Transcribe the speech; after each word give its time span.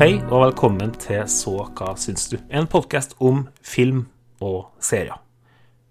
Hei 0.00 0.14
og 0.32 0.46
velkommen 0.46 0.94
til 0.96 1.26
Så 1.28 1.52
hva 1.76 1.90
syns 2.00 2.22
du? 2.32 2.38
En 2.48 2.64
podkast 2.72 3.10
om 3.20 3.42
film 3.60 4.06
og 4.40 4.70
serier. 4.80 5.18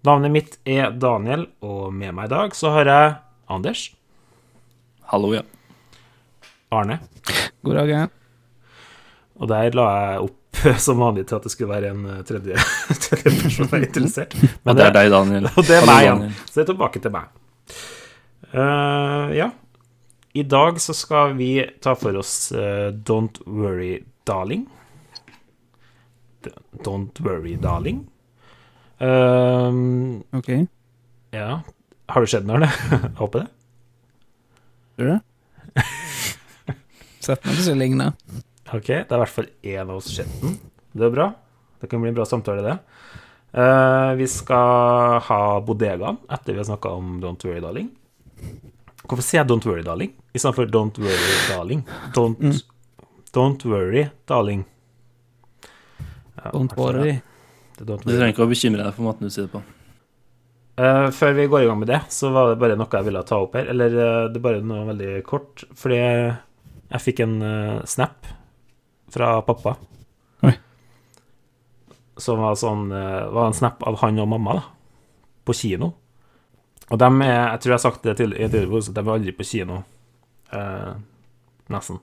Navnet 0.02 0.32
mitt 0.34 0.56
er 0.66 0.90
Daniel, 0.90 1.44
og 1.62 1.92
med 1.94 2.16
meg 2.16 2.26
i 2.26 2.32
dag 2.32 2.56
så 2.58 2.72
har 2.74 2.90
jeg 2.90 3.12
Anders, 3.54 3.84
Hallo, 5.12 5.30
ja. 5.36 5.44
Arne, 6.74 6.98
God 7.62 7.78
dag, 7.78 7.92
ja. 7.94 8.02
og 9.38 9.52
der 9.54 9.78
la 9.78 9.86
jeg 9.94 10.26
opp 10.26 10.64
som 10.88 11.06
vanlig 11.06 11.28
til 11.30 11.38
at 11.38 11.46
det 11.46 11.54
skulle 11.54 11.70
være 11.76 11.94
en 11.94 12.04
eh, 12.10 12.20
tredje, 12.26 12.58
tredje 13.06 13.36
person 13.44 13.70
som 13.70 13.78
er 13.78 13.86
interessert. 13.92 14.34
Men 14.42 14.74
Og 14.74 14.82
det 14.82 14.88
er 14.88 14.98
deg, 14.98 15.14
Daniel. 15.14 15.50
Og 15.54 15.70
det 15.70 15.78
er 15.78 15.86
Hallo, 15.86 15.94
meg 15.94 16.08
igjen. 16.08 16.38
Så 16.48 16.58
det 16.58 16.66
er 16.66 16.72
tilbake 16.74 17.06
til 17.06 17.14
meg. 17.14 17.30
Uh, 18.50 19.30
ja. 19.38 19.52
I 20.32 20.42
dag 20.42 20.80
så 20.80 20.94
skal 20.94 21.34
vi 21.34 21.52
ta 21.82 21.94
for 21.98 22.16
oss 22.20 22.52
uh, 22.52 22.90
Don't 22.94 23.40
Worry 23.46 24.04
Darling. 24.28 24.66
Don't 26.84 27.20
Worry 27.20 27.56
Darling. 27.56 28.06
Um, 28.98 30.22
Ok. 30.32 30.48
ja. 31.30 31.62
Har 32.06 32.20
du 32.20 32.26
sett 32.26 32.42
den, 32.46 32.50
Arne? 32.50 32.66
Håper 33.18 33.38
det. 33.44 33.48
Gjør 34.98 35.10
det? 35.14 35.20
Sett 37.20 37.44
meg 37.46 37.54
til 37.54 37.62
så 37.68 37.74
ligne 37.78 38.08
Ok, 38.74 38.88
det 38.88 39.04
er 39.06 39.14
i 39.14 39.20
hvert 39.22 39.32
fall 39.34 39.46
én 39.62 39.82
av 39.84 39.92
oss 40.00 40.08
sett 40.16 40.30
den. 40.42 40.56
Det 40.96 41.06
er 41.06 41.12
bra. 41.14 41.28
Det 41.80 41.88
kan 41.90 42.02
bli 42.02 42.10
en 42.10 42.16
bra 42.18 42.26
samtale, 42.26 42.64
det. 42.66 42.76
Uh, 43.54 44.14
vi 44.18 44.26
skal 44.30 45.18
ha 45.26 45.40
bodegaen 45.66 46.18
etter 46.30 46.54
vi 46.54 46.60
har 46.62 46.68
snakka 46.70 46.92
om 46.98 47.16
Don't 47.22 47.46
Worry 47.46 47.62
Darling. 47.62 47.88
Hvorfor 49.06 49.24
sier 49.24 49.40
jeg 49.40 49.48
Don't 49.50 49.66
Worry 49.66 49.82
Darling 49.86 50.12
istedenfor 50.36 50.68
Don't 50.70 51.00
Worry 51.00 51.36
Darling? 51.48 51.82
Don't, 52.16 52.62
don't 53.34 53.64
Worry 53.66 54.06
Darling. 54.28 54.64
Ja, 56.36 56.50
Don't 56.52 56.76
worry. 56.76 57.20
Det 57.78 57.84
don't 57.84 58.04
worry. 58.04 58.12
Du 58.12 58.16
trenger 58.16 58.34
ikke 58.34 58.46
å 58.46 58.50
bekymre 58.50 58.84
deg 58.84 58.96
for 58.96 59.08
måten 59.08 59.28
du 59.28 59.32
sier 59.32 59.48
det 59.48 59.54
på. 59.54 59.62
Uh, 60.80 61.10
før 61.12 61.34
vi 61.36 61.48
går 61.50 61.64
i 61.64 61.68
gang 61.68 61.80
med 61.80 61.90
det, 61.92 62.00
så 62.08 62.30
var 62.32 62.52
det 62.52 62.60
bare 62.60 62.76
noe 62.78 62.88
jeg 62.88 63.08
ville 63.08 63.22
ta 63.28 63.40
opp 63.42 63.56
her. 63.58 63.68
Eller 63.72 63.92
uh, 63.92 64.28
det 64.32 64.40
er 64.40 64.44
bare 64.46 64.62
noe 64.64 64.86
veldig 64.88 65.14
kort. 65.26 65.64
Fordi 65.76 65.98
jeg 66.00 67.04
fikk 67.04 67.24
en 67.26 67.34
uh, 67.44 67.80
snap 67.88 68.28
fra 69.12 69.34
pappa. 69.44 69.74
Oi. 70.48 70.54
Som 72.20 72.40
var 72.44 72.56
sånn 72.60 72.88
var 72.92 73.48
en 73.48 73.56
snap 73.56 73.82
av 73.88 73.98
han 74.04 74.20
og 74.22 74.28
mamma, 74.30 74.60
da. 74.60 74.64
På 75.44 75.56
kino. 75.56 75.90
Og 76.90 76.98
dem 76.98 77.22
er 77.22 77.52
Jeg 77.52 77.60
tror 77.60 77.70
jeg 77.70 77.78
har 77.78 77.84
sagt 77.84 78.04
det 78.04 78.16
til, 78.18 78.32
i 78.34 78.48
tidligere 78.48 78.68
episode, 78.68 78.94
de 78.94 79.08
er 79.08 79.14
aldri 79.14 79.32
på 79.32 79.46
kino. 79.46 79.82
Eh, 80.52 80.92
nesten. 81.70 82.00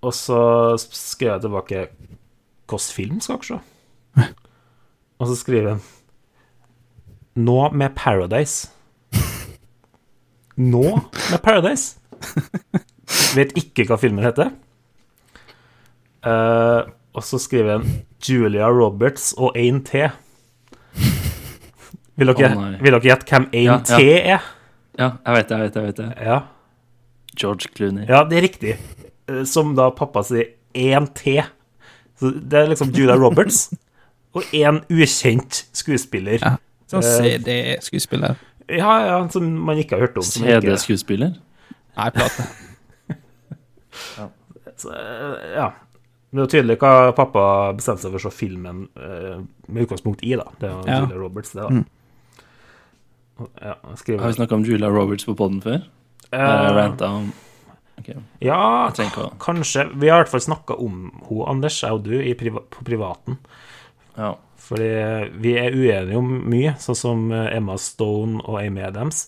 Og 0.00 0.14
så 0.14 0.40
skrev 0.76 1.32
jeg 1.32 1.44
tilbake 1.44 1.86
Hvilken 2.70 2.94
film 2.94 3.20
skal 3.20 3.40
dere 3.40 3.48
se? 3.48 4.28
Og 5.20 5.28
så 5.28 5.36
skriver 5.36 5.74
han 5.74 5.80
nå 7.40 7.70
med 7.72 7.90
Paradise. 7.96 8.70
Nå 10.72 11.00
med 11.30 11.42
Paradise. 11.42 11.98
Vet 13.36 13.52
ikke 13.58 13.86
hva 13.88 13.98
filmen 14.00 14.24
heter. 14.24 14.50
Eh, 16.26 16.90
og 17.14 17.24
så 17.24 17.40
skriver 17.40 17.78
han 17.78 18.02
Julia 18.22 18.68
Roberts 18.68 19.32
og 19.38 19.56
1T. 19.56 20.10
Vil 22.20 22.28
dere, 22.30 22.50
oh, 22.54 22.70
vil 22.84 22.92
dere 22.96 23.06
gjette 23.08 23.26
hvem 23.32 23.46
1T 23.56 23.98
er? 24.20 24.48
Ja, 25.00 25.06
jeg 25.24 25.36
vet 25.38 25.48
det, 25.48 25.56
jeg 25.56 25.64
vet 25.64 25.74
det. 25.74 25.80
jeg 25.80 25.86
vet 25.90 26.00
det. 26.00 26.08
Ja. 26.28 26.38
George 27.40 27.70
Clooney. 27.74 28.04
ja, 28.10 28.22
det 28.28 28.36
er 28.40 28.44
riktig. 28.44 28.74
Eh, 29.30 29.42
Som 29.48 29.74
da 29.78 29.88
pappa 29.96 30.22
sier 30.26 30.50
1T. 30.76 31.38
Så 32.20 32.32
det 32.36 32.58
er 32.60 32.68
liksom 32.68 32.90
Julia 32.92 33.16
Roberts 33.16 33.70
og 34.36 34.44
én 34.54 34.82
ukjent 34.92 35.62
skuespiller. 35.72 36.38
Ja. 36.44 36.56
Sånn 36.90 37.06
Eh, 37.06 37.38
CD-skuespiller. 37.38 38.36
Ja, 38.70 38.92
ja, 39.06 39.16
som 39.32 39.46
man 39.66 39.78
ikke 39.80 39.96
har 39.96 40.04
hørt 40.08 40.18
om. 40.20 40.26
CD-skuespiller. 40.26 41.32
Nei, 41.96 42.10
plate. 42.14 42.44
Så, 44.76 44.90
eh, 44.92 45.54
ja. 45.56 45.70
Det 46.30 46.44
er 46.44 46.50
tydelig 46.52 46.76
hva 46.78 47.10
pappa 47.16 47.42
bestemte 47.74 48.04
seg 48.04 48.12
for 48.14 48.20
å 48.20 48.28
se 48.28 48.30
filmen 48.36 48.84
med 48.94 49.82
utgangspunkt 49.82 50.20
i, 50.22 50.36
da. 50.38 50.44
Det 50.60 50.68
er 50.68 50.76
jo 50.76 50.84
Ja. 50.86 50.98
Julia 51.02 51.18
Roberts, 51.18 51.50
det, 51.56 51.64
da. 51.64 51.68
Mm. 51.74 51.86
Ja, 53.60 53.76
skriver 53.96 54.22
Har 54.24 54.32
vi 54.32 54.38
snakka 54.38 54.54
om 54.54 54.64
Julia 54.64 54.90
Roberts 54.90 55.24
på 55.28 55.34
poden 55.38 55.60
før? 55.64 55.82
Eh, 56.30 56.40
Uh, 56.40 57.02
om 57.08 57.32
okay. 57.98 58.14
Ja, 58.38 58.92
kanskje. 59.40 59.88
Vi 59.94 60.08
har 60.08 60.20
i 60.20 60.24
hvert 60.24 60.32
fall 60.32 60.44
snakka 60.44 60.76
om 60.78 61.10
henne, 61.26 61.48
Anders, 61.50 61.82
jeg 61.82 61.92
og 61.96 62.04
du, 62.06 62.14
i 62.22 62.34
priva 62.38 62.62
på 62.70 62.84
privaten. 62.86 63.38
Ja. 64.16 64.34
Fordi 64.60 64.90
vi 65.42 65.56
er 65.58 65.74
uenige 65.74 66.18
om 66.20 66.30
mye, 66.50 66.76
sånn 66.78 66.98
som 66.98 67.30
eh, 67.34 67.48
Emma 67.56 67.74
Stone 67.80 68.42
og 68.44 68.60
Amy 68.60 68.84
Adams. 68.86 69.24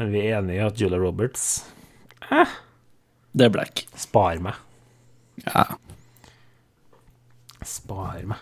Men 0.00 0.12
vi 0.14 0.24
er 0.24 0.38
enige 0.38 0.62
i 0.62 0.64
at 0.64 0.80
Julia 0.80 0.98
Roberts 0.98 1.64
Det 3.34 3.44
er 3.46 3.52
black. 3.52 3.84
spar 3.94 4.40
meg. 4.42 4.56
Ja. 5.44 5.66
Spar 7.64 8.22
meg. 8.24 8.38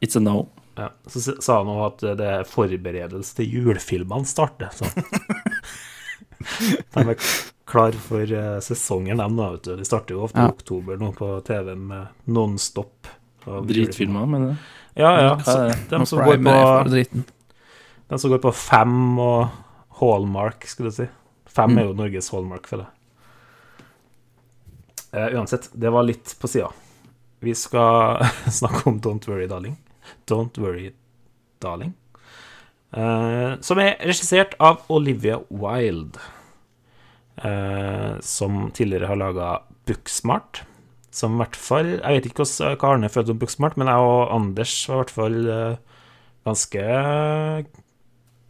It's 0.00 0.16
a 0.16 0.20
no. 0.20 0.48
Ja, 0.76 0.90
så 1.08 1.20
sa 1.40 1.58
han 1.62 1.70
òg 1.72 1.82
at 1.86 2.02
det 2.18 2.26
er 2.28 2.48
forberedelse 2.48 3.36
til 3.38 3.52
julefilmene 3.58 4.28
starter. 4.28 4.68
Så. 4.76 4.84
de 6.94 7.04
er 7.08 7.16
klar 7.66 7.96
for 8.06 8.32
eh, 8.32 8.58
sesongen, 8.64 9.16
dem, 9.22 9.36
da. 9.38 9.50
Vet 9.54 9.64
du. 9.68 9.76
De 9.80 9.86
starter 9.88 10.14
jo 10.18 10.24
ofte 10.26 10.42
i 10.42 10.50
oktober 10.52 10.98
nå 11.00 11.12
på 11.16 11.30
TV-en 11.46 11.86
med 11.90 12.06
nonstop. 12.36 13.08
av. 13.46 13.64
Dritfilmer, 13.68 14.26
mener 14.28 14.52
du? 14.54 14.66
Ja, 15.00 15.12
ja. 15.22 15.32
Så, 15.44 15.56
de, 15.90 16.02
som 16.08 16.22
går 16.24 16.38
på, 16.44 16.56
de 18.08 18.18
som 18.18 18.30
går 18.32 18.40
på 18.44 18.52
Fem 18.56 19.18
og 19.20 19.48
Hallmark, 20.00 20.64
skulle 20.68 20.92
du 20.92 20.96
si. 21.02 21.08
Fem 21.56 21.72
Mm. 21.72 21.78
er 21.78 21.84
jo 21.88 21.96
Norges 21.96 22.28
Hallmark, 22.32 22.66
føler 22.68 22.84
jeg. 22.84 22.92
Uh, 25.16 25.38
uansett, 25.38 25.70
det 25.72 25.88
var 25.92 26.04
litt 26.04 26.34
på 26.40 26.48
sida. 26.48 26.68
Vi 27.40 27.54
skal 27.56 28.20
snakke 28.60 28.84
om 28.90 29.00
Don't 29.00 29.24
Worry 29.28 29.46
Darling. 29.48 29.76
Don't 30.30 30.58
Worry 30.62 30.92
Darling. 31.62 31.94
Uh, 32.96 33.58
som 33.60 33.80
er 33.82 33.98
regissert 34.06 34.54
av 34.62 34.84
Olivia 34.92 35.40
Wilde. 35.50 36.20
uh, 37.44 38.20
som 38.20 38.70
tidligere 38.74 39.10
har 39.10 39.20
laga 39.20 39.48
Booksmart. 39.86 40.62
Som 41.10 41.36
i 41.36 41.40
hvert 41.40 41.56
fall 41.56 41.90
Jeg 41.96 42.12
vet 42.12 42.26
ikke 42.28 42.44
hva 42.44 42.90
Arne 42.90 43.08
følte 43.08 43.32
om 43.32 43.40
Booksmart, 43.40 43.76
men 43.80 43.88
jeg 43.88 44.04
og 44.04 44.34
Anders 44.34 44.74
var 44.88 44.94
i 44.94 45.00
hvert 45.00 45.14
fall 45.16 45.36
uh, 45.48 46.00
ganske 46.46 46.86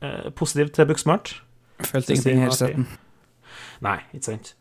uh, 0.02 0.30
positive 0.34 0.74
til 0.74 0.88
Booksmart. 0.90 1.34
Følte 1.80 2.16
ingenting 2.16 2.42
i 2.42 2.48
at. 2.50 2.86
Nei, 3.84 3.98
ikke 4.14 4.32
sant. 4.32 4.54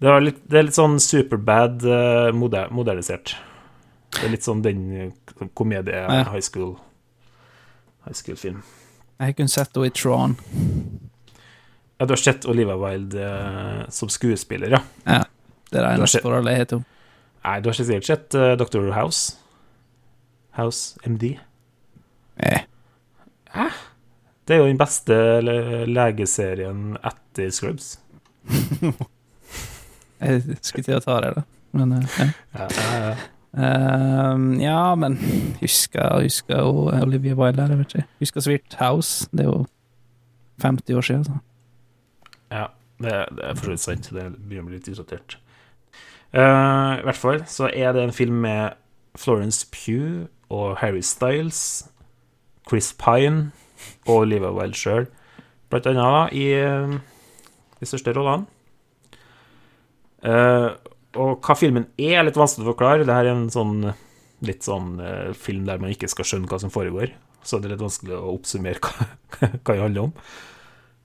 Det, 0.00 0.08
var 0.08 0.22
litt, 0.24 0.40
det 0.50 0.58
er 0.58 0.66
litt 0.66 0.76
sånn 0.76 0.96
superbad 1.00 1.84
moder, 2.34 2.70
modernisert. 2.72 3.34
Det 4.14 4.26
er 4.28 4.32
litt 4.32 4.46
sånn 4.46 4.62
den 4.64 4.84
uh, 4.94 5.46
komedie-high 5.58 6.44
school 6.44 6.76
High 8.04 8.16
school-film. 8.18 8.62
Jeg 9.18 9.30
har 9.30 9.36
kun 9.38 9.48
sett 9.48 9.76
henne 9.76 9.88
i 9.88 9.92
Tron. 9.94 10.34
Ja, 11.96 12.06
du 12.06 12.12
har 12.12 12.20
sett 12.20 12.44
Olivia 12.44 12.76
Wilde 12.76 13.22
eh, 13.22 13.88
som 13.88 14.10
skuespiller, 14.12 14.74
ja? 14.76 14.80
Ja. 15.04 15.22
Det 15.70 15.78
er 15.78 15.86
det 15.86 15.92
eneste 15.94 16.20
forholdet 16.22 16.52
jeg 16.52 16.60
har 16.60 16.68
til 16.70 16.80
henne. 16.80 16.90
Nei, 17.44 17.54
du 17.60 17.68
har 17.68 17.76
ikke 17.76 17.86
sikkert 17.86 18.08
sett 18.08 18.36
uh, 18.40 18.52
Dr. 18.60 18.90
House? 18.96 19.36
House 20.58 20.98
MD? 21.08 21.34
Eh. 22.36 22.64
Det 24.44 24.56
er 24.56 24.62
jo 24.62 24.68
den 24.68 24.80
beste 24.80 25.16
le 25.44 25.84
legeserien 25.88 26.96
etter 27.00 27.52
Scrubs. 27.54 27.94
Jeg 30.24 30.58
skulle 30.60 30.84
til 30.86 30.98
å 30.98 31.04
ta 31.04 31.20
det, 31.24 31.34
da. 31.36 31.44
Men 31.76 31.96
uh, 31.98 32.18
ja. 32.18 32.28
Ja, 32.56 32.68
ja, 32.68 32.98
ja. 33.10 33.14
Ehm, 33.54 34.60
ja, 34.60 34.94
men 34.94 35.18
husker 35.60 36.22
husker 36.22 36.58
jo 36.58 36.90
Olivia 37.02 37.34
Wilde 37.34 37.62
jeg 37.62 37.78
vet 37.78 37.94
ikke. 37.94 38.06
Husker 38.18 38.40
Sweet 38.40 38.76
House. 38.78 39.28
Det 39.30 39.40
er 39.40 39.44
jo 39.44 39.66
50 40.62 40.94
år 40.94 41.00
siden. 41.00 41.24
Så. 41.24 41.32
Ja, 42.50 42.66
det, 42.98 43.12
det 43.36 43.44
er 43.44 43.54
for 43.54 43.64
så 43.64 43.70
vidt 43.70 43.80
sant. 43.80 44.10
Det 44.10 44.26
begynner 44.36 44.66
å 44.66 44.70
bli 44.70 44.78
litt 44.78 44.88
utdatert. 44.88 45.38
Uh, 46.34 46.98
I 46.98 47.04
hvert 47.06 47.20
fall 47.20 47.44
så 47.46 47.70
er 47.70 47.92
det 47.94 48.02
en 48.02 48.12
film 48.12 48.40
med 48.42 48.74
Florence 49.14 49.66
Pugh 49.70 50.26
og 50.50 50.76
Harry 50.80 51.02
Styles, 51.02 51.86
Chris 52.68 52.92
Pine 52.98 53.52
og 54.06 54.16
Olivia 54.16 54.50
Wilde 54.50 54.78
sjøl, 54.78 55.06
blant 55.70 55.86
annet, 55.86 56.32
i 56.34 56.48
eh, 56.58 56.96
de 57.80 57.86
største 57.86 58.12
rollene. 58.16 58.46
Eh, 60.24 60.68
og 61.14 61.44
hva 61.44 61.56
filmen 61.58 61.86
er, 61.98 62.18
er 62.20 62.26
litt 62.26 62.38
vanskelig 62.38 62.66
å 62.66 62.72
forklare. 62.72 63.04
Dette 63.04 63.20
er 63.22 63.30
en 63.32 63.46
sånn 63.52 63.92
litt 64.44 64.66
sånn 64.66 64.98
eh, 65.00 65.30
film 65.36 65.68
der 65.68 65.80
man 65.82 65.92
ikke 65.94 66.10
skal 66.10 66.26
skjønne 66.28 66.50
hva 66.50 66.60
som 66.62 66.72
foregår. 66.74 67.14
Så 67.44 67.60
det 67.60 67.68
er 67.68 67.76
litt 67.76 67.84
vanskelig 67.84 68.16
å 68.16 68.34
oppsummere 68.34 68.80
hva, 68.82 69.08
hva 69.64 69.76
det 69.76 69.80
handler 69.82 70.08
om. 70.08 70.12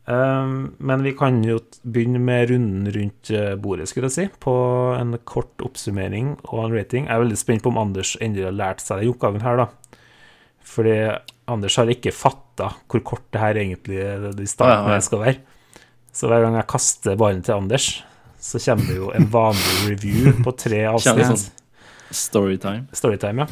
Um, 0.09 0.53
men 0.81 1.03
vi 1.05 1.11
kan 1.13 1.35
jo 1.45 1.59
begynne 1.85 2.17
med 2.23 2.49
runden 2.49 2.87
rundt 2.95 3.29
eh, 3.29 3.53
bordet, 3.61 3.91
skulle 3.91 4.09
jeg 4.09 4.15
si, 4.15 4.25
på 4.41 4.53
en 4.97 5.13
kort 5.29 5.61
oppsummering 5.61 6.31
og 6.47 6.63
en 6.63 6.73
rating. 6.73 7.05
Jeg 7.05 7.13
er 7.13 7.21
veldig 7.25 7.37
spent 7.37 7.65
på 7.65 7.69
om 7.69 7.77
Anders 7.77 8.15
endelig 8.17 8.47
har 8.47 8.57
lært 8.57 8.81
seg 8.81 9.03
den 9.03 9.13
oppgaven 9.13 9.45
her, 9.45 9.61
da. 9.61 9.99
Fordi 10.69 10.95
Anders 11.49 11.77
har 11.81 11.91
ikke 11.93 12.13
fatta 12.15 12.71
hvor 12.89 13.05
kort 13.05 13.27
det 13.33 13.41
her 13.41 13.57
egentlig 13.61 14.01
de 14.37 14.49
starten 14.49 14.89
Ja, 14.89 14.95
ja, 14.95 14.97
ja. 14.97 15.05
skal 15.05 15.23
være. 15.23 15.39
Så 16.13 16.29
hver 16.29 16.41
gang 16.41 16.57
jeg 16.57 16.69
kaster 16.73 17.19
ballen 17.19 17.45
til 17.45 17.59
Anders, 17.59 17.91
så 18.39 18.59
kommer 18.63 18.85
det 18.87 18.95
jo 18.97 19.09
en 19.15 19.27
vanlig 19.31 19.89
review 19.89 20.43
på 20.45 20.51
tre 20.57 20.83
avsnitt. 20.93 21.27
sånn 21.27 21.43
storytime. 22.15 22.85
Storytime, 22.95 23.45
ja. 23.45 23.49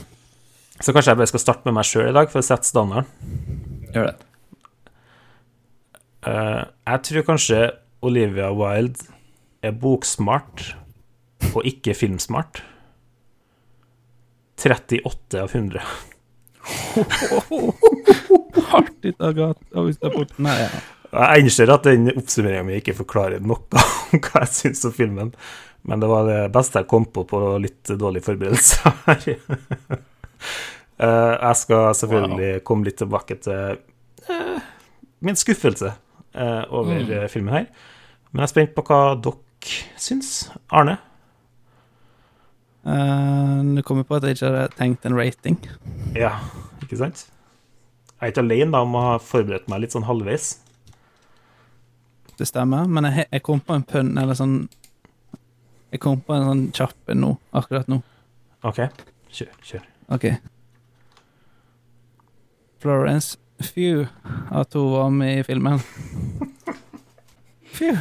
Så 0.81 0.93
kanskje 0.93 1.11
jeg 1.13 1.17
bare 1.19 1.29
skal 1.31 1.41
starte 1.41 1.65
med 1.67 1.73
meg 1.77 1.85
sjøl 1.89 2.09
i 2.11 2.15
dag, 2.15 2.29
for 2.31 2.39
å 2.41 2.45
sette 2.45 2.67
standarden. 2.69 3.07
Gjør 3.93 4.05
det. 4.11 4.17
Uh, 6.27 6.63
jeg 6.89 6.99
tror 7.07 7.23
kanskje 7.31 7.59
Olivia 8.05 8.49
Wilde 8.53 9.01
er 9.65 9.73
boksmart 9.77 10.57
og 11.53 11.61
ikke 11.65 11.93
filmsmart. 11.97 12.61
38 14.57 15.37
av 15.41 15.49
100. 15.53 15.81
Hardt 18.67 19.05
i 19.05 19.13
dag, 19.13 19.29
Agathe. 19.29 19.83
hvis 19.85 19.99
du 20.01 20.07
er 20.09 20.13
borte. 20.17 20.33
Nei, 20.43 20.57
ja. 20.65 20.69
Jeg 21.11 21.43
innser 21.45 21.71
at 21.71 21.85
den 21.87 22.09
oppsummeringa 22.11 22.65
mi 22.67 22.77
ikke 22.81 22.95
forklarer 22.97 23.39
noe 23.43 23.61
om 24.11 24.19
hva 24.23 24.41
jeg 24.43 24.53
syns 24.57 24.83
om 24.89 24.93
filmen, 24.95 25.29
men 25.87 26.01
det 26.03 26.09
var 26.11 26.25
det 26.27 26.39
beste 26.55 26.81
jeg 26.81 26.89
kom 26.91 27.05
på 27.15 27.23
på 27.29 27.39
litt 27.63 27.93
dårlig 27.99 28.23
forberedelse 28.27 28.95
her. 29.07 29.27
Eh, 30.97 31.33
jeg 31.37 31.57
skal 31.59 31.91
selvfølgelig 31.93 32.63
komme 32.65 32.87
litt 32.87 32.95
tilbake 32.97 33.35
til 33.45 33.75
eh, 34.33 34.63
min 35.21 35.37
skuffelse 35.37 35.91
eh, 36.33 36.63
over 36.73 37.03
Mm. 37.03 37.27
filmen 37.29 37.53
her. 37.53 37.67
Men 38.31 38.41
jeg 38.41 38.47
er 38.47 38.49
spent 38.55 38.73
på 38.73 38.81
hva 38.87 38.97
dere 39.21 39.75
syns. 40.01 40.31
Arne? 40.73 40.95
Uh, 42.81 43.61
Du 43.75 43.83
kommer 43.85 44.07
på 44.09 44.17
at 44.17 44.23
jeg 44.25 44.37
ikke 44.39 44.49
har 44.55 44.73
tenkt 44.77 45.05
en 45.05 45.17
rating. 45.17 45.57
Ja, 46.17 46.33
ikke 46.81 46.97
sant? 46.97 47.27
Jeg 48.17 48.29
er 48.29 48.33
ikke 48.33 48.45
alene 48.47 48.73
da 48.73 48.81
om 48.81 48.95
å 48.97 49.03
ha 49.11 49.15
forberedt 49.21 49.67
meg 49.69 49.83
litt 49.83 49.93
sånn 49.93 50.07
halvveis. 50.07 50.55
Det 52.37 52.45
stemmer, 52.45 52.85
men 52.87 53.07
jeg, 53.09 53.25
jeg 53.31 53.43
kom 53.45 53.61
på 53.65 53.73
en 53.73 53.85
pønn, 53.87 54.13
eller 54.21 54.37
sånn 54.37 54.67
Jeg 55.91 56.01
kom 56.03 56.19
på 56.21 56.35
en 56.35 56.45
sånn 56.45 56.63
kjapp 56.75 57.11
en 57.13 57.21
nå, 57.23 57.31
akkurat 57.55 57.87
nå. 57.89 58.01
OK, 58.67 58.81
kjør. 59.31 59.53
kjør. 59.63 59.85
OK. 60.13 60.25
Florence 62.83 63.37
Few 63.63 64.05
at 64.53 64.73
hun 64.77 64.91
var 64.91 65.09
med 65.09 65.39
i 65.39 65.43
filmen. 65.47 65.79
Few. 67.77 67.95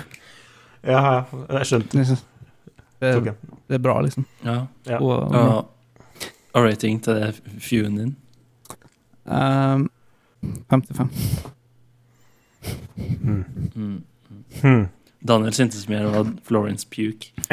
Ja, 0.85 1.23
jeg 1.49 1.69
skjønte. 1.71 2.05
Det, 3.01 3.13
det 3.69 3.79
er 3.79 3.83
bra, 3.83 4.01
liksom. 4.05 4.27
Ja. 4.45 4.67
Ja. 4.87 4.99
Og, 5.01 5.33
Og, 5.33 5.71
og 6.53 6.65
rating 6.65 7.01
til 7.05 7.17
det 7.19 7.33
fewen 7.61 7.97
din. 7.97 8.13
Um, 9.25 9.89
55. 10.71 11.11
Mm. 12.97 13.45
Mm. 13.75 14.05
Hmm. 14.63 14.87
Daniel 15.27 15.55
syntes 15.57 15.89
mer 15.91 16.07
om 16.07 16.37
Florence 16.47 16.87
Puke. 16.89 17.33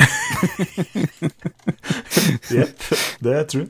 Jepp, 2.53 2.85
det 3.23 3.33
er 3.33 3.45
true. 3.49 3.67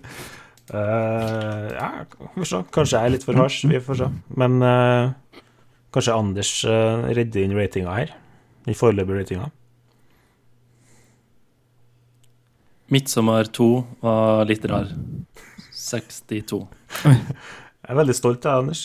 Uh, 0.73 1.69
ja, 1.75 1.89
vi 2.19 2.41
får 2.41 2.49
se. 2.49 2.61
Kanskje 2.73 2.99
jeg 2.99 3.09
er 3.09 3.13
litt 3.13 3.25
for 3.27 3.37
harsh, 3.37 3.67
vi 3.69 3.81
får 3.83 3.99
se. 4.01 4.09
Men 4.39 4.57
uh, 4.63 5.39
kanskje 5.93 6.17
Anders 6.17 6.53
uh, 6.67 7.05
redder 7.13 7.45
inn 7.45 7.55
ratinga 7.57 7.95
her. 7.95 8.15
Den 8.65 8.79
foreløpige 8.79 9.21
ratinga. 9.21 9.51
Midtsommer 12.93 13.47
2 13.49 13.69
var 14.03 14.49
litt 14.49 14.65
rar. 14.69 14.91
62. 15.83 16.61
Jeg 17.03 17.91
er 17.91 17.99
veldig 17.99 18.15
stolt 18.15 18.45
av 18.45 18.51
deg, 18.51 18.65
Anders. 18.65 18.83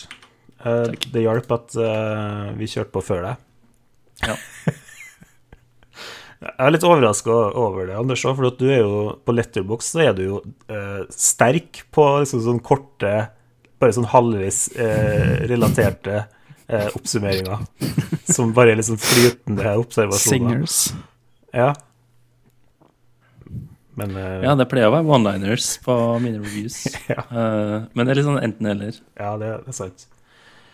Uh, 0.59 0.89
det 1.15 1.27
hjalp 1.27 1.53
at 1.55 1.77
vi 2.59 2.71
kjørte 2.71 2.95
på 2.95 3.07
før 3.11 3.31
deg. 3.31 3.45
Ja. 4.27 4.37
Jeg 6.39 6.55
er 6.63 6.71
litt 6.71 6.85
overraska 6.87 7.35
over 7.59 7.89
det, 7.89 7.97
Anders, 7.99 8.23
for 8.23 8.47
at 8.47 8.61
du 8.61 8.69
er 8.71 8.85
jo 8.85 8.99
på 9.27 9.35
Letterbox 9.35 9.89
så 9.91 10.05
er 10.05 10.13
du 10.15 10.21
jo 10.23 10.37
eh, 10.71 11.01
sterk 11.11 11.81
på 11.95 12.05
liksom 12.23 12.45
sånn 12.45 12.61
korte, 12.63 13.11
bare 13.83 13.97
sånn 13.97 14.07
halvvis 14.13 14.61
eh, 14.79 15.33
relaterte 15.51 16.21
eh, 16.69 16.87
oppsummeringer. 16.95 17.65
Som 18.31 18.55
bare 18.55 18.71
er 18.77 18.79
litt 18.79 18.87
sånn 18.87 19.03
flytende 19.03 19.75
observasjoner. 19.83 20.63
Singers. 20.63 20.79
Ja. 21.51 21.73
Men 23.99 24.15
eh, 24.15 24.45
Ja, 24.47 24.55
det 24.55 24.69
pleier 24.71 24.93
å 24.93 24.95
være 24.95 25.11
one-liners 25.11 25.73
på 25.83 25.95
mine 26.23 26.39
reviews. 26.45 26.85
Ja. 27.11 27.25
Eh, 27.35 27.77
men 27.99 28.07
det 28.07 28.15
er 28.15 28.21
litt 28.21 28.31
sånn 28.31 28.43
enten-eller. 28.47 29.03
ja, 29.19 29.35
det, 29.43 29.55
det 29.67 29.75
er 29.75 29.79
sant. 29.83 30.07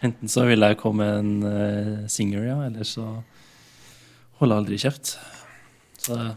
Enten 0.04 0.28
så 0.28 0.44
vil 0.44 0.60
jeg 0.60 0.76
komme 0.76 1.06
med 1.08 1.22
en 1.22 1.48
eh, 1.48 2.08
singer, 2.12 2.44
ja, 2.50 2.58
eller 2.66 2.84
så 2.84 3.14
holde 4.40 4.58
aldri 4.58 4.78
kjeft. 4.80 5.16
Så 5.98 6.16
det, 6.18 6.34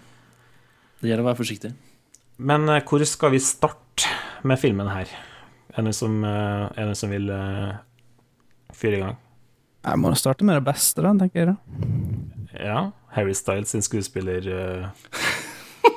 gjelder 1.04 1.26
å 1.26 1.30
være 1.30 1.40
forsiktig. 1.42 1.74
Men 2.38 2.68
eh, 2.70 2.84
hvor 2.88 3.04
skal 3.10 3.34
vi 3.34 3.42
starte 3.44 4.10
med 4.48 4.60
filmen 4.62 4.90
her? 4.92 5.10
Er 5.74 5.82
det 5.82 5.88
noen 5.88 5.98
som, 5.98 6.20
eh, 6.26 6.66
er 6.78 6.92
det 6.92 6.98
som 7.00 7.12
vil 7.14 7.30
eh, 7.34 7.78
fyre 8.76 9.00
i 9.00 9.04
gang? 9.04 9.18
Jeg 9.88 10.02
må 10.02 10.12
starte 10.20 10.46
med 10.48 10.58
det 10.60 10.66
beste, 10.68 11.04
da, 11.06 11.14
tenker 11.16 11.40
jeg. 11.46 11.56
Ja. 12.58 12.90
Harry 13.16 13.34
Styles 13.38 13.72
sin 13.72 13.86
skuespillerteknikk. 13.86 14.94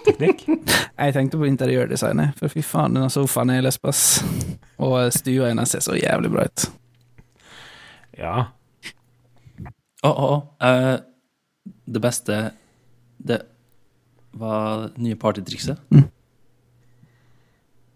teknikk 0.07 0.45
Jeg 1.01 1.15
tenkte 1.17 1.41
på 1.41 1.49
interiørdesignet, 1.49 2.37
for 2.39 2.53
fy 2.53 2.63
faen, 2.65 2.95
denne 2.97 3.11
sofaen 3.13 3.51
er 3.53 3.65
lesbas. 3.65 4.23
Og 4.81 5.11
stua 5.17 5.51
hennes 5.51 5.73
ser 5.73 5.83
så 5.85 5.97
jævlig 5.99 6.31
bra 6.33 6.47
ut. 6.49 6.67
ja. 8.21 8.35
Å, 10.01 10.09
å, 10.09 10.29
oh. 10.33 10.45
eh, 10.65 10.97
det 11.91 12.03
beste 12.03 12.39
Det 13.19 13.41
var 14.33 14.87
det 14.87 15.03
nye 15.03 15.19
partytrikset. 15.19 15.79
Mm. 15.91 16.07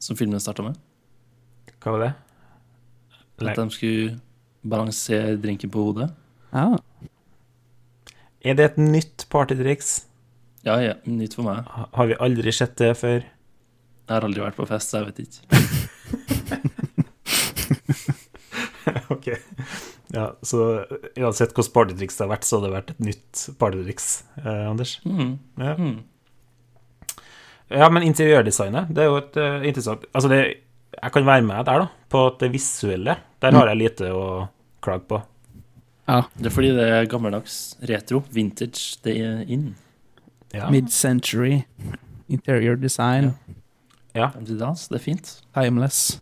Som 0.03 0.19
filmen 0.19 0.43
starta 0.43 0.65
med. 0.67 0.77
Hva 1.79 1.95
var 1.95 2.03
det? 2.03 2.13
Nei. 3.41 3.53
At 3.53 3.61
de 3.61 3.71
skulle 3.71 4.19
balansere 4.65 5.37
drinken 5.41 5.71
på 5.71 5.87
hodet. 5.87 6.11
Ja. 6.53 6.75
Er 8.45 8.59
det 8.59 8.67
et 8.73 8.83
nytt 8.83 9.27
partytriks? 9.33 10.05
Ja, 10.67 10.79
ja, 10.83 10.95
nytt 11.09 11.37
for 11.39 11.47
meg. 11.47 11.65
Har 11.95 12.11
vi 12.11 12.19
aldri 12.21 12.53
sett 12.53 12.77
det 12.81 12.95
før? 12.99 13.23
Jeg 13.25 14.13
har 14.13 14.27
aldri 14.27 14.43
vært 14.45 14.59
på 14.59 14.67
fest, 14.69 14.91
så 14.91 15.01
jeg 15.01 15.07
vet 15.09 15.19
ikke. 15.25 15.41
ok. 19.15 19.29
Ja, 20.15 20.29
så 20.47 20.85
uansett 21.19 21.55
hvordan 21.57 21.75
partytriks 21.75 22.19
det 22.19 22.23
har 22.23 22.31
vært, 22.31 22.47
så 22.47 22.59
hadde 22.59 22.69
det 22.69 22.77
vært 22.77 22.91
et 22.93 23.01
nytt 23.03 23.45
partytriks, 23.59 24.09
eh, 24.45 24.65
Anders. 24.71 24.97
Mm. 25.03 25.33
Ja. 25.59 25.75
Mm. 25.75 25.97
ja, 27.75 27.89
men 27.91 28.07
interiørdesignet, 28.07 28.93
det 28.95 29.03
er 29.03 29.11
jo 29.11 29.19
et 29.19 29.39
uh, 29.41 29.67
interessant 29.67 30.05
Altså, 30.13 30.31
det, 30.31 30.41
jeg 30.95 31.15
kan 31.17 31.27
være 31.27 31.47
med 31.49 31.67
der, 31.67 31.83
da, 31.83 32.09
på 32.15 32.25
det 32.41 32.53
visuelle, 32.55 33.17
der 33.43 33.59
har 33.59 33.73
jeg 33.73 33.81
lite 33.81 34.13
å 34.15 34.27
klage 34.85 35.09
på. 35.11 35.23
ja. 36.07 36.23
Det 36.39 36.51
er 36.51 36.55
fordi 36.55 36.75
det 36.77 36.89
er 36.93 37.11
gammeldags. 37.11 37.77
Retro. 37.89 38.23
Vintage. 38.31 39.01
Det 39.05 39.17
er 39.19 39.43
in. 39.49 39.73
Ja. 40.55 40.69
Mid-century. 40.71 41.65
Interior 42.29 42.77
design. 42.77 43.33
ja. 44.15 44.31
Det 44.39 44.61
er 44.63 45.03
fint. 45.03 45.41
Timeless. 45.57 46.21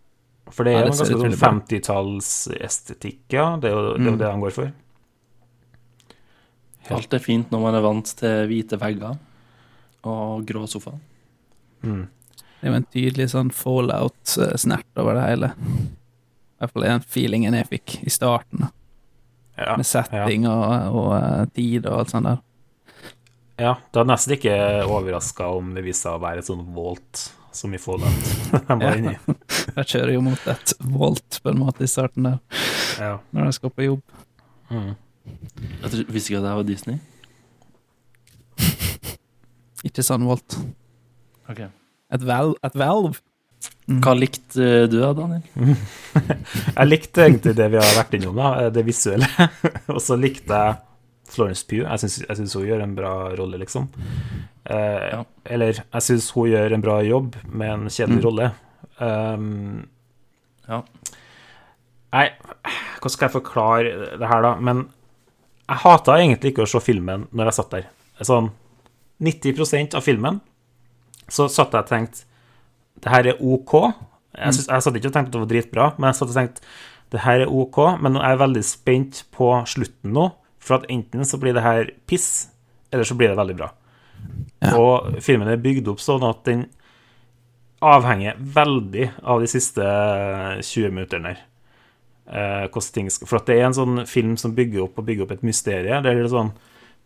For 0.52 0.64
det 0.68 0.73
er 0.75 0.78
jo 0.82 0.87
en 0.87 0.92
ganske 0.92 1.16
sånn 1.16 1.37
50-tallsestetikk, 1.40 3.21
ja. 3.32 3.47
Det 3.61 3.71
er 3.71 3.75
jo 3.76 3.82
det, 3.97 4.06
er 4.06 4.11
Mm. 4.12 4.18
det 4.21 4.30
han 4.30 4.40
går 4.42 4.52
for. 4.52 4.73
Helt. 6.82 6.92
Alt 6.99 7.14
er 7.14 7.18
fint 7.23 7.50
når 7.50 7.61
man 7.62 7.75
er 7.78 7.80
vant 7.85 8.04
til 8.18 8.47
hvite 8.50 8.78
vegger 8.80 9.18
og 10.04 10.44
grå 10.47 10.66
sofa. 10.68 10.92
Mm. 11.82 12.09
Det 12.37 12.68
er 12.68 12.71
jo 12.71 12.75
en 12.78 12.87
tydelig 12.92 13.28
sånn 13.32 13.50
fallout-snert 13.54 14.99
over 14.99 15.14
det 15.18 15.26
hele. 15.30 15.52
I 15.56 16.62
hvert 16.62 16.73
fall 16.73 16.82
den 16.87 17.00
feelingen 17.00 17.54
jeg 17.54 17.68
fikk 17.71 17.97
i 18.06 18.11
starten. 18.11 18.68
Ja, 19.56 19.76
med 19.76 19.87
setting 19.87 20.47
og, 20.49 20.94
og 20.97 21.12
eh, 21.18 21.44
tid 21.54 21.87
og 21.87 21.99
alt 22.00 22.11
sånt 22.11 22.25
der. 22.25 22.38
ja. 23.61 23.75
du 23.92 23.99
er 24.00 24.04
nesten 24.09 24.32
ikke 24.38 24.54
overraska 24.88 25.47
om 25.59 25.75
det 25.76 25.85
viser 25.85 26.09
seg 26.09 26.14
å 26.16 26.23
være 26.23 26.38
et 26.40 26.47
sånt 26.49 26.66
Volt 26.75 27.26
som 27.56 27.73
i 27.75 27.78
Fallout 27.78 28.62
Han 28.68 28.78
var 28.82 28.92
Ja. 28.92 28.99
inni. 28.99 29.14
Jeg 29.76 29.87
kjører 29.94 30.12
jo 30.14 30.21
mot 30.25 30.47
et 30.52 30.75
volt 30.80 31.38
på 31.42 31.50
en 31.52 31.59
måte 31.62 31.85
i 31.87 31.90
starten 31.90 32.23
der, 32.28 32.38
Ja. 32.99 33.18
når 33.32 33.44
jeg 33.50 33.54
skal 33.59 33.71
på 33.71 33.85
jobb. 33.87 34.02
Mm. 34.71 34.94
Jeg 35.82 35.90
tror- 35.92 36.11
visste 36.12 36.32
ikke 36.32 36.40
at 36.42 36.47
det 36.49 36.54
var 36.59 36.62
Disney. 36.68 36.99
Ikke 39.87 40.02
sånn 40.06 40.25
volt. 40.28 40.56
Okay. 41.50 41.68
Et, 42.12 42.23
vel, 42.23 42.54
et 42.62 42.76
valve. 42.78 43.16
Mm. 43.90 43.99
Hva 44.02 44.12
likte 44.18 44.62
eh, 44.62 44.85
du 44.90 44.97
da, 45.00 45.12
Daniel? 45.16 45.42
Jeg 46.78 46.87
likte 46.88 47.25
egentlig 47.26 47.54
det 47.59 47.68
vi 47.73 47.80
har 47.80 47.97
vært 47.99 48.14
innom, 48.18 48.38
da, 48.38 48.68
det 48.75 48.85
visuelle. 48.87 49.26
Og 49.90 50.00
så 50.02 50.16
likte 50.18 50.54
jeg 50.54 50.78
Florence 51.32 51.64
Pugh. 51.68 51.84
Jeg 51.88 51.98
syns, 52.38 52.54
hun 52.54 52.66
gjør 52.68 52.82
en 52.84 52.94
bra 52.98 53.12
rolle, 53.38 53.58
liksom. 53.62 53.88
Eh, 54.66 55.10
Ja. 55.12 55.24
Eller 55.46 55.72
jeg 55.80 56.02
syns 56.06 56.30
hun 56.36 56.48
gjør 56.52 56.72
en 56.76 56.84
bra 56.84 57.00
jobb 57.02 57.36
med 57.50 57.70
en 57.70 57.86
kjedelig 57.88 58.20
Mm. 58.20 58.24
rolle. 58.24 58.52
Um, 59.00 59.88
Ja. 60.68 60.82
Nei, 62.12 62.26
hvordan 63.00 63.10
skal 63.10 63.28
jeg 63.28 63.42
forklare 63.42 64.18
det 64.20 64.28
her, 64.28 64.42
da? 64.42 64.54
Men 64.60 64.82
jeg 65.68 65.78
hata 65.78 66.12
egentlig 66.20 66.52
ikke 66.52 66.66
å 66.66 66.68
se 66.68 66.80
filmen 66.80 67.26
når 67.32 67.44
jeg 67.48 67.54
satt 67.54 67.70
der. 67.70 67.86
Sånn 68.22 68.50
90% 69.22 69.94
av 69.94 70.02
filmen 70.04 70.40
så 71.28 71.48
satt 71.50 71.72
jeg 71.72 71.82
og 71.84 71.88
tenkte 71.88 72.24
Det 73.00 73.10
her 73.10 73.26
er 73.32 73.38
OK. 73.40 73.72
Jeg, 74.36 74.52
synes, 74.54 74.66
jeg 74.68 74.82
satt 74.84 74.94
ikke 74.94 75.06
og 75.08 75.12
tenkte 75.14 75.28
at 75.28 75.32
det 75.32 75.40
var 75.40 75.50
dritbra, 75.50 75.86
men 75.98 76.08
jeg 76.12 76.14
satt 76.20 76.28
og 76.28 76.36
tenkte 76.36 76.60
det 77.10 77.20
her 77.20 77.40
er 77.40 77.50
OK, 77.50 77.78
men 78.00 78.14
jeg 78.14 78.30
er 78.32 78.36
veldig 78.40 78.62
spent 78.64 79.24
på 79.34 79.48
slutten 79.66 80.12
nå, 80.14 80.30
for 80.62 80.78
at 80.78 80.88
enten 80.92 81.26
så 81.26 81.40
blir 81.42 81.57
det 81.57 81.64
her 81.64 81.90
piss, 82.07 82.49
eller 82.92 83.09
så 83.09 83.16
blir 83.19 83.33
det 83.33 83.38
veldig 83.40 83.59
bra. 83.59 83.73
Ja. 84.62 84.76
Og 84.78 85.19
filmen 85.25 85.50
er 85.50 85.62
bygd 85.62 85.90
opp 85.90 86.02
sånn 86.02 86.23
at 86.26 86.45
den 86.47 86.69
avhenger 87.83 88.37
veldig 88.38 89.09
av 89.26 89.42
de 89.42 89.49
siste 89.50 89.87
20 90.62 90.95
minuttene 90.95 91.33
her. 91.33 91.40
Eh, 92.33 92.66
for 92.71 93.40
at 93.40 93.49
det 93.50 93.57
er 93.59 93.66
en 93.66 93.76
sånn 93.76 94.04
film 94.07 94.37
som 94.40 94.54
bygger 94.54 94.87
opp 94.87 95.00
og 95.00 95.09
bygger 95.09 95.26
opp 95.26 95.35
et 95.35 95.47
mysterie. 95.47 95.99
Det, 96.04 96.14
sånn, 96.31 96.52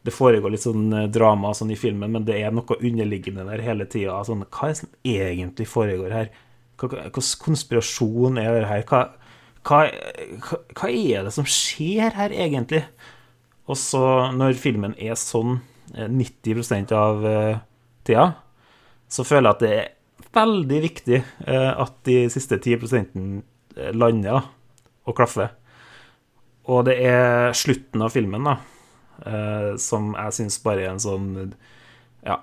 det 0.05 0.15
foregår 0.15 0.53
litt 0.53 0.67
sånn 0.67 0.91
eh, 0.93 1.09
drama 1.13 1.55
sånn 1.57 1.73
i 1.73 1.81
filmen, 1.81 2.13
men 2.13 2.27
det 2.29 2.43
er 2.43 2.53
noe 2.55 2.77
underliggende 2.77 3.47
der 3.49 3.65
hele 3.65 3.89
tida. 3.89 4.21
Sånn, 4.29 4.45
hva 4.45 4.69
er 4.69 4.75
det 4.75 4.83
som 4.83 4.93
egentlig 5.17 5.69
foregår 5.73 6.13
her? 6.13 6.33
Hvilken 6.77 7.15
konspirasjon 7.41 8.37
er 8.43 8.61
det 8.61 8.69
her? 8.69 8.85
Hva, 8.91 9.07
hva, 9.65 9.87
hva 10.77 10.93
er 10.93 11.25
det 11.25 11.33
som 11.33 11.49
skjer 11.49 12.13
her, 12.19 12.37
egentlig? 12.37 12.85
Og 13.67 13.79
så, 13.81 14.03
når 14.37 14.59
filmen 14.61 14.95
er 14.99 15.19
sånn 15.19 15.59
eh, 15.95 16.09
90 16.11 16.95
av 16.95 17.27
eh, 17.27 17.59
tida, 18.07 18.31
så 19.11 19.27
føler 19.27 19.49
jeg 19.49 19.57
at 19.57 19.65
det 19.65 19.73
er 19.75 20.31
veldig 20.37 20.81
viktig 20.85 21.19
eh, 21.19 21.73
at 21.73 21.97
de 22.07 22.19
siste 22.33 22.59
10 22.63 23.95
lander 23.97 24.47
og 25.07 25.17
klaffer. 25.17 25.51
Og 26.67 26.87
det 26.89 26.97
er 27.07 27.55
slutten 27.55 28.03
av 28.03 28.15
filmen, 28.15 28.47
da, 28.47 28.57
eh, 29.27 29.73
som 29.83 30.15
jeg 30.17 30.39
syns 30.41 30.59
bare 30.65 30.87
er 30.87 30.95
en 30.95 31.03
sånn 31.03 31.33
Ja. 32.27 32.41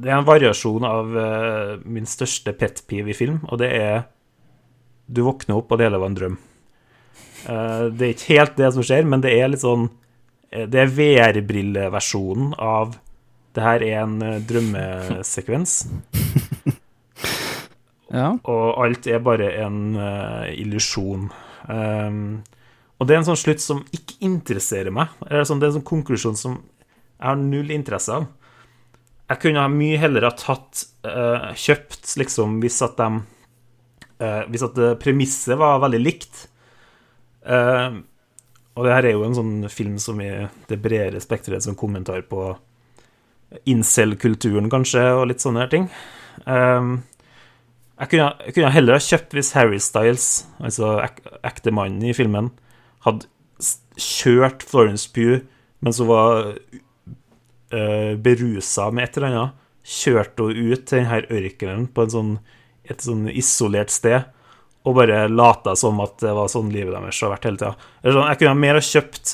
Det 0.00 0.08
er 0.08 0.16
en 0.16 0.24
variasjon 0.24 0.84
av 0.88 1.16
eh, 1.20 1.72
min 1.84 2.08
største 2.08 2.54
pet 2.56 2.80
peeve 2.88 3.12
i 3.12 3.16
film, 3.16 3.42
og 3.48 3.60
det 3.60 3.68
er 3.76 4.06
Du 5.10 5.24
våkner 5.26 5.58
opp, 5.58 5.72
og 5.72 5.78
det 5.78 5.88
hele 5.88 5.98
var 5.98 6.06
en 6.06 6.16
drøm. 6.16 6.36
Eh, 7.50 7.84
det 7.90 8.06
er 8.06 8.12
ikke 8.14 8.36
helt 8.38 8.56
det 8.56 8.72
som 8.72 8.84
skjer, 8.86 9.04
men 9.04 9.20
det 9.24 9.32
er 9.34 9.50
litt 9.50 9.64
sånn 9.64 9.88
eh, 9.88 9.99
Det 10.50 10.80
er 10.82 10.90
VR-brilleversjonen 10.90 12.54
av 12.58 12.96
det 13.54 13.62
her 13.64 13.82
er 13.86 14.00
en 14.04 14.16
eh, 14.22 14.38
drømmesekvens, 14.46 15.76
Ja. 18.10 18.32
og 18.42 18.80
alt 18.82 19.06
er 19.06 19.22
bare 19.22 19.52
en 19.62 19.94
uh, 19.94 20.48
illusjon. 20.50 21.28
Um, 21.70 22.40
og 22.98 23.06
det 23.06 23.14
er 23.14 23.20
en 23.20 23.28
sånn 23.28 23.38
slutt 23.38 23.62
som 23.62 23.84
ikke 23.94 24.16
interesserer 24.26 24.90
meg. 24.94 25.12
Eller 25.28 25.46
sånn, 25.46 25.60
det 25.62 25.68
er 25.68 25.70
en 25.70 25.76
sånn 25.78 25.86
konklusjon 25.86 26.38
som 26.38 26.56
jeg 26.58 27.28
har 27.28 27.38
null 27.38 27.70
interesse 27.70 28.16
av. 28.16 28.26
Jeg 29.30 29.42
kunne 29.44 29.68
mye 29.70 30.00
heller 30.02 30.26
ha 30.26 30.32
tatt 30.34 30.82
uh, 31.06 31.52
Kjøpt, 31.54 32.02
liksom, 32.18 32.58
hvis 32.64 32.80
at 32.82 32.98
de 32.98 33.08
uh, 33.22 34.42
Hvis 34.50 34.66
at 34.66 34.80
premisset 34.98 35.54
var 35.60 35.78
veldig 35.84 36.02
likt. 36.02 36.48
Eh, 37.46 37.94
og 38.78 38.86
det 38.86 38.92
her 38.94 39.08
er 39.08 39.16
jo 39.16 39.24
en 39.26 39.36
sånn 39.36 39.54
film 39.72 39.96
som 40.02 40.20
i 40.22 40.30
det 40.70 40.78
bredere 40.82 41.20
spekteret 41.22 41.64
som 41.66 41.78
kommentar 41.78 42.22
på 42.30 42.52
incel-kulturen, 43.66 44.70
kanskje, 44.70 45.02
og 45.18 45.26
litt 45.30 45.42
sånne 45.42 45.64
her 45.64 45.72
ting. 45.72 45.88
Um, 46.46 47.00
jeg, 47.98 48.12
kunne, 48.12 48.28
jeg 48.46 48.56
kunne 48.56 48.72
heller 48.76 48.96
ha 48.96 49.02
kjøpt 49.02 49.34
hvis 49.36 49.52
Harry 49.58 49.80
Styles, 49.82 50.28
altså 50.62 50.94
ek, 51.02 51.18
ektemannen 51.50 52.06
i 52.06 52.14
filmen, 52.16 52.52
hadde 53.04 53.26
kjørt 54.00 54.64
Florence 54.64 55.10
Pugh 55.12 55.42
mens 55.84 55.98
hun 56.00 56.08
var 56.10 56.50
uh, 56.52 58.12
berusa 58.20 58.90
med 58.92 59.08
et 59.08 59.18
eller 59.18 59.30
annet. 59.30 59.60
Kjørte 59.90 60.46
henne 60.46 60.74
ut 60.76 60.82
til 60.86 61.00
denne 61.00 61.20
ørkenen 61.40 61.86
på 61.96 62.04
sånn, 62.12 62.34
et 62.84 63.02
sånn 63.02 63.26
isolert 63.32 63.92
sted 63.92 64.28
og 64.90 64.96
bare 64.98 65.18
lata 65.30 65.76
som 65.78 66.00
at 66.02 66.14
det 66.22 66.32
var 66.36 66.48
sånn 66.50 66.72
livet 66.74 66.94
deres 66.96 67.22
har 67.22 67.32
vært 67.32 67.46
hele 67.48 67.60
tida. 67.60 67.74
Sånn, 68.02 68.30
jeg 68.32 68.40
kunne 68.42 68.58
mer 68.58 68.78
ha 68.78 68.84
kjøpt 68.84 69.26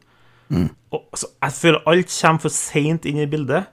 Og, 0.90 1.04
altså, 1.12 1.28
jeg 1.38 1.54
føler 1.54 1.92
alt 1.92 2.16
kommer 2.16 2.42
for 2.42 2.54
seint 2.54 3.06
inn 3.06 3.20
i 3.22 3.28
bildet. 3.30 3.70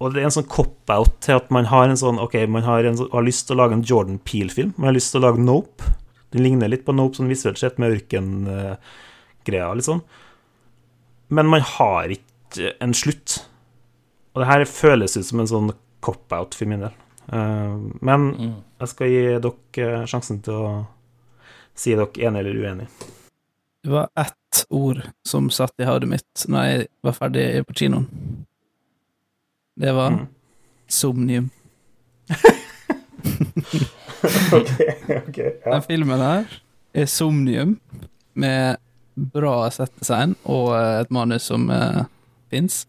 Og 0.00 0.14
det 0.14 0.22
er 0.22 0.30
en 0.30 0.36
sånn 0.38 0.48
cop-out 0.48 1.18
til 1.24 1.36
at 1.36 1.50
man 1.52 1.66
har 1.68 1.90
en 1.90 1.98
sånn 1.98 2.20
OK, 2.22 2.38
man 2.48 2.64
har, 2.64 2.86
en, 2.88 2.96
har 3.12 3.26
lyst 3.26 3.48
til 3.48 3.58
å 3.58 3.60
lage 3.64 3.76
en 3.76 3.84
Jordan 3.84 4.20
Peel-film. 4.24 4.72
Man 4.78 4.88
har 4.88 4.96
lyst 4.96 5.12
til 5.12 5.20
å 5.20 5.26
lage 5.26 5.42
Nope. 5.44 5.90
Den 6.32 6.46
ligner 6.46 6.70
litt 6.70 6.86
på 6.86 6.94
Nope 6.96 7.18
sånn 7.18 7.28
visuelt 7.28 7.60
sett, 7.60 7.76
med 7.82 7.98
ørkengreia, 7.98 9.66
uh, 9.66 9.76
liksom. 9.76 10.00
Men 11.34 11.50
man 11.50 11.66
har 11.76 12.14
ikke 12.14 12.72
en 12.80 12.94
slutt. 12.96 13.42
Og 14.34 14.42
det 14.42 14.46
her 14.50 14.64
føles 14.64 15.16
ut 15.16 15.26
som 15.26 15.40
en 15.42 15.48
sånn 15.50 15.70
cop-out 16.04 16.54
for 16.54 16.66
min 16.70 16.80
del. 16.86 16.92
Eh, 17.32 17.76
men 18.00 18.28
Mm. 18.34 18.54
jeg 18.80 18.88
skal 18.88 19.08
gi 19.08 19.22
dere 19.38 20.02
eh, 20.02 20.06
sjansen 20.06 20.40
til 20.42 20.54
å 20.54 20.86
si 21.74 21.94
dere 21.94 22.06
enig 22.28 22.38
eller 22.44 22.54
uenig. 22.62 22.88
Det 23.82 23.90
var 23.90 24.08
ett 24.16 24.64
ord 24.70 25.02
som 25.26 25.48
satt 25.50 25.72
i 25.80 25.84
hodet 25.88 26.08
mitt 26.08 26.46
når 26.48 26.64
jeg 26.68 26.86
var 27.02 27.12
ferdig 27.16 27.66
på 27.66 27.74
kinoen. 27.74 28.06
Det 29.80 29.92
var 29.94 30.10
Mm. 30.10 30.26
Somnium. 30.88 31.50
OK, 34.52 34.70
ok, 35.28 35.38
ja. 35.38 35.70
Den 35.72 35.82
filmen 35.86 36.20
her 36.20 36.44
er 36.94 37.06
Somnium, 37.06 37.76
med 38.34 38.76
bra 39.34 39.68
settdesign 39.74 40.34
og 40.48 40.72
eh, 40.76 41.00
et 41.02 41.10
manus 41.12 41.42
som 41.50 41.68
uh, 41.70 42.04
fins. 42.50 42.86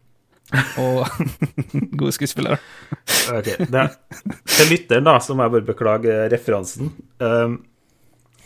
Og 0.81 1.07
gode 1.99 2.13
skuespillere. 2.15 2.57
Ok, 3.31 3.51
det, 3.71 3.83
Til 4.51 4.71
lytteren, 4.71 5.07
da, 5.07 5.17
så 5.23 5.35
må 5.35 5.45
jeg 5.47 5.55
bare 5.55 5.67
beklage 5.71 6.17
referansen. 6.33 6.91
Um, 7.23 7.61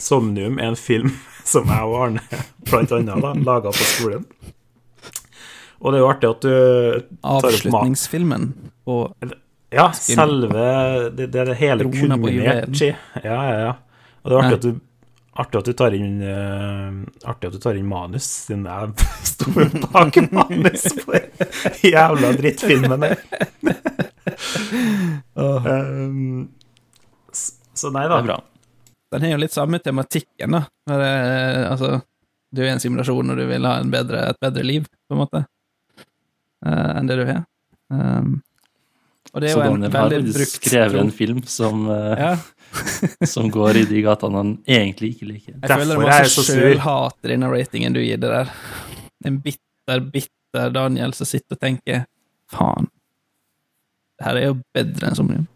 Somnium 0.02 0.60
er 0.60 0.74
en 0.74 0.80
film 0.80 1.14
som 1.52 1.70
jeg 1.72 1.88
og 1.88 1.96
Arne 2.08 2.44
blant 2.68 2.94
annet 2.96 3.46
laga 3.46 3.74
på 3.74 3.90
skolen. 3.96 4.28
Og 5.82 5.92
det 5.92 6.00
er 6.00 6.04
jo 6.04 6.10
artig 6.10 6.30
at 6.30 6.46
du. 6.46 6.54
Avslutningsfilmen 7.36 8.52
på 8.86 9.00
Ja, 9.76 9.90
selve 9.98 10.66
Det, 11.18 11.28
det 11.34 11.40
er 11.42 11.50
det 11.52 11.58
hele 11.60 11.88
kulminert 11.92 12.82
i. 12.82 12.94
Ja, 13.26 13.40
ja, 13.50 13.56
ja. 13.66 13.74
Og 14.24 14.32
det 14.32 14.38
er 14.38 14.46
artig 14.46 14.58
at 14.60 14.66
du 14.66 14.84
Artig 15.36 15.60
at 15.60 15.68
du 15.68 15.74
tar 15.75 15.92
inn 15.98 16.22
uh, 16.24 17.27
Artig 17.27 17.50
at 17.50 17.56
du 17.58 17.60
tar 17.60 17.75
inn 17.75 17.88
manus, 17.89 18.24
siden 18.48 18.63
jeg 18.70 19.08
sto 19.32 19.51
bak 19.92 20.15
manus 20.32 20.86
på 21.01 21.20
jævla 21.84 22.30
drittfilmen 22.39 23.04
der. 23.04 23.18
um, 25.36 26.50
s- 27.34 27.54
så 27.74 27.92
nei 27.92 28.06
Det 28.08 28.13
da. 28.13 28.20
er 28.22 28.30
bra. 28.30 28.38
Den 29.12 29.22
har 29.27 29.36
jo 29.36 29.42
litt 29.44 29.54
samme 29.56 29.80
tematikken, 29.84 30.56
da. 30.56 30.63
Det, 30.89 31.12
altså, 31.70 31.92
du 32.56 32.62
er 32.63 32.70
i 32.72 32.74
en 32.74 32.82
simulasjon 32.84 33.32
og 33.32 33.38
du 33.39 33.46
vil 33.50 33.68
ha 33.68 33.77
en 33.84 33.92
bedre, 33.94 34.30
et 34.32 34.39
bedre 34.44 34.63
liv, 34.65 34.88
på 35.08 35.15
en 35.15 35.22
måte, 35.25 35.44
uh, 36.65 36.92
enn 36.98 37.12
det 37.12 37.20
du 37.22 37.25
har. 37.30 37.44
Um, 37.92 38.38
og 39.36 39.42
det 39.44 39.50
er 39.51 39.54
Så 39.58 39.60
jo 39.68 39.75
en 39.75 39.84
veldig 39.84 39.92
har 39.92 40.10
Så 40.10 40.15
Daniel 40.15 40.32
har 40.39 40.50
skrevet 40.50 41.01
en 41.01 41.12
film 41.12 41.39
som, 41.50 41.82
eh, 41.92 42.22
Ja, 42.22 42.30
som 43.34 43.50
går 43.51 43.82
i 43.82 43.86
de 43.89 44.01
gatene 44.05 44.41
han 44.41 44.51
egentlig 44.67 45.15
ikke 45.15 45.29
liker. 45.29 45.58
jeg 45.62 45.72
føler 45.72 45.96
det 45.96 46.10
var 46.10 46.29
så 46.32 46.46
sjølhat 46.48 47.17
i 47.24 47.32
denne 47.34 47.51
ratingen 47.51 47.96
du 47.96 48.01
gir 48.03 48.20
det 48.22 48.32
der. 48.32 48.51
En 49.25 49.39
bitter, 49.44 50.05
bitter 50.13 50.72
Daniel 50.75 51.15
som 51.17 51.29
sitter 51.29 51.58
og 51.58 51.62
tenker 51.63 52.05
faen, 52.51 52.89
det 54.15 54.27
her 54.29 54.39
er 54.39 54.50
jo 54.50 54.58
bedre 54.75 55.10
enn 55.10 55.17
Somnium. 55.17 55.48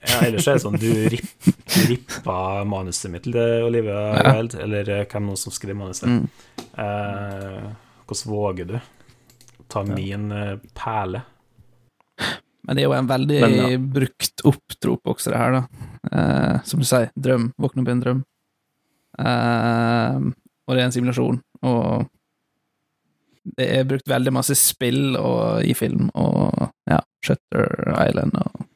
Ja, 0.00 0.22
ellers 0.24 0.46
er 0.48 0.56
det 0.56 0.62
sånn 0.64 0.78
du, 0.80 0.88
ripp, 1.12 1.44
du 1.44 1.80
rippa 1.90 2.64
manuset 2.66 3.12
mitt 3.12 3.26
til 3.28 3.66
Olivia 3.66 4.00
Ja. 4.16 4.32
Wilde, 4.38 4.62
eller 4.64 4.88
eh, 4.90 5.04
hvem 5.06 5.28
nå 5.28 5.36
som 5.38 5.54
skrev 5.54 5.76
manuset. 5.78 6.08
Mm. 6.08 6.24
Eh, 6.80 7.68
hvordan 8.08 8.32
våger 8.32 8.70
du 8.72 8.78
ta 9.70 9.84
min 9.86 10.32
eh, 10.34 10.56
perle? 10.74 11.22
Men 12.66 12.76
det 12.76 12.82
er 12.82 12.88
jo 12.88 12.96
en 12.96 13.10
veldig 13.10 13.38
Men 13.44 13.56
ja. 13.58 13.78
brukt 14.00 14.44
opptrop 14.48 15.12
også, 15.14 15.32
det 15.32 15.40
her, 15.40 15.60
da. 15.60 15.89
Eh, 16.12 16.60
som 16.64 16.80
du 16.80 16.86
sier, 16.88 17.10
drøm. 17.18 17.50
Våkne 17.60 17.82
opp 17.82 17.88
i 17.88 17.92
en 17.96 18.00
drøm. 18.04 18.22
Uh, 19.20 20.30
og 20.64 20.76
det 20.76 20.80
er 20.80 20.86
en 20.86 20.92
simulasjon, 20.94 21.40
og 21.66 22.06
det 23.58 23.66
er 23.74 23.84
brukt 23.90 24.06
veldig 24.08 24.32
masse 24.32 24.54
spill 24.56 25.16
og, 25.18 25.64
i 25.66 25.74
film, 25.74 26.06
og 26.14 26.70
ja, 26.88 27.00
Shutter 27.26 27.90
Island 28.06 28.32
og 28.40 28.66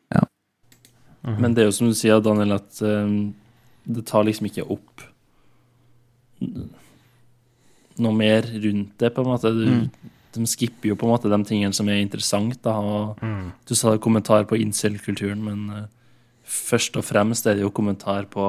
Mhm. 1.25 1.39
Men 1.41 1.55
det 1.55 1.63
er 1.63 1.71
jo 1.71 1.73
som 1.73 1.89
du 1.89 1.95
sier, 1.97 2.21
Daniel, 2.21 2.53
at 2.53 2.83
um, 2.85 3.35
det 3.89 4.03
tar 4.05 4.27
liksom 4.29 4.45
ikke 4.45 4.67
opp 4.69 5.01
noe 7.97 8.13
mer 8.13 8.43
rundt 8.43 8.99
det, 9.01 9.09
på 9.15 9.23
en 9.25 9.31
måte. 9.31 9.53
Du, 9.57 9.65
Mm. 9.71 9.91
De 10.35 10.47
skipper 10.51 10.89
jo 10.91 10.97
på 10.97 11.07
en 11.07 11.13
måte 11.15 11.31
de 11.31 11.45
tingene 11.47 11.73
som 11.73 11.89
er 11.89 12.01
interessant. 12.03 12.61
Da. 12.63 12.73
Og 12.77 13.17
Mm. 13.23 13.53
du 13.65 13.75
sa 13.75 13.97
kommentar 13.97 14.45
på 14.45 14.59
incel-kulturen, 14.61 15.43
men 15.45 15.71
eh, 15.71 15.87
først 16.45 16.97
og 17.01 17.07
fremst 17.07 17.47
er 17.47 17.57
det 17.57 17.65
jo 17.65 17.73
kommentar 17.75 18.29
på 18.31 18.45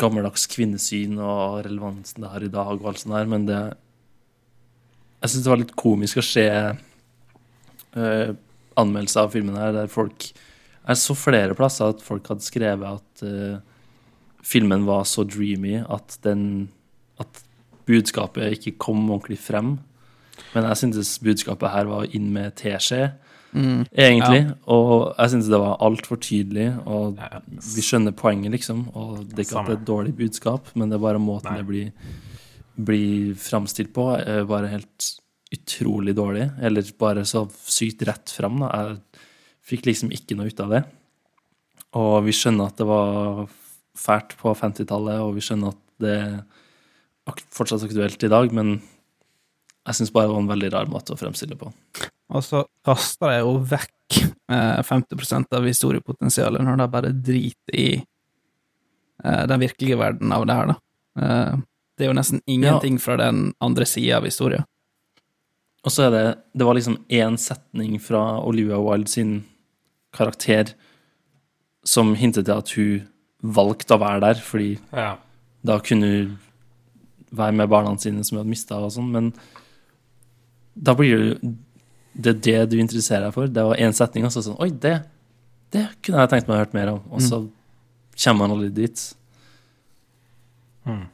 gammeldags 0.00 0.46
kvinnesyn 0.50 1.18
og 1.18 1.64
relevansen 1.66 2.22
det 2.22 2.30
har 2.30 2.44
i 2.46 2.52
dag 2.52 2.76
og 2.76 2.90
alt 2.90 3.02
sånt 3.02 3.16
der, 3.16 3.30
men 3.30 3.46
det 3.48 3.60
Jeg 5.20 5.30
syns 5.30 5.44
det 5.44 5.50
var 5.50 5.60
litt 5.60 5.76
komisk 5.76 6.20
å 6.20 6.24
se 6.24 6.46
uh, 7.96 8.30
anmeldelser 8.80 9.26
av 9.26 9.34
filmen 9.34 9.58
her 9.58 9.74
der 9.74 9.90
folk 9.92 10.30
Jeg 10.30 10.96
så 10.96 11.14
flere 11.18 11.56
plasser 11.58 11.90
at 11.90 12.02
folk 12.02 12.28
hadde 12.30 12.46
skrevet 12.46 13.00
at 13.00 13.24
uh, 13.26 13.60
filmen 14.42 14.86
var 14.86 15.04
så 15.04 15.24
dreamy 15.24 15.82
at 15.82 16.18
den 16.22 16.70
At 17.20 17.44
budskapet 17.90 18.54
ikke 18.54 18.78
kom 18.78 19.02
ordentlig 19.10 19.40
frem. 19.42 19.78
Men 20.54 20.66
jeg 20.68 20.78
syntes 20.78 21.18
budskapet 21.18 21.72
her 21.72 21.88
var 21.90 22.06
inn 22.14 22.28
med 22.32 22.54
teskje, 22.60 23.10
mm. 23.52 23.84
egentlig. 23.92 24.42
Og 24.70 24.92
jeg 25.14 25.32
syns 25.34 25.50
det 25.52 25.60
var 25.62 25.80
altfor 25.86 26.20
tydelig, 26.22 26.68
og 26.86 27.20
Ja, 27.20 27.40
vi 27.46 27.84
skjønner 27.84 28.16
poenget, 28.16 28.54
liksom. 28.56 28.86
Og 28.94 29.24
det 29.24 29.38
er 29.38 29.48
ikke 29.48 29.62
at 29.62 29.70
det 29.70 29.76
er 29.76 29.80
et 29.80 29.88
dårlig 29.88 30.14
budskap, 30.18 30.70
men 30.74 30.90
det 30.90 30.98
er 30.98 31.06
bare 31.06 31.22
måten 31.22 31.50
Nei. 31.50 31.58
det 31.60 31.68
blir, 31.68 32.14
blir 32.90 33.34
framstilt 33.40 33.92
på, 33.96 34.10
er 34.18 34.46
bare 34.48 34.70
helt 34.72 35.10
utrolig 35.54 36.14
dårlig. 36.16 36.46
Eller 36.62 36.94
bare 37.00 37.26
så 37.28 37.46
sykt 37.66 38.06
rett 38.08 38.32
fram, 38.34 38.62
da. 38.62 38.70
Jeg 38.70 39.26
fikk 39.72 39.90
liksom 39.90 40.14
ikke 40.14 40.38
noe 40.38 40.50
ut 40.50 40.64
av 40.64 40.76
det. 40.76 40.84
Og 41.98 42.20
vi 42.26 42.34
skjønner 42.36 42.70
at 42.70 42.78
det 42.78 42.86
var 42.86 43.44
fælt 43.98 44.36
på 44.38 44.54
50-tallet, 44.56 45.20
og 45.24 45.34
vi 45.36 45.44
skjønner 45.44 45.74
at 45.74 45.84
det 46.00 46.16
er 46.16 46.40
fortsatt 47.54 47.84
aktuelt 47.86 48.22
i 48.24 48.30
dag, 48.32 48.54
men 48.56 48.78
jeg 48.78 49.98
syns 49.98 50.12
bare 50.14 50.28
det 50.28 50.34
var 50.34 50.42
en 50.44 50.50
veldig 50.50 50.70
rar 50.74 50.90
måte 50.90 51.14
å 51.14 51.18
fremstille 51.20 51.58
på. 51.58 51.70
Og 52.30 52.44
så 52.46 52.62
kaster 52.86 53.32
de 53.32 53.38
jo 53.40 53.56
vekk 53.70 54.18
eh, 54.52 54.80
50% 54.86 55.56
av 55.56 55.66
historiepotensialet 55.66 56.62
når 56.66 56.78
de 56.78 56.86
bare 56.92 57.12
driter 57.30 57.78
i 57.78 57.88
eh, 59.24 59.44
den 59.50 59.62
virkelige 59.64 59.98
verden 59.98 60.32
av 60.34 60.46
det 60.46 60.56
her, 60.58 60.72
da. 60.72 60.76
Eh, 61.20 61.56
det 61.98 62.06
er 62.06 62.12
jo 62.12 62.16
nesten 62.16 62.40
ingenting 62.48 62.96
fra 63.02 63.18
den 63.20 63.50
andre 63.60 63.84
sida 63.88 64.20
av 64.20 64.28
historia. 64.28 64.62
Og 65.84 65.92
så 65.92 66.06
er 66.06 66.10
det 66.14 66.22
Det 66.54 66.64
var 66.68 66.76
liksom 66.76 66.98
én 67.08 67.36
setning 67.40 67.98
fra 68.00 68.40
Olivia 68.44 68.78
Wilde 68.80 69.08
sin 69.08 69.44
karakter 70.12 70.74
som 71.84 72.14
hintet 72.14 72.44
til 72.46 72.56
at 72.60 72.70
hun 72.76 73.08
valgte 73.42 73.96
å 73.96 74.00
være 74.00 74.20
der, 74.20 74.34
fordi 74.44 74.78
Ja. 74.92 75.16
da 75.64 75.78
kunne 75.80 76.06
hun 76.06 76.38
være 77.32 77.52
med 77.52 77.68
barna 77.68 77.96
sine 77.98 78.24
som 78.24 78.36
hun 78.36 78.44
hadde 78.44 78.50
mista, 78.50 78.76
og 78.76 78.92
sånn, 78.92 79.10
men 79.10 79.32
da 80.76 80.94
blir 80.94 81.16
det 81.16 81.28
jo 81.42 81.54
Det 82.20 82.34
er 82.34 82.42
det 82.44 82.74
du 82.74 82.76
interesserer 82.80 83.28
deg 83.28 83.36
for. 83.36 83.48
Det 83.48 83.64
var 83.64 83.80
én 83.80 83.94
setning, 83.96 84.26
og 84.26 84.34
så 84.34 84.42
sånn 84.44 84.58
Oi, 84.60 84.68
det, 84.82 84.98
det 85.72 85.86
kunne 86.04 86.24
jeg 86.24 86.32
tenkt 86.34 86.50
meg 86.50 86.58
å 86.58 86.60
hørt 86.64 86.76
mer 86.76 86.92
om. 86.96 87.00
Og 87.14 87.24
så 87.24 87.40
kommer 88.20 88.44
man 88.44 88.56
aldri 88.56 88.70
dit. 88.82 89.04
Mm. 90.88 91.06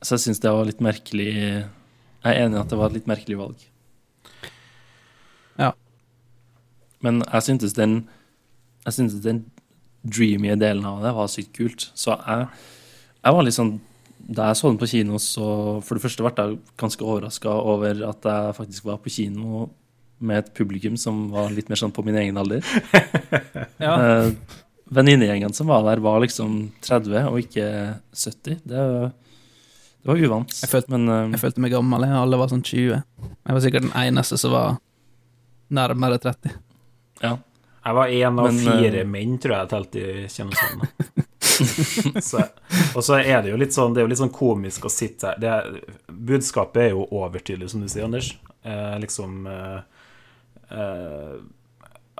Så 0.00 0.16
jeg 0.16 0.24
syns 0.24 0.40
det 0.40 0.52
var 0.52 0.68
litt 0.68 0.82
merkelig 0.84 1.28
Jeg 1.32 2.28
er 2.28 2.42
enig 2.44 2.56
i 2.56 2.60
at 2.60 2.72
det 2.72 2.78
var 2.78 2.90
et 2.90 2.98
litt 2.98 3.08
merkelig 3.08 3.38
valg. 3.40 3.62
Ja. 5.60 5.70
Men 7.04 7.22
jeg 7.24 7.46
syntes 7.48 7.76
den 7.76 8.02
Jeg 8.86 8.96
syntes 8.96 9.20
den 9.24 9.44
dreamy 10.00 10.54
delen 10.56 10.86
av 10.88 11.02
det 11.04 11.12
var 11.16 11.28
sykt 11.28 11.52
kult. 11.56 11.90
Så 11.94 12.14
jeg, 12.16 12.48
jeg 13.20 13.36
var 13.36 13.44
litt 13.44 13.58
sånn 13.58 13.74
Da 14.20 14.48
jeg 14.50 14.60
så 14.60 14.70
den 14.70 14.80
på 14.80 14.88
kino, 14.92 15.20
så 15.20 15.48
For 15.84 15.96
det 15.96 16.04
første 16.06 16.24
ble 16.24 16.32
jeg 16.36 16.60
ganske 16.80 17.04
overraska 17.04 17.52
over 17.74 18.06
at 18.08 18.30
jeg 18.32 18.56
faktisk 18.60 18.88
var 18.88 19.02
på 19.04 19.12
kino 19.12 19.68
med 20.20 20.38
et 20.42 20.50
publikum 20.56 20.96
som 21.00 21.28
var 21.32 21.50
litt 21.54 21.68
mer 21.72 21.80
sånn 21.80 21.92
på 21.96 22.04
min 22.06 22.18
egen 22.20 22.36
alder. 22.40 22.64
Ja. 23.80 23.94
Eh, 23.96 24.32
Venninnegjengen 24.90 25.52
som 25.54 25.68
var 25.70 25.84
der, 25.86 26.00
var 26.02 26.18
liksom 26.20 26.72
30 26.84 27.28
og 27.30 27.36
ikke 27.40 27.66
70. 28.12 28.56
Det, 28.66 28.80
det 30.02 30.08
var 30.10 30.18
uvant. 30.20 30.50
Jeg 30.62 30.68
følte- 30.72 30.90
Men 30.96 31.08
eh, 31.08 31.30
Jeg 31.36 31.40
følte 31.44 31.62
meg 31.64 31.72
gammel, 31.72 32.02
jeg. 32.04 32.16
alle 32.18 32.36
var 32.40 32.50
sånn 32.50 32.64
20. 32.66 32.98
Jeg 33.22 33.54
var 33.56 33.60
sikkert 33.64 33.86
den 33.86 33.94
eneste 34.02 34.36
som 34.42 34.52
var 34.56 34.76
nærmere 35.70 36.18
30. 36.20 36.56
ja. 37.22 37.36
Jeg 37.80 37.94
var 37.96 38.10
én 38.12 38.36
av 38.38 38.44
Men, 38.50 38.58
fire 38.60 38.98
eh, 39.00 39.06
menn, 39.08 39.38
tror 39.40 39.54
jeg, 39.56 39.68
telt 39.70 39.94
i 39.96 40.02
kjennesalen. 40.28 40.82
så, 42.20 42.42
og 42.94 43.00
så 43.06 43.16
er 43.22 43.40
det 43.46 43.54
jo 43.54 43.56
litt 43.60 43.72
sånn 43.72 43.94
Det 43.94 44.02
er 44.02 44.04
jo 44.04 44.10
litt 44.12 44.20
sånn 44.20 44.32
komisk 44.34 44.84
å 44.84 44.90
sitte 44.92 45.30
her. 45.30 45.38
Det 45.40 46.12
budskapet 46.12 46.82
er 46.82 46.90
jo 46.92 47.06
overtydelig, 47.08 47.70
som 47.72 47.80
du 47.80 47.88
sier, 47.88 48.04
Anders. 48.04 48.34
Eh, 48.68 48.98
liksom 49.00 49.46
eh, 49.48 49.80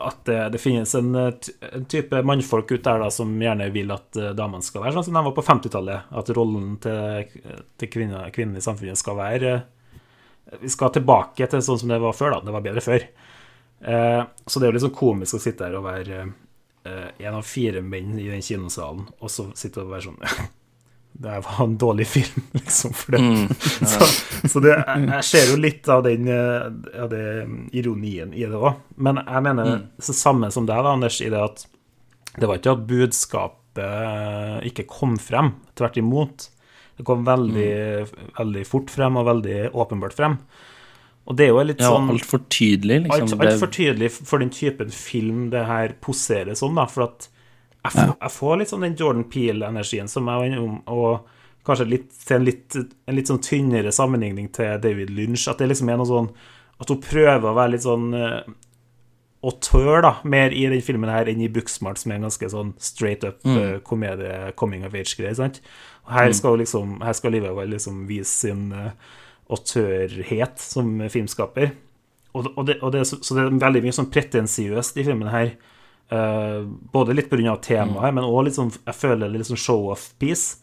At 0.01 0.25
det, 0.25 0.49
det 0.49 0.59
finnes 0.59 0.95
en, 0.95 1.15
eh, 1.15 1.35
en 1.73 1.85
type 1.85 2.23
mannfolk 2.23 2.71
ut 2.73 2.85
der 2.85 3.03
da 3.03 3.11
som 3.13 3.35
gjerne 3.43 3.69
vil 3.75 3.91
at 3.93 4.17
eh, 4.17 4.33
damene 4.37 4.65
skal 4.65 4.87
være 4.87 4.95
sånn 4.97 5.11
som 5.11 5.19
de 5.19 5.23
var 5.27 5.35
på 5.37 5.45
50-tallet. 5.45 6.15
At 6.17 6.31
rollen 6.37 6.79
til, 6.81 7.35
til 7.77 7.91
kvinner, 7.93 8.31
kvinnen 8.33 8.57
i 8.57 8.65
samfunnet 8.65 8.99
skal 8.99 9.19
være 9.19 9.51
eh, 9.59 10.55
Vi 10.63 10.73
skal 10.73 10.95
tilbake 10.95 11.51
til 11.53 11.65
sånn 11.65 11.83
som 11.83 11.93
det 11.93 12.01
var 12.01 12.17
før, 12.17 12.39
da. 12.39 12.47
Det 12.47 12.55
var 12.57 12.65
bedre 12.65 12.85
før. 12.85 13.05
Eh, 13.81 14.23
så 14.47 14.61
det 14.61 14.67
er 14.67 14.73
jo 14.73 14.79
litt 14.79 14.87
sånn 14.87 14.97
komisk 15.03 15.37
å 15.37 15.43
sitte 15.45 15.69
her 15.69 15.77
og 15.77 15.85
være 15.85 16.23
eh, 16.25 17.11
en 17.21 17.37
av 17.37 17.45
fire 17.45 17.85
menn 17.85 18.17
i 18.17 18.31
den 18.31 18.45
kinosalen, 18.45 19.05
og 19.21 19.33
så 19.33 19.51
sitte 19.59 19.85
og 19.85 19.93
være 19.93 20.09
sånn 20.09 20.25
Det 21.13 21.35
var 21.45 21.59
en 21.65 21.77
dårlig 21.77 22.07
film, 22.07 22.43
liksom, 22.57 22.93
for 22.97 23.13
det. 23.13 23.21
Mm, 23.21 23.49
Så, 23.93 24.07
så 24.49 24.61
det, 24.65 24.77
jeg, 24.87 25.25
ser 25.29 25.51
jo 25.53 25.57
litt 25.61 25.89
av 25.93 26.05
den 26.07 26.29
eh, 26.33 26.69
av 27.03 27.11
det 27.13 27.25
ironien 27.77 28.33
i 28.33 28.47
det 28.49 28.57
òg. 28.57 28.79
Men 28.97 29.21
jeg 29.27 29.43
mener 29.45 29.71
Mm. 29.75 29.83
så 30.01 30.15
samme 30.17 30.49
som 30.55 30.65
deg, 30.69 30.81
da, 30.87 30.95
Anders, 30.97 31.21
i 31.21 31.29
det 31.33 31.41
at 31.45 31.67
det 32.39 32.47
var 32.49 32.57
ikke 32.61 32.73
at 32.77 32.87
budskapet 32.89 34.65
ikke 34.71 34.87
kom 34.91 35.17
frem. 35.21 35.53
Tvert 35.79 35.97
imot. 36.01 36.49
Det 36.97 37.05
kom 37.09 37.25
veldig, 37.25 37.71
veldig 38.39 38.65
fort 38.69 38.91
frem, 38.93 39.17
og 39.17 39.27
veldig 39.29 39.71
åpenbart 39.73 40.17
frem. 40.17 40.35
Og 41.31 41.37
det 41.39 41.47
er 41.47 41.53
jo 41.53 41.63
litt 41.65 41.81
ja, 41.81 41.91
sånn 41.93 42.11
altfor 42.13 42.43
tydelig, 42.51 43.03
liksom. 43.07 43.29
Alt, 43.29 43.39
Det- 43.41 43.53
altfor 43.53 43.71
tydelig 43.73 44.11
for 44.17 44.39
den 44.43 44.51
typen 44.51 44.91
film 44.91 45.51
det 45.53 45.67
her 45.69 45.95
poserer 46.01 46.57
som, 46.59 46.75
da. 46.75 46.87
For 46.91 47.05
at 47.07 47.29
jeg 47.85 47.93
får, 47.95 48.15
jeg 48.15 48.33
får 48.37 48.57
litt 48.61 48.73
sånn 48.73 48.87
den 48.87 48.97
Jordan 48.99 49.27
Peel-energien 49.33 50.09
som 50.11 50.29
jeg 50.29 50.43
var 50.43 50.49
innom, 50.49 50.81
og 50.93 51.29
kanskje 51.67 51.89
litt, 51.89 52.09
til 52.27 52.39
en 52.39 52.49
litt, 52.49 52.77
en 52.77 53.17
litt 53.17 53.31
sånn 53.31 53.43
tynnere 53.45 53.93
sammenligning 53.95 54.49
til 54.57 54.81
David 54.83 55.13
Lynch. 55.17 55.47
At 55.51 55.61
det 55.61 55.71
liksom 55.71 55.93
er 55.93 56.01
noe 56.01 56.09
sånn 56.09 56.33
At 56.81 56.89
hun 56.89 57.01
prøver 57.05 57.45
å 57.45 57.57
være 57.59 57.75
litt 57.75 57.85
sånn 57.85 58.07
uh, 58.17 58.41
autør, 59.45 59.99
da, 60.05 60.15
mer 60.25 60.55
i 60.57 60.63
den 60.69 60.81
filmen 60.85 61.11
her 61.13 61.29
enn 61.29 61.43
i 61.45 61.51
Booksmart, 61.53 62.01
som 62.01 62.13
er 62.13 62.17
en 62.17 62.25
ganske 62.25 62.49
sånn 62.49 62.71
straight 62.81 63.25
up 63.29 63.45
Mm. 63.45 63.59
uh, 63.59 63.75
komedie, 63.85 64.53
coming 64.57 64.87
of 64.89 64.97
age-greie. 64.97 65.35
sant? 65.37 65.61
Og 66.07 66.15
her 66.17 66.33
skal 66.33 66.57
mm. 66.57 66.61
liksom 66.63 67.01
Her 67.05 67.13
skal 67.13 67.35
Olivia 67.35 67.67
liksom 67.69 68.07
vise 68.09 68.33
sin 68.33 68.73
uh, 68.73 68.93
autørhet 69.51 70.57
som 70.57 71.01
filmskaper. 71.09 71.75
Og, 72.33 72.47
og, 72.57 72.67
det, 72.67 72.79
og 72.81 72.93
det, 72.93 73.05
så, 73.07 73.19
så 73.21 73.35
det 73.35 73.45
er 73.45 73.61
veldig 73.61 73.83
mye 73.85 73.97
sånn 73.97 74.11
pretensiøst 74.13 74.97
i 74.97 75.05
filmen 75.05 75.29
her. 75.29 75.57
Eh, 76.11 76.63
både 76.93 77.15
litt 77.15 77.31
pga. 77.31 77.57
temaet, 77.63 78.13
men 78.15 78.25
òg 78.25 78.45
litt 78.45 78.55
sånn 78.57 78.73
Jeg 78.87 78.95
føler 78.95 79.29
det 79.31 79.39
litt 79.39 79.47
sånn 79.47 79.57
show-off-piece. 79.57 80.57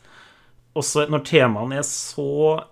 Også 0.76 1.08
når 1.10 1.24
temaene 1.26 1.78
er 1.80 1.86
så 1.88 2.64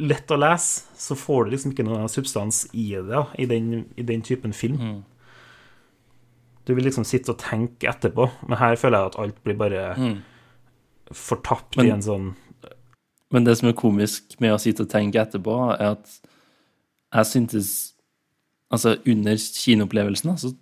lett 0.00 0.26
å 0.28 0.36
lese, 0.36 0.82
så 0.98 1.14
får 1.16 1.44
du 1.44 1.50
liksom 1.52 1.72
ikke 1.72 1.84
noe 1.86 2.08
substans 2.08 2.66
i 2.74 2.90
det, 3.00 3.22
i 3.38 3.46
den, 3.46 3.86
i 3.96 4.02
den 4.02 4.22
typen 4.22 4.52
film. 4.52 4.76
Mm. 4.76 5.04
Du 6.66 6.74
vil 6.74 6.84
liksom 6.84 7.04
sitte 7.06 7.30
og 7.32 7.38
tenke 7.38 7.88
etterpå, 7.88 8.26
men 8.48 8.58
her 8.58 8.74
føler 8.76 8.98
jeg 8.98 9.06
at 9.12 9.18
alt 9.22 9.38
blir 9.44 9.56
bare 9.56 9.94
Mm. 9.96 10.18
fortapt 11.12 11.76
Men- 11.76 11.86
i 11.86 11.90
en 11.90 12.02
sånn 12.02 12.34
Men 13.30 13.44
det 13.44 13.56
som 13.58 13.68
er 13.68 13.72
komisk 13.72 14.38
med 14.40 14.52
å 14.52 14.58
sitte 14.60 14.80
og 14.82 14.88
tenke 14.88 15.14
etterpå, 15.14 15.80
er 15.80 15.92
at 15.92 16.20
jeg 17.14 17.24
syntes 17.24 17.92
Altså, 18.72 18.96
under 19.06 19.36
kinoopplevelsen, 19.36 20.30
altså 20.32 20.56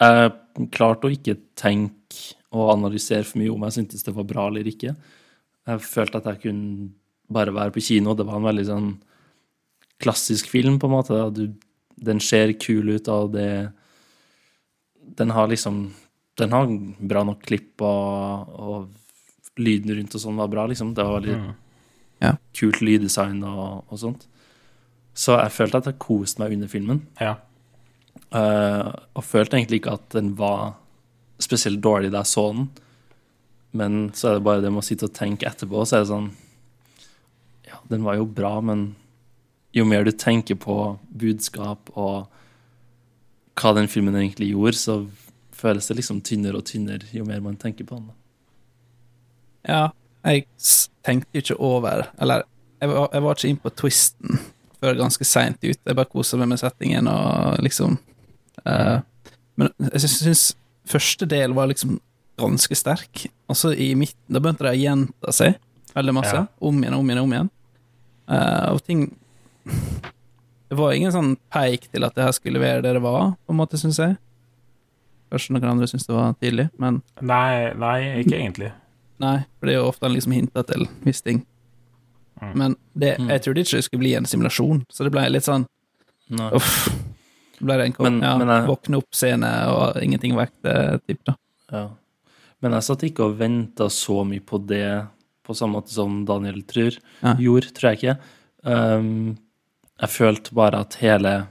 jeg 0.00 0.32
klarte 0.74 1.08
å 1.08 1.12
ikke 1.14 1.36
tenke 1.58 2.34
og 2.54 2.70
analysere 2.76 3.26
for 3.26 3.40
mye 3.40 3.50
om 3.52 3.64
jeg 3.66 3.74
syntes 3.80 4.04
det 4.06 4.14
var 4.14 4.26
bra 4.28 4.46
eller 4.48 4.68
ikke. 4.70 4.92
Jeg 5.66 5.80
følte 5.82 6.20
at 6.20 6.28
jeg 6.30 6.42
kunne 6.44 6.90
bare 7.34 7.54
være 7.56 7.72
på 7.74 7.82
kino. 7.82 8.14
Det 8.14 8.26
var 8.28 8.36
en 8.38 8.46
veldig 8.50 8.66
sånn 8.68 8.90
klassisk 10.02 10.50
film, 10.52 10.76
på 10.78 10.86
en 10.86 10.94
måte. 10.94 11.18
Du, 11.34 11.44
den 12.04 12.20
ser 12.22 12.52
kul 12.60 12.92
ut, 12.96 13.08
og 13.08 13.32
det 13.34 13.70
Den 15.16 15.30
har 15.30 15.46
liksom 15.48 15.92
Den 16.38 16.50
har 16.52 16.66
bra 16.98 17.22
nok 17.24 17.42
klipp, 17.46 17.80
og, 17.82 18.48
og 18.58 19.58
lyden 19.58 19.94
rundt 19.94 20.14
og 20.16 20.20
sånn 20.22 20.36
var 20.40 20.48
bra, 20.50 20.64
liksom. 20.66 20.94
Det 20.94 21.04
var 21.06 21.20
veldig 21.20 21.36
Mm. 21.44 21.52
Ja. 22.22 22.36
kult 22.56 22.80
lyddesign 22.80 23.42
og, 23.44 23.84
og 23.90 23.98
sånt. 23.98 24.22
Så 25.14 25.34
jeg 25.38 25.52
følte 25.52 25.78
at 25.78 25.84
jeg 25.90 25.98
koste 26.00 26.40
meg 26.40 26.52
under 26.56 26.68
filmen. 26.70 27.02
Ja. 27.20 27.34
Eh, 28.34 28.88
og 29.14 29.26
følte 29.26 29.58
egentlig 29.58 29.82
ikke 29.82 29.94
at 29.98 30.08
den 30.16 30.32
var 30.38 30.74
spesielt 31.42 31.82
dårlig 31.84 32.12
da 32.14 32.24
jeg 32.24 32.32
så 32.32 32.46
den. 32.52 32.66
Men 33.74 34.00
så 34.14 34.30
er 34.30 34.38
det 34.38 34.46
bare 34.46 34.62
det 34.62 34.70
med 34.72 34.84
å 34.84 34.86
sitte 34.86 35.08
og 35.08 35.16
tenke 35.16 35.48
etterpå, 35.50 35.82
så 35.82 35.98
er 35.98 36.04
det 36.04 36.12
sånn 36.12 36.30
Ja, 37.66 37.80
den 37.90 38.04
var 38.06 38.18
jo 38.20 38.26
bra, 38.30 38.60
men 38.62 38.92
jo 39.74 39.86
mer 39.88 40.06
du 40.06 40.12
tenker 40.14 40.58
på 40.60 40.76
budskap 41.10 41.90
og 41.98 42.30
hva 43.58 43.72
den 43.74 43.90
filmen 43.90 44.14
egentlig 44.18 44.52
gjorde, 44.52 44.78
så 44.78 44.94
føles 45.54 45.86
det 45.88 45.98
liksom 45.98 46.20
tynnere 46.26 46.58
og 46.58 46.66
tynnere 46.68 47.06
jo 47.14 47.26
mer 47.26 47.42
man 47.42 47.58
tenker 47.58 47.86
på 47.86 47.98
den. 47.98 48.10
Ja, 49.66 49.88
jeg 50.26 50.46
tenkte 51.06 51.38
jo 51.38 51.42
ikke 51.42 51.56
over 51.60 52.02
Eller, 52.20 52.42
jeg 52.80 52.90
var, 52.90 53.08
jeg 53.12 53.22
var 53.24 53.36
ikke 53.36 53.48
inn 53.48 53.60
på 53.62 53.72
twisten 53.80 54.40
før 54.84 55.00
ganske 55.00 55.26
seint 55.28 55.60
ut. 55.64 55.80
Jeg 55.80 55.96
bare 55.96 56.10
koser 56.10 56.40
meg 56.40 56.52
med 56.52 56.60
settingen 56.60 57.08
og 57.10 57.60
liksom 57.64 57.96
uh, 58.68 58.98
Men 59.60 59.70
jeg 59.92 60.10
syns, 60.10 60.48
første 60.90 61.28
del 61.30 61.54
var 61.56 61.70
liksom 61.70 61.98
ganske 62.40 62.76
sterk. 62.76 63.26
Og 63.48 63.58
så 63.58 63.72
i 63.72 63.92
midten, 63.98 64.34
da 64.34 64.42
begynte 64.42 64.66
det 64.66 64.74
å 64.74 64.80
gjenta 64.80 65.34
seg 65.34 65.60
veldig 65.94 66.16
masse. 66.16 66.34
Ja. 66.42 66.48
Om 66.58 66.82
igjen, 66.82 66.96
og 66.96 67.04
om 67.04 67.12
igjen, 67.12 67.22
og 67.22 67.28
om 67.28 67.36
igjen. 67.36 67.52
Uh, 68.24 68.68
og 68.72 68.80
ting 68.86 69.02
Det 70.70 70.78
var 70.78 70.94
ingen 70.96 71.12
sånn 71.12 71.34
peik 71.52 71.90
til 71.92 72.06
at 72.06 72.14
det 72.16 72.24
her 72.24 72.32
skulle 72.34 72.62
være 72.62 72.82
det 72.82 72.94
det 72.96 73.02
var, 73.04 73.34
på 73.46 73.54
en 73.54 73.60
måte, 73.60 73.78
syns 73.78 74.00
jeg. 74.02 74.16
Kanskje 75.30 75.54
noen 75.54 75.70
andre 75.76 75.88
syns 75.90 76.08
det 76.08 76.16
var 76.16 76.34
tidlig, 76.40 76.68
men 76.80 77.02
Nei, 77.20 77.70
nei, 77.78 77.98
ikke 78.22 78.38
egentlig. 78.38 78.72
Nei, 79.22 79.36
for 79.58 79.68
det 79.68 79.76
er 79.76 79.80
jo 79.80 79.90
ofte 79.92 80.10
liksom 80.10 80.34
hinta 80.34 80.64
til 80.66 80.88
visse 81.04 81.22
ting. 81.26 81.44
Mm. 82.42 82.54
Men 82.58 82.76
det, 82.98 83.18
Mm. 83.18 83.28
jeg 83.30 83.42
trodde 83.42 83.60
ikke 83.62 83.76
det 83.76 83.84
skulle 83.84 84.00
bli 84.00 84.14
en 84.14 84.24
simulasjon, 84.26 84.84
så 84.90 85.04
det 85.04 85.12
ble 85.12 85.28
litt 85.30 85.44
sånn 85.44 85.66
Nei. 86.30 86.50
uff. 86.52 86.88
Det 87.58 87.62
ble 87.64 87.76
det 87.76 87.84
en 87.86 87.92
kom, 87.92 88.04
Men- 88.18 88.22
ja, 88.22 88.36
men 88.38 88.48
jeg- 88.48 88.68
våkne 88.68 88.96
opp-scene 88.98 89.68
og 89.68 89.96
ingenting 90.02 90.34
vekk-type, 90.34 91.24
da. 91.24 91.34
Ja. 91.72 91.88
Men 92.60 92.72
jeg 92.72 92.82
satt 92.82 93.02
ikke 93.02 93.20
og 93.24 93.38
venta 93.38 93.86
så 93.88 94.24
mye 94.26 94.40
på 94.40 94.58
det 94.66 95.06
på 95.44 95.54
samme 95.54 95.74
måte 95.80 95.90
som 95.90 96.24
Daniel 96.24 96.62
tror, 96.62 96.98
Ja. 97.22 97.34
gjorde, 97.36 97.72
tror 97.72 97.90
jeg 97.94 97.98
ikke. 98.00 98.18
Um, 98.64 99.38
jeg 100.00 100.08
følte 100.08 100.52
bare 100.54 100.80
at 100.80 100.94
hele, 100.94 101.46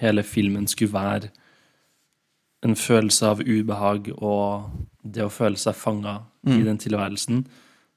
hele 0.00 0.22
filmen 0.22 0.66
skulle 0.66 0.92
være 0.92 1.30
en 2.62 2.74
følelse 2.74 3.26
av 3.26 3.40
ubehag 3.40 4.12
og 4.22 4.70
det 5.04 5.24
å 5.24 5.30
føle 5.30 5.56
seg 5.58 5.74
fanga 5.74 6.22
i 6.46 6.50
Mm. 6.50 6.64
den 6.64 6.78
tilværelsen, 6.78 7.46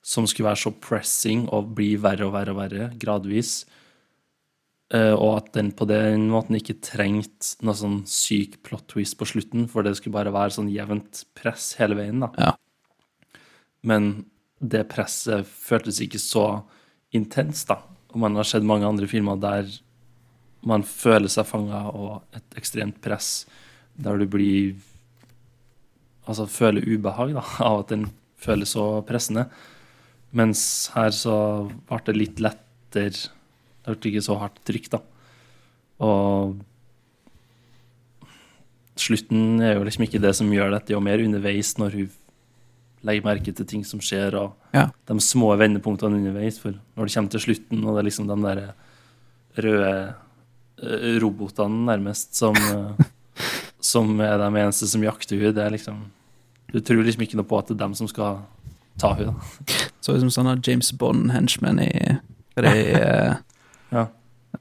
som 0.05 0.27
skulle 0.29 0.51
være 0.51 0.61
så 0.61 0.71
pressing 0.77 1.47
og 1.53 1.71
bli 1.77 1.95
verre 1.97 2.27
og 2.27 2.35
verre 2.35 2.53
og 2.53 2.59
verre, 2.59 2.89
gradvis. 3.01 3.63
Eh, 4.93 5.13
og 5.15 5.39
at 5.39 5.47
den 5.57 5.71
på 5.73 5.87
den 5.89 6.27
måten 6.29 6.59
ikke 6.59 6.77
trengte 6.85 7.65
noe 7.65 7.73
sånn 7.77 8.03
syk 8.09 8.59
plot 8.67 8.85
twist 8.93 9.17
på 9.17 9.25
slutten, 9.31 9.65
for 9.71 9.85
det 9.85 9.95
skulle 9.97 10.13
bare 10.13 10.33
være 10.35 10.53
sånn 10.59 10.69
jevnt 10.69 11.23
press 11.37 11.71
hele 11.79 11.97
veien, 11.97 12.21
da. 12.21 12.29
Ja. 12.37 12.53
Men 13.85 14.27
det 14.61 14.85
presset 14.93 15.49
føltes 15.49 16.03
ikke 16.05 16.21
så 16.21 16.45
intenst, 17.15 17.71
da. 17.73 17.81
Og 18.13 18.21
man 18.21 18.37
har 18.37 18.47
sett 18.47 18.65
mange 18.65 18.87
andre 18.87 19.09
filmer 19.09 19.41
der 19.41 19.73
man 20.65 20.85
føler 20.85 21.29
seg 21.29 21.45
fanga 21.49 21.83
og 21.93 22.37
et 22.37 22.57
ekstremt 22.57 23.01
press, 23.03 23.45
der 23.95 24.21
du 24.21 24.29
blir 24.29 24.75
Altså 26.25 26.47
føler 26.49 26.81
ubehag, 26.89 27.35
da, 27.35 27.41
av 27.67 27.83
at 27.83 27.91
den 27.91 28.07
føles 28.41 28.71
så 28.73 29.03
pressende. 29.05 29.43
Mens 30.33 30.89
her 30.95 31.11
så 31.15 31.35
ble 31.89 31.99
det 32.05 32.15
litt 32.15 32.39
lettere 32.43 33.11
Det 33.85 33.93
ble 34.01 34.11
ikke 34.11 34.23
så 34.25 34.37
hardt 34.39 34.57
trykk, 34.65 34.89
da. 34.95 34.99
Og 36.01 36.55
slutten 38.99 39.59
er 39.63 39.75
jo 39.75 39.83
liksom 39.85 40.05
ikke 40.07 40.21
det 40.23 40.31
som 40.37 40.49
gjør 40.51 40.71
det. 40.73 40.85
Det 40.87 40.93
er 40.95 40.97
jo 40.97 41.03
mer 41.05 41.21
underveis 41.23 41.73
når 41.77 41.97
hun 41.99 42.09
legger 43.05 43.27
merke 43.27 43.53
til 43.53 43.67
ting 43.69 43.83
som 43.85 43.99
skjer, 44.01 44.33
og 44.39 44.55
Ja. 44.73 44.89
de 45.05 45.19
små 45.21 45.55
vendepunktene 45.57 46.17
underveis. 46.17 46.57
For 46.59 46.71
når 46.97 47.05
det 47.05 47.13
kommer 47.13 47.29
til 47.31 47.39
slutten, 47.39 47.83
og 47.85 47.95
det 47.95 47.99
er 47.99 48.09
liksom 48.09 48.27
de 48.27 48.41
der 48.47 48.73
røde 49.61 50.15
eh, 50.81 51.19
robotene 51.21 51.85
nærmest 51.85 52.33
som, 52.35 52.55
som 53.79 54.19
er 54.19 54.37
de 54.37 54.49
eneste 54.59 54.87
som 54.87 55.03
jakter 55.03 55.37
henne, 55.37 55.53
det 55.53 55.63
er 55.63 55.71
liksom 55.71 56.05
Du 56.73 56.79
tror 56.81 57.03
liksom 57.05 57.21
ikke 57.21 57.37
noe 57.37 57.45
på 57.47 57.57
at 57.59 57.67
det 57.67 57.75
er 57.75 57.85
dem 57.85 57.93
som 57.93 58.07
skal 58.07 58.41
ta 58.97 59.13
henne. 59.13 59.35
Så 60.05 60.13
ut 60.13 60.21
som 60.21 60.29
sånne 60.35 60.59
James 60.61 60.91
Bond-henchmen 61.01 61.79
i 61.81 61.91
hva 62.55 62.61
det 62.63 62.73
er, 62.99 63.37
Ja. 63.91 64.03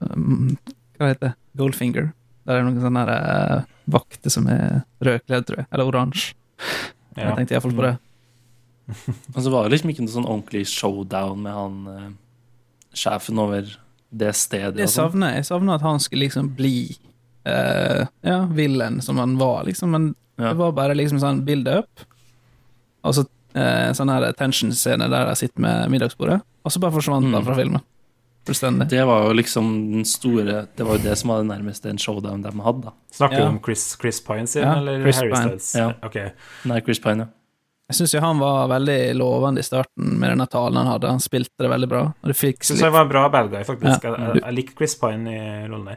um, 0.01 0.55
Hva 0.97 1.11
heter 1.11 1.21
det? 1.29 1.35
Goldfinger. 1.61 2.13
Der 2.47 2.57
er 2.57 2.63
det 2.65 2.71
noen 2.71 2.83
sånne 2.85 3.03
eh, 3.13 3.67
vakter 3.93 4.33
som 4.33 4.47
er 4.51 4.83
rødkledd, 5.05 5.45
tror 5.49 5.61
jeg. 5.63 5.67
Eller 5.73 5.91
oransje. 5.91 6.35
Jeg 7.17 7.29
Ja. 7.29 7.35
tenkte 7.37 7.55
iallfall 7.55 7.77
på 7.77 7.85
det. 7.87 7.93
Og 9.35 9.41
så 9.45 9.51
var 9.53 9.65
det 9.69 9.73
liksom 9.77 9.91
ikke 9.93 10.05
noe 10.07 10.15
sånn 10.17 10.27
ordentlig 10.29 10.65
showdown 10.69 11.43
med 11.45 11.53
han 11.57 11.77
uh, 11.89 12.09
sjefen 12.95 13.39
over 13.41 13.69
det 14.15 14.33
stedet. 14.37 14.77
Jeg 14.81 14.89
sånn. 14.93 15.11
savner, 15.13 15.37
jeg 15.39 15.47
savner 15.49 15.75
at 15.79 15.83
han 15.87 16.01
skulle 16.03 16.27
liksom 16.27 16.51
bli 16.57 16.97
uh, 17.49 18.05
ja, 18.25 18.41
villen 18.51 19.01
som 19.05 19.19
han 19.23 19.37
var, 19.41 19.65
liksom. 19.69 19.91
Men 19.95 20.15
Ja. 20.39 20.49
det 20.51 20.57
var 20.59 20.73
bare 20.73 20.95
liksom 20.99 21.21
sånn 21.23 21.45
build 21.47 21.69
up, 21.69 22.01
og 23.05 23.15
så 23.15 23.25
eh, 23.55 23.91
sånn 23.97 24.11
her 24.11 24.33
tension-scene 24.33 25.09
der 25.11 25.29
jeg 25.33 25.37
sitter 25.45 25.61
med 25.61 25.91
middagsbordet, 25.91 26.41
og 26.65 26.73
så 26.73 26.81
bare 26.81 26.93
forsvant 26.93 27.25
Mm. 27.27 27.35
han 27.35 27.45
fra 27.45 27.55
filmen. 27.55 27.81
Fullstendig. 28.47 28.89
Det 28.91 29.05
var 29.09 29.23
jo 29.25 29.33
liksom 29.39 29.69
den 29.93 30.05
store 30.05 30.67
Det 30.77 30.85
var 30.85 30.99
jo 30.99 31.03
det 31.03 31.17
som 31.17 31.31
var 31.31 31.39
det 31.43 31.49
nærmeste 31.49 31.89
en 31.89 31.97
showdown 31.97 32.43
de 32.43 32.51
hadde, 32.61 32.83
da. 32.85 32.91
Snakker 33.13 33.37
du 33.37 33.43
Ja. 33.43 33.49
om 33.49 33.61
Chris, 33.65 33.97
Chris 34.01 34.21
Pine 34.21 34.47
sin, 34.47 34.63
Ja, 34.63 34.75
eller 34.77 35.01
Chris 35.03 35.17
Harry 35.17 35.31
Pine. 35.31 35.43
Styles? 35.59 35.75
Ja. 35.75 35.93
Okay. 36.03 36.31
Nei, 36.67 36.81
Chris 36.81 36.99
Pine, 36.99 37.19
ja. 37.19 37.27
Jeg 37.89 37.97
syns 37.97 38.13
jo 38.15 38.21
han 38.21 38.39
var 38.39 38.69
veldig 38.69 39.15
lovende 39.17 39.59
i 39.61 39.63
starten 39.63 40.19
med 40.19 40.31
denne 40.31 40.47
talen 40.49 40.77
han 40.77 40.87
hadde. 40.87 41.09
Han 41.09 41.21
spilte 41.21 41.51
det 41.59 41.69
veldig 41.71 41.89
bra. 41.89 42.03
Og 42.23 42.27
det 42.33 42.37
fikk 42.37 42.61
Syns 42.65 42.81
han 42.83 42.93
var 42.93 43.03
en 43.03 43.09
bra 43.09 43.29
bad 43.29 43.51
guy, 43.51 43.63
faktisk. 43.63 44.05
Ja. 44.05 44.17
Jeg, 44.17 44.35
jeg, 44.35 44.43
jeg 44.45 44.55
liker 44.55 44.75
Chris 44.77 44.95
Pine 45.01 45.27
i 45.29 45.67
rollen 45.69 45.85
der. 45.87 45.97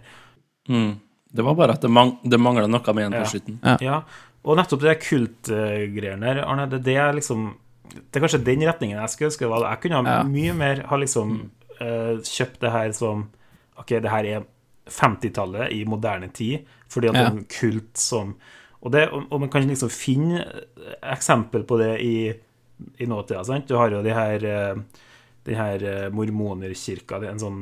Mm. 0.69 0.99
Det 1.33 1.43
var 1.43 1.53
bare 1.55 1.71
at 1.73 1.81
det, 1.81 1.89
mang 1.89 2.17
det 2.23 2.39
mangla 2.39 2.67
noe 2.67 2.93
med 2.93 3.05
en 3.05 3.11
Ja. 3.13 3.19
på 3.23 3.27
slutten. 3.31 3.59
Ja, 3.81 4.03
og 4.47 4.55
nettopp 4.55 4.83
det 4.85 4.99
kultgreiene 5.03 6.23
der, 6.23 6.43
Arne, 6.47 6.67
det, 6.71 6.81
det 6.85 6.95
er 6.95 7.15
liksom 7.17 7.49
Det 7.87 8.19
er 8.19 8.23
kanskje 8.23 8.43
den 8.43 8.63
retningen 8.67 8.99
jeg 8.99 9.11
skulle 9.11 9.29
ønske. 9.31 9.47
Jeg 9.47 9.79
kunne 9.83 9.99
ha 10.03 10.21
mye 10.27 10.53
mer 10.55 10.83
ha 10.89 10.99
liksom 10.99 11.33
uh, 11.79 12.15
kjøpt 12.23 12.61
det 12.63 12.71
her 12.71 12.93
som 12.95 13.27
Ok, 13.77 13.93
det 14.01 14.11
her 14.11 14.25
er 14.25 14.45
50-tallet 14.87 15.73
i 15.75 15.83
moderne 15.85 16.29
tid, 16.33 16.63
fordi 16.89 17.09
at 17.09 17.17
det 17.17 17.25
er 17.25 17.35
en 17.35 17.49
kult 17.51 17.99
som 17.99 18.37
Og, 18.79 18.91
det, 18.93 19.07
og, 19.09 19.25
og 19.33 19.41
man 19.41 19.49
kan 19.51 19.65
liksom 19.67 19.89
finne 19.91 20.43
eksempel 21.01 21.65
på 21.67 21.79
det 21.81 21.93
i, 22.05 22.29
i 23.01 23.07
nåtida, 23.09 23.43
sant? 23.43 23.67
Du 23.67 23.75
har 23.75 23.91
jo 23.91 24.03
de 24.05 24.13
her 24.13 24.45
eh, 24.45 25.01
den 25.47 25.55
her 25.55 25.83
eh, 25.83 26.09
mormonerkirka, 26.13 27.21
er 27.21 27.31
en 27.31 27.41
sånn, 27.41 27.61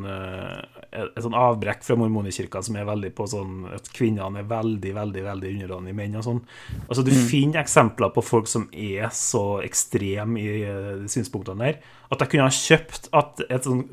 et 0.95 1.23
sånn 1.23 1.35
avbrekk 1.37 1.83
fra 1.85 1.97
mormonerkirka 1.99 2.61
som 2.65 2.77
er 2.79 2.87
veldig 2.87 3.11
på 3.17 3.27
sånn 3.29 3.65
at 3.75 3.89
kvinnene 3.95 4.41
er 4.41 4.49
veldig, 4.49 4.93
veldig 4.95 5.23
veldig 5.25 5.51
underdanige 5.55 5.97
menn 5.97 6.19
og 6.19 6.27
sånn. 6.27 6.43
Altså 6.87 7.05
Du 7.05 7.11
finner 7.11 7.61
eksempler 7.63 8.13
på 8.15 8.23
folk 8.25 8.47
som 8.51 8.67
er 8.71 9.09
så 9.15 9.61
ekstreme 9.65 10.39
i 10.41 10.61
eh, 10.63 10.93
de 11.03 11.11
synspunktene 11.11 11.65
der, 11.65 11.81
at 12.11 12.21
jeg 12.21 12.31
kunne 12.31 12.47
ha 12.47 12.55
kjøpt 12.55 13.09
at 13.15 13.43
et 13.49 13.67
sånn 13.67 13.83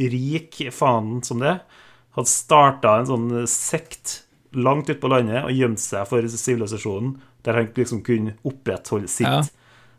rik 0.00 0.60
faen 0.72 1.20
som 1.26 1.42
det 1.42 1.58
hadde 2.16 2.30
starta 2.30 2.96
en 2.98 3.08
sånn 3.08 3.30
sekt 3.50 4.20
langt 4.56 4.88
ute 4.90 4.98
på 5.00 5.10
landet 5.12 5.44
og 5.44 5.54
gjemt 5.54 5.80
seg 5.82 6.08
for 6.10 6.26
sivilisasjonen, 6.26 7.14
der 7.46 7.56
han 7.56 7.70
liksom 7.76 8.02
kunne 8.06 8.36
opprettholde 8.46 9.08
sitt 9.08 9.26
Ja. 9.28 9.42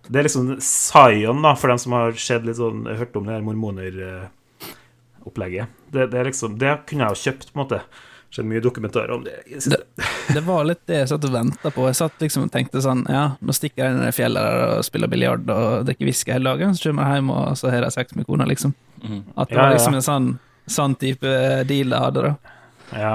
det 0.09 0.19
er 0.19 0.27
liksom 0.27 0.59
Zion, 0.59 1.41
da, 1.41 1.55
for 1.55 1.71
dem 1.71 1.77
som 1.77 1.95
har 1.95 2.11
sett 2.19 2.45
litt 2.45 2.57
sånn, 2.59 2.85
hørt 2.85 3.15
om 3.15 3.25
det 3.25 3.37
her 3.37 3.45
mormoner-opplegget. 5.21 5.67
Det, 5.91 6.07
det, 6.11 6.19
er 6.19 6.25
liksom, 6.25 6.57
det 6.59 6.77
kunne 6.89 7.05
jeg 7.07 7.15
jo 7.15 7.21
kjøpt, 7.31 7.53
på 7.53 7.59
en 7.59 7.63
måte. 7.65 7.81
Skjedd 8.31 8.47
mye 8.47 8.61
dokumentarer 8.63 9.11
om 9.11 9.23
det. 9.25 9.41
det. 9.67 9.79
Det 10.31 10.41
var 10.45 10.63
litt 10.63 10.85
det 10.87 11.01
jeg 11.01 11.09
satt 11.11 11.25
og 11.27 11.33
venta 11.33 11.71
på. 11.75 11.87
Jeg 11.89 11.97
satt 11.99 12.21
liksom 12.23 12.45
og 12.45 12.51
tenkte 12.53 12.79
sånn 12.79 13.01
Ja, 13.11 13.35
nå 13.43 13.51
stikker 13.51 13.83
jeg 13.83 13.91
inn 13.91 13.99
i 13.99 14.05
det 14.07 14.13
fjellet 14.15 14.45
der 14.47 14.77
og 14.77 14.85
spiller 14.87 15.11
biljard 15.11 15.51
og 15.51 15.83
drikker 15.89 16.07
whisky 16.07 16.31
hele 16.31 16.53
dagen, 16.53 16.71
så 16.77 16.89
kommer 16.89 17.09
jeg 17.09 17.19
hjem 17.19 17.33
og 17.35 17.57
så 17.59 17.73
har 17.73 17.83
jeg 17.83 17.95
sex 17.97 18.15
med 18.15 18.29
kona, 18.29 18.47
liksom. 18.47 18.71
Mm. 19.03 19.19
At 19.35 19.51
det 19.51 19.57
Ja, 19.57 19.65
var 19.65 19.73
ja. 19.73 19.75
liksom 19.75 19.99
en 19.99 20.07
sånn, 20.07 20.29
sånn 20.77 20.95
type 21.01 21.35
deal 21.67 21.91
jeg 21.91 22.05
hadde, 22.07 22.23
da. 22.29 22.55
Ja. 22.95 23.13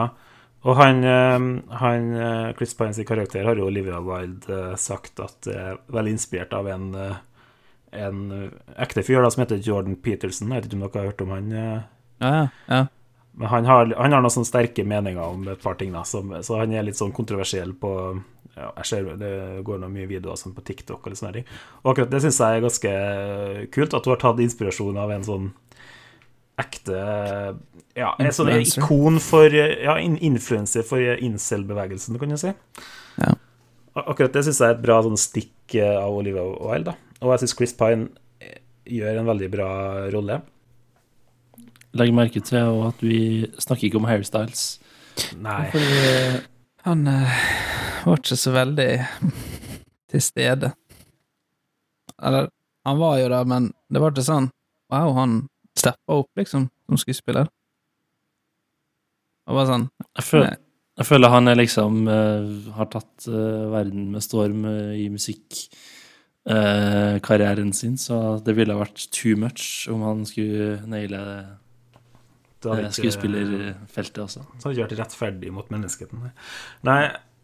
Og 0.66 0.76
han, 0.82 1.00
eh, 1.06 1.48
han 1.80 2.12
eh, 2.12 2.52
Chris 2.58 2.76
Pines 2.76 3.00
karakter 3.08 3.48
har 3.48 3.56
jo 3.56 3.70
Olivia 3.70 4.02
Wilde 4.04 4.52
eh, 4.52 4.76
sagt 4.76 5.20
at 5.24 5.40
det 5.48 5.56
er 5.56 5.80
veldig 5.96 6.12
inspirert 6.18 6.52
av 6.58 6.68
en, 6.68 6.90
en 7.96 8.22
ekte 8.76 9.00
fyr 9.06 9.22
da, 9.24 9.30
som 9.32 9.46
heter 9.46 9.64
Jordan 9.64 9.96
Peterson. 9.96 10.52
Jeg 10.52 10.60
vet 10.66 10.68
ikke 10.68 10.76
om 10.82 10.88
dere 10.90 11.00
har 11.06 11.12
hørt 11.14 11.24
om 11.24 11.32
han? 11.38 11.54
Ja, 12.22 12.48
ja. 12.70 12.86
Men 13.36 13.50
han 13.52 13.66
har, 13.68 13.90
han 13.98 14.14
har 14.16 14.22
noen 14.24 14.32
sånne 14.32 14.48
sterke 14.48 14.84
meninger 14.88 15.20
om 15.20 15.42
et 15.52 15.60
par 15.60 15.76
ting, 15.76 15.92
da, 15.92 16.06
som, 16.08 16.30
så 16.40 16.62
han 16.62 16.72
er 16.72 16.86
litt 16.86 16.96
sånn 16.96 17.12
kontroversiell 17.16 17.74
på 17.76 17.92
ja, 18.56 18.70
jeg 18.78 18.88
ser 18.88 19.08
Det 19.20 19.30
går 19.66 19.82
noen 19.82 19.92
mye 19.92 20.08
videoer 20.08 20.38
sånn 20.40 20.54
på 20.56 20.64
TikTok 20.64 21.04
og 21.04 21.12
litt 21.12 21.20
sånne 21.20 21.34
ting. 21.34 21.48
Og 21.82 21.90
akkurat 21.92 22.14
det 22.14 22.22
syns 22.24 22.40
jeg 22.40 22.56
er 22.56 22.64
ganske 22.64 22.92
kult, 23.74 23.96
at 23.96 24.06
du 24.06 24.12
har 24.14 24.22
tatt 24.22 24.40
inspirasjon 24.40 24.96
av 25.00 25.12
en 25.12 25.26
sånn 25.26 25.50
ekte 26.56 27.00
Ja, 27.96 28.14
en 28.16 28.32
sånn 28.32 28.54
ikon 28.56 29.20
for 29.20 29.52
Ja, 29.52 29.98
influenser 30.00 30.86
for 30.88 31.00
incel-bevegelsen, 31.00 32.16
kan 32.20 32.32
du 32.32 32.40
si. 32.40 32.54
Ja. 33.20 33.34
Akkurat 33.96 34.32
det 34.32 34.46
syns 34.48 34.60
jeg 34.60 34.72
er 34.72 34.78
et 34.78 34.84
bra 34.84 34.98
sånn 35.04 35.20
stikk 35.20 35.76
eh, 35.76 35.96
av 35.96 36.16
Olivia 36.16 36.44
Wilde, 36.44 36.92
da. 36.92 37.20
Og 37.24 37.32
jeg 37.32 37.44
syns 37.44 37.56
Chris 37.56 37.76
Pine 37.76 38.10
eh, 38.40 38.60
gjør 38.96 39.22
en 39.22 39.30
veldig 39.30 39.48
bra 39.52 39.70
rolle. 40.12 40.40
Legg 41.98 42.12
merke 42.14 42.40
til 42.44 42.58
også 42.62 42.90
at 42.92 42.98
vi 43.04 43.20
snakker 43.58 43.88
ikke 43.88 44.00
om 44.00 44.08
Harry 44.08 44.26
Styles. 44.26 44.62
Nei. 45.40 45.70
Fordi 45.72 46.44
Han 46.86 47.08
uh, 47.08 47.30
var 48.06 48.16
ikke 48.20 48.36
så 48.38 48.50
veldig 48.54 48.92
til 50.12 50.22
stede. 50.22 50.68
Eller, 52.22 52.46
han 52.86 52.98
var 53.00 53.18
jo 53.18 53.28
der, 53.32 53.44
men 53.44 53.72
det 53.92 54.00
var 54.00 54.10
ikke 54.14 54.22
sånn 54.26 54.50
Wow, 54.92 55.12
han 55.16 55.48
steppa 55.74 56.12
opp, 56.20 56.30
liksom, 56.38 56.68
som 56.86 56.96
skuespiller. 57.00 57.46
Og 59.46 59.54
bare 59.58 59.66
sånn 59.66 59.88
jeg, 60.04 60.24
føler, 60.26 60.56
jeg 61.00 61.06
føler 61.08 61.34
han 61.34 61.48
er 61.50 61.56
liksom 61.58 61.92
uh, 62.06 62.70
har 62.76 62.86
tatt 62.92 63.26
uh, 63.26 63.72
verden 63.74 64.02
med 64.14 64.22
storm 64.24 64.60
i 64.70 64.72
i 65.02 65.04
musikkarrieren 65.10 67.72
sin, 67.74 67.96
så 67.98 68.38
det 68.46 68.54
ville 68.58 68.78
vært 68.78 68.98
too 69.14 69.36
much 69.38 69.88
om 69.90 70.02
han 70.06 70.26
skulle 70.26 70.86
naile 70.86 71.18
eh, 71.34 71.65
ikke- 72.64 72.92
skuespillerfeltet 72.92 74.18
også. 74.24 74.40
Så 74.58 74.62
han 74.68 74.72
ikke 74.74 74.86
vært 74.88 74.98
rettferdig 74.98 75.52
mot 75.52 75.68
menneskeheten. 75.70 76.18
nei. 76.22 76.30
Nei, 76.84 77.02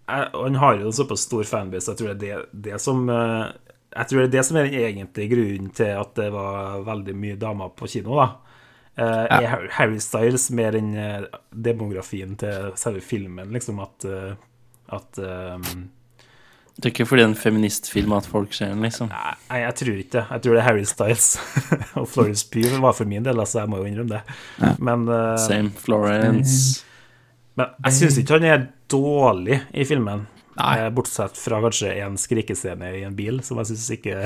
jeg, 0.09 0.31
han 0.35 0.55
har 0.55 0.77
jo 0.77 0.87
en 0.87 0.93
såpass 0.93 1.21
stor 1.29 1.45
fanbase, 1.45 1.89
jeg 1.93 1.99
tror 1.99 2.15
det 2.15 2.31
er 2.31 2.39
det, 2.43 2.63
det 2.73 2.81
som 2.81 3.09
eh, 3.09 3.53
Jeg 3.95 4.09
tror 4.09 4.19
det 4.21 4.29
er 4.29 4.33
det 4.39 4.45
som 4.47 4.57
er 4.57 4.65
den 4.65 4.81
egentlige 4.81 5.29
grunnen 5.35 5.71
til 5.75 5.85
at 6.01 6.15
det 6.17 6.33
var 6.33 6.83
veldig 6.83 7.15
mye 7.15 7.37
damer 7.37 7.69
på 7.77 7.87
kino, 7.87 8.17
da. 8.17 8.29
Uh, 8.99 9.27
Ja. 9.31 9.41
Er 9.57 9.69
Harry 9.71 9.99
Styles 9.99 10.51
med 10.51 10.73
den 10.73 10.95
eh, 10.97 11.23
demografien 11.53 12.37
til 12.37 12.73
selve 12.77 13.01
filmen, 13.01 13.53
liksom 13.53 13.79
at 13.81 14.05
eh, 14.05 14.35
At 14.93 15.19
eh, 15.19 15.59
Det 16.77 16.89
er 16.89 16.93
ikke 16.95 17.05
fordi 17.07 17.21
det 17.21 17.27
er 17.27 17.33
en 17.35 17.37
feministfilm 17.37 18.15
at 18.17 18.27
folk 18.27 18.55
ser 18.57 18.71
den, 18.73 18.81
liksom. 18.87 19.11
Nei, 19.13 19.59
jeg 19.61 19.75
tror 19.77 19.99
ikke 20.01 20.15
det. 20.15 20.23
Jeg 20.31 20.45
tror 20.45 20.55
det 20.57 20.63
er 20.63 20.67
Harry 20.67 20.87
Styles. 20.89 21.27
og 22.01 22.07
Florence 22.09 22.47
Pugh 22.49 22.79
var 22.81 22.97
for 22.97 23.09
min 23.11 23.27
del, 23.27 23.43
altså, 23.43 23.61
jeg 23.61 23.73
må 23.73 23.83
jo 23.83 23.91
innrømme 23.91 24.15
det. 24.15 24.39
Ja. 24.63 24.73
Men 24.81 25.05
uh, 25.11 25.37
Same 25.41 25.71
Florence. 25.77 26.87
Men 27.61 27.75
jeg 27.85 27.99
syns 27.99 28.17
ikke 28.23 28.39
han 28.39 28.49
er 28.49 28.65
dårlig 28.93 29.61
i 29.77 29.85
filmen. 29.85 30.25
Nei. 30.57 30.73
Eh, 30.81 30.89
Bortsett 30.93 31.37
fra 31.39 31.61
kanskje 31.65 31.93
en 32.05 32.17
skrikescene 32.21 32.91
i 32.99 33.05
en 33.07 33.15
bil, 33.17 33.41
som 33.45 33.61
jeg 33.61 33.71
syns 33.71 33.87
ikke 33.95 34.19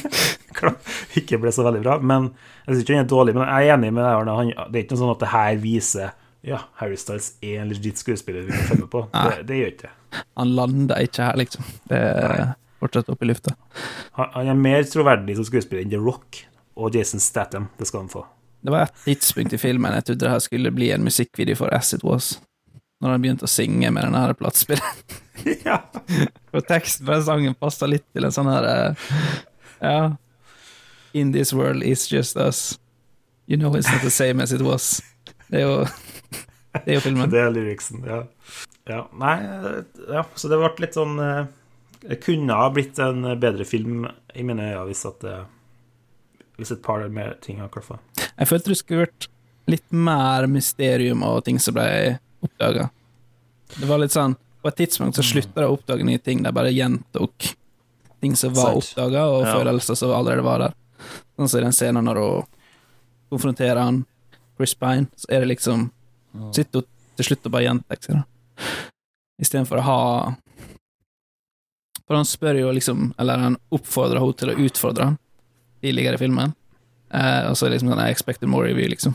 Ikke 1.20 1.38
ble 1.38 1.52
så 1.54 1.66
veldig 1.66 1.82
bra. 1.84 1.98
Men 2.02 2.30
jeg 2.64 2.72
syns 2.72 2.82
ikke 2.82 2.96
han 2.96 3.04
er 3.04 3.10
dårlig. 3.10 3.36
Men 3.36 3.50
jeg 3.50 3.68
er 3.68 3.76
enig 3.76 3.92
med 3.92 4.02
deg, 4.02 4.22
Arne. 4.22 4.70
Det 4.70 4.80
er 4.80 4.86
ikke 4.86 4.96
noe 4.96 5.02
sånn 5.04 5.14
at 5.14 5.22
det 5.22 5.34
her 5.34 5.60
viser 5.62 6.14
Ja, 6.46 6.62
Harry 6.80 6.98
Styles 6.98 7.32
er 7.42 7.62
en 7.62 7.70
legit 7.74 7.98
skuespiller 8.02 8.46
vi 8.46 8.54
kan 8.54 8.68
følge 8.72 8.90
på. 8.90 9.06
Det, 9.14 9.46
det 9.50 9.60
gjør 9.60 9.72
ikke 9.74 9.88
det. 9.88 9.94
Han 10.40 10.54
landa 10.56 11.00
ikke 11.02 11.26
her, 11.28 11.38
liksom. 11.40 11.66
Det 11.90 11.98
er 11.98 12.54
fortsatt 12.80 13.08
oppe 13.12 13.26
i 13.26 13.30
lufta. 13.30 13.54
Han, 14.18 14.48
er 14.48 14.58
mer 14.58 14.86
troverdig 14.88 15.38
som 15.38 15.46
skuespiller 15.48 15.84
enn 15.84 15.92
The 15.92 16.00
Rock 16.02 16.42
og 16.76 16.96
Jason 16.96 17.22
Statham. 17.22 17.70
Det 17.78 17.88
skal 17.88 18.04
han 18.04 18.12
få. 18.12 18.24
Det 18.66 18.72
var 18.74 18.88
et 18.88 19.04
tidspunkt 19.04 19.54
i 19.54 19.60
filmen 19.60 19.94
jeg 19.94 20.08
trodde 20.08 20.24
det 20.24 20.32
her 20.32 20.42
skulle 20.42 20.72
bli 20.74 20.90
en 20.90 21.04
musikkvideo 21.06 21.58
for 21.58 21.72
As 21.74 21.92
It 21.94 22.04
Was. 22.04 22.36
Når 23.00 23.12
han 23.12 23.22
begynte 23.22 23.46
å 23.46 23.50
synge 23.50 23.90
med 23.92 24.06
denne 24.06 24.22
her 24.24 24.32
platespilleren. 24.36 25.02
ja. 25.68 25.82
Og 26.56 26.64
teksten 26.68 27.06
på 27.06 27.12
den 27.12 27.26
sangen 27.26 27.58
passa 27.60 27.88
litt 27.90 28.06
til 28.16 28.26
en 28.26 28.34
sånn 28.34 28.50
her 28.50 28.70
eh, 28.70 29.10
Ja. 29.82 29.98
In 31.16 31.32
this 31.32 31.52
world 31.52 31.84
is 31.84 32.04
just 32.12 32.36
us. 32.36 32.78
You 33.46 33.56
know 33.56 33.74
it's 33.76 33.88
not 33.92 34.02
the 34.02 34.10
same 34.10 34.42
as 34.42 34.52
it 34.52 34.60
was. 34.60 35.00
Det 35.48 35.60
er 35.60 35.68
jo 35.68 35.76
Det 36.84 36.92
er 36.92 36.98
jo 36.98 37.04
filmen. 37.04 37.30
Det 37.34 37.40
er 37.40 37.50
lyricsen, 37.54 38.02
ja. 38.06 38.22
ja. 38.90 39.00
Nei, 39.18 39.36
ja, 40.12 40.24
så 40.34 40.48
det 40.52 40.58
ble 40.60 40.70
litt 40.84 40.96
sånn 40.98 41.18
eh, 41.22 41.46
Det 42.06 42.20
kunne 42.22 42.54
ha 42.58 42.68
blitt 42.74 42.98
en 43.02 43.22
bedre 43.40 43.64
film 43.68 44.06
i 44.34 44.42
mine 44.46 44.68
øyne 44.72 44.84
hvis 44.90 45.04
at 45.08 45.20
det 45.24 45.36
Hvis 46.60 46.72
et 46.72 46.82
par 46.82 47.02
mer 47.12 47.34
ting 47.44 47.58
har 47.60 47.68
klaffa. 47.68 47.98
Jeg 48.36 48.48
følte 48.48 48.72
det 48.72 48.78
skulle 48.80 49.06
vært 49.06 49.28
litt 49.66 49.90
mer 49.92 50.46
mysterium 50.48 51.24
og 51.26 51.42
ting 51.44 51.58
som 51.60 51.74
ble 51.76 52.18
oppdaga. 52.46 52.88
Det 53.76 53.88
var 53.88 53.98
litt 53.98 54.14
sånn 54.14 54.36
På 54.62 54.70
et 54.70 54.76
tidspunkt 54.78 55.18
så 55.18 55.24
slutta 55.26 55.60
de 55.62 55.66
å 55.68 55.74
oppdage 55.76 56.04
nye 56.06 56.18
ting, 56.22 56.42
de 56.42 56.52
bare 56.54 56.70
gjentok 56.74 57.50
ting 58.22 58.34
som 58.38 58.54
var 58.56 58.74
oppdaga, 58.78 59.26
og 59.28 59.44
Ja. 59.44 59.54
følelser 59.58 59.94
som 59.98 60.10
allerede 60.16 60.42
var 60.42 60.58
der. 60.58 60.74
Sånn 61.36 61.48
som 61.48 61.60
i 61.60 61.64
den 61.66 61.72
scenen 61.76 62.04
når 62.08 62.16
hun 62.22 62.46
konfronterer 63.30 63.78
han 63.82 64.04
Chris 64.56 64.74
Pine, 64.74 65.06
så 65.16 65.28
er 65.30 65.40
det 65.44 65.50
liksom 65.52 65.90
Sitter 66.56 66.80
jo 66.80 66.86
til 67.16 67.30
slutt 67.30 67.48
og 67.48 67.54
bare 67.54 67.66
gjentar 67.66 68.00
seg, 68.00 68.18
da. 68.18 68.66
Istedenfor 69.42 69.80
å 69.80 69.84
ha 69.84 70.00
For 72.06 72.16
han 72.16 72.24
spør 72.28 72.56
jo 72.62 72.70
liksom 72.72 73.10
Eller 73.20 73.42
han 73.42 73.58
oppfordrer 73.74 74.22
henne 74.22 74.38
til 74.40 74.52
å 74.52 74.58
utfordre 74.64 75.10
ham 75.10 75.18
tidligere 75.84 76.16
i 76.16 76.18
filmen. 76.18 76.54
Eh, 77.14 77.42
og 77.50 77.54
så 77.54 77.66
er 77.66 77.70
det 77.70 77.76
liksom 77.76 77.92
sånn 77.92 78.00
I 78.02 78.10
expected 78.10 78.48
more 78.50 78.70
of 78.72 78.78
you, 78.80 78.88
liksom. 78.90 79.12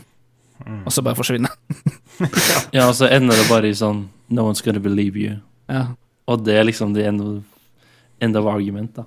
Mm. 0.62 0.84
Og 0.86 0.92
så 0.94 1.02
bare 1.04 1.18
forsvinner 1.18 1.50
Ja, 2.76 2.86
og 2.86 2.94
så 2.96 3.08
ender 3.10 3.36
det 3.36 3.48
bare 3.50 3.68
i 3.68 3.74
sånn 3.76 4.06
No 4.32 4.46
one's 4.48 4.62
gonna 4.64 4.80
believe 4.80 5.18
you. 5.20 5.34
Ja. 5.68 5.88
Og 6.30 6.44
det 6.46 6.54
er 6.56 6.64
liksom 6.64 6.94
the 6.94 7.04
end 7.10 7.20
of, 7.20 7.42
end 8.22 8.38
of 8.38 8.46
argument, 8.48 8.94
da. 8.94 9.04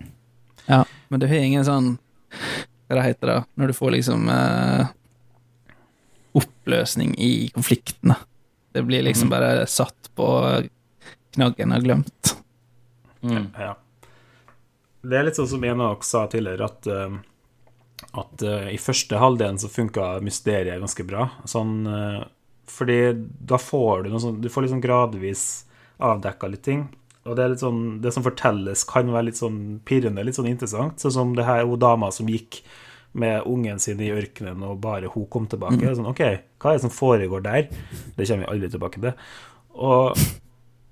ja. 0.67 0.83
Men 1.09 1.23
du 1.23 1.27
har 1.31 1.41
ingen 1.47 1.65
sånn 1.65 1.95
Hva 2.85 2.99
det 2.99 3.07
heter 3.07 3.31
det? 3.31 3.39
Når 3.55 3.71
du 3.71 3.77
får 3.79 3.95
liksom 3.95 4.29
eh, 4.29 4.91
oppløsning 6.65 7.15
i 7.17 7.49
konfliktene. 7.53 8.15
Det 8.73 8.83
blir 8.83 9.03
liksom 9.03 9.27
Mhm. 9.27 9.29
bare 9.29 9.67
satt 9.67 10.09
på 10.15 10.69
knaggen 11.33 11.73
og 11.75 11.83
glemt. 11.83 12.35
Mm. 13.23 13.51
Ja. 13.57 13.75
Det 15.03 15.17
er 15.17 15.23
litt 15.23 15.35
sånn 15.35 15.47
som 15.47 15.63
en 15.63 15.81
av 15.81 15.95
dere 15.95 16.03
sa 16.03 16.27
tidligere, 16.27 16.65
at, 16.65 16.87
eh, 16.87 17.17
at 18.13 18.41
eh, 18.41 18.73
i 18.73 18.77
første 18.77 19.17
halvdelen 19.17 19.57
så 19.59 19.69
funka 19.69 20.21
mysteriet 20.21 20.79
ganske 20.81 21.05
bra. 21.05 21.29
Sånn, 21.45 21.85
eh, 21.87 22.25
fordi 22.65 23.27
da 23.45 23.57
får 23.57 24.03
du 24.03 24.09
noe 24.09 24.19
sånn 24.19 24.41
Du 24.41 24.49
får 24.49 24.63
liksom 24.63 24.81
gradvis 24.81 25.65
avdekka 25.99 26.49
litt 26.49 26.63
ting. 26.63 26.89
Og 27.25 27.35
det 27.35 27.43
er 27.43 27.49
litt 27.49 27.59
sånn 27.59 28.01
Det 28.01 28.11
som 28.11 28.23
fortelles, 28.23 28.83
kan 28.83 29.07
være 29.07 29.25
litt 29.25 29.35
sånn 29.35 29.79
pirrende, 29.85 30.25
litt 30.25 30.35
sånn 30.35 30.49
interessant. 30.49 30.97
Sånn 30.97 31.11
som 31.11 31.35
det 31.35 31.45
her 31.45 31.65
hun 31.65 31.77
dama 31.79 32.11
som 32.11 32.27
gikk 32.27 32.61
med 33.15 33.45
ungen 33.47 33.79
sin 33.79 34.01
i 34.03 34.11
ørkenen, 34.11 34.63
og 34.67 34.81
bare 34.83 35.09
hun 35.11 35.27
kom 35.31 35.45
tilbake. 35.51 35.81
Er 35.83 35.95
Sånn, 35.97 36.09
OK, 36.11 36.23
hva 36.59 36.71
er 36.73 36.79
det 36.79 36.85
som 36.85 36.93
foregår 36.93 37.43
der? 37.45 37.69
Det 38.17 38.27
kommer 38.27 38.45
vi 38.45 38.51
aldri 38.53 38.71
tilbake 38.73 39.03
til. 39.03 39.15
Og 39.75 40.25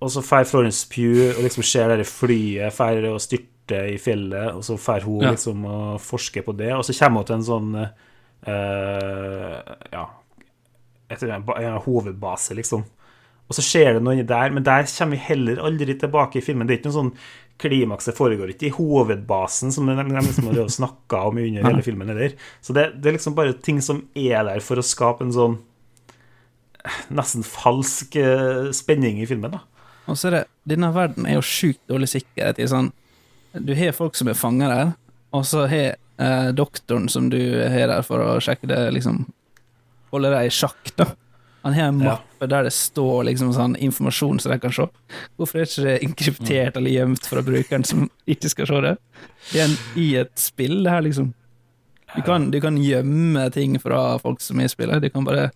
og 0.03 0.09
så 0.11 0.19
drar 0.19 0.43
Florence 0.43 0.83
Pugh 0.91 1.37
og 1.37 1.45
liksom 1.45 1.63
ser 1.63 1.93
det 1.95 2.07
flyet 2.09 2.75
drar 2.75 3.05
og 3.13 3.21
styrte 3.23 3.77
i 3.93 3.95
fjellet, 4.01 4.49
og 4.51 4.63
så 4.67 4.75
drar 4.75 5.05
hun 5.05 5.21
Ja. 5.23 5.31
liksom 5.31 5.63
og 5.65 6.01
forsker 6.01 6.43
på 6.43 6.51
det, 6.59 6.73
og 6.75 6.83
så 6.83 6.91
kommer 6.99 7.23
hun 7.23 7.25
til 7.29 7.35
en 7.35 7.47
sånn 7.47 7.75
uh, 8.47 9.75
Ja 9.93 10.05
etter 11.13 11.29
en, 11.29 11.43
en 11.45 11.79
hovedbase, 11.83 12.55
liksom. 12.57 12.83
Og 13.49 13.57
så 13.57 13.61
skjer 13.61 13.93
det 13.93 14.03
noe 14.03 14.15
inni 14.15 14.25
der, 14.25 14.53
men 14.55 14.63
der 14.65 14.87
kommer 14.87 15.17
vi 15.17 15.25
heller 15.27 15.59
aldri 15.61 15.93
tilbake 15.99 16.39
i 16.39 16.41
filmen. 16.41 16.65
Det 16.65 16.73
er 16.73 16.79
ikke 16.79 16.89
noe 16.89 16.99
sånn 16.99 17.11
klimaks, 17.61 18.07
det 18.09 18.15
foregår 18.17 18.53
ikke 18.53 18.67
i 18.67 18.73
hovedbasen, 18.75 19.71
som 19.71 19.87
de, 19.87 19.95
de 19.95 20.23
liksom 20.25 20.49
har 20.49 20.71
snakka 20.71 21.21
om 21.29 21.37
under 21.37 21.67
hele 21.67 21.83
filmen 21.85 22.09
heller. 22.11 22.33
Så 22.61 22.73
det, 22.75 22.89
det 22.99 23.11
er 23.11 23.17
liksom 23.17 23.37
bare 23.37 23.53
ting 23.53 23.81
som 23.81 24.03
er 24.17 24.43
der 24.47 24.63
for 24.65 24.81
å 24.81 24.85
skape 24.85 25.25
en 25.25 25.35
sånn 25.35 25.59
nesten 27.13 27.45
falsk 27.47 28.17
eh, 28.19 28.71
spenning 28.75 29.21
i 29.23 29.27
filmen, 29.29 29.55
da. 29.55 29.63
Og 30.11 30.19
så 30.19 30.27
er 30.29 30.35
det 30.35 30.43
Denne 30.73 30.89
verden 30.95 31.27
er 31.27 31.37
jo 31.37 31.45
sjukt 31.47 31.79
dårlig 31.87 32.09
sikkerhet 32.11 32.57
i 32.59 32.65
sånn 32.67 32.89
Du 33.55 33.71
har 33.75 33.95
folk 33.95 34.17
som 34.19 34.27
er 34.27 34.35
fanga 34.35 34.67
der, 34.67 34.91
og 35.35 35.45
så 35.47 35.65
har 35.71 35.95
eh, 35.95 36.49
doktoren 36.55 37.07
som 37.11 37.29
du 37.31 37.39
har 37.39 37.87
der 37.91 38.03
for 38.03 38.19
å 38.19 38.39
sjekke 38.43 38.67
det, 38.71 38.81
liksom 38.97 39.25
Holde 40.11 40.33
deg 40.33 40.49
i 40.49 40.53
sjakk, 40.53 40.91
da. 40.99 41.07
Han 41.63 41.73
har 41.73 41.87
en 41.91 41.99
Ja. 42.03 42.17
mappe 42.17 42.49
der 42.49 42.63
det 42.63 42.73
står 42.73 43.23
liksom 43.29 43.53
sånn 43.55 43.75
informasjon 43.79 44.39
som 44.41 44.51
de 44.51 44.59
kan 44.59 44.71
se. 44.75 44.87
Hvorfor 45.39 45.61
er 45.61 45.65
ikke 45.69 45.83
det 45.85 46.03
inkryptert 46.03 46.77
eller 46.77 46.91
gjemt 46.91 47.25
fra 47.25 47.41
brukeren 47.41 47.85
som 47.87 48.09
ikke 48.27 48.49
skal 48.51 48.67
se 48.67 48.81
det? 48.81 48.97
Det 49.51 49.61
er 49.61 49.65
en, 49.69 49.77
i 49.95 50.15
et 50.19 50.33
spill, 50.35 50.83
det 50.83 50.91
her, 50.91 51.01
liksom. 51.01 51.33
Du 52.15 52.21
kan, 52.21 52.51
du 52.51 52.59
kan 52.61 52.75
gjemme 52.77 53.47
ting 53.55 53.79
fra 53.81 54.17
folk 54.19 54.41
som 54.41 54.59
er 54.59 54.65
i 54.65 54.73
spillet. 54.73 55.01
Du 55.01 55.09
kan 55.09 55.23
bare 55.25 55.47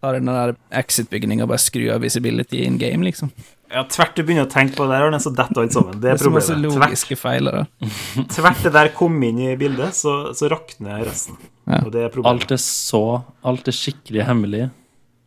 ta 0.00 0.12
den 0.12 0.26
der 0.30 0.54
exit-bygninga 0.72 1.42
og 1.44 1.48
bare 1.50 1.58
skru 1.60 1.90
av 1.92 2.00
visibility 2.06 2.62
in 2.64 2.78
game, 2.78 3.02
liksom. 3.04 3.32
Ja, 3.72 3.82
tvert 3.90 4.14
du 4.14 4.22
begynner 4.22 4.46
å 4.46 4.50
tenke 4.52 4.76
på 4.78 4.86
det 4.86 5.00
der, 5.02 5.18
så 5.18 5.32
detter 5.34 5.64
alt 5.64 5.72
sammen. 5.74 5.96
Det 5.98 6.00
Det 6.00 6.10
er 6.10 6.14
er 6.14 6.22
så 6.22 6.30
masse 6.30 6.52
problemet. 6.54 6.76
Tvert, 6.76 6.88
logiske 6.94 7.16
feiler. 7.18 7.52
da. 7.52 7.88
tvert 8.36 8.62
det 8.62 8.72
der 8.72 8.88
kom 8.94 9.18
inn 9.26 9.38
i 9.42 9.56
bildet, 9.58 9.92
så, 9.98 10.32
så 10.32 10.48
rakner 10.48 11.02
resten. 11.04 11.36
Ja. 11.66 11.80
Og 11.84 11.90
det 11.90 12.04
er 12.06 12.08
problemet. 12.14 12.42
Alt 12.46 12.52
er 12.54 12.62
så 12.62 13.02
Alt 13.44 13.66
er 13.68 13.72
skikkelig 13.74 14.24
hemmelig, 14.28 14.70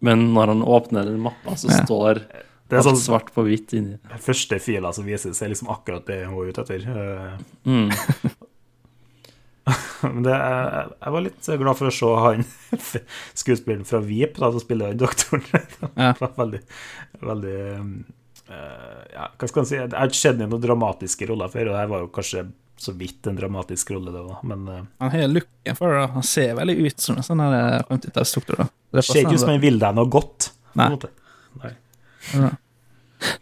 men 0.06 0.28
når 0.34 0.54
han 0.54 0.62
åpner 0.64 1.06
den 1.10 1.20
mappa, 1.24 1.56
så 1.60 1.68
Ja. 1.72 1.84
står 1.86 2.22
Det 2.70 2.78
er 2.78 2.84
alt 2.84 2.86
sånn 2.92 3.00
svart 3.02 3.32
på 3.34 3.44
hvitt 3.48 3.74
inni. 3.74 3.98
første 4.22 4.60
fila 4.62 4.92
som 4.94 5.04
vises, 5.06 5.42
er 5.42 5.50
liksom 5.50 5.72
akkurat 5.74 6.06
det 6.06 6.26
hun 6.28 6.38
er 6.44 6.52
ute 6.52 6.62
etter. 6.62 6.86
Mm. 7.66 7.90
Men 10.02 10.24
det, 10.26 10.32
jeg, 10.34 10.86
jeg 11.04 11.14
var 11.14 11.22
litt 11.26 11.50
glad 11.62 11.78
for 11.78 11.90
å 11.90 11.94
se 11.94 12.12
han 12.24 12.46
skuespilleren 13.42 13.86
fra 13.86 14.00
Vip, 14.02 14.38
da, 14.40 14.50
som 14.56 14.64
spiller 14.64 14.94
han 14.94 15.02
doktoren. 15.02 15.44
Ja. 16.00 16.14
Var 16.20 16.32
veldig, 16.38 16.62
veldig 17.22 17.58
eh, 17.76 19.04
Ja, 19.14 19.28
hva 19.38 19.50
skal 19.52 19.62
man 19.62 19.70
si? 19.70 19.78
Jeg 19.78 19.92
har 19.94 20.10
ikke 20.10 20.22
sett 20.22 20.40
ham 20.40 20.48
i 20.48 20.50
noen 20.54 20.64
dramatiske 20.64 21.28
roller 21.30 21.52
før, 21.54 21.70
og 21.70 21.76
det 21.76 21.84
her 21.84 21.92
var 21.92 22.06
jo 22.06 22.12
kanskje 22.16 22.46
så 22.82 22.94
vidt 22.96 23.28
en 23.28 23.38
dramatisk 23.38 23.92
rolle, 23.92 24.14
det 24.14 24.22
òg, 24.22 24.40
men 24.48 24.64
uh, 24.70 24.80
Han 25.04 25.12
har 25.14 25.28
looken 25.32 25.78
for 25.78 25.96
det. 25.96 26.06
Han 26.16 26.26
ser 26.26 26.56
veldig 26.60 26.78
ut 26.86 27.04
som 27.04 27.20
en 27.20 27.26
sånn 27.26 27.44
her 27.44 27.84
50-tallsdoktor. 27.90 28.66
Det 28.96 29.04
ser 29.06 29.24
ikke 29.24 29.36
ut 29.36 29.44
som 29.44 29.54
han 29.54 29.62
vil 29.64 29.80
deg 29.82 29.98
noe 29.98 30.10
godt. 30.12 30.52
på 30.70 30.78
en 30.78 30.84
Nei. 30.84 30.90
måte. 30.96 31.12
Nei. 31.60 31.74
han. 32.34 32.58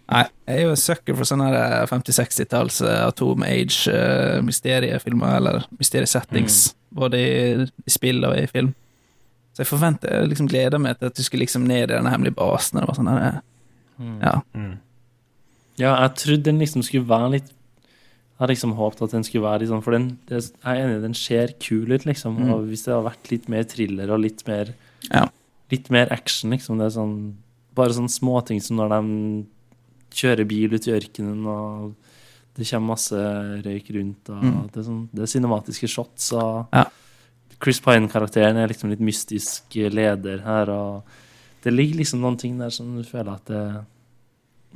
Nei, 0.08 0.23
jeg 0.47 0.56
er 0.56 0.63
jo 0.63 0.71
en 0.73 0.80
sucker 0.82 1.17
for 1.19 1.30
sånne 1.30 1.52
her 1.52 1.89
50-60-talls 1.91 2.80
eh, 2.82 3.02
Atom 3.06 3.43
Age-mysteriefilmer, 3.45 5.36
eller 5.38 5.67
mysteriesettings, 5.78 6.58
både 6.97 7.19
i, 7.21 7.67
i 7.86 7.93
spill 7.93 8.26
og 8.26 8.34
i 8.39 8.47
film. 8.50 8.71
Så 9.54 9.63
jeg 9.63 9.69
forventer, 9.69 10.13
jeg 10.13 10.32
liksom 10.32 10.50
gleder 10.50 10.82
meg 10.82 10.97
til 10.97 11.12
at 11.12 11.17
du 11.17 11.23
skulle 11.26 11.45
liksom 11.45 11.67
ned 11.69 11.91
i 11.91 11.93
den 11.93 12.10
hemmelige 12.10 12.38
basen. 12.39 12.82
og 12.82 12.89
var 12.89 12.97
sånn 12.97 13.12
her, 13.12 13.39
ja. 14.21 14.34
Mm. 14.58 14.76
Ja, 15.78 15.93
jeg 16.02 16.15
trodde 16.23 16.50
den 16.50 16.62
liksom 16.62 16.84
skulle 16.86 17.10
være 17.10 17.36
litt 17.38 17.54
Jeg 18.38 18.43
hadde 18.43 18.54
liksom 18.54 18.73
håpet 18.78 19.02
at 19.02 19.12
den 19.15 19.23
skulle 19.26 19.47
være 19.50 19.65
sånn 19.67 19.82
For 19.82 19.91
den, 19.95 20.19
jeg 20.30 20.52
er 20.63 20.76
enig, 20.84 21.02
den 21.02 21.15
ser 21.17 21.54
kul 21.60 21.89
ut, 21.91 22.04
liksom. 22.06 22.36
Mm. 22.38 22.52
Og 22.54 22.67
hvis 22.69 22.84
det 22.86 22.93
hadde 22.93 23.08
vært 23.10 23.32
litt 23.32 23.47
mer 23.50 23.63
thriller 23.63 24.12
og 24.13 24.19
litt 24.21 24.43
mer 24.47 24.73
Ja. 25.12 25.23
Litt 25.71 25.89
mer 25.89 26.08
action, 26.13 26.52
liksom. 26.52 26.78
Det 26.78 26.86
er 26.86 26.93
sånn 27.00 27.15
Bare 27.73 27.93
sånne 27.93 28.10
småting 28.13 28.62
som 28.62 28.78
når 28.78 28.89
de 28.93 29.45
kjører 30.17 30.47
bil 30.47 30.73
ut 30.73 30.88
i 30.88 30.93
ørkenen, 30.95 31.43
og 31.45 31.95
det 32.58 32.65
kommer 32.69 32.93
masse 32.95 33.13
røyk 33.65 33.89
rundt, 33.93 34.30
og 34.30 34.43
Mm. 34.43 34.71
det, 34.71 34.78
er 34.80 34.84
sånn, 34.88 35.10
det 35.13 35.21
er 35.21 35.26
cinematiske 35.34 35.88
shots, 35.89 36.32
og 36.34 36.67
Ja. 36.73 36.86
Chris 37.62 37.80
Pine-karakteren 37.80 38.56
er 38.58 38.67
liksom 38.67 38.89
litt 38.89 39.00
mystisk 39.02 39.63
leder 39.93 40.41
her, 40.43 40.69
og 40.69 41.04
det 41.63 41.73
ligger 41.73 41.97
liksom 41.97 42.19
noen 42.21 42.38
ting 42.38 42.58
der 42.58 42.69
som 42.71 42.95
du 42.97 43.04
føler 43.04 43.34
at 43.34 43.45
det 43.45 43.86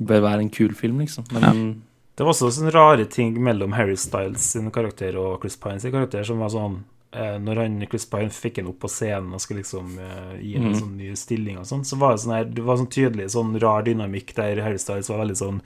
bør 0.00 0.20
være 0.22 0.40
en 0.40 0.50
kul 0.50 0.74
film, 0.74 0.98
liksom. 0.98 1.24
Men 1.32 1.82
Det 2.22 2.26
var 2.28 2.36
også 2.36 2.52
sånne 2.54 2.70
rare 2.76 3.04
ting 3.10 3.34
mellom 3.42 3.72
Harry 3.74 3.96
Styles 3.98 4.44
sin 4.54 4.68
karakter 4.70 5.16
og 5.18 5.40
Chris 5.42 5.56
Pine 5.58 5.80
sin 5.82 5.90
karakter, 5.90 6.22
som 6.28 6.38
var 6.38 6.52
sånn 6.54 6.76
eh, 7.12 7.34
Når 7.42 7.58
han, 7.64 7.80
Chris 7.90 8.06
Pine 8.06 8.30
fikk 8.30 8.60
ham 8.62 8.68
opp 8.70 8.78
på 8.84 8.90
scenen 8.92 9.34
og 9.34 9.42
skulle 9.42 9.64
liksom 9.64 9.96
eh, 9.98 10.36
gi 10.38 10.52
ham 10.54 10.68
en 10.68 10.72
Mhm. 10.72 10.78
sånn 10.78 10.96
ny 11.00 11.10
stilling 11.18 11.58
og 11.58 11.66
sånn, 11.66 11.82
så 11.84 11.98
var 11.98 12.14
det 12.14 12.22
sånn 12.22 12.34
her 12.36 12.44
Det 12.44 12.62
var 12.64 12.78
sånn 12.78 12.92
tydelig 12.94 13.26
sånn 13.34 13.58
rar 13.60 13.82
dynamikk 13.82 14.30
der 14.38 14.62
Harry 14.62 14.78
Styles 14.78 15.10
var 15.10 15.18
veldig 15.24 15.36
sånn 15.42 15.58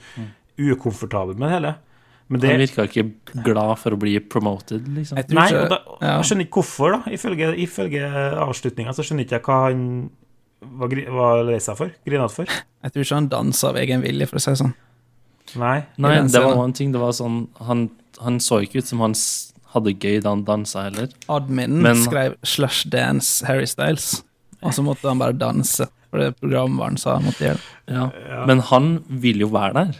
ukomfortabel 0.57 1.37
med 1.37 1.47
det 1.49 1.53
hele. 1.59 1.75
Men 2.27 2.41
det 2.41 2.49
han 2.49 2.59
virka 2.59 2.87
ikke 2.89 3.43
glad 3.45 3.77
for 3.79 3.95
å 3.95 3.99
bli 4.01 4.17
promoted, 4.19 4.87
liksom. 4.91 5.15
Jeg 5.21 5.29
Nei, 5.37 5.47
og 5.55 5.69
da, 5.71 5.77
ja. 6.01 6.15
jeg 6.17 6.25
skjønner 6.27 6.47
ikke 6.49 6.59
hvorfor, 6.59 6.95
da. 6.97 7.13
Ifølge, 7.15 7.51
ifølge 7.63 8.09
avslutninga 8.43 8.91
så 8.97 9.05
skjønner 9.05 9.23
ikke 9.23 9.37
jeg 9.37 9.45
hva 9.47 9.59
han 9.69 9.85
var, 10.81 10.97
var 11.21 11.43
lei 11.47 11.59
seg 11.63 11.77
for. 11.79 11.93
Grinete 12.03 12.33
for. 12.41 12.45
Jeg 12.83 12.91
tror 12.95 13.05
ikke 13.05 13.15
han 13.21 13.29
danser 13.31 13.69
av 13.69 13.79
egen 13.85 14.03
vilje, 14.03 14.27
for 14.27 14.41
å 14.41 14.43
si 14.43 14.51
det 14.51 14.59
sånn. 14.65 14.73
Nei. 15.55 15.85
Nei, 15.97 16.15
det 16.27 16.33
var 16.41 16.51
scenen. 16.51 16.63
en 16.65 16.73
ting. 16.73 16.91
Det 16.91 16.99
var 16.99 17.11
sånn 17.15 17.47
Han, 17.67 17.89
han 18.21 18.39
så 18.39 18.59
ikke 18.65 18.79
ut 18.81 18.87
som 18.87 18.99
han 18.99 19.13
hadde 19.73 19.93
gøy 19.99 20.21
da 20.23 20.29
han 20.29 20.43
dansa 20.45 20.83
heller. 20.89 21.07
Adminen 21.29 21.81
Men- 21.81 22.03
skrev 22.03 22.35
'Slush 22.43 22.89
Dance 22.89 23.45
Harry 23.45 23.65
Styles', 23.65 24.23
og 24.61 24.73
så 24.73 24.83
måtte 24.83 25.07
han 25.07 25.19
bare 25.19 25.33
danse. 25.33 25.87
For 26.09 26.17
det 26.19 26.39
programvaren 26.39 26.97
sa 26.97 27.15
han 27.17 27.23
måtte 27.25 27.43
gjøre. 27.43 27.59
Ja. 27.87 28.09
Ja. 28.29 28.45
Men 28.45 28.59
han 28.59 29.03
vil 29.09 29.39
jo 29.39 29.47
være 29.47 29.73
der. 29.73 29.95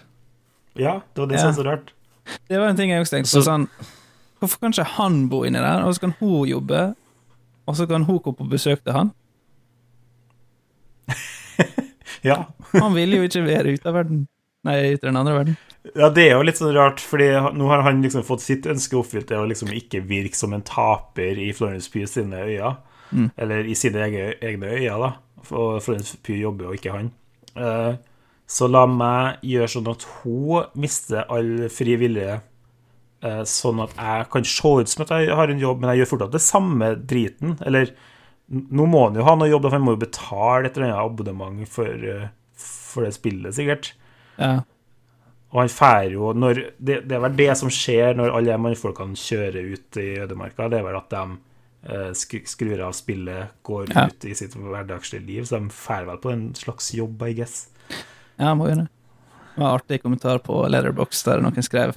Ja, 0.77 1.01
det 1.13 1.19
var 1.21 1.27
det 1.27 1.39
som 1.39 1.53
var 1.53 1.63
så 1.63 1.65
rart. 1.69 1.91
Det 2.49 2.59
var 2.59 2.67
en 2.69 2.75
ting 2.77 2.89
jeg 2.91 3.01
også 3.01 3.15
tenkte 3.17 3.37
på. 3.37 3.43
Sånn, 3.43 3.67
hvorfor 4.39 4.59
kan 4.59 4.71
ikke 4.71 4.85
han 4.97 5.27
bo 5.29 5.43
inni 5.43 5.59
der, 5.59 5.83
og 5.83 5.93
så 5.95 5.99
kan 5.99 6.13
hun 6.19 6.47
jobbe, 6.47 6.95
og 7.67 7.75
så 7.75 7.87
kan 7.87 8.03
hun 8.03 8.19
gå 8.19 8.31
på 8.37 8.49
besøk 8.49 8.83
til 8.83 8.93
han? 8.93 9.11
Ja. 12.23 12.45
Han 12.73 12.93
ville 12.95 13.17
jo 13.17 13.23
ikke 13.27 13.43
være 13.45 13.73
ute 13.77 13.87
av 13.87 13.93
verden. 13.93 14.27
Nei, 14.67 14.77
i 14.91 14.99
den 15.01 15.19
andre 15.19 15.37
verden. 15.39 15.57
Ja, 15.95 16.09
det 16.11 16.25
er 16.25 16.35
jo 16.35 16.43
litt 16.43 16.59
sånn 16.59 16.75
rart, 16.75 16.99
fordi 17.03 17.29
nå 17.55 17.69
har 17.71 17.85
han 17.85 18.01
liksom 18.03 18.25
fått 18.27 18.43
sitt 18.43 18.67
ønske 18.67 18.97
oppfylt, 18.99 19.29
det 19.29 19.39
å 19.39 19.47
liksom 19.47 19.71
ikke 19.75 20.01
virke 20.07 20.35
som 20.35 20.55
en 20.55 20.65
taper 20.67 21.39
i 21.39 21.53
Florence 21.55 21.91
Pugh 21.93 22.09
sine 22.09 22.41
øyne. 22.43 22.73
Mm. 23.11 23.29
Eller 23.39 23.69
i 23.69 23.75
sine 23.77 24.03
egne, 24.03 24.33
øyne, 24.43 24.97
da. 24.99 25.13
For 25.47 25.79
Florence 25.83 26.17
Pugh 26.19 26.41
jobber 26.41 26.67
jo 26.67 26.75
ikke 26.75 26.95
han. 26.95 27.13
Eh, 27.55 27.95
så 28.47 28.67
la 28.71 28.83
meg 28.89 29.43
gjøre 29.47 29.71
sånn 29.71 29.89
at 29.91 30.05
hun 30.21 30.67
mister 30.79 31.25
all 31.33 31.67
fri 31.73 31.97
vilje, 31.99 32.39
eh, 33.23 33.41
sånn 33.47 33.81
at 33.83 33.95
jeg 33.95 34.27
kan 34.33 34.47
se 34.47 34.73
ut 34.81 34.91
som 34.91 35.05
at 35.05 35.15
jeg 35.15 35.35
har 35.39 35.51
en 35.51 35.63
jobb, 35.63 35.81
men 35.81 35.93
jeg 35.93 36.03
gjør 36.03 36.13
fortsatt 36.13 36.35
det 36.35 36.43
samme 36.43 36.91
driten. 37.07 37.57
Eller 37.67 37.93
nå 38.47 38.87
må 38.87 39.07
han 39.07 39.19
jo 39.19 39.27
ha 39.27 39.35
noe 39.35 39.51
jobb, 39.51 39.67
for 39.67 39.75
han 39.75 39.85
må 39.87 39.95
jo 39.95 40.03
betale 40.03 40.67
et 40.67 40.77
eller 40.77 40.89
annet 40.89 41.03
abonnement 41.03 41.71
for, 41.71 41.87
eh, 42.11 42.27
for 42.57 43.07
det 43.07 43.15
spillet, 43.15 43.55
sikkert. 43.55 43.93
Ja. 44.37 44.61
Og 45.53 45.61
han 45.63 45.69
fær 45.71 46.09
jo 46.11 46.33
når, 46.35 46.57
det, 46.77 46.97
det 47.07 47.15
er 47.15 47.21
vel 47.23 47.35
det 47.39 47.51
som 47.57 47.69
skjer 47.71 48.17
når 48.19 48.33
alle 48.35 48.51
de 48.51 48.57
mannfolkene 48.65 49.15
kjører 49.17 49.69
ut 49.73 49.99
i 50.01 50.07
ødemarka. 50.25 50.67
Det 50.69 50.81
er 50.81 50.83
vel 50.89 50.97
at 50.99 51.09
de 51.13 51.21
eh, 51.87 52.43
skrur 52.45 52.81
av 52.83 52.93
spillet, 52.97 53.53
går 53.63 53.93
Ja. 53.95 54.07
ut 54.11 54.25
i 54.27 54.33
sitt 54.35 54.53
hverdagslige 54.59 55.23
liv. 55.25 55.45
Så 55.47 55.57
de 55.61 55.69
fær 55.73 56.05
vel 56.09 56.19
på 56.21 56.33
en 56.33 56.49
slags 56.55 56.91
jobb, 56.93 57.23
I 57.23 57.33
guess. 57.39 57.69
Ja, 58.37 58.51
må 58.53 58.67
gjøre 58.67 58.83
det. 58.83 58.89
Det 59.55 59.63
var 59.63 59.69
en 59.71 59.79
artig 59.79 60.01
kommentar 60.03 60.37
på 60.45 60.59
Letterbox 60.69 61.23
der 61.25 61.39
noen 61.41 61.63
skrev 61.65 61.95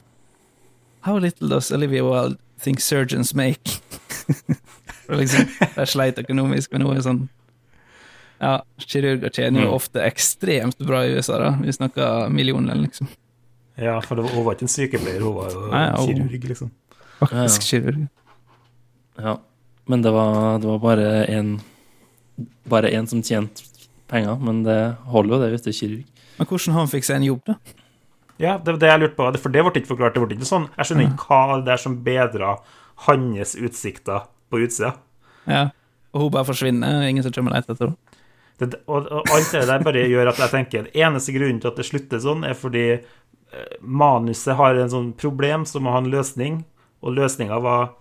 How 1.04 1.18
little 1.18 1.48
does 1.48 1.70
Olivia 1.72 2.04
Wilde 2.04 2.38
think 2.62 2.80
surgeons 2.80 3.34
make? 3.34 3.80
Liksom, 5.10 5.48
er 5.76 5.88
sleit 5.90 6.18
økonomisk, 6.22 6.70
men 6.72 6.84
hun 6.86 6.96
er 6.96 7.02
sånn 7.04 7.22
Ja, 8.40 8.62
kirurger 8.80 9.28
tjener 9.36 9.62
jo 9.66 9.68
Mm. 9.68 9.74
ofte 9.76 10.00
ekstremt 10.06 10.78
bra 10.78 11.02
i 11.04 11.12
USA, 11.16 11.38
da. 11.38 11.50
Vi 11.60 11.72
snakker 11.76 12.30
millioner, 12.32 12.74
liksom. 12.74 13.08
Ja, 13.76 13.98
for 14.00 14.16
det 14.16 14.24
var, 14.24 14.30
hun 14.34 14.44
var 14.46 14.54
ikke 14.56 14.62
en 14.68 14.72
sykepleier, 14.72 15.20
hun 15.20 15.34
var 15.36 15.50
jo 15.52 15.66
Nei, 15.70 15.82
ja, 15.86 15.96
kirurg, 16.06 16.44
liksom. 16.48 16.70
Faktisk 17.20 17.62
kirurg. 17.68 18.08
Ja. 19.20 19.36
Men 19.86 20.02
det 20.02 20.12
var, 20.12 20.58
det 20.58 20.68
var 20.68 20.78
bare 20.78 21.26
en 21.28 21.60
Bare 22.70 22.88
en 22.94 23.06
som 23.06 23.20
tjente 23.22 23.62
penger, 24.08 24.38
men 24.40 24.62
det 24.64 24.96
holder 25.10 25.34
jo 25.36 25.40
det 25.42 25.48
hvis 25.52 25.62
det 25.66 25.72
er 25.74 25.78
kirurg. 25.80 26.04
Men 26.38 26.46
hvordan 26.48 26.72
han 26.78 26.88
fikk 26.88 27.04
seg 27.04 27.16
en 27.16 27.26
jobb, 27.28 27.42
da? 27.46 27.54
Ja, 28.40 28.54
det 28.56 28.72
var 28.72 28.78
det 28.80 28.88
jeg 28.88 29.00
lurte 29.02 29.16
på. 29.18 29.26
For 29.42 29.52
det 29.52 29.62
ble 29.66 29.72
ikke 29.82 29.90
forklart. 29.90 30.14
Det 30.16 30.22
ble 30.24 30.36
ikke 30.38 30.48
sånn. 30.48 30.68
Jeg 30.78 30.86
skjønner 30.88 31.10
ikke 31.10 31.26
hva 31.28 31.58
det 31.66 31.72
er 31.74 31.82
som 31.82 31.98
bedra 32.06 32.54
hans 33.04 33.52
utsikter 33.60 34.24
på 34.50 34.62
utsida. 34.64 34.94
Ja. 35.46 35.66
Og 36.14 36.22
hun 36.24 36.30
bare 36.32 36.48
forsvinner, 36.48 37.04
ingen 37.10 37.22
som 37.26 37.32
kommer 37.36 37.52
og 37.52 37.58
leter 37.60 37.74
etter 37.76 37.90
henne. 37.90 37.96
Det, 38.60 38.76
og, 38.92 39.06
og 39.08 39.30
alt 39.32 39.52
det 39.54 39.62
der 39.70 39.84
bare 39.86 40.02
gjør 40.10 40.28
at 40.34 40.40
jeg 40.42 40.52
tenker 40.52 40.82
Den 40.84 40.98
eneste 41.06 41.32
grunnen 41.32 41.60
til 41.62 41.70
at 41.70 41.78
det 41.80 41.86
slutter 41.88 42.20
sånn, 42.20 42.42
er 42.44 42.52
fordi 42.58 42.82
eh, 42.92 43.70
manuset 43.80 44.56
har 44.58 44.76
en 44.76 44.90
sånn 44.92 45.06
problem 45.16 45.64
som 45.68 45.86
må 45.86 45.94
ha 45.94 46.02
en 46.02 46.10
løsning, 46.12 46.58
og 47.00 47.16
løsninga 47.16 47.56
var 47.64 47.94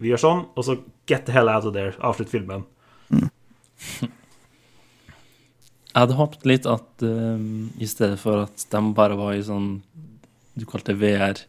Vi 0.00 0.08
gjør 0.12 0.22
sånn, 0.22 0.40
og 0.56 0.64
så 0.64 0.78
get 1.10 1.26
the 1.26 1.32
hell 1.34 1.48
out 1.50 1.64
of 1.66 1.74
there. 1.74 1.92
Avslutt 2.00 2.30
filmen. 2.30 2.64
Jeg 5.88 6.04
hadde 6.04 6.16
håpet 6.18 6.44
litt 6.46 6.66
at 6.70 7.02
uh, 7.02 7.38
i 7.82 7.88
stedet 7.88 8.18
for 8.22 8.44
at 8.46 8.64
de 8.70 8.82
bare 8.94 9.16
var 9.18 9.34
i 9.34 9.42
sånn 9.44 9.80
Du 10.58 10.64
kalte 10.68 10.94
det 10.94 11.00
VR, 11.02 11.44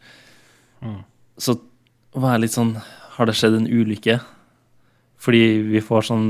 Mm. 0.79 1.01
så 1.35 1.57
var 2.15 2.37
jeg 2.37 2.41
litt 2.45 2.53
sånn 2.53 2.69
Har 3.17 3.27
det 3.27 3.33
skjedd 3.35 3.57
en 3.57 3.65
ulykke? 3.67 4.13
Fordi 5.19 5.41
vi 5.67 5.81
får 5.83 6.05
sånn 6.07 6.27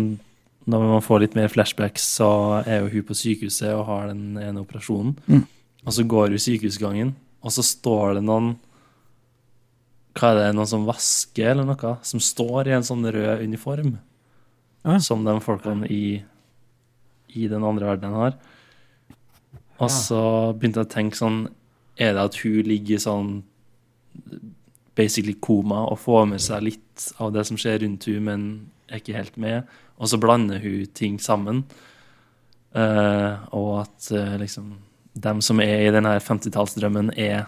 Når 0.69 0.85
man 0.85 1.03
får 1.03 1.23
litt 1.23 1.37
mer 1.37 1.49
flashbacks, 1.51 2.05
så 2.19 2.29
er 2.61 2.83
jo 2.83 2.91
hun 2.93 3.07
på 3.07 3.17
sykehuset 3.17 3.71
og 3.73 3.87
har 3.87 4.09
den 4.11 4.37
ene 4.37 4.61
operasjonen. 4.61 5.15
Mm. 5.25 5.45
Og 5.85 5.95
så 5.95 6.05
går 6.05 6.35
hun 6.35 6.43
sykehusgangen, 6.43 7.13
og 7.41 7.55
så 7.55 7.63
står 7.65 8.19
det 8.19 8.25
noen 8.27 8.57
Hva 10.19 10.33
er 10.33 10.39
det, 10.39 10.47
noen 10.57 10.67
som 10.67 10.87
vasker, 10.87 11.53
eller 11.53 11.67
noe? 11.69 11.95
Som 12.03 12.21
står 12.21 12.67
i 12.67 12.75
en 12.75 12.85
sånn 12.85 13.05
rød 13.07 13.45
uniform. 13.45 13.95
Ja. 14.83 14.97
Som 15.03 15.23
de 15.25 15.35
folkene 15.43 15.87
i, 15.91 16.19
i 17.35 17.47
den 17.51 17.65
andre 17.65 17.93
verdenen 17.93 18.17
har. 18.19 18.35
Og 19.79 19.91
så 19.93 20.21
begynte 20.57 20.83
jeg 20.83 20.89
å 20.89 20.91
tenke 20.91 21.19
sånn 21.19 21.37
Er 21.99 22.15
det 22.15 22.25
at 22.29 22.37
hun 22.43 22.67
ligger 22.67 22.97
i 22.97 23.03
sånn 23.03 23.29
basically 24.99 25.35
koma 25.39 25.85
og 25.87 26.01
får 26.03 26.25
med 26.33 26.43
seg 26.43 26.65
litt 26.65 27.05
av 27.23 27.31
det 27.31 27.45
som 27.47 27.59
skjer 27.59 27.85
rundt 27.85 28.07
hun, 28.09 28.25
men 28.25 28.41
er 28.89 28.99
ikke 28.99 29.15
helt 29.15 29.37
med, 29.39 29.67
og 29.99 30.09
så 30.09 30.19
blander 30.21 30.61
hun 30.63 30.89
ting 30.95 31.19
sammen. 31.21 31.63
Uh, 32.75 33.35
og 33.55 33.71
at 33.83 34.11
uh, 34.13 34.35
liksom 34.39 34.77
dem 35.19 35.39
som 35.43 35.59
er 35.59 35.87
i 35.87 35.93
den 35.93 36.07
her 36.07 36.21
50-tallsdrømmen, 36.23 37.11
er 37.19 37.47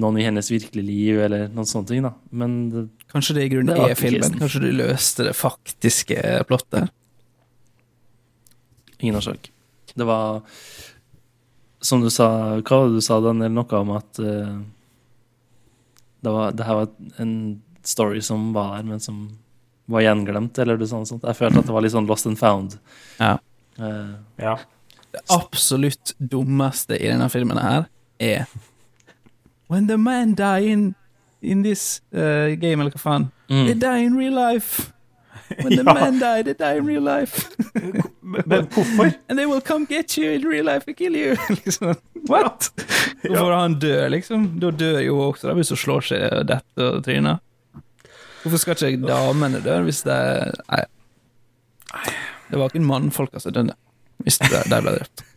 noen 0.00 0.18
i 0.20 0.24
hennes 0.26 0.50
virkelige 0.50 0.86
liv, 0.86 1.20
eller 1.24 1.48
noen 1.50 1.68
sånne 1.68 1.88
ting, 1.88 2.04
da. 2.04 2.14
Men 2.30 2.56
det, 2.72 2.86
Kanskje 3.10 3.34
det 3.40 3.44
i 3.48 3.50
grunnen 3.50 3.74
Det 3.74 3.90
er 3.90 3.98
filmen? 3.98 4.36
Kanskje 4.38 4.62
du 4.62 4.70
løste 4.76 5.24
det 5.26 5.36
faktiske 5.38 6.20
plottet? 6.46 6.92
ingen 9.00 9.16
årsak. 9.16 9.52
Det 9.94 10.04
var 10.04 10.42
Som 11.80 12.00
du 12.00 12.10
sa 12.10 12.60
Hva 12.60 12.76
var 12.76 12.88
det 12.88 13.00
du 13.00 13.04
sa, 13.04 13.20
Daniel? 13.24 13.52
Noe 13.56 13.78
om 13.80 13.94
at 13.96 14.20
uh, 14.20 14.60
det, 16.20 16.30
var, 16.30 16.52
det 16.52 16.66
her 16.68 16.82
var 16.82 16.90
en 17.22 17.62
story 17.82 18.20
som 18.20 18.50
var 18.52 18.82
men 18.84 19.00
som 19.00 19.22
var 19.90 20.04
gjenglemt, 20.04 20.58
eller 20.58 20.78
noe 20.80 20.88
sånt. 20.88 21.08
sånt. 21.08 21.24
Jeg 21.26 21.38
følte 21.38 21.62
at 21.62 21.70
det 21.70 21.74
var 21.74 21.84
litt 21.84 21.94
sånn 21.94 22.08
lost 22.08 22.28
and 22.30 22.38
found. 22.40 22.78
Ja. 23.18 23.38
Uh, 23.80 24.14
Ja. 24.40 24.58
Det 25.10 25.20
absolutt 25.34 26.12
dummeste 26.18 26.94
i 26.94 27.08
denne 27.10 27.26
filmen 27.32 27.58
her 27.58 27.88
er 28.22 28.44
When 29.66 29.88
the 29.88 29.96
man 29.98 30.34
die 30.38 30.70
in, 30.70 30.94
in 31.42 31.64
this 31.64 32.02
uh, 32.14 32.54
game, 32.54 32.82
eller 32.82 32.94
hva 32.94 33.02
faen 33.02 33.30
They 33.48 33.74
mm. 33.74 33.80
die 33.80 34.04
in 34.04 34.16
real 34.18 34.34
life. 34.34 34.92
When 35.58 35.76
the 35.76 35.82
Ja. 35.86 35.94
man 35.94 36.18
die, 36.20 36.42
they 36.42 36.54
die 36.54 36.78
in 36.78 36.86
real 36.86 37.02
life. 37.02 37.50
Men, 38.22 38.66
hvorfor? 38.70 39.12
And 39.28 39.38
they 39.38 39.46
will 39.46 39.60
come 39.60 39.86
get 39.86 40.16
you 40.16 40.30
in 40.30 40.46
real 40.46 40.64
life 40.64 40.84
and 40.86 40.96
kill 40.96 41.16
you. 41.16 41.36
liksom. 41.48 41.94
What? 42.28 42.70
Hvorfor 43.22 43.52
han 43.56 43.78
dør, 43.78 44.08
liksom? 44.08 44.60
Da 44.60 44.70
dør 44.70 45.00
jo 45.00 45.18
også, 45.18 45.48
da, 45.48 45.54
hvis 45.58 45.74
hun 45.74 45.80
slår 45.82 46.06
seg 46.12 46.46
dette 46.46 46.90
tryner. 47.06 47.40
Hvorfor 48.42 48.62
skal 48.62 48.78
ikke 48.92 49.08
damene 49.08 49.60
dø 49.64 49.80
hvis 49.86 50.04
det 50.06 50.16
er 50.16 50.54
Nei. 51.90 52.12
Det 52.50 52.58
var 52.58 52.70
ikke 52.70 52.86
mannfolka 52.86 53.40
som 53.42 53.54
døde 53.54 53.74
hvis 54.24 54.38
de 54.42 54.48
ble 54.50 54.94
drept. 54.94 55.24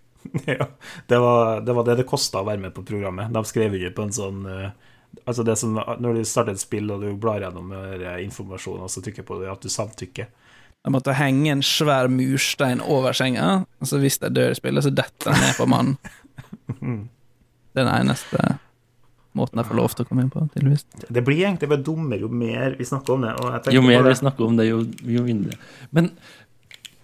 Ja, 0.48 0.66
det 1.08 1.18
var 1.20 1.60
det 1.62 1.74
var 1.76 1.86
det 1.86 1.98
det 2.00 2.06
kosta 2.08 2.40
å 2.42 2.48
være 2.48 2.62
med 2.64 2.74
på 2.74 2.82
programmet. 2.88 3.32
De 3.36 3.42
skrev 3.46 3.76
ikke 3.76 3.92
på 3.98 4.06
en 4.08 4.14
sånn 4.16 4.46
eh, 4.50 4.70
Altså 5.28 5.44
det 5.46 5.56
som 5.60 5.76
Når 5.76 6.16
du 6.18 6.22
starter 6.26 6.56
et 6.56 6.62
spill 6.62 6.90
og 6.90 7.04
du 7.04 7.12
blar 7.20 7.44
gjennom 7.44 7.70
eh, 7.76 8.24
informasjon, 8.24 8.82
og 8.82 8.90
så 8.90 9.04
trykker 9.04 9.28
på 9.28 9.38
det 9.42 9.52
at 9.52 9.62
du 9.62 9.70
samtykker 9.70 10.30
De 10.84 10.94
måtte 10.96 11.14
henge 11.20 11.52
en 11.52 11.62
svær 11.64 12.10
murstein 12.12 12.82
over 12.82 13.14
senga, 13.16 13.66
og 13.80 13.88
så 13.92 14.00
hvis 14.02 14.18
de 14.24 14.32
dør 14.34 14.56
i 14.56 14.58
spillet, 14.58 14.84
så 14.84 14.92
detter 14.92 15.30
den 15.30 15.44
ned 15.44 15.60
på 15.60 15.68
mannen. 15.70 16.00
Det 17.74 17.82
er 17.82 17.88
den 17.88 17.94
eneste 17.94 18.58
måten 19.36 19.58
jeg 19.62 19.66
får 19.70 19.76
lov 19.80 19.94
til 19.96 20.06
å 20.06 20.08
komme 20.10 20.22
inn 20.26 20.30
på, 20.34 20.44
tydeligvis. 20.54 20.86
Det 21.10 21.24
blir 21.26 21.42
egentlig 21.48 21.70
bare 21.72 21.84
dummere 21.84 22.20
jo 22.22 22.30
mer 22.30 22.76
vi 22.78 22.86
snakker 22.86 23.14
om 23.16 23.22
det. 23.26 23.32
Og 23.42 23.52
jeg 23.68 23.74
Jo 23.74 23.82
mer 23.82 24.04
det. 24.04 24.12
vi 24.14 24.20
snakker 24.22 24.46
om 24.46 24.58
det, 24.58 24.68
jo, 24.70 24.84
jo 25.18 25.24
mindre. 25.24 25.58
Men, 25.92 26.12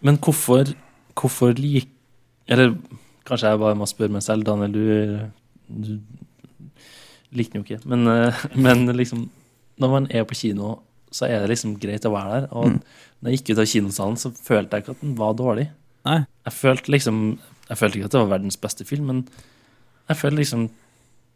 men 0.01 0.17
hvorfor 0.17 0.73
Hvorfor 1.19 1.51
lik... 1.59 1.89
Eller 2.47 2.77
kanskje 3.27 3.49
jeg 3.51 3.59
bare 3.59 3.75
må 3.75 3.83
spørre 3.89 4.13
meg 4.13 4.23
selv, 4.23 4.45
Daniel. 4.47 4.71
Du, 4.71 5.19
du 5.67 5.99
likte 7.35 7.57
den 7.57 7.65
jo 7.65 7.67
ikke. 7.67 7.81
Men, 7.89 8.07
eh, 8.07 8.45
men 8.55 8.85
liksom 8.95 9.25
Når 9.79 9.89
man 9.91 10.07
er 10.11 10.23
på 10.27 10.35
kino, 10.35 10.77
så 11.11 11.25
er 11.27 11.39
det 11.41 11.49
liksom 11.53 11.77
greit 11.79 12.05
å 12.07 12.11
være 12.11 12.41
der. 12.41 12.47
Og 12.51 12.65
Mm. 12.69 12.79
når 13.21 13.31
jeg 13.31 13.39
gikk 13.39 13.51
ut 13.55 13.59
av 13.59 13.65
kinosalen, 13.73 14.17
så 14.17 14.31
følte 14.31 14.71
jeg 14.77 14.83
ikke 14.83 14.91
at 14.95 15.01
den 15.01 15.15
var 15.15 15.33
dårlig. 15.33 15.69
Nei. 16.05 16.25
Jeg 16.45 16.53
følte 16.53 16.91
liksom 16.91 17.39
Jeg 17.69 17.77
følte 17.77 17.97
ikke 17.99 18.05
at 18.05 18.11
det 18.11 18.19
var 18.21 18.39
verdens 18.39 18.57
beste 18.57 18.85
film, 18.85 19.05
men 19.07 19.27
jeg 20.09 20.17
følte 20.17 20.37
liksom 20.39 20.69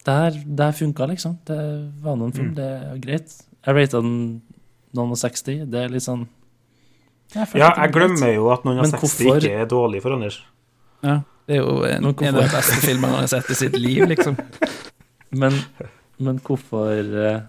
Det 0.04 0.14
her, 0.14 0.32
det 0.46 0.66
her 0.66 0.72
funka, 0.76 1.06
liksom. 1.08 1.38
Det 1.48 1.58
var 2.04 2.16
noen 2.20 2.34
film, 2.36 2.50
Mm. 2.52 2.56
det 2.56 2.66
er 2.66 2.98
greit. 3.00 3.36
Jeg 3.66 3.76
rata 3.76 4.02
den 4.02 4.42
noen 4.94 5.12
og 5.12 5.18
60. 5.18 5.66
Det 5.72 5.80
er 5.86 5.90
litt 5.90 6.04
sånn 6.04 6.28
jeg 7.34 7.48
Ja, 7.56 7.70
jeg 7.78 7.94
glemmer 7.96 8.20
greit. 8.20 8.36
jo 8.36 8.50
at 8.54 8.64
noen 8.66 8.80
av 8.80 8.86
60 8.86 9.00
hvorfor- 9.00 9.38
ikke 9.42 9.62
er 9.62 9.66
dårlig 9.66 10.02
for 10.04 10.12
Anders. 10.14 10.42
Ja, 11.04 11.22
det 11.48 11.56
er 11.56 11.62
jo 11.64 11.84
en, 11.84 12.04
hvorfor- 12.04 12.28
en 12.28 12.36
av 12.36 12.42
de 12.44 12.50
beste 12.58 12.76
filmene 12.84 13.12
han 13.16 13.20
har 13.24 13.28
sett 13.28 13.50
i 13.50 13.54
sitt 13.56 13.74
liv, 13.80 14.04
liksom. 14.08 14.38
Men, 15.32 15.54
men 16.20 16.38
hvorfor 16.40 17.00
eh, 17.00 17.42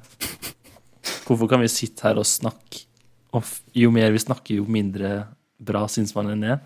Hvorfor 1.26 1.48
kan 1.48 1.60
vi 1.60 1.68
sitte 1.68 2.02
her 2.06 2.16
og 2.16 2.24
snakke 2.24 2.84
og 3.34 3.42
Jo 3.74 3.90
mer 3.90 4.10
vi 4.12 4.18
snakker, 4.22 4.56
jo 4.56 4.64
mindre 4.64 5.26
bra 5.60 5.86
syns 5.88 6.14
man 6.14 6.26
den 6.30 6.44
er. 6.44 6.60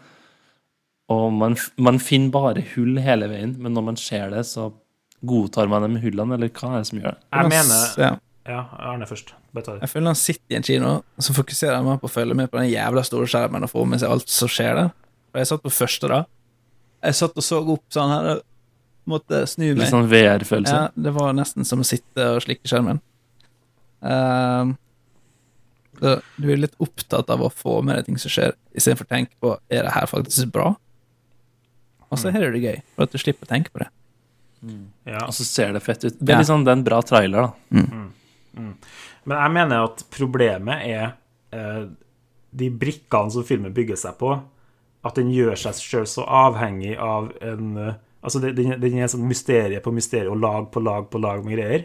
Og 1.08 1.32
man, 1.32 1.56
man 1.78 1.98
finner 1.98 2.30
bare 2.30 2.62
hull 2.74 2.98
hele 3.00 3.26
veien, 3.30 3.56
men 3.58 3.72
når 3.74 3.82
man 3.84 3.96
ser 3.96 4.30
det, 4.30 4.44
så 4.46 4.72
godtar 5.26 5.68
man 5.70 5.86
de 5.86 6.00
hullene, 6.02 6.36
eller 6.38 6.50
hva 6.54 6.74
er 6.76 6.82
det 6.82 6.88
som 6.90 7.00
gjør 7.00 7.14
det? 7.16 7.22
Jeg 7.34 7.52
mener 7.52 8.00
ja. 8.04 8.14
Ja, 8.48 8.62
Arne 8.80 9.04
først. 9.04 9.34
Bare 9.52 9.64
ta 9.64 9.74
det. 9.74 9.82
Jeg 9.84 9.92
føler 9.92 10.08
han 10.08 10.16
sitter 10.16 10.54
i 10.54 10.56
en 10.56 10.64
kino, 10.64 10.92
og 11.04 11.24
så 11.24 11.34
fokuserer 11.36 11.76
han 11.76 11.84
meg 11.84 11.98
på 12.00 12.08
å 12.08 12.12
følge 12.12 12.36
med 12.38 12.48
på 12.48 12.56
den 12.56 12.70
jævla 12.70 13.02
store 13.04 13.28
skjermen 13.28 13.66
og 13.66 13.72
få 13.72 13.84
med 13.84 14.00
seg 14.00 14.14
alt 14.14 14.32
som 14.32 14.48
skjer 14.48 14.78
der. 14.78 14.88
Og 15.34 15.40
jeg 15.42 15.50
satt 15.50 15.64
på 15.66 15.72
første 15.74 16.08
da. 16.08 16.22
Jeg 17.04 17.18
satt 17.18 17.36
og 17.36 17.44
så 17.44 17.60
opp 17.60 17.84
sånn 17.92 18.14
her, 18.14 18.30
og 18.32 19.12
måtte 19.12 19.42
snu 19.50 19.66
meg. 19.66 19.82
Litt 19.82 19.92
sånn 19.92 20.08
VR-følelse. 20.08 20.78
Ja, 20.80 20.88
det 21.08 21.12
var 21.16 21.36
nesten 21.36 21.68
som 21.68 21.84
å 21.84 21.88
sitte 21.88 22.30
og 22.34 22.40
slikke 22.46 22.70
skjermen. 22.70 23.02
Ehm, 24.08 24.74
så 25.98 26.16
du 26.38 26.48
er 26.48 26.62
litt 26.62 26.76
opptatt 26.80 27.28
av 27.34 27.44
å 27.44 27.52
få 27.52 27.80
med 27.84 27.98
deg 27.98 28.08
ting 28.08 28.20
som 28.22 28.32
skjer, 28.32 28.56
istedenfor 28.72 29.08
å 29.08 29.12
tenke 29.12 29.34
på 29.42 29.54
er 29.68 29.84
det 29.84 29.94
her 29.96 30.08
faktisk 30.08 30.52
bra. 30.54 30.72
Og 32.08 32.20
så 32.20 32.32
har 32.32 32.48
du 32.48 32.56
det 32.56 32.64
gøy, 32.64 32.80
for 32.96 33.04
at 33.04 33.12
du 33.12 33.20
slipper 33.20 33.44
å 33.44 33.52
tenke 33.52 33.74
på 33.74 33.82
det. 33.82 33.90
Ja. 35.06 35.24
Og 35.26 35.34
så 35.36 35.46
ser 35.46 35.72
det 35.76 35.84
fett 35.84 36.04
ut. 36.04 36.18
Det 36.18 36.34
er 36.34 36.40
liksom 36.40 36.60
sånn 36.60 36.66
det 36.66 36.72
er 36.72 36.78
en 36.80 36.86
bra 36.86 37.00
trailer, 37.06 37.48
da. 37.48 37.80
Men 39.28 39.36
jeg 39.36 39.54
mener 39.54 39.86
at 39.86 40.04
problemet 40.14 40.84
er 40.88 41.04
eh, 41.54 41.82
de 42.58 42.70
brikkene 42.72 43.34
som 43.34 43.46
filmen 43.46 43.74
bygger 43.76 43.98
seg 44.00 44.16
på, 44.20 44.32
at 45.06 45.18
den 45.18 45.30
gjør 45.30 45.58
seg 45.60 45.78
sjøl 45.78 46.06
så 46.10 46.26
avhengig 46.26 46.96
av 46.98 47.32
en 47.44 47.72
eh, 47.78 47.96
Altså, 48.18 48.40
den, 48.42 48.72
den 48.82 48.96
er 48.98 49.06
sånn 49.06 49.28
mysterie 49.30 49.78
på 49.78 49.92
mysterie 49.94 50.26
og 50.26 50.40
lag 50.42 50.64
på 50.74 50.80
lag 50.82 51.04
på 51.06 51.20
lag 51.22 51.44
med 51.46 51.54
greier. 51.54 51.84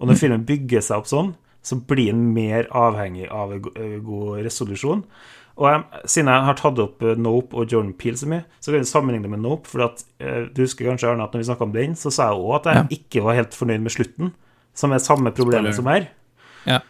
Og 0.00 0.08
når 0.08 0.16
filmen 0.16 0.46
bygger 0.48 0.80
seg 0.80 1.02
opp 1.02 1.10
sånn, 1.10 1.34
så 1.60 1.76
blir 1.76 2.08
den 2.08 2.30
mer 2.32 2.70
avhengig 2.72 3.26
av 3.28 3.52
eh, 3.52 3.98
god 4.00 4.40
resolusjon. 4.46 5.04
Og 5.54 5.68
jeg, 5.68 6.02
siden 6.10 6.30
jeg 6.32 6.46
har 6.48 6.56
tatt 6.58 6.80
opp 6.82 7.04
eh, 7.06 7.18
Nope 7.20 7.54
og 7.60 7.70
Jordan 7.70 7.92
Peele 7.98 8.18
så 8.18 8.26
mye, 8.30 8.42
så 8.58 8.72
kan 8.72 8.82
jeg 8.82 8.90
sammenligne 8.90 9.30
med 9.30 9.44
Nope. 9.44 9.70
For 9.70 9.86
at, 9.86 10.02
eh, 10.18 10.48
du 10.50 10.64
husker 10.64 10.88
kanskje, 10.88 11.12
Arne, 11.12 11.26
at 11.26 11.34
når 11.34 11.44
vi 11.44 11.50
snakka 11.50 11.68
om 11.68 11.74
den, 11.76 11.94
så 11.98 12.10
sa 12.14 12.32
jeg 12.32 12.42
òg 12.42 12.56
at 12.58 12.70
jeg 12.72 12.98
ikke 12.98 13.22
var 13.26 13.38
helt 13.38 13.54
fornøyd 13.54 13.84
med 13.84 13.94
slutten. 13.94 14.32
Som 14.74 14.90
er 14.90 15.02
samme 15.02 15.30
problemet 15.30 15.76
som 15.76 15.86
her. 15.86 16.08
Ja. 16.66 16.80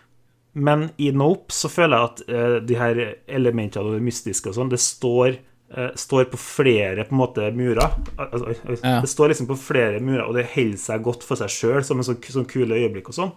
Men 0.54 0.86
i 1.02 1.10
Nope 1.12 1.52
så 1.52 1.68
føler 1.68 1.98
jeg 1.98 2.10
at 2.12 2.22
eh, 2.30 2.56
de 2.64 2.78
her 2.78 3.00
elementene 3.26 3.84
og 3.84 3.98
det 3.98 4.06
mystiske 4.06 4.48
og 4.48 4.56
sånn, 4.56 4.70
det 4.72 4.80
står, 4.80 5.36
eh, 5.74 5.90
står 5.98 6.30
på 6.32 6.40
flere 6.40 7.04
på 7.04 7.16
en 7.16 7.20
måte 7.20 7.50
murer. 7.52 7.98
Altså. 8.16 8.54
Ja. 8.78 9.00
Det 9.02 9.10
står 9.10 9.34
liksom 9.34 9.50
på 9.50 9.58
flere 9.58 10.00
murer, 10.00 10.24
og 10.28 10.38
det 10.38 10.46
holder 10.54 10.80
seg 10.80 11.04
godt 11.04 11.26
for 11.26 11.40
seg 11.40 11.52
sjøl, 11.52 11.82
som 11.84 12.00
en 12.00 12.06
sånn, 12.06 12.22
sånn 12.38 12.48
kule 12.48 12.78
øyeblikk 12.78 13.10
og 13.10 13.18
sånn. 13.18 13.34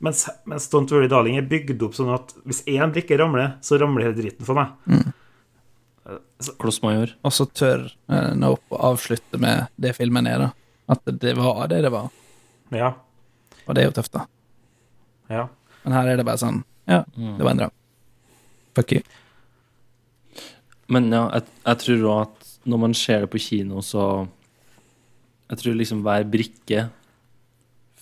Mens, 0.00 0.24
mens 0.48 0.68
Don't 0.72 0.92
Worry 0.94 1.10
Darling 1.12 1.36
er 1.36 1.48
bygd 1.48 1.82
opp 1.84 1.96
sånn 1.96 2.12
at 2.14 2.32
hvis 2.48 2.62
én 2.70 2.92
brikke 2.92 3.18
ramler, 3.20 3.58
så 3.64 3.76
ramler 3.80 4.08
hele 4.08 4.16
dritten 4.16 4.48
for 4.48 4.56
meg. 4.56 4.72
Kloss 6.60 6.80
Major. 6.82 7.12
Og 7.26 7.34
så 7.36 7.44
tør 7.46 7.84
uh, 8.08 8.32
Nope 8.38 8.72
å 8.72 8.94
avslutte 8.94 9.38
med 9.40 9.68
det 9.76 9.92
filmen 9.98 10.26
er, 10.30 10.46
da. 10.46 10.50
At 10.90 11.04
det 11.22 11.34
var 11.38 11.68
det 11.70 11.82
det 11.84 11.92
var. 11.92 12.08
Ja. 12.74 12.94
Og 13.66 13.76
det 13.76 13.84
er 13.84 13.90
jo 13.90 13.96
tøft, 14.00 14.14
da. 14.16 14.24
ja. 15.30 15.48
Men 15.84 15.94
her 15.96 16.10
er 16.10 16.18
det 16.20 16.26
bare 16.28 16.40
sånn 16.40 16.58
Ja, 16.90 17.04
det 17.16 17.44
var 17.44 17.54
en 17.54 17.60
drøm. 17.62 17.76
Fuck 18.76 18.92
you. 18.96 19.04
Men 20.90 21.06
ja, 21.12 21.22
jeg, 21.36 21.46
jeg 21.64 21.80
tror 21.84 22.06
òg 22.10 22.22
at 22.24 22.50
når 22.70 22.80
man 22.82 22.96
ser 22.98 23.24
det 23.24 23.30
på 23.32 23.40
kino, 23.40 23.80
så 23.84 24.26
Jeg 25.50 25.62
tror 25.62 25.78
liksom 25.78 26.02
hver 26.06 26.26
brikke 26.30 26.88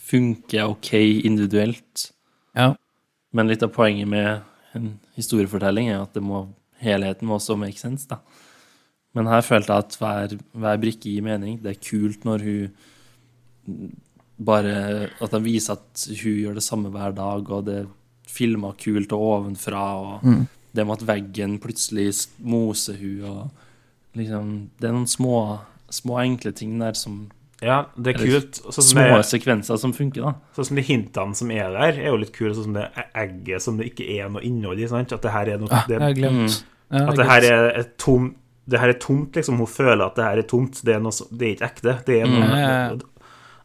funker 0.08 0.70
OK 0.72 0.92
individuelt. 1.28 2.10
Ja. 2.56 2.72
Men 3.32 3.50
litt 3.50 3.62
av 3.62 3.72
poenget 3.74 4.08
med 4.08 4.40
en 4.76 4.94
historiefortelling 5.18 5.90
er 5.92 6.02
at 6.02 6.14
det 6.16 6.22
må, 6.24 6.46
helheten 6.80 7.28
må 7.28 7.36
også 7.38 7.56
make 7.60 7.80
sense, 7.80 8.08
da. 8.08 8.20
Men 9.16 9.26
her 9.30 9.42
følte 9.42 9.72
jeg 9.74 9.84
at 9.84 9.96
hver, 9.98 10.34
hver 10.52 10.80
brikke 10.80 11.10
gir 11.10 11.24
mening. 11.26 11.56
Det 11.62 11.72
er 11.72 11.80
kult 11.82 12.24
når 12.28 12.44
hun 12.44 13.94
bare 14.38 15.08
At 15.20 15.32
de 15.34 15.40
viser 15.42 15.74
at 15.74 16.04
hun 16.22 16.36
gjør 16.38 16.54
det 16.58 16.62
samme 16.62 16.92
hver 16.94 17.14
dag, 17.16 17.48
og 17.50 17.64
det 17.66 17.78
er 17.82 17.88
filma 18.28 18.70
kult 18.78 19.12
og 19.16 19.24
ovenfra, 19.32 19.82
og 19.98 20.24
Mm. 20.24 20.46
det 20.74 20.86
med 20.86 21.00
at 21.02 21.06
veggen 21.08 21.58
plutselig 21.58 22.28
moser 22.38 22.94
hun, 23.00 23.24
og 23.24 23.50
liksom 24.14 24.70
Det 24.80 24.88
er 24.88 24.92
noen 24.92 25.06
små, 25.06 25.60
små 25.90 26.18
enkle 26.22 26.52
ting 26.52 26.78
der 26.78 26.92
som 26.94 27.30
ja, 27.60 27.78
det 27.98 28.12
er 28.14 28.20
Eller 28.22 28.40
kult. 28.40 28.58
Sånn 28.70 28.84
Små 28.86 29.04
det, 29.16 29.24
sekvenser 29.26 29.78
som 29.82 29.92
funker, 29.92 30.22
da. 30.28 30.32
sånn 30.54 30.68
som 30.68 30.76
de 30.78 30.82
hintene 30.86 31.34
som 31.34 31.50
er 31.50 31.72
der, 31.74 31.96
er 31.98 32.10
jo 32.12 32.16
litt 32.22 32.32
kule. 32.36 32.52
Sånn 32.54 32.68
som 32.68 32.76
det 32.78 32.84
egget 33.18 33.64
som 33.64 33.76
det 33.80 33.88
ikke 33.90 34.06
er 34.18 34.28
noe 34.30 34.42
innhold 34.46 34.78
i. 34.78 34.86
Sant? 34.90 35.12
At 35.12 35.22
det 35.26 35.32
her 35.34 35.48
er 35.54 35.58
noe 35.58 35.68
Ah, 35.72 35.84
det, 35.88 35.98
jeg 35.98 36.22
har. 36.30 36.48
Ja, 36.88 37.02
At 37.10 37.16
det 37.18 37.24
er 37.26 37.30
her 37.32 37.44
er 37.50 37.66
et 37.82 37.96
tom 37.98 38.34
Det 38.68 38.78
her 38.80 38.88
er 38.92 38.98
tomt, 39.00 39.32
liksom. 39.34 39.56
Hun 39.58 39.66
føler 39.66 40.04
at 40.06 40.14
det 40.16 40.24
her 40.24 40.38
er 40.38 40.46
tomt. 40.48 40.80
Det 40.84 40.94
er, 40.94 41.00
noe, 41.00 41.12
det 41.32 41.46
er 41.46 41.54
ikke 41.56 41.68
ekte. 41.72 41.94
Det 42.06 42.20
er 42.22 42.26
noe, 42.28 42.48
Mm. 42.48 43.00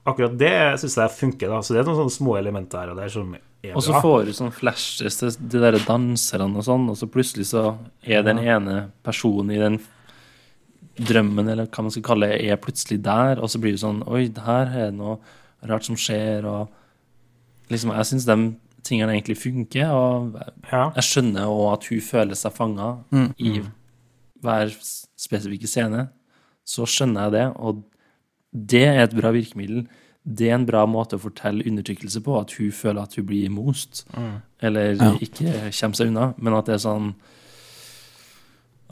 Akkurat 0.05 0.33
det 0.37 0.51
syns 0.81 0.97
jeg 0.99 1.11
funker. 1.15 1.47
da 1.47 1.61
Så 1.61 1.73
det 1.73 1.79
er 1.81 1.87
noen 1.87 2.01
sånne 2.01 2.11
små 2.17 2.37
elementer 2.37 2.79
her 2.81 2.89
og 2.91 2.97
der 2.97 3.07
som 3.09 3.33
er 3.35 3.75
Og 3.75 3.81
så 3.83 4.01
får 4.03 4.25
du 4.25 4.31
sånn 4.35 4.51
flashes 4.51 5.15
til 5.21 5.29
de 5.39 5.59
der 5.63 5.77
danserne 5.85 6.57
og 6.59 6.63
sånn, 6.67 6.89
og 6.91 6.97
så 6.99 7.07
plutselig 7.07 7.45
så 7.53 7.77
er 8.03 8.21
den 8.23 8.39
ene 8.43 8.91
personen 9.05 9.51
i 9.55 9.59
den 9.61 9.77
drømmen, 10.99 11.47
eller 11.49 11.65
hva 11.67 11.81
man 11.83 11.91
skal 11.91 12.03
kalle 12.05 12.27
det, 12.29 12.41
er 12.51 12.57
plutselig 12.61 13.01
der, 13.01 13.39
og 13.41 13.49
så 13.49 13.59
blir 13.59 13.71
det 13.73 13.81
sånn 13.81 14.03
Oi, 14.07 14.27
her 14.45 14.67
er 14.67 14.91
det 14.91 14.97
noe 14.99 15.17
rart 15.65 15.85
som 15.87 15.95
skjer, 15.95 16.45
og 16.45 16.69
liksom 17.71 17.93
Jeg 17.95 18.05
syns 18.05 18.25
de 18.25 18.35
tingene 18.83 19.13
egentlig 19.15 19.37
funker, 19.39 19.89
og 19.95 20.35
jeg 20.69 21.03
skjønner 21.07 21.47
òg 21.47 21.73
at 21.73 21.85
hun 21.89 22.01
føler 22.01 22.35
seg 22.35 22.51
fanga 22.53 22.97
Mm. 23.11 23.33
i 23.39 23.61
hver 24.43 24.73
spesifikke 25.17 25.67
scene. 25.67 26.09
Så 26.65 26.83
skjønner 26.85 27.23
jeg 27.23 27.31
det, 27.31 27.45
og 27.57 27.83
det 28.53 28.83
er 28.87 29.03
et 29.03 29.15
bra 29.15 29.31
virkemiddel. 29.31 29.87
Det 30.27 30.49
er 30.49 30.55
en 30.55 30.65
bra 30.65 30.85
måte 30.85 31.15
å 31.15 31.19
fortelle 31.23 31.63
undertrykkelse 31.65 32.21
på, 32.23 32.35
at 32.41 32.51
hun 32.59 32.71
føler 32.71 33.01
at 33.03 33.15
hun 33.15 33.25
blir 33.25 33.49
most, 33.49 34.05
Mm. 34.15 34.41
eller 34.61 34.93
Ja. 34.95 35.13
ikke 35.15 35.71
kommer 35.71 35.95
seg 35.95 36.07
unna, 36.07 36.33
men 36.37 36.53
at 36.53 36.65
det 36.65 36.75
er 36.75 36.89
sånn 36.89 37.15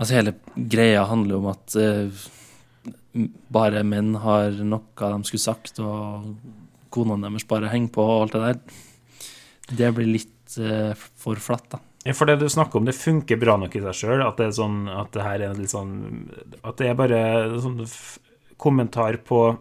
Altså, 0.02 0.16
hele 0.18 0.34
greia 0.56 1.04
handler 1.06 1.38
om 1.38 1.52
at 1.52 1.76
uh, 1.78 2.24
bare 3.54 3.84
menn 3.86 4.16
har 4.24 4.58
noe 4.66 5.10
de 5.14 5.30
skulle 5.30 5.44
sagt, 5.44 5.78
og 5.78 6.32
konene 6.92 7.30
deres 7.30 7.46
bare 7.48 7.70
henger 7.70 7.94
på, 7.94 8.06
og 8.06 8.24
alt 8.24 8.36
det 8.36 8.42
der. 8.48 8.80
Det 9.78 9.92
blir 9.96 10.10
litt 10.10 10.58
uh, 10.58 10.98
for 10.98 11.38
flatt, 11.38 11.68
da. 11.76 11.84
For 12.18 12.26
det 12.26 12.40
du 12.42 12.48
snakker 12.50 12.80
om, 12.80 12.88
det 12.90 12.98
funker 12.98 13.38
bra 13.38 13.60
nok 13.62 13.76
i 13.78 13.84
seg 13.84 13.98
sjøl. 14.00 14.24
At 14.26 14.40
det 14.42 14.48
er 14.50 14.56
sånn 14.58 14.88
At 14.90 15.12
det 15.14 15.22
her 15.22 15.44
er 15.46 15.60
litt 15.60 15.70
sånn 15.70 15.92
At 16.66 16.80
det 16.80 16.88
er 16.90 16.96
bare 16.98 17.20
sånn 17.62 17.84
kommentar 18.58 19.22
på 19.26 19.52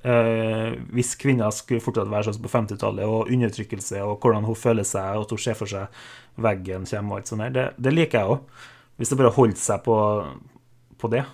Uh, 0.00 0.76
Hvis 0.96 1.14
kvinner 1.20 1.52
skulle 1.52 1.80
fortsatt 1.84 2.08
være 2.12 2.28
sånn 2.28 2.44
på 2.44 2.52
50-tallet, 2.52 3.04
og 3.04 3.32
undertrykkelse, 3.32 4.00
og 4.04 4.18
hvordan 4.20 4.46
hun 4.48 4.56
føler 4.56 4.86
seg, 4.88 5.16
og 5.16 5.26
at 5.26 5.32
hun 5.32 5.42
ser 5.44 5.56
for 5.58 5.70
seg 5.70 5.98
veggen 6.40 6.86
kommer 6.88 7.16
og 7.16 7.18
alt 7.20 7.32
sånt 7.32 7.44
der, 7.44 7.52
det, 7.56 7.66
det 7.84 7.92
liker 7.92 8.20
jeg 8.20 8.36
òg. 8.36 8.62
Hvis 9.00 9.08
det 9.10 9.16
bare 9.18 9.32
holder 9.32 9.56
seg 9.56 9.80
på, 9.86 9.96
på 11.00 11.08
det. 11.12 11.24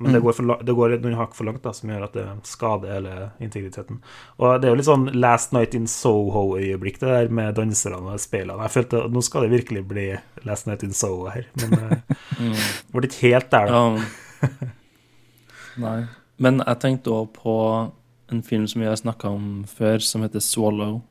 Men 0.00 0.14
det 0.14 0.20
går, 0.22 0.32
for, 0.32 0.52
det 0.64 0.72
går 0.78 0.92
noen 1.02 1.16
hakk 1.18 1.34
for 1.36 1.44
langt, 1.44 1.60
da, 1.66 1.72
som 1.76 1.90
gjør 1.90 2.04
at 2.06 2.14
det 2.16 2.22
skader 2.48 2.92
hele 2.94 3.14
integriteten. 3.42 3.98
Og 4.38 4.54
det 4.62 4.68
er 4.68 4.72
jo 4.72 4.78
litt 4.78 4.86
sånn 4.88 5.08
Last 5.20 5.52
Night 5.52 5.74
in 5.76 5.88
Soho-øyeblikk, 5.90 7.00
det 7.02 7.10
der 7.10 7.28
med 7.36 7.58
danserne 7.58 7.98
og 8.14 8.22
speilene. 8.22 8.62
Jeg 8.64 8.72
følte 8.78 9.02
at 9.04 9.12
nå 9.12 9.20
skal 9.26 9.44
det 9.44 9.50
virkelig 9.58 9.82
bli 9.90 10.06
Last 10.48 10.70
Night 10.70 10.86
in 10.86 10.94
Soho 10.96 11.26
her, 11.34 11.44
men 11.60 11.74
eh, 11.82 12.16
Mm. 12.40 12.54
det 12.54 12.94
ble 12.94 13.08
ikke 13.10 13.26
helt 13.34 13.50
der, 13.52 13.66
da. 13.74 13.82
Um, 13.90 14.70
Nei. 15.84 15.98
Men 16.40 16.62
jeg 16.64 16.80
tenkte 16.80 17.12
òg 17.12 17.34
på 17.36 17.54
en 18.32 18.40
film 18.46 18.64
som 18.70 18.80
vi 18.80 18.88
har 18.88 18.96
snakka 18.96 19.28
om 19.36 19.64
før, 19.68 19.98
som 20.00 20.22
heter 20.24 20.40
'Swallow'. 20.40 21.02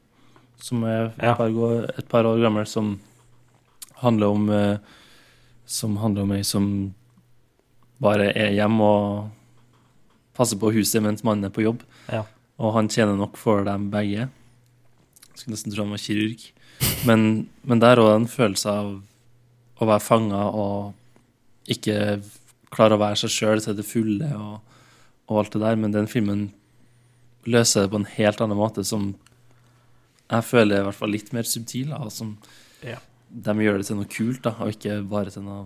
Som 0.59 0.83
er 0.83 1.05
et, 1.11 1.13
Ja. 1.23 1.35
par, 1.35 1.49
år, 1.49 1.85
et 1.99 2.07
par 2.09 2.23
år 2.25 2.41
gammel, 2.41 2.65
som 2.67 2.99
handler 4.01 4.27
om 4.27 4.49
eh, 4.49 4.77
Som 5.69 5.99
handler 6.01 6.25
om 6.25 6.33
ei 6.33 6.43
som 6.47 6.65
bare 8.01 8.31
er 8.31 8.55
hjemme 8.55 8.85
og 8.85 9.29
passer 10.37 10.59
på 10.59 10.71
huset 10.73 11.03
mens 11.03 11.23
mannen 11.27 11.45
er 11.49 11.53
på 11.53 11.65
jobb. 11.65 11.83
Ja. 12.09 12.23
Og 12.59 12.73
han 12.75 12.89
tjener 12.91 13.17
nok 13.19 13.37
for 13.39 13.65
dem 13.67 13.89
begge. 13.93 14.29
Skulle 15.35 15.55
nesten 15.55 15.73
tro 15.75 15.85
han 15.85 15.93
var 15.93 16.01
kirurg. 16.03 16.45
Men, 17.07 17.49
men 17.67 17.81
der 17.83 17.99
òg 17.99 18.13
en 18.15 18.29
følelse 18.31 18.71
av 18.71 18.93
å 19.79 19.87
være 19.87 20.03
fanga 20.03 20.45
og 20.55 21.69
ikke 21.71 22.19
klare 22.73 22.95
å 22.95 23.01
være 23.01 23.19
seg 23.21 23.33
sjøl 23.33 23.63
til 23.63 23.77
det 23.77 23.85
fulle 23.87 24.29
og, 24.35 24.59
og 25.29 25.41
alt 25.43 25.55
det 25.55 25.63
der. 25.63 25.79
Men 25.79 25.95
den 25.95 26.09
filmen 26.11 26.47
løser 27.49 27.85
det 27.85 27.93
på 27.93 28.01
en 28.01 28.09
helt 28.15 28.41
annen 28.43 28.59
måte, 28.59 28.83
som 28.87 29.11
jeg 30.29 30.45
føler 30.45 30.77
er 30.79 30.83
i 30.83 30.87
hvert 30.89 30.99
fall 30.99 31.13
litt 31.15 31.31
mer 31.35 31.47
subtil. 31.47 31.93
Og 31.99 32.11
som 32.15 32.37
Ja. 32.85 32.99
De 33.29 33.53
gjør 33.63 33.77
det 33.79 33.85
til 33.87 33.97
noe 33.99 34.09
kult, 34.09 34.41
da, 34.45 34.51
og 34.63 34.69
ikke 34.73 34.93
bare 35.09 35.29
til 35.33 35.43
noe 35.45 35.61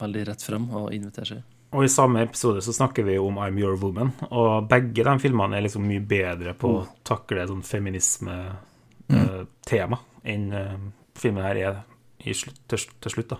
veldig 0.00 0.22
rett 0.28 0.42
frem 0.44 0.64
og 0.74 0.94
invitere 0.94 1.26
seg. 1.30 1.40
Og 1.74 1.84
i 1.86 1.90
samme 1.90 2.22
episode 2.22 2.60
så 2.62 2.72
snakker 2.74 3.02
vi 3.06 3.18
om 3.18 3.38
I'm 3.42 3.58
Your 3.58 3.76
Woman, 3.80 4.12
og 4.30 4.68
begge 4.70 5.04
de 5.06 5.18
filmene 5.22 5.56
er 5.58 5.62
liksom 5.66 5.88
mye 5.88 6.06
bedre 6.06 6.54
på 6.58 6.66
å 6.70 6.86
takle 7.06 7.48
sånn 7.50 7.64
feminisme-tema 7.66 9.98
enn 10.24 10.52
eh, 10.54 10.78
filmen 11.18 11.44
her 11.44 11.56
er 11.58 11.74
i 12.24 12.34
slutt, 12.36 12.60
til, 12.70 12.78
til 13.02 13.10
slutt, 13.12 13.30
da. 13.34 13.38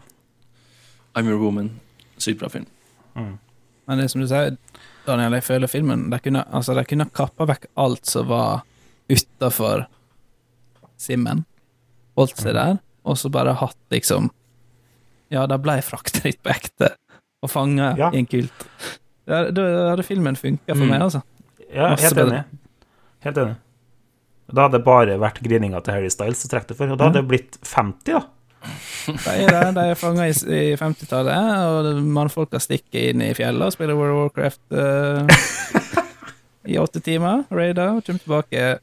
I'm 1.15 1.27
Your 1.31 1.41
Woman. 1.41 1.69
Sykt 2.19 2.41
bra 2.41 2.49
film. 2.51 2.67
Mm. 3.15 3.39
Men 3.87 3.99
det 4.01 4.11
som 4.11 4.21
du 4.21 4.27
sier, 4.29 4.57
Daniel, 5.07 5.33
jeg 5.37 5.45
føler 5.45 5.67
filmen 5.71 6.11
De 6.11 6.19
kunne, 6.19 6.45
altså, 6.51 6.75
de 6.75 6.85
kunne 6.89 7.11
kappa 7.15 7.45
vekk 7.49 7.67
alt 7.79 8.07
som 8.09 8.29
var 8.31 8.63
utafor 9.13 9.85
simmen. 10.99 11.45
Holdt 12.19 12.39
seg 12.41 12.55
der, 12.57 12.79
og 13.05 13.19
så 13.21 13.31
bare 13.33 13.55
hatt 13.61 13.77
liksom 13.93 14.31
Ja, 15.33 15.47
de 15.51 15.57
ble 15.59 15.79
frakta 15.83 16.21
litt 16.25 16.43
på 16.45 16.51
ekte 16.53 16.93
og 17.43 17.51
fanga 17.51 17.95
Ja. 17.99 18.11
i 18.15 18.19
en 18.23 18.27
kult. 18.31 18.67
Da 19.27 19.45
hadde 19.49 20.05
filmen 20.07 20.37
funka 20.37 20.75
for 20.77 20.85
Mm. 20.85 20.89
meg, 20.91 21.01
altså. 21.03 21.23
Ja, 21.73 21.91
Masse 21.91 22.11
helt 22.11 22.19
enig. 22.23 22.45
Helt 23.25 23.37
enig. 23.39 23.57
Da 24.53 24.63
hadde 24.67 24.79
det 24.79 24.85
bare 24.85 25.17
vært 25.19 25.41
grininga 25.43 25.81
til 25.83 25.95
Harry 25.95 26.11
Styles 26.13 26.39
som 26.45 26.51
trekk 26.53 26.67
det 26.69 26.77
for, 26.77 26.93
og 26.93 26.99
da 26.99 27.05
hadde 27.09 27.23
det 27.23 27.29
blitt 27.29 27.59
50, 27.65 28.13
da. 28.13 28.25
De 29.25 29.31
er 29.45 29.49
der, 29.51 29.73
de 29.77 29.81
er 29.91 29.95
fanga 30.01 30.25
i, 30.29 30.33
i 30.33 30.77
50-tallet, 30.77 31.35
og 31.69 32.03
mannfolka 32.05 32.61
stikker 32.61 33.11
inn 33.11 33.21
i 33.25 33.33
fjellet 33.37 33.67
og 33.67 33.73
spiller 33.75 33.97
World 33.97 34.13
of 34.15 34.21
Warcraft 34.23 34.61
uh, 34.73 35.27
i 36.73 36.79
åtte 36.81 37.01
timer. 37.05 37.45
Raider, 37.53 37.97
og 37.99 38.05
kommer 38.07 38.21
tilbake 38.25 38.79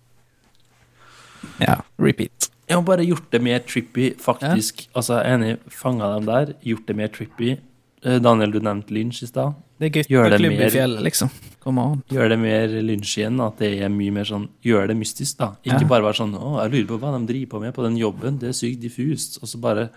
Ja, 1.59 1.79
repeat. 2.01 2.49
Jeg 2.67 2.77
har 2.77 2.83
bare 2.87 3.03
gjort 3.03 3.29
det 3.33 3.41
mer 3.43 3.59
trippy, 3.67 4.13
faktisk. 4.21 4.85
Altså, 4.95 5.17
jeg 5.19 5.27
er 5.31 5.37
enig, 5.39 5.57
fanga 5.73 6.07
dem 6.15 6.25
der, 6.29 6.53
gjort 6.63 6.85
det 6.87 6.95
mer 6.95 7.07
trippy. 7.11 7.57
Eh, 8.03 8.19
Daniel, 8.23 8.51
du 8.53 8.59
nevnte 8.63 8.93
Lynch 8.95 9.23
i 9.23 9.27
stad. 9.27 9.57
Det 9.81 9.89
er 9.89 10.03
gøy 10.05 10.29
med 10.29 10.37
klubb 10.39 10.59
i 10.61 10.69
fjellet, 10.69 11.01
liksom. 11.03 11.29
Come 11.61 11.81
on. 11.81 11.99
Gjør 12.09 12.29
det 12.29 12.37
mer 12.41 12.67
Lynch 12.85 13.17
igjen, 13.17 13.41
at 13.43 13.57
det 13.61 13.71
er 13.81 13.89
mye 13.93 14.13
mer 14.13 14.25
sånn 14.25 14.47
Gjør 14.65 14.87
det 14.89 14.95
mystisk, 14.97 15.37
da. 15.37 15.51
Ikke 15.65 15.81
Ja. 15.81 15.87
bare 15.89 16.05
være 16.05 16.17
sånn 16.21 16.33
Å, 16.37 16.63
jeg 16.63 16.71
lurer 16.71 16.87
på 16.89 16.99
hva 17.01 17.11
de 17.17 17.25
driver 17.33 17.49
på 17.51 17.61
med 17.61 17.73
på 17.75 17.83
den 17.85 17.97
jobben, 17.97 18.39
det 18.39 18.49
er 18.49 18.57
sykt 18.57 18.81
diffust. 18.81 19.37
Og 19.41 19.49
så 19.49 19.59
bare 19.61 19.89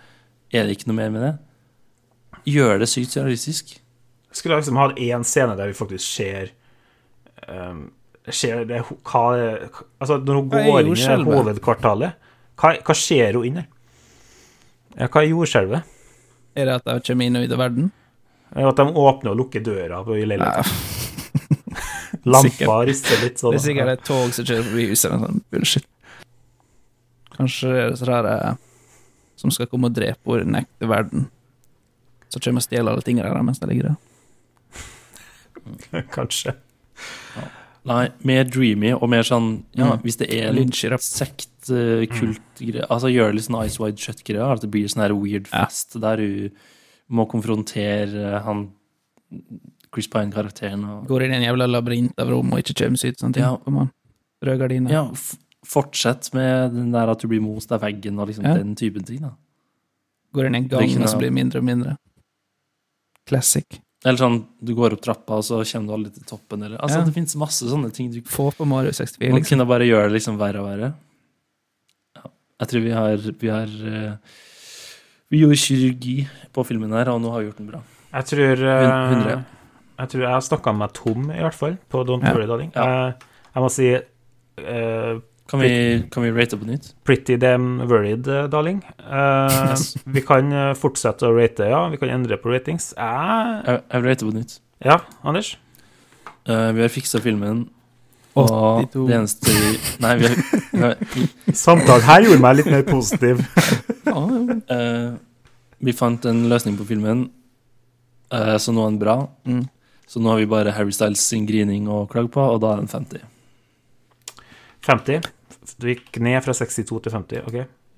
er 0.53 0.64
det 0.66 0.76
ikke 0.78 0.88
noe 0.88 0.97
mer 0.97 1.11
med 1.11 1.22
det. 1.22 1.32
Gjør 2.55 2.78
det 2.80 2.88
sykt 2.88 3.12
surrealistisk. 3.14 3.78
Skulle 4.32 4.57
liksom 4.59 4.76
ha 4.76 4.88
én 4.92 5.24
scene 5.24 5.57
der 5.57 5.66
vi 5.70 5.72
faktisk 5.78 6.05
ser 6.05 6.51
um, 7.49 7.90
Ser 8.33 8.64
det 8.64 8.79
hva 8.89 9.25
Altså, 10.01 10.16
når 10.16 10.39
hun 10.39 10.49
går 10.53 10.81
inn 10.81 10.95
i 10.97 11.25
hovedkvartalet, 11.29 12.14
hva, 12.61 12.70
hva 12.81 12.97
skjer 12.97 13.37
hun 13.37 13.49
inn 13.51 13.59
der? 13.61 13.68
Ja, 14.95 15.09
hva 15.11 15.20
er 15.25 15.29
jordskjelvet? 15.33 15.91
Er 16.55 16.68
det 16.70 16.75
at 16.79 16.87
de 16.87 17.01
kommer 17.09 17.27
inn 17.27 17.37
og 17.37 17.45
ut 17.45 17.53
av 17.57 17.61
verden? 17.64 17.91
Ja, 18.55 18.68
At 18.70 18.79
de 18.79 18.87
åpner 18.87 19.33
og 19.33 19.41
lukker 19.43 19.64
døra 19.66 20.05
på 20.07 20.16
i 20.16 20.27
leiligheten. 20.29 21.03
Lampa 22.31 22.77
rister 22.87 23.18
litt 23.25 23.41
sånn. 23.43 23.53
det 23.53 23.59
er 23.59 23.64
sikkert 23.66 23.91
et 23.97 24.05
tog 24.07 24.31
som 24.33 24.47
kjører 24.47 24.68
forbi 24.68 24.85
huset 24.93 25.09
eller 25.11 25.18
noe 25.20 25.33
sånt 25.33 25.47
bullshit. 25.53 25.89
Kanskje 27.35 27.72
det 27.72 27.81
er 27.83 27.91
det 27.91 27.99
sånne 28.01 28.20
her, 28.22 28.61
som 29.43 29.53
skal 29.53 29.68
komme 29.68 29.91
og 29.91 29.97
drepe 29.99 30.39
henne 30.39 30.45
i 30.45 30.47
den 30.47 30.61
ekte 30.62 30.89
verden. 30.89 31.27
Så 32.31 32.41
kommer 32.41 32.62
og 32.62 32.66
stjeler 32.68 32.95
alle 32.95 33.05
tingene 33.05 33.29
der 33.35 33.45
mens 33.45 33.61
de 33.61 33.68
ligger 33.68 33.91
der. 33.91 33.99
Kanskje. 36.16 36.55
Nei, 37.85 38.09
mer 38.24 38.45
dreamy 38.49 38.93
og 38.97 39.09
mer 39.12 39.22
sånn 39.22 39.64
Ja, 39.76 39.91
Mm. 39.93 40.03
hvis 40.03 40.16
det 40.16 40.30
er 40.32 40.53
rapp. 40.91 41.01
sekt, 41.01 41.68
uh, 41.70 42.07
kult 42.07 42.41
mm. 42.61 42.87
Altså 42.89 43.11
gjør 43.12 43.26
det 43.28 43.35
litt 43.35 43.45
sånn 43.45 43.64
Ice 43.66 43.78
Wide 43.78 43.99
Shut-greia, 43.99 44.53
at 44.53 44.61
det 44.62 44.70
blir 44.70 44.85
sånn 44.89 45.03
her 45.03 45.12
weird 45.14 45.49
Ja. 45.53 45.66
fest 45.66 45.99
der 46.01 46.16
hun 46.16 46.51
må 47.11 47.26
konfrontere 47.28 48.14
eh, 48.37 48.41
han 48.43 48.72
Chris 49.93 50.07
Pine-karakteren 50.09 51.07
Går 51.07 51.22
inn 51.24 51.32
i 51.32 51.37
en 51.37 51.43
jævla 51.55 51.66
labyrint 51.68 52.14
av 52.18 52.28
rom 52.30 52.53
og 52.53 52.59
ikke 52.62 52.74
kommer 52.74 52.97
seg 52.97 53.12
ut. 53.12 53.18
Sånne 53.18 53.35
ting. 53.35 53.43
Ja. 53.43 53.57
Røde. 53.66 53.91
Rød 54.43 54.59
gardiner. 54.59 54.91
Ja, 54.91 55.05
fortsett 55.64 56.32
med 56.35 56.72
den 56.74 56.91
der 56.93 57.09
at 57.11 57.20
du 57.20 57.28
blir 57.28 57.41
most 57.43 57.70
av 57.72 57.80
veggen 57.82 58.18
og 58.18 58.28
liksom 58.28 58.45
Ja. 58.45 58.55
den 58.55 58.74
typen 58.74 59.05
ting, 59.05 59.20
da. 59.20 59.32
Går 60.35 60.47
inn 60.47 60.55
i 60.55 60.59
en 60.59 60.68
gang, 60.68 60.82
og 61.03 61.09
så 61.09 61.18
blir 61.18 61.28
det 61.30 61.32
mindre 61.35 61.59
og 61.59 61.64
mindre. 61.64 61.97
Classic. 63.26 63.64
Eller 64.05 64.19
sånn, 64.21 64.35
du 64.61 64.75
går 64.77 64.93
opp 64.93 65.01
trappa, 65.01 65.39
og 65.41 65.45
så 65.47 65.63
kommer 65.65 65.87
du 65.89 65.95
aldri 65.97 66.13
til 66.15 66.25
toppen, 66.29 66.63
eller 66.63 66.77
Altså, 66.79 66.99
Ja. 67.01 67.05
det 67.07 67.15
finnes 67.15 67.37
masse 67.41 67.65
sånne 67.65 67.91
ting 67.93 68.11
du 68.13 68.21
Få 68.29 68.51
på 68.53 68.67
Mario 68.69 68.91
64, 68.93 69.31
Man 69.31 69.41
liksom. 69.41 69.57
kunne 69.59 69.67
bare 69.71 69.87
gjøre 69.89 70.11
det 70.11 70.17
liksom 70.19 70.37
verre 70.39 70.61
og 70.61 70.69
verre. 70.69 70.91
Ja. 72.17 72.23
Jeg 72.61 72.69
tror 72.69 72.81
vi 72.85 72.91
har 72.91 73.17
Vi 73.41 73.49
har 73.49 73.65
eh, 73.67 74.17
Vi 75.31 75.41
gjorde 75.41 75.57
kirurgi 75.57 76.29
på 76.53 76.65
filmen 76.69 76.93
her, 76.93 77.09
og 77.09 77.21
nå 77.23 77.31
har 77.33 77.41
vi 77.41 77.49
gjort 77.49 77.57
den 77.63 77.71
bra. 77.73 77.81
Jeg 78.13 78.25
tror 78.27 78.55
100, 78.55 79.31
ja. 79.31 79.43
Jeg 79.99 80.09
tror 80.11 80.21
jeg 80.23 80.31
har 80.31 80.41
snakka 80.43 80.73
meg 80.77 80.93
tom, 80.93 81.31
i 81.31 81.41
hvert 81.41 81.55
fall, 81.55 81.79
på 81.91 82.05
Don't 82.07 82.23
Ja. 82.23 82.33
Worry 82.35 82.47
Darling. 82.47 82.73
Ja. 82.75 82.85
Jeg, 82.85 83.15
jeg 83.55 83.63
må 83.63 83.71
si 83.71 83.89
eh, 83.95 85.15
Kan 85.51 85.61
vi, 85.61 85.68
kan 86.11 86.22
vi 86.24 86.30
rate 86.32 86.57
på 86.57 86.64
nytt? 86.64 86.95
Pretty 87.05 87.36
damn 87.36 87.82
worried, 87.90 88.26
eh, 88.28 88.47
darling. 88.49 88.78
Uh, 89.05 89.53
Yes. 89.70 89.90
Vi 90.09 90.22
kan 90.24 90.49
eh, 90.53 90.70
fortsette 90.78 91.26
å 91.28 91.34
rate, 91.36 91.66
ja. 91.68 91.82
Vi 91.92 91.99
kan 92.01 92.09
endre 92.14 92.38
på 92.40 92.49
ratings. 92.53 92.92
Jeg, 92.97 93.61
Jeg, 93.66 93.82
jeg 93.92 94.05
rater 94.07 94.30
på 94.30 94.32
nytt. 94.38 94.55
ja, 94.84 94.99
Anders? 95.22 95.55
Uh, 96.49 96.72
vi 96.76 96.82
har 96.84 96.90
fiksa 96.92 97.20
filmen, 97.24 97.66
og 98.36 98.49
82. 98.90 99.05
det 99.09 99.14
eneste 99.16 99.53
vi 99.55 99.68
Nei, 100.03 100.14
vi 100.18 100.80
har, 100.82 100.97
Samtalen 101.64 102.03
her 102.09 102.24
gjorde 102.26 102.42
meg 102.42 102.57
litt 102.59 102.72
mer 102.72 102.82
positiv. 102.88 103.45
Ja, 104.05 104.20
eh, 104.74 105.12
Vi 105.84 105.92
fant 105.97 106.24
en 106.28 106.42
løsning 106.51 106.74
på 106.78 106.84
filmen. 106.88 107.22
Eh, 108.32 108.57
så 108.61 108.72
nå 108.74 108.82
er 108.84 108.90
den 108.92 108.99
bra. 109.01 109.14
Mm. 109.49 109.62
Så 110.09 110.20
nå 110.20 110.32
har 110.34 110.40
vi 110.42 110.49
bare 110.51 110.74
Harry 110.76 110.92
Styles 110.92 111.22
sin 111.24 111.47
grining 111.49 111.88
å 111.88 112.03
klage 112.11 112.28
på, 112.34 112.40
og 112.45 112.61
da 112.64 112.74
er 112.74 112.82
den 112.82 112.90
50. 112.92 113.24
50. 114.87 115.28
Du 115.80 115.87
gikk 115.91 116.18
ned 116.20 116.43
fra 116.45 116.53
62 116.57 117.01
til 117.07 117.12
50. 117.14 117.45
OK. 117.49 117.55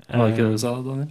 Var 0.07 0.23
det 0.23 0.33
ikke 0.37 0.45
det 0.47 0.53
du 0.55 0.59
sa, 0.63 0.75
Daniel? 0.87 1.09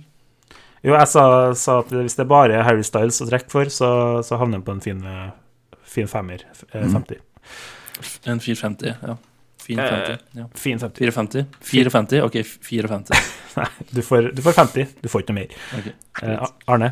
Jo, 0.86 0.94
jeg 0.94 1.08
sa, 1.10 1.24
sa 1.58 1.80
at 1.82 1.90
hvis 1.96 2.16
det 2.16 2.24
er 2.24 2.30
bare 2.30 2.64
Harry 2.64 2.84
Styles 2.86 3.18
å 3.24 3.28
trekke 3.28 3.50
for, 3.52 3.72
så, 3.74 3.90
så 4.24 4.38
havner 4.38 4.60
han 4.60 4.66
på 4.68 4.76
en 4.76 4.84
fin, 4.86 5.00
eh, 5.04 5.32
fin 5.84 6.08
femmer. 6.08 6.44
eh, 6.72 6.84
Mhm. 6.86 6.94
50. 6.94 7.22
En 8.30 8.40
450, 8.40 8.94
ja. 9.02 9.16
Fin 9.66 9.80
Eh, 9.80 9.90
50. 9.90 10.18
Ja. 10.38 10.46
Fin 10.54 10.78
50. 10.80 11.00
450? 11.00 11.46
450? 11.62 12.22
OK, 12.22 12.36
450. 12.62 13.16
Du 13.96 14.02
får, 14.04 14.32
du 14.36 14.42
får 14.44 14.54
50. 14.54 14.88
Du 15.02 15.08
får 15.10 15.22
ikke 15.24 15.34
noe 15.34 15.40
mer. 15.42 15.54
Okay. 15.80 15.94
Eh. 16.22 16.46
Arne? 16.68 16.92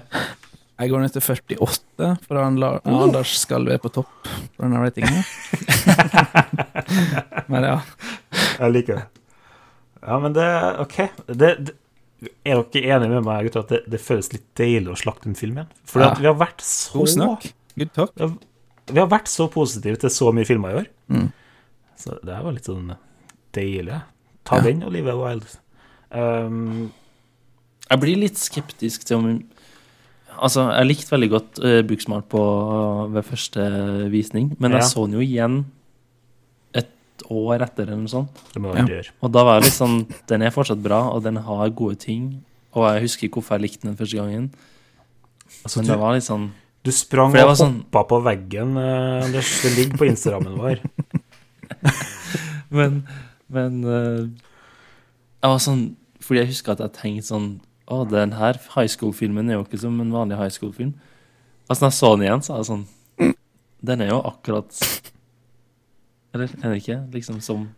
Jeg 0.82 0.90
går 0.90 1.04
ned 1.04 1.14
til 1.14 1.22
48, 1.62 2.08
for 2.26 2.40
han 2.42 2.56
la, 2.60 2.70
Anders 2.90 3.36
skal 3.44 3.66
være 3.68 3.82
på 3.84 3.92
topp 3.94 4.10
på 4.26 4.64
denne 4.64 4.80
ratingen. 4.82 5.22
Men 7.52 7.68
ja. 7.68 7.76
Jeg 8.60 8.74
liker 8.74 9.00
det. 9.02 9.06
Ja, 10.04 10.18
men 10.20 10.34
det 10.36 10.48
OK. 10.84 10.98
Det, 11.28 11.52
det, 11.64 11.76
er 12.44 12.60
dere 12.74 12.98
enige 12.98 13.12
med 13.14 13.24
meg, 13.28 13.46
gutter, 13.48 13.64
at 13.64 13.72
det, 13.72 13.80
det 13.94 14.02
føles 14.04 14.32
litt 14.34 14.46
deilig 14.60 14.92
å 14.92 14.98
slakte 15.00 15.30
en 15.32 15.38
film 15.40 15.62
igjen? 15.62 15.70
For 15.88 16.04
Ja. 16.04 16.10
vi 16.20 16.28
har 16.28 16.36
vært 16.40 16.64
så 16.66 17.00
God 17.00 17.12
snakk. 17.14 17.48
Good 17.80 17.94
talk. 17.96 18.12
Vi 18.92 19.00
har 19.00 19.08
vært 19.12 19.32
så 19.32 19.48
positive 19.54 20.02
til 20.02 20.12
så 20.12 20.34
mye 20.36 20.48
filmer 20.48 20.74
i 20.74 20.82
år. 20.82 20.90
Mm. 21.14 21.30
Så 22.04 22.18
det 22.26 22.42
var 22.44 22.52
litt 22.58 22.68
sånn 22.68 22.92
deilig. 23.56 24.02
Ta 24.44 24.60
Ja. 24.60 24.66
den, 24.68 24.84
Olivia 24.84 25.16
Wilde. 25.16 25.48
Um, 26.12 26.92
Jeg 27.90 28.00
blir 28.04 28.18
litt 28.20 28.38
skeptisk 28.38 29.06
til 29.08 29.18
om 29.18 29.30
Altså, 30.42 30.66
jeg 30.74 30.88
likte 30.90 31.12
veldig 31.14 31.30
godt 31.30 31.60
uh, 31.64 31.82
Booksmart 31.88 32.26
på, 32.32 32.42
ved 33.14 33.24
første 33.28 33.64
visning, 34.12 34.56
men 34.60 34.72
Ja. 34.72 34.78
jeg 34.80 34.90
så 34.92 35.06
den 35.06 35.14
jo 35.20 35.24
igjen 35.24 35.66
et 36.74 36.90
år 37.30 37.62
etter, 37.62 37.84
eller 37.88 37.98
noe 38.02 38.12
sånt. 38.12 38.42
Ja. 38.56 39.02
Og 39.22 39.32
da 39.32 39.44
var 39.44 39.60
jeg 39.60 39.68
litt 39.70 39.78
sånn 39.78 40.08
Den 40.28 40.42
er 40.42 40.50
fortsatt 40.52 40.82
bra, 40.84 41.04
og 41.14 41.24
den 41.24 41.38
har 41.38 41.70
gode 41.70 41.96
ting. 42.00 42.44
Og 42.74 42.88
jeg 42.94 43.02
husker 43.06 43.30
hvorfor 43.30 43.56
jeg 43.60 43.62
likte 43.70 43.88
den 43.88 43.96
første 43.98 44.18
gangen, 44.18 44.52
Altså, 45.64 45.80
men 45.80 45.86
du, 45.86 45.92
det 45.94 46.00
var 46.02 46.14
litt 46.16 46.26
sånn 46.26 46.52
du 46.84 46.92
sprang 46.92 47.32
og 47.32 47.38
hoppa 47.40 47.54
sånn- 47.56 47.84
på 48.10 48.18
veggen, 48.26 48.74
uh. 48.76 49.24
Det 49.32 49.44
ligger 49.78 49.98
på 49.98 50.06
Instagrammen 50.10 50.58
vår. 50.58 50.82
Men, 52.74 53.08
men 53.54 53.84
uh, 53.86 54.26
Jeg 55.44 55.52
var 55.52 55.60
sånn 55.62 55.84
Fordi 56.24 56.40
jeg 56.42 56.48
husker 56.54 56.74
at 56.74 56.80
jeg 56.82 56.94
tenkte 56.98 57.28
sånn 57.28 57.48
Å, 57.92 58.04
den 58.08 58.36
her 58.40 58.60
high 58.76 58.88
school-filmen 58.88 59.50
er 59.50 59.60
jo 59.60 59.66
ikke 59.66 59.82
som 59.82 60.00
en 60.00 60.14
vanlig 60.14 60.40
high 60.40 60.54
school-film. 60.54 60.94
Altså, 61.68 61.84
når 61.84 61.90
jeg 61.90 61.98
så 62.00 62.12
den 62.14 62.26
igjen, 62.28 62.44
så 62.44 62.54
er 62.54 62.62
jeg 62.62 62.70
sånn 62.70 62.84
Den 63.84 64.02
er 64.04 64.10
jo 64.12 64.20
akkurat 64.28 64.80
Eller 66.36 66.52
er 66.52 66.62
den 66.66 66.76
ikke? 66.80 67.00
Liksom 67.14 67.40
som 67.44 67.70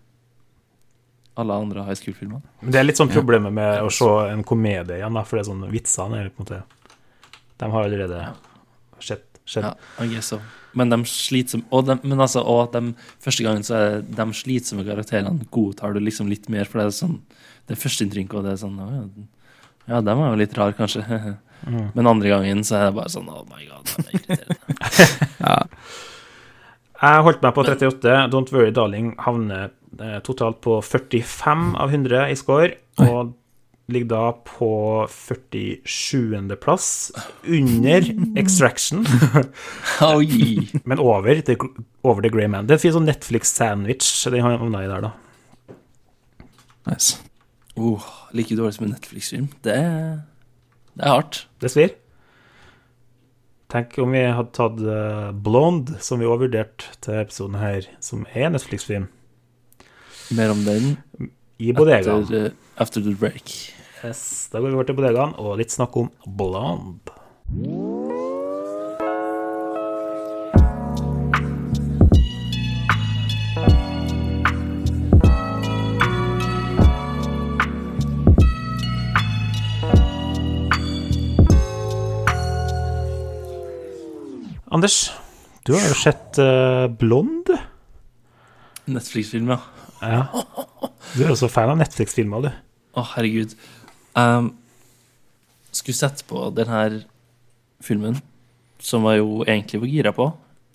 alle 1.35 1.55
andre 1.59 1.83
high 1.83 1.97
school-filmer. 1.99 2.39
Men 2.63 2.71
det 2.71 2.79
er 2.79 2.85
litt 2.85 2.99
sånn 2.99 3.11
problemet 3.11 3.51
med 3.51 3.81
å 3.83 3.89
se 3.91 4.07
en 4.31 4.43
komedie 4.47 5.01
igjen, 5.01 5.17
da, 5.17 5.23
for 5.27 5.35
det 5.35 5.41
er 5.43 5.49
sånn 5.49 5.65
vitsene 5.67 6.21
er 6.21 6.29
på 6.31 6.39
en 6.39 6.45
måte 6.45 6.61
De 7.59 7.67
har 7.73 7.87
allerede 7.89 8.21
skjedd. 9.03 9.25
skjedd. 9.43 9.67
Ja, 9.67 9.73
I 9.99 10.07
guess 10.13 10.31
so. 10.31 10.39
Men 10.75 10.91
de 10.91 11.01
slitsomme 11.07 11.67
og 11.75 11.89
de, 11.89 11.97
Men 12.03 12.23
altså, 12.23 12.43
og 12.43 12.71
de, 12.71 12.93
første 13.23 13.43
gangen 13.43 13.67
så 13.67 13.75
er 13.75 14.01
de 14.07 14.25
slitsomme 14.35 14.87
karakterene 14.87 15.47
godtar 15.51 15.95
du 15.95 15.99
liksom 16.03 16.31
litt 16.31 16.47
mer, 16.51 16.67
for 16.69 16.79
det 16.79 16.87
er 16.87 16.95
sånn 17.01 17.19
Det 17.67 17.75
er 17.75 17.81
førsteinntrykket, 17.83 18.37
og 18.39 18.45
det 18.45 18.53
er 18.53 18.61
sånn 18.61 18.79
ja, 18.79 19.03
Ja, 19.85 20.01
den 20.01 20.17
var 20.17 20.31
jo 20.31 20.39
litt 20.41 20.55
rar, 20.57 20.75
kanskje. 20.77 21.05
Mm. 21.65 21.87
Men 21.95 22.05
andre 22.05 22.29
gangen 22.29 22.59
så 22.67 22.75
er 22.77 22.83
det 22.91 22.97
bare 22.99 23.09
sånn 23.09 23.29
Oh 23.31 23.39
my 23.49 23.63
god, 23.65 23.87
det 23.87 24.03
er 24.03 24.17
irriterende. 24.19 24.57
Ja. 25.47 25.55
Jeg 26.99 27.23
holdt 27.25 27.41
meg 27.41 27.55
på 27.55 27.63
38. 27.65 28.13
Don't 28.35 28.51
Worry 28.53 28.73
Darling 28.75 29.07
havner 29.23 29.71
eh, 29.97 30.19
totalt 30.27 30.59
på 30.61 30.77
45 30.85 31.65
av 31.81 31.89
100 31.95 32.29
i 32.29 32.37
score, 32.37 32.69
og 33.01 33.33
ligger 33.91 34.09
da 34.13 34.23
på 34.47 34.69
47. 35.09 36.55
plass, 36.61 36.87
under 37.45 38.07
Extraction, 38.41 39.05
men 40.83 40.99
over 41.01 41.41
The, 41.41 41.57
over 42.03 42.21
the 42.21 42.29
Grey 42.29 42.47
Man. 42.47 42.69
Det 42.69 42.77
er 42.77 42.89
en 42.89 42.97
sånn 42.99 43.09
Netflix-sandwich 43.09 44.09
den 44.33 44.45
havna 44.45 44.85
i 44.85 44.89
der, 44.89 45.09
da. 45.09 45.75
Nice. 46.85 47.17
Oh, 47.75 48.05
like 48.35 48.55
dårlig 48.57 48.77
som 48.77 48.87
en 48.87 48.95
Netflix-film. 48.95 49.47
Det, 49.65 49.75
det 50.95 51.05
er 51.05 51.13
hardt. 51.13 51.45
Det 51.63 51.71
svir. 51.73 51.95
Tenk 53.71 53.95
om 53.99 54.13
vi 54.13 54.21
hadde 54.21 54.53
tatt 54.55 54.79
eh, 54.79 55.31
Blonde, 55.45 55.97
som 56.05 56.21
vi 56.21 56.27
også 56.29 56.45
vurderte 56.45 56.91
til 57.03 57.21
episoden 57.23 57.57
her, 57.59 57.87
som 58.03 58.27
er 58.33 58.49
en 58.49 58.57
Netflix-film, 58.57 59.07
Mer 60.35 60.49
om 60.49 60.63
den 60.65 60.95
i 61.61 61.71
bodegaen. 61.75 62.23
after, 62.23 62.45
uh, 62.45 62.51
after 62.81 63.01
the 63.01 63.13
break. 63.13 63.51
Yes, 64.03 64.49
da 64.51 64.59
går 64.59 64.71
vi 64.71 64.73
over 64.73 64.87
til 64.89 64.97
bodegaen 64.97 65.35
og 65.37 65.59
litt 65.59 65.73
snakk 65.73 65.97
om 66.01 66.09
Blonde. 66.25 67.13
Anders, 84.75 85.13
du 85.63 85.71
har 85.71 85.85
jo 85.87 85.95
sett 85.95 86.35
uh, 86.41 86.89
Blonde. 86.91 87.55
Netflix-film, 88.91 89.53
ja. 89.53 89.61
Ja. 90.01 90.25
Du 91.13 91.21
er 91.23 91.29
jo 91.31 91.37
så 91.39 91.47
fan 91.47 91.71
av 91.71 91.77
Netflix-filmer, 91.79 92.43
du. 92.43 92.49
Å, 92.99 93.03
herregud. 93.13 93.53
Um, 94.19 94.49
skulle 95.71 95.95
sett 95.95 96.25
på 96.27 96.49
den 96.57 96.67
her 96.73 96.97
filmen, 97.87 98.19
som 98.83 99.07
jeg 99.07 99.21
jo 99.21 99.45
egentlig 99.45 99.79
var 99.85 99.93
gira 99.93 100.13
på, 100.17 100.27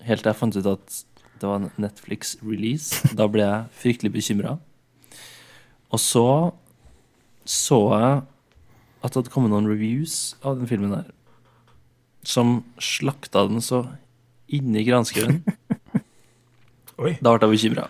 helt 0.09 0.25
til 0.25 0.31
jeg 0.31 0.39
fant 0.39 0.57
ut 0.57 0.71
at 0.73 0.97
det 1.37 1.51
var 1.51 1.61
en 1.61 1.69
Netflix-release. 1.85 3.13
Da 3.21 3.29
ble 3.29 3.45
jeg 3.45 3.69
fryktelig 3.83 4.15
bekymra. 4.17 4.57
Og 5.93 6.01
så 6.01 6.25
så 7.45 7.83
jeg 7.93 8.21
at 9.01 9.13
det 9.13 9.17
hadde 9.19 9.33
kommet 9.37 9.53
noen 9.53 9.69
reviews 9.69 10.39
av 10.41 10.57
den 10.57 10.69
filmen 10.69 10.97
her, 10.97 11.13
som 12.27 12.61
slakta 12.81 13.45
den 13.49 13.63
så 13.63 13.85
inni 14.51 14.83
granskauen. 14.87 15.41
Oi. 17.01 17.15
Da 17.23 17.33
ble 17.33 17.47
jeg 17.47 17.55
bekymra. 17.55 17.87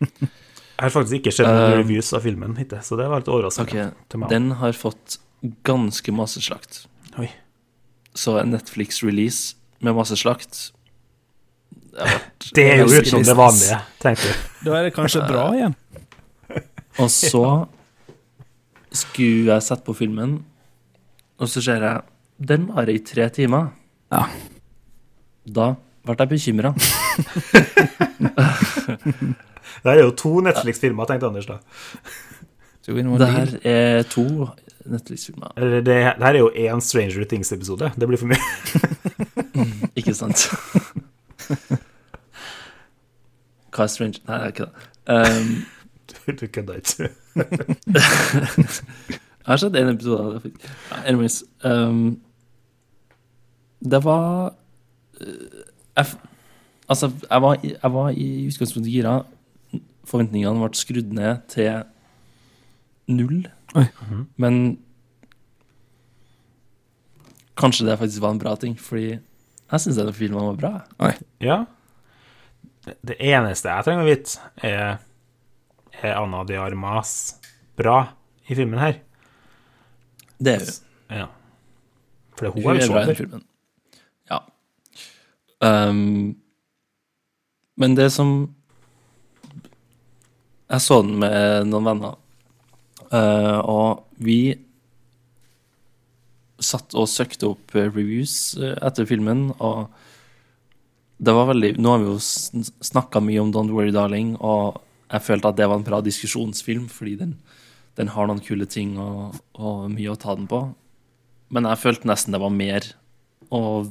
Jeg 0.00 0.86
har 0.86 0.92
faktisk 0.94 1.20
ikke 1.20 1.32
sett 1.34 1.46
noen 1.46 1.74
uh, 1.74 1.78
reviews 1.82 2.08
av 2.16 2.24
filmen 2.24 2.56
hittil, 2.56 2.80
så 2.82 2.96
det 2.98 3.06
var 3.10 3.20
litt 3.20 3.30
overraskende 3.30 3.68
Okay, 3.68 3.88
til 4.08 4.22
meg. 4.22 4.30
Den 4.32 4.54
har 4.62 4.72
fått 4.76 5.18
ganske 5.66 6.14
masse 6.16 6.40
slakt. 6.42 6.84
Oi. 7.20 7.28
Så 8.16 8.38
en 8.40 8.54
Netflix-release 8.54 9.58
med 9.84 9.94
masse 9.96 10.16
slakt 10.18 10.72
Det, 11.94 12.06
Det 12.56 12.64
er 12.64 12.80
jo 12.82 12.88
utenom 12.90 13.22
det 13.24 13.36
vanlige, 13.36 13.78
tenker 14.02 14.32
du. 14.32 14.48
Da 14.66 14.78
er 14.78 14.88
det 14.88 14.94
kanskje 14.96 15.22
bra 15.28 15.44
igjen. 15.56 15.76
Og 17.02 17.12
så 17.12 17.44
skulle 18.90 19.52
jeg 19.52 19.62
sette 19.62 19.86
på 19.86 19.94
filmen, 19.94 20.40
og 21.38 21.48
så 21.48 21.62
ser 21.62 21.84
jeg 21.86 22.00
Den 22.48 22.68
varer 22.68 22.88
i 22.94 22.98
tre 23.04 23.28
timer. 23.28 23.66
Ja. 24.12 24.22
Da 25.46 25.74
ble 26.06 26.16
jeg 26.18 26.28
bekymra. 26.28 26.74
Det 29.80 29.88
er 29.92 29.98
jo 30.02 30.10
to 30.16 30.40
Netflix-filmer, 30.44 31.04
tenkte 31.08 31.26
Anders 31.28 31.46
da. 31.46 31.52
Så 32.82 32.92
Det 32.92 33.28
her 33.28 33.46
er 33.64 34.02
to 34.02 34.48
Netflix-filmer. 34.84 35.48
Det, 35.56 35.86
det 35.86 35.94
her 36.04 36.14
er 36.20 36.38
jo 36.38 36.50
én 36.50 36.80
Stranger 36.80 37.24
Things-episode. 37.24 37.90
Det 38.00 38.08
blir 38.08 38.18
for 38.18 38.26
mye. 38.26 38.38
Ikke 40.00 40.14
sant? 40.14 40.50
Hva 43.70 43.82
er 43.84 43.86
Stranger 43.92 44.20
Nei, 44.28 44.38
det 44.38 44.44
er 44.44 44.48
ikke 44.54 44.64
det. 44.64 44.72
Um, 45.08 45.64
Du 46.40 46.46
kødder 46.46 46.74
ikke. 46.74 47.08
Jeg 47.34 47.44
har 49.46 49.56
sett 49.56 49.76
en 49.76 49.88
episode 49.88 50.20
av 50.20 50.42
det. 50.42 50.52
anyways. 51.06 51.42
Um, 51.64 52.20
det 53.80 54.00
var 54.04 54.54
eh, 55.20 55.64
jeg, 55.96 56.06
Altså, 56.90 57.10
jeg 57.30 57.42
var, 57.42 57.56
jeg 57.62 57.92
var 57.94 58.08
i 58.10 58.28
utgangspunktet 58.50 58.90
gira. 58.92 59.12
Forventningene 60.10 60.58
ble 60.58 60.74
skrudd 60.74 61.12
ned 61.14 61.44
til 61.52 61.84
null. 63.06 63.44
Oi. 63.78 63.84
Mhm. 64.02 64.24
Men 64.42 64.56
kanskje 67.60 67.86
det 67.86 67.98
faktisk 68.00 68.22
var 68.24 68.30
en 68.34 68.40
bra 68.42 68.54
ting, 68.58 68.74
fordi 68.80 69.10
jeg 69.70 69.80
syns 69.84 69.98
denne 70.00 70.14
filmen 70.16 70.42
var 70.48 70.58
bra. 70.58 70.72
Ja. 71.40 71.60
Det, 73.06 73.16
eneste 73.20 73.68
jeg 73.70 73.84
trenger 73.86 74.02
å 74.06 74.08
vite, 74.08 74.40
er 74.66 74.98
Er 76.02 76.16
Anna 76.16 76.40
de 76.48 76.56
Armas 76.56 77.10
bra 77.76 77.98
i 78.48 78.54
filmen 78.56 78.78
her? 78.80 78.94
Det 80.40 80.54
er 80.54 80.62
hun. 80.64 81.18
Ja. 81.20 81.26
For 82.38 82.46
det, 82.46 82.52
hun 82.54 82.62
Hun 82.64 82.70
er 82.72 82.80
er 82.80 82.86
jo 82.86 82.92
bra 82.94 83.02
i 83.02 83.06
den 83.06 83.14
sjåfør. 83.14 83.18
filmen. 83.20 83.42
Ja. 84.30 84.38
Um, 85.60 86.36
men 87.76 87.94
det 87.96 88.08
som 88.14 88.54
Jeg 90.70 90.80
så 90.80 91.00
den 91.02 91.18
med 91.18 91.66
noen 91.66 91.86
venner, 91.88 92.18
uh, 93.10 93.58
og 93.58 94.04
vi 94.22 94.54
satt 96.62 96.94
og 96.98 97.08
søkte 97.10 97.48
opp 97.50 97.74
eh, 97.74 97.88
reviews 97.88 98.54
eh, 98.60 98.76
etter 98.84 99.08
filmen, 99.08 99.48
og 99.58 99.88
det 101.20 101.34
var 101.36 101.50
veldig 101.50 101.74
Nå 101.80 101.92
har 101.92 102.02
vi 102.02 102.12
jo 102.12 102.18
snakka 102.86 103.20
mye 103.24 103.40
om 103.42 103.52
Don't 103.52 103.72
Worry 103.74 103.92
Darling, 103.96 104.36
og 104.38 104.80
jeg 105.10 105.26
følte 105.26 105.50
at 105.50 105.58
det 105.58 105.68
var 105.68 105.80
en 105.80 105.86
bra 105.86 106.00
diskusjonsfilm, 106.04 106.86
fordi 106.92 107.16
den, 107.20 107.34
den 107.98 108.12
har 108.14 108.28
noen 108.28 108.42
kule 108.44 108.68
ting 108.70 108.94
og, 109.00 109.40
og, 109.58 109.88
mye 109.92 110.12
å 110.12 110.20
ta 110.20 110.36
den 110.38 110.46
på. 110.50 110.62
Men 111.50 111.66
jeg 111.66 111.82
følte 111.82 112.08
nesten 112.08 112.36
det 112.36 112.42
var 112.44 112.54
mer, 112.54 112.86
og 113.50 113.90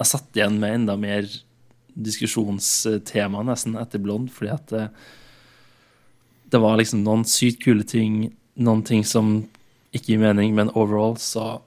jeg 0.00 0.08
satt 0.08 0.36
igjen 0.36 0.58
med 0.60 0.78
enda 0.80 0.96
mer 1.00 1.28
diskusjonstema 2.00 3.42
nesten 3.44 3.76
etter 3.80 4.00
Blond, 4.02 4.30
fordi 4.32 4.52
at 4.54 4.72
det, 4.72 4.84
det 6.52 6.60
var 6.62 6.78
liksom 6.80 7.02
noen 7.04 7.26
sykt 7.28 7.60
kule 7.64 7.84
ting, 7.86 8.30
noen 8.60 8.84
ting 8.86 9.04
som 9.06 9.42
ikke 9.92 10.14
gir 10.14 10.22
mening, 10.22 10.54
men 10.56 10.72
overall 10.78 11.16
så 11.20 11.58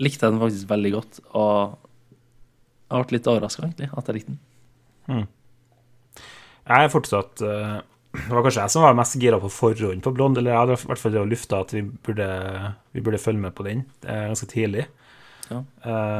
likte 0.00 0.26
jeg 0.26 0.34
den 0.34 0.42
faktisk 0.42 0.70
veldig 0.70 0.92
godt. 0.94 1.20
Og 1.36 1.76
jeg 2.90 3.06
ble 3.08 3.16
litt 3.16 3.30
overraska, 3.30 3.66
egentlig, 3.66 3.90
at 3.90 4.08
jeg 4.08 4.18
likte 4.18 4.34
den. 4.34 4.40
Mm. 5.10 5.26
Jeg 6.70 6.86
er 6.86 6.92
fortsatt 6.92 7.40
uh, 7.42 7.78
Det 8.12 8.30
var 8.30 8.44
kanskje 8.44 8.62
jeg 8.62 8.72
som 8.74 8.84
var 8.84 8.96
mest 8.98 9.16
gira 9.18 9.40
på 9.42 9.50
forhånd 9.50 10.04
på 10.04 10.12
Blond, 10.14 10.38
eller 10.38 10.52
jeg 10.52 10.60
hadde 10.60 10.76
i 10.76 10.90
hvert 10.90 11.02
fall 11.02 11.18
lufta 11.30 11.62
at 11.64 11.74
vi 11.74 11.82
burde, 12.06 12.28
vi 12.94 13.02
burde, 13.02 13.22
følge 13.22 13.42
med 13.42 13.56
på 13.56 13.66
den 13.66 13.84
uh, 14.06 14.28
ganske 14.30 14.50
tidlig. 14.50 14.86
Ja. 15.50 15.62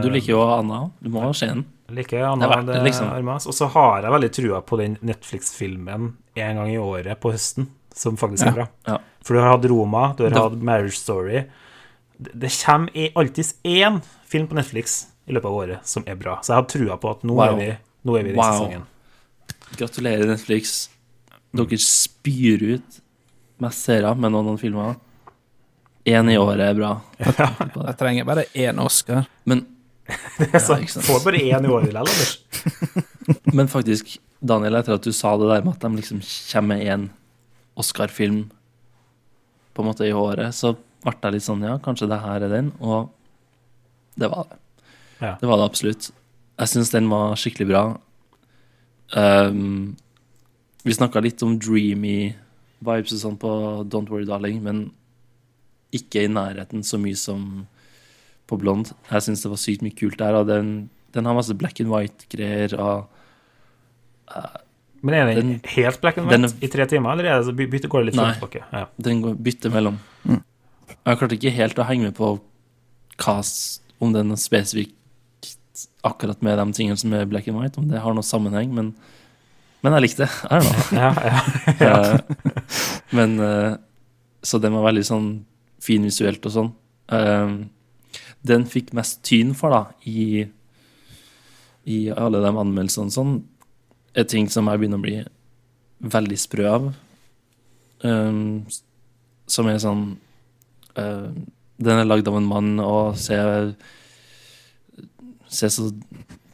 Du 0.02 0.08
liker 0.10 0.34
jo 0.34 0.40
Anna, 0.42 0.88
du 0.98 1.10
må 1.12 1.28
se 1.36 1.48
den. 1.52 1.64
Liker 1.94 2.24
Anna 2.28 2.48
det, 2.60 2.74
det 2.74 2.82
liksom. 2.86 3.10
Og 3.34 3.54
så 3.54 3.68
har 3.74 4.04
jeg 4.04 4.14
veldig 4.14 4.30
trua 4.34 4.60
på 4.66 4.78
den 4.80 4.96
Netflix-filmen 5.06 6.12
en 6.38 6.60
gang 6.60 6.70
i 6.70 6.78
året 6.78 7.20
på 7.22 7.32
høsten, 7.34 7.68
som 7.94 8.18
faktisk 8.20 8.50
er 8.50 8.58
bra. 8.60 8.68
Ja. 8.88 8.98
For 9.26 9.36
du 9.36 9.42
har 9.42 9.54
hatt 9.56 9.66
Roma, 9.70 10.04
du 10.18 10.24
har 10.26 10.36
hatt 10.38 10.58
Marriage 10.64 10.98
Story. 10.98 11.44
Det, 12.16 12.32
det 12.42 12.52
kommer 12.62 13.20
alltids 13.20 13.54
én 13.64 14.00
film 14.28 14.46
på 14.50 14.58
Netflix 14.58 15.02
i 15.26 15.34
løpet 15.34 15.50
av 15.50 15.58
året 15.62 15.88
som 15.88 16.06
er 16.08 16.18
bra. 16.20 16.38
Så 16.42 16.54
jeg 16.54 16.62
har 16.62 16.70
trua 16.70 16.96
på 17.00 17.12
at 17.12 17.26
nå 17.26 17.36
wow. 17.36 17.52
er 17.52 17.58
vi 17.58 17.68
nå 18.06 18.16
er 18.16 18.26
vi 18.26 18.32
i 18.32 18.38
wow. 18.38 18.54
sesongen. 18.54 18.86
Gratulerer, 19.76 20.26
Netflix. 20.30 20.88
Dere 21.54 21.78
spyr 21.82 22.64
ut 22.76 23.00
mest 23.60 23.84
seere 23.84 24.14
med 24.16 24.32
noen, 24.32 24.48
noen 24.48 24.60
filmer. 24.60 24.96
Én 26.10 26.30
i 26.32 26.38
året 26.40 26.64
er 26.70 26.78
bra. 26.78 26.94
Ja. 27.40 27.50
Jeg 27.60 27.96
trenger 28.00 28.26
bare 28.28 28.46
én 28.56 28.80
Oscar. 28.82 29.26
Men 29.48 29.64
det 30.38 30.48
er 30.52 30.62
sant. 30.64 30.90
Ja, 30.90 31.02
Får 31.06 31.24
bare 31.24 31.40
én 31.42 31.66
i 31.66 31.70
året 31.70 31.90
likevel, 31.90 32.00
Anders. 32.02 32.38
Men 33.56 33.70
faktisk, 33.70 34.16
Daniel, 34.40 34.78
etter 34.80 34.96
at 34.96 35.06
du 35.06 35.12
sa 35.14 35.36
det 35.38 35.50
der 35.50 35.64
med 35.66 35.76
at 35.76 35.84
de 35.84 35.90
liksom 36.00 36.22
kommer 36.52 36.76
med 36.76 36.86
én 36.86 37.08
Oscar-film 37.80 38.44
på 39.74 39.82
en 39.82 39.88
måte 39.90 40.08
i 40.08 40.12
året, 40.16 40.54
så 40.56 40.74
ble 41.04 41.14
jeg 41.22 41.36
litt 41.36 41.46
sånn 41.46 41.64
Ja, 41.64 41.76
kanskje 41.80 42.08
det 42.10 42.20
her 42.20 42.44
er 42.44 42.52
den. 42.52 42.72
Og 42.80 43.10
det 44.20 44.28
var 44.32 44.48
det. 44.50 44.58
Ja. 45.20 45.34
Det 45.40 45.48
var 45.48 45.60
det 45.60 45.68
absolutt. 45.68 46.10
Jeg 46.60 46.72
syns 46.72 46.92
den 46.92 47.08
var 47.12 47.36
skikkelig 47.40 47.68
bra. 47.70 47.84
Um, 49.16 49.96
vi 50.84 50.96
snakka 50.96 51.22
litt 51.24 51.42
om 51.44 51.58
dreamy 51.60 52.32
vibes 52.80 53.12
og 53.16 53.20
sånn 53.20 53.38
på 53.40 53.50
Don't 53.92 54.10
Worry 54.12 54.26
Darling, 54.28 54.60
men 54.64 54.88
ikke 55.96 56.24
i 56.24 56.30
nærheten 56.30 56.84
så 56.86 56.98
mye 57.00 57.18
som 57.18 57.66
på 58.50 58.58
Blond. 58.58 58.92
Jeg 59.10 59.26
syns 59.26 59.44
det 59.44 59.52
var 59.52 59.60
sykt 59.62 59.84
mye 59.86 59.96
kult 59.96 60.18
der, 60.20 60.38
og 60.40 60.48
den, 60.50 60.90
den 61.14 61.28
har 61.28 61.36
masse 61.36 61.54
black 61.58 61.80
and 61.82 61.92
white-greier 61.92 62.74
uh, 62.78 63.02
Men 65.00 65.16
er 65.16 65.30
den, 65.30 65.40
den, 65.40 65.52
helt 65.76 66.00
black 66.02 66.18
and 66.18 66.28
white 66.28 66.42
den, 66.42 66.54
i 66.66 66.70
tre 66.72 66.86
timer, 66.90 67.14
eller 67.14 67.30
er 67.30 67.44
det, 67.46 67.68
bytte, 67.72 67.90
går 67.90 68.04
det 68.04 68.10
litt 68.10 68.20
fort 68.20 68.38
tilbake? 68.38 68.64
Ja. 68.74 68.86
Den 68.98 69.22
går, 69.24 69.36
bytter 69.48 69.74
mellom. 69.74 70.00
Mm. 70.24 70.42
Jeg 70.90 71.20
klarte 71.20 71.38
ikke 71.38 71.54
helt 71.56 71.78
å 71.78 71.86
henge 71.88 72.10
med 72.10 72.16
på 72.18 72.34
hva, 73.20 73.36
om 74.00 74.16
den 74.16 74.34
spesifikt 74.40 74.96
akkurat 76.04 76.42
med 76.44 76.58
de 76.58 76.66
tingene 76.76 76.98
som 77.00 77.12
er 77.16 77.28
black 77.28 77.48
and 77.48 77.60
white, 77.60 77.80
om 77.80 77.88
det 77.88 78.02
har 78.02 78.14
noe 78.16 78.26
sammenheng, 78.26 78.72
men, 78.74 78.90
men 79.84 79.96
jeg 79.96 80.06
likte 80.06 80.26
det. 80.26 80.32
I 80.48 80.58
don't 80.58 80.90
know. 80.90 80.98
ja, 81.00 81.12
ja, 81.30 81.38
ja. 81.80 82.00
Eh, 82.60 83.16
men 83.16 83.40
eh, 83.40 83.72
Så 84.42 84.58
den 84.62 84.72
var 84.76 84.86
veldig 84.86 85.02
sånn 85.04 85.30
fin 85.82 86.04
visuelt 86.06 86.44
og 86.46 86.54
sånn. 86.54 86.72
Uh, 87.10 87.66
den 88.46 88.64
fikk 88.68 88.94
mest 88.96 89.20
tyn 89.26 89.52
for, 89.56 89.74
da, 89.74 89.82
i, 90.08 90.46
i 91.84 91.98
alle 92.14 92.40
de 92.42 92.52
anmeldelsene 92.52 93.12
sånn, 93.14 93.38
er 94.16 94.26
ting 94.28 94.48
som 94.50 94.68
jeg 94.70 94.80
begynner 94.80 95.00
å 95.00 95.04
bli 95.04 95.18
veldig 96.00 96.38
sprø 96.40 96.68
av. 96.70 96.90
Um, 98.00 98.64
som 99.50 99.68
er 99.68 99.76
sånn 99.82 100.14
uh, 100.96 101.26
Den 101.76 101.98
er 102.00 102.06
lagd 102.06 102.30
av 102.30 102.38
en 102.38 102.46
mann, 102.48 102.70
og 102.80 103.18
ser 103.20 103.74
Se 105.50 105.68
så 105.68 105.90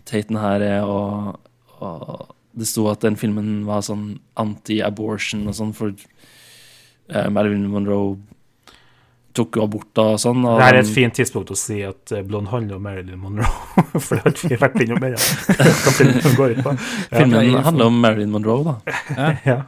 teit 0.09 0.31
den 0.31 0.41
her 0.41 0.63
er, 0.65 0.89
og, 0.89 1.37
og 1.85 2.33
det 2.57 2.67
sto 2.67 2.87
at 2.89 3.03
den 3.05 3.19
filmen 3.21 3.67
var 3.69 3.83
sånn 3.85 4.17
anti-abortion 4.41 5.45
og 5.45 5.57
sånn, 5.59 5.75
for 5.77 5.93
uh, 5.93 7.29
Marilyn 7.29 7.69
Monroe 7.71 8.17
tok 9.37 9.59
jo 9.59 9.65
abort 9.67 10.01
og 10.03 10.17
sånn. 10.21 10.45
Og 10.49 10.61
det 10.61 10.69
er 10.71 10.79
et 10.81 10.91
fint 10.91 11.15
tidspunkt 11.17 11.53
å 11.53 11.59
si 11.59 11.81
at 11.87 12.15
uh, 12.15 12.23
Blond 12.27 12.51
handler 12.53 12.79
om 12.79 12.87
Marilyn 12.87 13.21
Monroe, 13.23 13.51
for 14.05 14.17
det 14.17 14.23
har 14.25 14.35
ikke 14.35 14.61
vært 14.63 14.79
innom 14.85 15.03
mer. 15.03 15.17
filmen 15.99 16.57
ja. 16.57 16.77
Filmen 17.13 17.59
handler 17.69 17.91
om 17.91 18.01
Marilyn 18.03 18.33
Monroe, 18.35 18.73
da. 18.73 18.97
ja. 19.17 19.33
ja. 19.47 19.59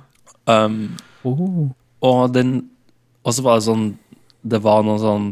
Um, 0.48 0.96
oh. 1.28 1.68
Og 2.00 2.32
den 2.32 2.70
Og 3.20 3.34
så 3.36 3.42
var 3.44 3.58
det 3.58 3.66
sånn 3.66 3.82
Det 4.40 4.60
var 4.64 4.84
noen 4.86 5.00
sånn 5.02 5.26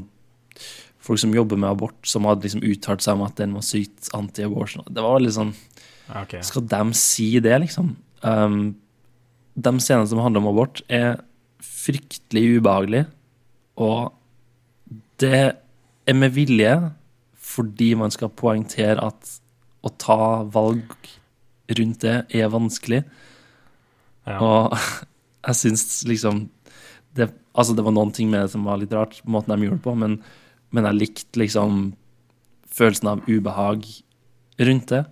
folk 1.06 1.20
som 1.22 1.32
jobber 1.32 1.56
med 1.56 1.70
abort, 1.70 1.96
som 2.02 2.26
hadde 2.26 2.42
liksom 2.44 2.64
uttalt 2.66 3.04
seg 3.04 3.14
om 3.14 3.22
at 3.22 3.36
den 3.38 3.52
var 3.54 3.62
sykt 3.62 4.08
anti-abortion. 4.16 4.82
Det 4.90 5.04
var 5.04 5.14
veldig 5.14 5.34
sånn 5.36 5.52
okay. 6.10 6.42
Skal 6.42 6.64
de 6.66 6.80
si 6.98 7.28
det, 7.38 7.54
liksom? 7.62 7.92
Um, 8.26 8.74
de 9.54 9.72
scenene 9.78 10.08
som 10.10 10.18
handler 10.18 10.42
om 10.42 10.50
abort, 10.50 10.82
er 10.90 11.20
fryktelig 11.62 12.58
ubehagelige, 12.58 13.06
og 13.78 14.15
det 15.22 15.40
er 16.06 16.16
med 16.16 16.34
vilje 16.36 16.72
fordi 17.46 17.92
man 17.98 18.12
skal 18.12 18.32
poengtere 18.34 19.00
at 19.00 19.36
å 19.86 19.92
ta 20.02 20.42
valg 20.50 21.10
rundt 21.78 22.02
det 22.02 22.16
er 22.34 22.50
vanskelig. 22.50 23.04
Ja. 24.26 24.38
Og 24.42 24.74
jeg 25.46 25.60
syns 25.62 25.86
liksom 26.08 26.48
det, 27.16 27.30
Altså, 27.56 27.72
det 27.72 27.86
var 27.86 27.94
noen 27.96 28.10
ting 28.12 28.28
med 28.28 28.42
det 28.44 28.52
som 28.52 28.66
var 28.68 28.76
litt 28.76 28.92
rart, 28.92 29.22
måten 29.24 29.54
de 29.54 29.64
gjorde 29.64 29.78
det 29.78 29.84
på, 29.86 29.94
men 29.96 30.18
men 30.74 30.86
jeg 30.90 30.98
likte 31.00 31.40
liksom 31.40 31.76
følelsen 32.76 33.10
av 33.14 33.28
ubehag 33.28 33.86
rundt 34.66 34.90
det, 34.92 35.04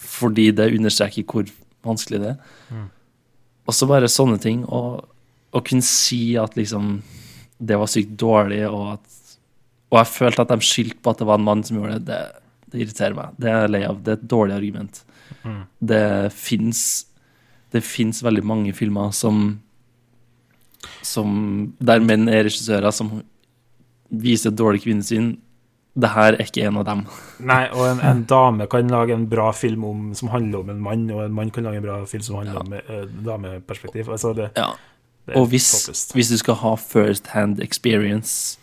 fordi 0.00 0.50
det 0.56 0.72
understreker 0.74 1.24
hvor 1.28 1.48
vanskelig 1.86 2.20
det 2.22 2.32
er. 2.34 2.50
Mm. 2.74 2.88
Og 3.68 3.76
så 3.76 3.88
bare 3.88 4.10
sånne 4.10 4.40
ting. 4.42 4.64
Å 4.66 5.62
kunne 5.64 5.86
si 5.86 6.34
at 6.40 6.56
liksom 6.58 6.98
det 7.60 7.76
var 7.76 7.90
sykt 7.92 8.16
dårlig, 8.20 8.62
og 8.68 8.96
at 8.96 9.19
Og 9.90 9.98
jeg 9.98 10.12
følte 10.12 10.46
at 10.46 10.52
de 10.54 10.66
skyldte 10.66 11.00
på 11.02 11.12
at 11.12 11.20
det 11.20 11.28
var 11.28 11.40
en 11.40 11.46
mann 11.46 11.64
som 11.66 11.78
gjorde 11.78 11.98
det. 11.98 12.06
Det, 12.10 12.70
det 12.70 12.84
irriterer 12.84 13.16
meg. 13.16 13.38
Det 13.40 13.50
er 13.50 13.64
jeg 13.64 13.74
lei 13.74 13.82
av. 13.88 14.02
Det 14.04 14.14
er 14.14 14.20
et 14.20 14.28
dårlig 14.30 14.56
argument. 14.56 15.02
Mm. 15.42 15.62
Det 15.92 16.04
fins 16.34 17.06
Det 17.70 17.84
fins 17.86 18.18
veldig 18.26 18.42
mange 18.42 18.72
filmer 18.74 19.12
som 19.14 19.60
som 21.04 21.30
der 21.78 22.00
menn 22.00 22.28
er 22.28 22.44
regissører 22.46 22.90
som 22.94 23.20
viser 24.10 24.50
et 24.50 24.58
dårlig 24.58 24.82
kvinnesyn. 24.84 25.34
Det 26.00 26.10
her 26.14 26.36
er 26.36 26.46
ikke 26.46 26.64
en 26.68 26.78
av 26.80 26.86
dem. 26.86 27.02
Nei, 27.50 27.64
og 27.74 27.84
en, 27.88 28.00
en, 28.06 28.22
dame 28.30 28.66
kan 28.70 28.90
lage 28.90 29.14
en 29.14 29.26
bra 29.30 29.50
film 29.56 29.84
om, 29.84 30.06
som 30.14 30.30
handler 30.32 30.62
om 30.62 30.70
en 30.72 30.80
mann, 30.82 31.04
og 31.14 31.24
en 31.24 31.34
mann 31.34 31.50
kan 31.54 31.66
lage 31.66 31.82
en 31.82 31.86
bra 31.86 31.98
film 32.10 32.24
som 32.26 32.40
handler 32.40 32.58
ja. 32.58 32.62
om 32.62 32.72
uh, 32.78 33.18
dameperspektiv. 33.26 34.10
Altså 34.10 34.32
det, 34.38 34.50
ja. 34.56 34.70
det 35.26 35.36
og 35.36 35.50
hvis, 35.52 35.68
hvis, 36.14 36.32
du 36.32 36.38
skal 36.40 36.58
ha 36.62 36.74
first 36.80 37.34
hand 37.34 37.60
experience 37.62 38.58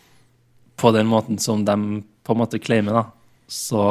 på 0.78 0.92
den 0.94 1.08
måten 1.10 1.38
som 1.42 1.64
de 1.66 2.02
på 2.24 2.34
en 2.34 2.40
måte 2.42 2.60
claimer, 2.62 3.00
da, 3.00 3.04
så 3.48 3.84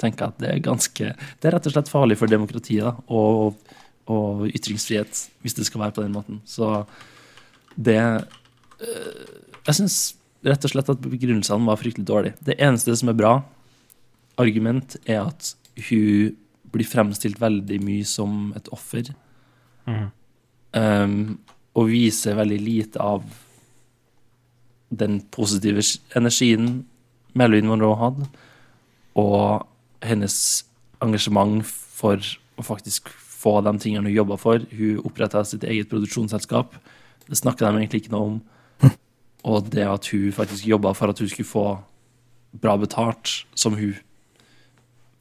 tenker 0.00 0.26
jeg 0.26 0.34
at 0.34 0.40
det 0.42 0.48
er 0.52 0.64
ganske 0.64 1.12
Det 1.16 1.48
er 1.48 1.56
rett 1.56 1.66
og 1.68 1.72
slett 1.72 1.90
farlig 1.90 2.18
for 2.20 2.30
demokratiet 2.30 2.84
da, 2.84 2.92
og, 3.08 3.56
og 4.12 4.44
ytringsfrihet, 4.50 5.22
hvis 5.42 5.56
det 5.56 5.66
skal 5.68 5.86
være 5.86 5.96
på 5.96 6.04
den 6.04 6.14
måten. 6.16 6.42
Så 6.44 6.84
det 7.76 7.98
øh, 7.98 9.24
Jeg 9.66 9.78
syns 9.80 9.98
rett 10.46 10.64
og 10.68 10.72
slett 10.72 10.92
at 10.92 11.02
begrunnelsene 11.02 11.66
var 11.66 11.80
fryktelig 11.80 12.06
dårlige. 12.06 12.36
Det 12.44 12.58
eneste 12.62 12.94
som 12.96 13.10
er 13.10 13.18
bra 13.18 13.32
argument, 14.38 14.98
er 15.08 15.24
at 15.24 15.54
hun 15.88 16.36
blir 16.74 16.88
fremstilt 16.88 17.40
veldig 17.40 17.78
mye 17.82 18.04
som 18.06 18.52
et 18.56 18.68
offer. 18.74 19.08
Mm. 19.88 20.06
Um, 20.76 21.18
og 21.76 21.90
viser 21.90 22.36
veldig 22.36 22.58
lite 22.60 23.02
av 23.02 23.24
den 24.90 25.20
positive 25.34 25.82
energien 26.16 26.84
Marilyn 27.36 27.68
Monroe 27.68 27.96
hadde, 28.00 28.28
og 29.16 29.66
hennes 30.04 30.36
engasjement 31.02 31.64
for 31.66 32.20
å 32.56 32.64
faktisk 32.64 33.10
få 33.10 33.60
de 33.64 33.74
tingene 33.80 34.08
hun 34.08 34.16
jobba 34.16 34.38
for. 34.40 34.62
Hun 34.72 35.02
oppretta 35.06 35.42
sitt 35.46 35.64
eget 35.64 35.90
produksjonsselskap. 35.92 36.76
Det 37.26 37.38
snakka 37.38 37.66
de 37.66 37.82
egentlig 37.82 38.04
ikke 38.04 38.14
noe 38.14 38.30
om. 38.30 38.40
Og 39.50 39.68
det 39.72 39.84
at 39.86 40.08
hun 40.12 40.32
faktisk 40.34 40.66
jobba 40.68 40.94
for 40.96 41.12
at 41.12 41.20
hun 41.22 41.30
skulle 41.30 41.48
få 41.48 41.66
bra 42.56 42.76
betalt, 42.80 43.44
som 43.54 43.76
hun 43.76 43.94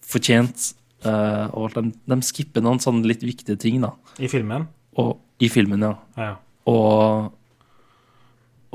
fortjente. 0.05 0.76
Eh, 1.05 1.47
og 1.53 1.76
de, 1.76 1.91
de 2.09 2.18
skipper 2.26 2.63
noen 2.66 2.80
sånne 2.82 3.05
litt 3.05 3.22
viktige 3.26 3.59
ting, 3.61 3.84
da. 3.84 3.91
I 4.18 4.30
filmen? 4.32 4.66
Og, 5.01 5.11
I 5.43 5.49
filmen, 5.51 5.84
ja. 5.86 5.91
Ja. 6.18 6.32
Og, 6.72 7.36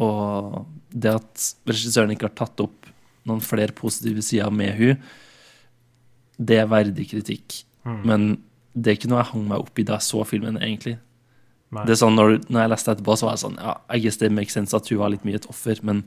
og 0.04 0.60
det 0.92 1.16
at 1.20 1.48
regissøren 1.68 2.12
ikke 2.14 2.28
har 2.28 2.36
tatt 2.38 2.62
opp 2.64 2.88
noen 3.28 3.42
flere 3.44 3.74
positive 3.76 4.22
sider 4.24 4.52
med 4.54 4.76
hun, 4.78 5.02
det 6.40 6.56
er 6.62 6.70
verdig 6.70 7.10
kritikk. 7.10 7.60
Mm. 7.84 8.00
Men 8.08 8.26
det 8.72 8.92
er 8.92 8.98
ikke 8.98 9.10
noe 9.12 9.22
jeg 9.22 9.32
hang 9.34 9.46
meg 9.50 9.62
opp 9.62 9.80
i 9.80 9.84
da 9.86 9.98
jeg 9.98 10.08
så 10.08 10.24
filmen, 10.28 10.58
egentlig. 10.60 10.96
Nei. 11.70 11.84
Det 11.86 11.94
er 11.94 12.00
sånn, 12.00 12.16
når, 12.18 12.40
når 12.48 12.64
jeg 12.64 12.72
leste 12.72 12.94
etterpå, 12.94 13.14
så 13.14 13.28
var 13.28 13.36
jeg 13.36 13.42
sånn 13.44 13.58
Ja, 13.62 13.76
I 13.94 14.00
guess 14.02 14.18
det 14.18 14.32
makes 14.34 14.56
sense 14.56 14.74
at 14.74 14.88
hun 14.90 14.98
var 15.02 15.12
litt 15.12 15.26
mye 15.26 15.38
et 15.38 15.46
offer, 15.50 15.78
men 15.86 16.02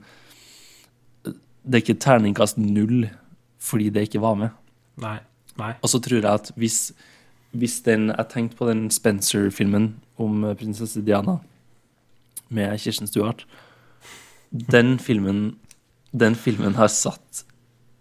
det 1.23 1.77
er 1.77 1.83
ikke 1.85 2.01
terningkast 2.03 2.59
null 2.59 3.05
fordi 3.63 3.87
det 3.95 4.09
ikke 4.09 4.19
var 4.23 4.35
med. 4.35 4.51
Nei. 4.99 5.17
Nei. 5.59 5.71
Og 5.85 5.91
så 5.93 6.01
tror 6.03 6.17
jeg 6.19 6.27
at 6.27 6.49
hvis, 6.59 6.91
hvis 7.53 7.77
den 7.85 8.09
Jeg 8.09 8.29
tenkte 8.31 8.57
på 8.57 8.67
den 8.67 8.87
Spencer-filmen 8.91 9.93
om 10.17 10.43
eh, 10.43 10.55
prinsesse 10.57 11.03
Diana 11.05 11.37
med 12.49 12.73
Kirsten 12.81 13.07
Stewart. 13.07 13.45
Den 14.53 14.99
filmen, 15.01 15.55
den 16.11 16.35
filmen 16.37 16.75
har 16.77 16.91
satt 16.93 17.43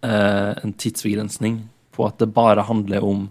eh, 0.04 0.52
en 0.60 0.74
tidsbegrensning 0.76 1.62
på 1.96 2.04
at 2.04 2.18
det 2.20 2.28
bare 2.36 2.66
handler 2.68 3.04
om 3.04 3.30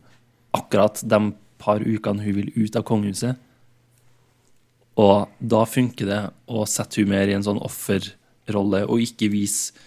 akkurat 0.58 1.04
de 1.06 1.20
par 1.62 1.86
ukene 1.86 2.26
hun 2.26 2.40
vil 2.40 2.52
ut 2.58 2.76
av 2.76 2.86
kongehuset. 2.88 3.38
Og 5.00 5.30
da 5.38 5.62
funker 5.70 6.10
det 6.10 6.22
å 6.50 6.66
sette 6.70 7.02
hun 7.02 7.14
mer 7.14 7.30
i 7.30 7.38
en 7.38 7.46
sånn 7.46 7.62
offerrolle, 7.62 8.84
og 8.90 9.06
ikke 9.06 9.30
vise 9.32 9.78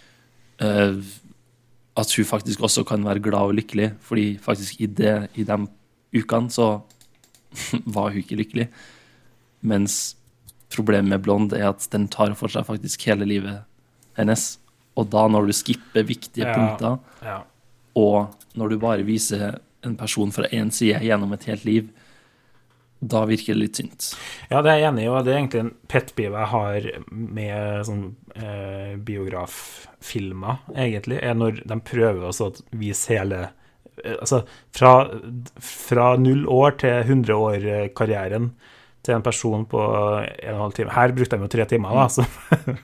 eh, 0.63 0.95
at 1.95 2.17
hun 2.17 2.27
faktisk 2.27 2.63
også 2.65 2.87
kan 2.87 3.05
være 3.07 3.23
glad 3.23 3.51
og 3.51 3.59
lykkelig. 3.59 3.93
Fordi 4.03 4.27
faktisk 4.43 4.81
i, 4.83 4.87
det, 4.87 5.17
i 5.35 5.47
de 5.47 5.59
ukene 6.15 6.55
så 6.55 6.69
var 7.97 8.15
hun 8.15 8.23
ikke 8.23 8.39
lykkelig. 8.41 8.69
Mens 9.67 10.15
problemet 10.77 11.09
med 11.15 11.23
Blond 11.25 11.53
er 11.57 11.69
at 11.71 11.87
den 11.93 12.09
tar 12.13 12.35
for 12.39 12.49
seg 12.53 12.67
faktisk 12.69 13.07
hele 13.09 13.27
livet 13.29 13.63
hennes. 14.19 14.59
Og 14.99 15.09
da 15.11 15.27
når 15.29 15.49
du 15.51 15.53
skipper 15.57 16.05
viktige 16.07 16.47
Ja. 16.47 16.55
punkter, 16.55 16.99
Ja. 17.25 17.41
og 17.97 18.35
når 18.55 18.69
du 18.71 18.79
bare 18.79 19.03
viser 19.03 19.59
en 19.85 19.97
person 19.97 20.31
fra 20.33 20.45
én 20.53 20.71
side 20.73 21.01
gjennom 21.03 21.33
et 21.35 21.45
helt 21.45 21.65
liv, 21.65 21.89
da 23.05 23.25
virker 23.27 23.53
det 23.53 23.61
litt 23.61 23.75
tynt. 23.75 24.15
Ja, 24.51 24.63
det 24.63 24.71
er 24.71 24.79
jeg 24.79 24.89
enig 24.93 25.03
i, 25.05 25.09
og 25.13 25.25
det 25.27 25.35
er 25.35 25.39
egentlig 25.43 25.61
en 25.61 25.75
pet 25.89 26.15
peeve 26.17 26.39
jeg 26.41 26.49
har 26.49 26.87
med 27.11 27.85
sånn 27.85 28.15
eh, 28.37 28.95
biograffilmer, 28.97 30.59
egentlig, 30.75 31.19
er 31.23 31.35
når 31.37 31.61
de 31.67 31.81
prøver 31.85 32.25
også 32.31 32.49
å 32.51 32.63
vise 32.81 33.13
hele 33.13 33.43
eh, 34.05 34.17
Altså, 34.21 34.45
fra, 34.75 34.95
fra 35.61 36.17
null 36.17 36.47
år 36.51 36.79
til 36.81 37.03
100 37.05 37.37
år-karrieren 37.37 38.51
til 39.05 39.15
en 39.19 39.25
person 39.25 39.67
på 39.69 39.81
en 39.85 40.25
og 40.25 40.55
en 40.55 40.63
halv 40.63 40.77
time. 40.77 40.93
Her 40.97 41.13
brukte 41.17 41.37
de 41.37 41.45
jo 41.45 41.51
tre 41.53 41.67
timer, 41.69 41.93
da, 41.99 42.07
så, 42.09 42.25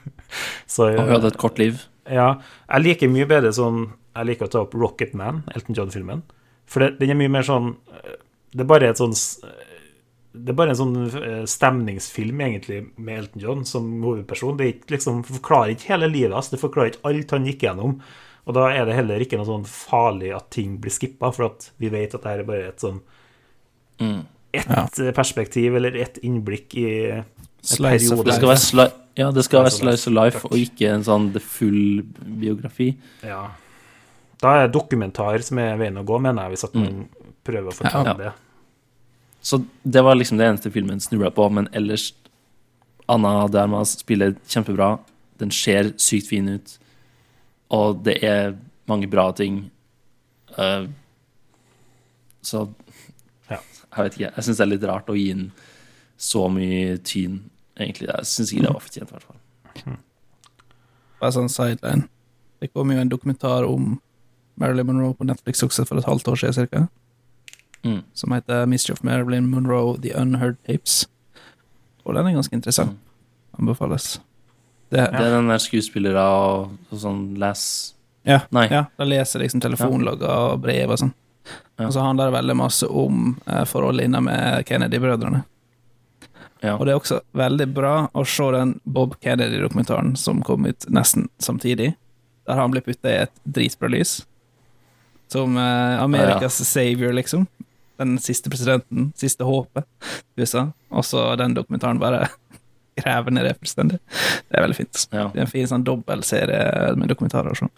så 0.75 0.91
Og 0.93 1.09
hadde 1.15 1.31
et 1.33 1.39
kort 1.41 1.57
liv. 1.61 1.81
ja, 2.09 2.27
jeg 2.67 2.85
liker 2.85 3.09
mye 3.11 3.27
bedre 3.29 3.51
sånn 3.55 3.87
Jeg 4.15 4.27
liker 4.27 4.45
å 4.47 4.51
ta 4.51 4.61
opp 4.65 4.73
Rocket 4.75 5.13
Man, 5.17 5.41
Elton 5.55 5.77
John-filmen. 5.77 6.21
For 6.67 6.83
det, 6.83 6.93
den 6.99 7.13
er 7.13 7.19
mye 7.19 7.31
mer 7.31 7.45
sånn 7.47 7.73
eh, 7.95 8.17
Det 8.53 8.65
er 8.65 8.69
bare 8.69 8.89
et 8.91 8.99
sånn 8.99 9.15
Det 10.31 10.51
er 10.51 10.57
bare 10.57 10.73
en 10.73 10.79
sånn 10.79 10.97
eh, 11.21 11.45
stemningsfilm, 11.49 12.41
egentlig, 12.45 12.81
med 12.97 13.21
Elton 13.23 13.41
John 13.43 13.63
som 13.67 13.87
hovedperson. 14.03 14.57
Det 14.59 14.65
er 14.65 14.73
ikke, 14.75 14.91
liksom, 14.95 15.23
forklarer 15.27 15.73
ikke 15.73 15.91
hele 15.93 16.07
livet 16.11 16.35
hans, 16.37 16.51
det 16.53 16.59
forklarer 16.61 16.93
ikke 16.93 17.07
alt 17.09 17.33
han 17.35 17.47
gikk 17.49 17.65
gjennom. 17.67 17.97
Og 18.47 18.55
da 18.57 18.69
er 18.73 18.85
det 18.87 18.95
heller 18.97 19.21
ikke 19.21 19.37
noe 19.37 19.45
sånn 19.49 19.65
farlig 19.69 20.31
at 20.33 20.47
ting 20.55 20.77
blir 20.81 20.93
skippa, 20.95 21.29
for 21.35 21.49
at 21.51 21.67
vi 21.83 21.91
vet 21.93 22.15
at 22.15 22.23
det 22.23 22.31
her 22.31 22.43
er 22.45 22.47
bare 22.47 22.69
et 22.71 22.85
sånn 22.85 23.01
Mm. 24.01 24.23
Ett 24.51 25.15
perspektiv 25.15 25.75
eller 25.75 25.95
ett 25.95 26.17
innblikk 26.17 26.75
i 26.75 27.23
Slice 27.61 28.13
of 28.13 28.23
periode. 28.23 28.29
Det 28.29 28.35
skal 28.35 28.49
være, 28.49 28.63
sli 28.65 28.85
ja, 29.19 29.31
det 29.31 29.43
skal 29.45 29.65
være 29.65 29.73
slice 29.75 30.09
of 30.09 30.15
life, 30.15 30.41
og 30.47 30.55
ikke 30.57 30.87
en 30.95 31.03
sånn 31.05 31.27
the 31.35 31.41
full 31.43 32.01
biografi. 32.41 32.93
Ja. 33.27 33.41
Da 34.41 34.53
er 34.63 34.71
dokumentar 34.73 35.43
som 35.45 35.59
er 35.61 35.75
veien 35.77 35.99
å 35.99 36.05
gå, 36.07 36.17
mener 36.23 36.47
jeg, 36.47 36.55
hvis 36.55 36.65
at 36.69 36.77
man 36.79 37.03
prøver 37.45 37.69
å 37.69 37.75
fortelle 37.75 38.13
Ja. 38.13 38.13
det. 38.17 38.31
Så 39.41 39.63
det 39.83 40.01
var 40.03 40.15
liksom 40.15 40.37
det 40.37 40.47
eneste 40.47 40.71
filmen 40.71 40.99
snurra 40.99 41.31
på, 41.33 41.49
men 41.51 41.67
ellers 41.73 42.13
Anna 43.09 43.47
Dermas 43.47 43.97
spiller 43.99 44.35
kjempebra. 44.47 44.99
Den 45.37 45.51
ser 45.51 45.93
sykt 45.97 46.27
fin 46.29 46.47
ut, 46.49 46.77
og 47.69 48.03
det 48.03 48.23
er 48.23 48.55
mange 48.87 49.09
bra 49.09 49.31
ting. 49.31 49.69
Uh, 50.57 50.87
så 52.41 52.67
Ja. 52.67 52.90
Jeg 53.95 54.03
vet 54.05 54.13
ikke. 54.19 54.31
Jeg 54.35 54.43
syns 54.47 54.57
det 54.57 54.65
er 54.65 54.71
litt 54.71 54.83
rart 54.87 55.09
å 55.11 55.15
gi 55.17 55.27
den 55.33 55.51
så 56.21 56.45
mye 56.53 56.97
tyn, 57.03 57.39
egentlig. 57.79 58.07
Jeg 58.07 58.29
syns 58.29 58.51
ikke 58.53 58.65
det 58.67 58.73
var 58.73 58.85
fortjent, 58.85 59.09
i 59.09 59.15
hvert 59.15 59.23
fall. 59.27 59.97
Bare 61.21 61.33
sånn 61.35 61.49
sideline. 61.53 62.07
Det 62.61 62.71
kom 62.73 62.91
jo 62.93 63.01
en 63.01 63.09
dokumentar 63.11 63.65
om 63.67 63.95
Marilyn 64.61 64.85
Monroe 64.89 65.15
på 65.17 65.25
Netflix 65.25 65.63
også 65.65 65.85
for 65.89 65.97
et 66.01 66.05
halvt 66.09 66.27
år 66.33 66.35
siden 66.43 66.53
cirka, 66.59 66.87
Mm. 67.83 68.03
som 68.13 68.31
heter 68.31 68.65
'Mischief 68.67 69.03
Marilyn 69.03 69.47
Monroe 69.49 69.97
The 69.99 70.13
Unheard 70.13 70.57
Tapes. 70.67 71.07
Og 72.05 72.13
den 72.13 72.27
er 72.27 72.33
ganske 72.33 72.53
interessant. 72.53 72.97
Anbefales. 73.59 74.19
Det, 74.91 74.99
Det 75.11 75.19
er 75.19 75.35
den 75.37 75.47
der 75.47 75.57
skuespillere 75.57 76.19
og, 76.19 76.71
og 76.91 76.99
sånn 76.99 77.37
les... 77.39 77.93
ja, 78.25 78.41
Nei. 78.51 78.67
ja, 78.69 78.85
da 78.99 79.03
leser 79.03 79.39
liksom 79.39 79.61
telefonlogger 79.61 80.29
og 80.53 80.61
brev 80.61 80.91
og 80.91 80.99
sånn. 80.99 81.13
Ja. 81.77 81.87
Og 81.87 81.93
så 81.93 82.03
handler 82.03 82.29
det 82.29 82.37
veldig 82.37 82.55
masse 82.59 82.87
om 82.87 83.35
eh, 83.45 83.63
forholdet 83.65 84.05
inne 84.05 84.21
med 84.21 84.65
Kennedy-brødrene. 84.69 85.43
Ja. 86.61 86.75
Og 86.77 86.85
det 86.85 86.93
er 86.93 86.99
også 86.99 87.21
veldig 87.37 87.67
bra 87.73 87.93
å 88.13 88.23
se 88.27 88.49
den 88.53 88.75
Bob 88.83 89.15
Kennedy-dokumentaren 89.23 90.13
som 90.19 90.43
kom 90.45 90.67
ut 90.69 90.85
nesten 90.93 91.25
samtidig, 91.41 91.95
der 92.45 92.59
han 92.59 92.73
blir 92.73 92.85
putta 92.85 93.09
i 93.09 93.23
et 93.23 93.33
dritbra 93.43 93.89
lys. 93.89 94.19
Som 95.31 95.57
eh, 95.57 95.97
Amerikas 96.03 96.59
savior, 96.67 97.15
liksom. 97.17 97.47
Den 98.01 98.17
siste 98.21 98.49
presidenten, 98.49 99.11
siste 99.17 99.45
håpet 99.45 99.85
USA. 100.37 100.67
Og 100.89 101.05
så 101.05 101.31
den 101.39 101.55
dokumentaren 101.57 102.01
bare 102.01 102.27
graver 102.99 103.33
ned 103.33 103.47
det 103.47 103.55
fullstendig. 103.57 104.01
Det 104.49 104.57
er 104.57 104.65
veldig 104.67 104.77
fint. 104.77 105.05
Ja. 105.09 105.29
Det 105.31 105.39
er 105.39 105.47
en 105.47 105.53
fin 105.53 105.69
sånn 105.69 105.85
dobbeltserie 105.87 106.93
med 106.99 107.09
dokumentarer. 107.09 107.55
og 107.55 107.63
sånn. 107.63 107.73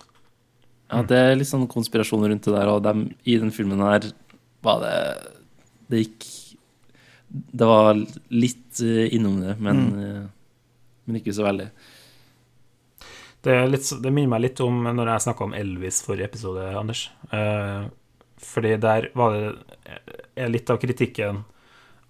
Ja, 0.94 1.04
det 1.10 1.20
er 1.20 1.36
litt 1.38 1.50
sånn 1.50 1.66
konspirasjon 1.72 2.26
rundt 2.30 2.46
det 2.48 2.54
der, 2.56 2.72
og 2.72 2.84
dem, 2.86 3.08
i 3.26 3.38
den 3.42 3.54
filmen 3.56 3.82
her 3.84 4.12
var 4.64 4.84
det 4.84 4.98
Det 5.92 6.04
gikk 6.04 6.28
Det 7.28 7.68
var 7.68 7.98
litt 8.30 8.82
eh, 8.86 9.10
innom 9.16 9.42
det, 9.42 9.58
men, 9.60 9.84
mm. 9.90 10.30
men 11.06 11.20
ikke 11.20 11.34
så 11.34 11.48
veldig. 11.48 11.66
Det, 13.44 13.56
litt, 13.68 13.90
det 14.00 14.12
minner 14.14 14.36
meg 14.36 14.44
litt 14.46 14.62
om 14.64 14.86
når 14.86 15.10
jeg 15.12 15.26
snakka 15.26 15.48
om 15.48 15.56
Elvis 15.58 16.04
forrige 16.06 16.30
episode, 16.30 16.68
Anders. 16.80 17.08
Eh, 17.34 17.90
fordi 18.44 18.76
der 18.80 19.10
var 19.18 19.34
det 19.34 19.50
er 20.36 20.52
litt 20.52 20.70
av 20.72 20.80
kritikken 20.80 21.42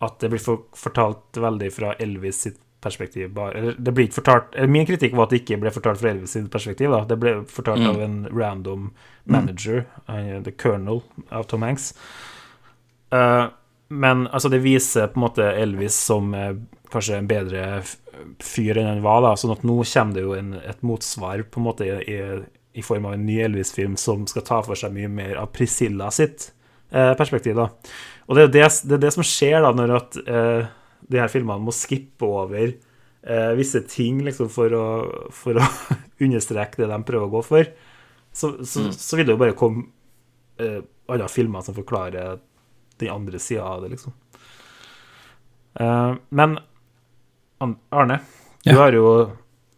at 0.03 0.19
det 0.19 0.29
blir 0.34 0.43
fortalt 0.43 1.39
veldig 1.39 1.69
fra 1.73 1.93
Elvis 2.01 2.43
sitt 2.45 2.59
perspektiv. 2.84 3.31
Bare, 3.36 3.73
det 3.77 3.93
blir 3.95 4.09
ikke 4.09 4.19
fortalt 4.19 4.57
Min 4.69 4.86
kritikk 4.89 5.15
var 5.15 5.27
at 5.27 5.34
det 5.34 5.41
ikke 5.41 5.59
ble 5.63 5.71
fortalt 5.73 6.01
fra 6.01 6.11
Elvis 6.11 6.36
sitt 6.36 6.51
perspektiv. 6.51 6.91
Da. 6.93 7.03
Det 7.09 7.17
ble 7.19 7.36
fortalt 7.49 7.84
Mm. 7.84 7.89
av 7.89 8.01
en 8.01 8.15
random 8.31 8.91
manager, 9.25 9.86
mm. 10.07 10.43
The 10.43 10.51
Colonel 10.51 11.01
av 11.31 11.43
Tom 11.43 11.63
Hanks. 11.63 11.93
Eh, 13.11 13.45
men 13.89 14.27
altså, 14.27 14.49
det 14.49 14.63
viser 14.63 15.07
på 15.07 15.19
en 15.19 15.25
måte 15.27 15.43
Elvis 15.43 15.95
som 15.95 16.34
eh, 16.34 16.55
kanskje 16.91 17.17
en 17.17 17.27
bedre 17.29 17.84
fyr 18.43 18.77
enn 18.77 18.89
han 18.89 19.03
var, 19.05 19.21
da. 19.25 19.36
Sånn 19.39 19.53
at 19.55 19.65
nå 19.65 19.79
kommer 19.84 20.17
det 20.17 20.25
jo 20.25 20.36
en, 20.38 20.53
et 20.61 20.86
motsvar 20.86 21.43
på 21.49 21.61
en 21.61 21.67
måte 21.67 21.88
i, 21.88 22.19
i, 22.73 22.86
form 22.86 23.09
av 23.09 23.17
en 23.17 23.25
ny 23.25 23.39
Elvis-film 23.45 23.97
som 23.99 24.27
skal 24.29 24.45
ta 24.47 24.61
for 24.65 24.79
seg 24.79 24.93
mye 24.95 25.11
mer 25.11 25.39
av 25.41 25.51
Priscilla 25.55 26.11
sitt 26.13 26.51
eh, 26.91 27.13
perspektiv, 27.19 27.57
da. 27.59 27.69
Og 28.27 28.38
det 28.38 28.47
er 28.47 28.53
det, 28.53 28.67
det, 28.88 28.97
er 28.97 29.03
det 29.03 29.13
som 29.15 29.25
skjer 29.27 29.59
da 29.65 29.73
når 29.75 29.95
at 29.97 30.17
eh, 30.23 30.71
de 31.09 31.21
her 31.21 31.31
filmene 31.31 31.65
må 31.65 31.73
skippe 31.75 32.27
over 32.27 32.71
eh, 32.71 33.51
visse 33.57 33.83
ting 33.89 34.21
liksom 34.25 34.51
for 34.53 34.75
å, 34.77 34.85
for 35.33 35.59
å 35.59 35.67
understreke 36.25 36.81
det 36.81 36.89
de 36.91 36.99
prøver 37.07 37.27
å 37.27 37.33
gå 37.37 37.43
for. 37.47 37.69
Så, 38.33 38.55
så, 38.65 38.87
så 38.91 39.19
vil 39.19 39.27
det 39.27 39.35
jo 39.35 39.41
bare 39.41 39.57
komme 39.57 39.87
eh, 40.61 40.81
andre 41.11 41.29
filmer 41.29 41.65
som 41.65 41.77
forklarer 41.77 42.41
den 43.01 43.13
andre 43.13 43.39
sida 43.41 43.65
av 43.67 43.83
det, 43.83 43.93
liksom. 43.93 44.15
Eh, 45.79 46.11
men 46.29 46.57
Arne, 47.63 47.79
Arne, 47.89 48.19
du 48.65 48.75
har 48.77 48.95
jo 48.95 49.07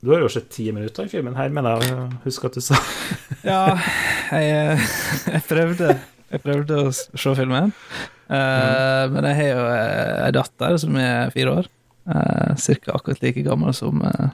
du 0.06 0.12
har 0.14 0.22
jo 0.22 0.30
sett 0.30 0.52
ti 0.54 0.68
minutter 0.70 1.08
i 1.08 1.10
filmen 1.10 1.34
her, 1.34 1.50
mener 1.50 1.82
jeg 1.82 1.96
å 1.98 2.04
huske 2.28 2.46
at 2.46 2.58
du 2.58 2.62
sa. 2.62 2.78
Ja, 3.42 3.62
jeg, 4.30 4.76
jeg 5.34 5.42
prøvde. 5.50 5.96
Jeg 6.34 6.42
prøvde 6.44 6.80
å 6.88 6.92
se 6.94 7.34
filmen. 7.38 7.74
Eh, 8.26 9.04
Men 9.14 9.28
jeg 9.30 9.38
har 9.40 9.50
jo 9.52 9.66
eh, 9.70 10.24
ei 10.26 10.32
datter 10.36 10.78
som 10.82 10.98
er 11.00 11.34
fire 11.36 11.60
år. 11.62 11.72
Uh, 12.06 12.54
Cirka 12.62 12.94
akkurat 12.94 13.24
like 13.24 13.42
gammel 13.42 13.74
som 13.74 13.98
uh, 14.06 14.28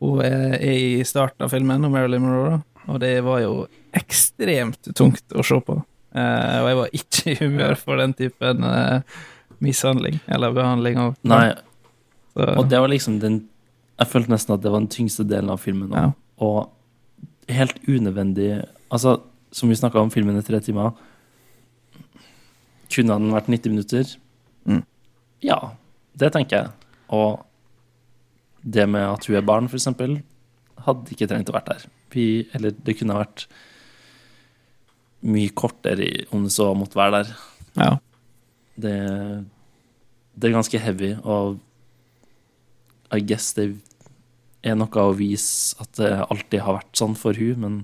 hun 0.00 0.22
er 0.24 0.54
i 0.64 1.02
starten 1.04 1.44
av 1.44 1.52
filmen, 1.52 1.84
om 1.84 1.92
Marilyn 1.92 2.22
Monroe. 2.24 2.62
Og 2.88 3.00
det 3.02 3.18
var 3.26 3.42
jo 3.42 3.66
ekstremt 3.92 4.88
tungt 4.96 5.36
å 5.36 5.44
se 5.44 5.58
på. 5.60 5.76
Uh, 6.16 6.56
og 6.62 6.70
jeg 6.70 6.78
var 6.78 6.96
ikke 6.96 7.34
i 7.34 7.36
humør 7.42 7.76
for 7.80 8.00
den 8.00 8.16
typen 8.16 8.64
mishandling 9.62 10.18
eller 10.26 10.52
behandling 10.56 10.98
av 10.98 11.12
Nei, 11.28 11.52
Så, 12.34 12.48
og 12.48 12.64
det 12.68 12.80
var 12.82 12.90
liksom 12.90 13.20
den 13.22 13.36
Jeg 14.00 14.10
følte 14.10 14.32
nesten 14.32 14.56
at 14.56 14.64
det 14.64 14.72
var 14.72 14.82
den 14.82 14.90
tyngste 14.92 15.24
delen 15.28 15.52
av 15.52 15.60
filmen. 15.62 15.92
Ja. 15.92 16.10
Og 16.42 17.52
helt 17.52 17.76
unødvendig 17.84 18.50
Altså, 18.92 19.18
som 19.52 19.70
vi 19.70 19.78
snakka 19.78 20.00
om, 20.00 20.10
filmen 20.12 20.38
i 20.38 20.44
tre 20.46 20.60
timer. 20.64 20.92
Kunne 22.92 23.16
den 23.18 23.32
vært 23.34 23.50
90 23.52 23.74
minutter? 23.74 24.12
Mm. 24.68 24.82
Ja, 25.44 25.58
det 26.18 26.32
tenker 26.34 26.58
jeg. 26.58 26.92
Og 27.12 27.42
det 28.62 28.86
med 28.88 29.04
at 29.08 29.26
hun 29.26 29.36
er 29.38 29.46
barn, 29.46 29.68
eksempel, 29.68 30.20
hadde 30.86 31.14
ikke 31.14 31.28
trengt 31.30 31.50
å 31.50 31.56
vært 31.56 31.70
der. 31.72 31.86
Vi, 32.12 32.26
eller 32.56 32.74
det 32.74 32.96
kunne 32.98 33.18
vært 33.18 33.46
mye 35.22 35.52
kortere 35.54 36.26
om 36.34 36.46
det 36.46 36.54
så 36.54 36.72
måtte 36.76 36.98
være 36.98 37.22
der. 37.22 37.36
ja. 37.78 37.92
Det, 38.82 38.96
det 40.32 40.48
er 40.48 40.54
ganske 40.54 40.78
heavy, 40.80 41.10
og 41.28 41.58
I 43.12 43.20
guess 43.20 43.50
det 43.58 43.66
er 44.64 44.78
noe 44.80 45.02
å 45.04 45.12
vise 45.12 45.76
at 45.82 45.90
det 45.98 46.08
alltid 46.22 46.62
har 46.64 46.78
vært 46.78 46.96
sånn 46.96 47.16
for 47.18 47.36
hun, 47.36 47.60
men 47.60 47.74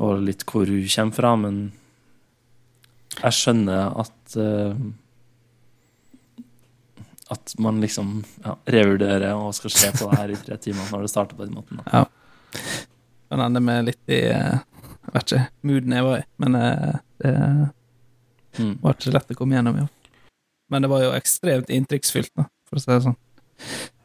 og 0.00 0.22
litt 0.24 0.44
hvor 0.48 0.66
hun 0.70 0.86
kommer 0.88 1.16
fra, 1.16 1.34
men 1.36 1.60
jeg 3.20 3.36
skjønner 3.36 3.90
at 4.00 4.36
uh, 4.40 4.74
at 7.30 7.52
man 7.62 7.78
liksom 7.80 8.24
ja, 8.44 8.56
revurderer 8.74 9.34
og 9.38 9.52
skal 9.54 9.70
se 9.70 9.90
på 9.94 10.08
det 10.10 10.18
her 10.18 10.32
i 10.34 10.38
tre 10.40 10.56
timer 10.58 10.88
når 10.90 11.04
det 11.06 11.10
starter 11.12 11.38
på 11.38 11.44
den 11.46 11.54
måten. 11.60 11.78
Da. 11.84 12.00
Kan 13.30 13.42
hende 13.44 13.62
med 13.62 13.84
litt 13.86 14.10
i 14.10 14.24
eh, 14.32 14.56
Jeg 15.06 15.12
vet 15.14 15.26
ikke 15.36 15.44
mooden 15.70 15.94
jeg 15.94 16.06
var 16.08 16.16
i, 16.18 16.24
men 16.42 16.58
eh, 16.58 16.96
det 17.22 17.34
Mm. 18.58 18.72
var 18.82 18.96
ikke 18.96 19.06
så 19.06 19.12
lett 19.14 19.28
å 19.30 19.34
komme 19.38 19.54
gjennom. 19.54 19.76
Ja. 19.78 19.84
Men 20.74 20.82
det 20.82 20.88
var 20.90 21.04
jo 21.04 21.12
ekstremt 21.14 21.68
inntrykksfylt, 21.70 22.32
da, 22.34 22.48
for 22.66 22.80
å 22.80 22.82
si 22.82 22.90
det 22.90 22.96
sånn. 23.04 23.14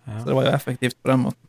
Ja. 0.05 0.19
Så 0.19 0.27
det 0.27 0.35
var 0.37 0.45
jo 0.45 0.51
effektivt 0.53 0.97
på 1.01 1.09
den 1.09 1.23
måten. 1.23 1.44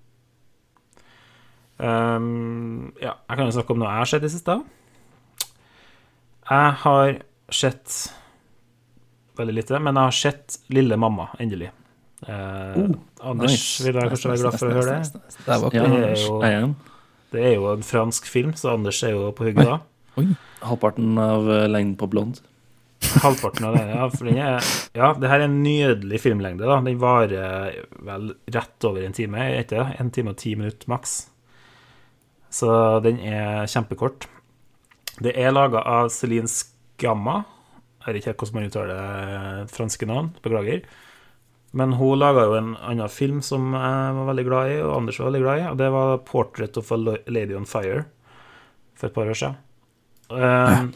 Ehm, 1.79 2.93
ja, 3.03 3.13
jeg 3.29 3.37
kan 3.37 3.47
jo 3.51 3.55
snakke 3.59 3.75
om 3.75 3.81
noe 3.83 3.91
jeg 3.93 4.03
har 4.05 4.11
sett 4.13 4.25
i 4.29 4.33
siste. 4.33 4.57
Jeg 6.47 6.73
har 6.85 7.17
sett 7.53 7.97
veldig 9.37 9.57
lite, 9.59 9.81
men 9.83 9.99
jeg 9.99 10.09
har 10.09 10.17
sett 10.17 10.59
Lille 10.73 10.97
mamma, 11.01 11.29
endelig. 11.43 11.69
Eh, 12.27 12.79
Anders 13.21 13.51
Nice. 13.53 13.85
vil 13.85 13.99
jeg 13.99 14.11
kanskje 14.13 14.31
være 14.33 14.41
glad 14.45 14.59
for 14.59 14.71
å 14.71 14.77
høre 14.79 14.95
det. 14.95 15.13
Det 15.13 15.61
Det 15.73 15.83
er 15.83 16.17
jo- 16.25 16.43
en. 16.43 16.77
Det 17.33 17.43
er 17.45 17.55
jo 17.57 17.73
en 17.73 17.83
fransk 17.83 18.25
film, 18.27 18.53
så 18.55 18.73
Anders 18.75 19.03
er 19.03 19.11
jo 19.11 19.33
på 19.33 19.45
hugget 19.51 19.65
da. 19.67 19.79
Halvparten 20.63 21.19
av 21.19 21.49
eh, 21.51 21.67
lengden 21.69 21.97
på 21.97 22.09
blond. 22.09 22.41
Halvparten 23.21 23.65
av 23.67 23.77
den, 23.77 23.89
ja. 23.91 24.09
For 24.09 24.25
den 24.25 24.39
er, 24.39 24.61
ja, 24.95 25.13
det 25.13 25.29
her 25.29 25.41
er 25.41 25.45
en 25.45 25.63
nydelig 25.63 26.21
filmlengde, 26.23 26.65
da. 26.65 26.81
Den 26.81 26.99
varer 26.99 27.85
vel 28.01 28.35
rett 28.51 28.85
over 28.89 29.05
en 29.05 29.13
time, 29.13 29.37
ikke? 29.63 29.85
En 30.01 30.11
time 30.11 30.31
og 30.31 30.37
ti 30.39 30.55
minutter 30.55 30.89
maks. 30.89 31.27
Så 32.57 32.71
den 33.05 33.19
er 33.21 33.67
kjempekort. 33.69 34.29
Det 35.21 35.35
er 35.37 35.53
laga 35.53 35.83
av 35.85 36.09
Céline 36.13 36.49
Sgamma. 36.49 37.43
Jeg 38.05 38.07
vet 38.09 38.21
ikke 38.21 38.31
helt 38.31 38.43
hvordan 38.43 38.57
man 38.57 38.71
uttaler 38.71 38.93
det 39.67 39.75
franske 39.75 40.09
navn, 40.09 40.31
beklager. 40.45 40.87
Men 41.77 41.97
hun 41.99 42.17
laga 42.21 42.47
jo 42.47 42.57
en 42.57 42.75
annen 42.79 43.13
film 43.13 43.43
som 43.45 43.75
jeg 43.75 44.17
var 44.17 44.29
veldig 44.31 44.45
glad 44.47 44.73
i, 44.73 44.77
og 44.85 44.95
Anders 45.01 45.19
var 45.21 45.29
veldig 45.29 45.43
glad 45.43 45.61
i, 45.61 45.67
og 45.69 45.79
det 45.81 45.91
var 45.93 46.19
'Portrait 46.19 46.79
of 46.81 46.93
a 46.93 46.97
Lady 47.27 47.55
on 47.55 47.67
Fire' 47.67 48.05
for 48.95 49.07
et 49.07 49.15
par 49.15 49.29
år 49.29 49.35
siden. 49.35 49.57
Um, 50.31 50.95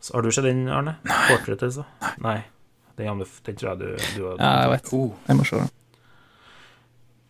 så 0.00 0.14
har 0.14 0.22
du 0.22 0.30
sett 0.30 0.44
den, 0.44 0.68
Arne? 0.68 0.96
Portrait, 1.28 1.62
altså? 1.62 1.84
Nei. 2.18 2.42
Den, 2.96 3.24
den 3.46 3.56
tror 3.56 3.70
jeg 3.70 3.78
du, 3.78 3.96
du 4.16 4.28
har 4.28 4.36
Ja, 4.38 4.60
jeg 4.62 4.70
vet. 4.70 4.92
Jeg 5.28 5.36
må 5.36 5.44
se 5.44 5.56
den. 5.56 5.70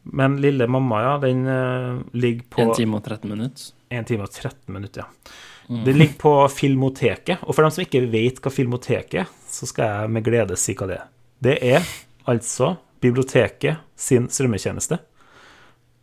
Men 0.05 0.37
Lille 0.43 0.67
mamma, 0.69 1.01
ja, 1.03 1.15
den 1.23 1.47
eh, 1.49 2.03
ligger 2.13 2.45
på 2.51 2.63
1 2.69 2.77
time 2.77 2.99
og 2.99 3.05
13 3.05 3.31
minutter. 3.31 3.73
1 3.89 4.07
time 4.11 4.27
og 4.27 4.33
13 4.33 4.75
minutter, 4.75 5.05
ja. 5.05 5.35
Mm. 5.69 5.85
Den 5.87 5.99
ligger 5.99 6.19
på 6.21 6.33
Filmoteket. 6.53 7.41
Og 7.43 7.55
for 7.57 7.65
dem 7.65 7.73
som 7.73 7.85
ikke 7.87 8.05
vet 8.13 8.41
hva 8.45 8.53
Filmoteket 8.53 9.23
er, 9.23 9.31
så 9.49 9.69
skal 9.71 9.89
jeg 9.89 10.13
med 10.13 10.27
glede 10.27 10.59
si 10.61 10.75
hva 10.77 10.89
det 10.91 10.99
er. 10.99 11.07
Det 11.45 11.57
er 11.65 11.89
altså 12.29 12.75
biblioteket 13.05 13.81
sin 13.97 14.29
strømmetjeneste. 14.33 15.01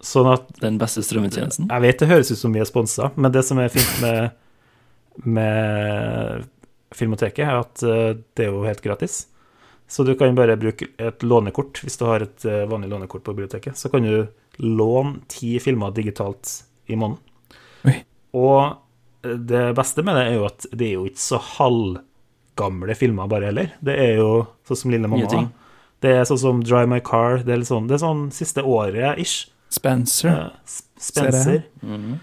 Sånn 0.01 0.31
at 0.31 0.47
Den 0.61 0.79
beste 0.81 1.03
strømmetjenesten. 1.05 1.69
Jeg 1.69 1.85
vet 1.85 2.01
det 2.01 2.09
høres 2.09 2.31
ut 2.33 2.41
som 2.41 2.53
vi 2.55 2.61
er 2.61 2.69
sponsa, 2.69 3.11
men 3.15 3.33
det 3.33 3.43
som 3.45 3.61
er 3.61 3.69
fint 3.73 4.01
med, 4.01 4.31
med 5.29 6.47
Filmoteket, 6.97 7.45
er 7.45 7.61
at 7.61 7.83
eh, 7.85 8.17
det 8.37 8.47
er 8.47 8.49
jo 8.49 8.65
helt 8.65 8.81
gratis. 8.85 9.25
Så 9.91 10.05
du 10.07 10.13
kan 10.15 10.35
bare 10.37 10.55
bruke 10.55 10.87
et 11.03 11.23
lånekort 11.27 11.81
hvis 11.83 11.97
du 11.99 12.05
har 12.07 12.23
et 12.23 12.45
eh, 12.47 12.61
vanlig 12.71 12.87
lånekort 12.93 13.25
på 13.25 13.33
biblioteket. 13.35 13.75
Så 13.75 13.89
kan 13.91 14.05
du 14.07 14.21
låne 14.63 15.19
ti 15.31 15.57
filmer 15.59 15.91
digitalt 15.95 16.61
i 16.87 16.95
måneden. 16.95 17.19
Oi. 17.89 17.97
Og 18.39 18.77
eh, 19.25 19.35
det 19.35 19.65
beste 19.75 20.05
med 20.07 20.15
det 20.15 20.23
er 20.29 20.37
jo 20.37 20.45
at 20.47 20.67
det 20.71 20.87
er 20.87 20.93
jo 20.95 21.07
ikke 21.09 21.25
så 21.25 21.41
halvgamle 21.57 22.95
filmer 22.95 23.27
bare 23.31 23.49
heller. 23.51 23.73
Det 23.83 23.97
er 23.99 24.15
jo 24.21 24.29
sånn 24.69 24.79
som 24.85 24.93
Lille 24.95 25.11
mamma. 25.11 25.27
Det 26.01 26.13
er 26.17 26.23
sånn 26.25 26.39
som 26.41 26.61
Drive 26.65 26.87
My 26.89 27.01
Car. 27.05 27.41
Det 27.45 27.53
er, 27.53 27.65
sånn, 27.67 27.89
det 27.91 27.97
er 27.99 28.03
sånn 28.05 28.23
siste 28.33 28.63
året-ish. 28.65 29.49
Spencer. 29.71 30.31
Eh, 30.31 30.47
Sp- 30.65 31.03
Spencer. 31.11 31.59
Mhm. 31.83 32.15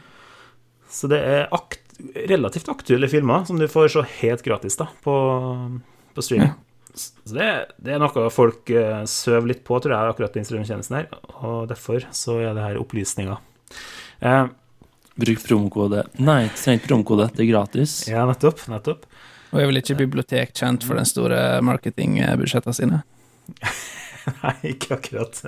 Så 0.89 1.09
det 1.13 1.21
er 1.21 1.45
akt 1.53 1.85
relativt 2.31 2.69
aktuelle 2.73 3.09
filmer 3.13 3.45
som 3.45 3.59
du 3.61 3.67
får 3.69 3.91
se 3.93 4.03
helt 4.23 4.43
gratis 4.47 4.77
da, 4.81 4.87
på, 5.05 5.15
på 6.17 6.25
streaming. 6.25 6.55
Så 6.99 7.37
det, 7.37 7.49
det 7.83 7.95
er 7.95 8.01
noe 8.03 8.29
folk 8.35 8.71
uh, 8.75 9.03
søver 9.09 9.53
litt 9.53 9.65
på, 9.67 9.79
tror 9.83 9.95
jeg, 9.95 10.15
akkurat 10.15 10.39
den 10.39 10.47
strømtjenesten 10.49 10.99
her. 10.99 11.11
Og 11.41 11.69
derfor 11.71 12.07
så 12.15 12.39
er 12.43 12.57
det 12.57 12.65
her 12.65 12.81
opplysninger. 12.81 13.39
Uh, 14.25 14.49
Bruk 15.19 15.41
promokode 15.43 16.05
Nei, 16.23 16.45
trenger 16.55 16.79
ikke 16.79 16.93
promokode, 16.93 17.27
det 17.35 17.43
er 17.43 17.51
gratis. 17.51 17.95
ja, 18.07 18.23
nettopp. 18.29 18.63
Nettopp. 18.71 19.07
Og 19.51 19.61
er 19.63 19.71
vel 19.71 19.81
ikke 19.81 19.97
bibliotek 19.99 20.53
kjent 20.55 20.85
for 20.87 20.99
den 20.99 21.09
store 21.09 21.39
marketingbudsjettene 21.65 22.77
sine? 22.77 23.01
Nei, 24.43 24.57
ikke 24.75 24.99
akkurat. 24.99 25.41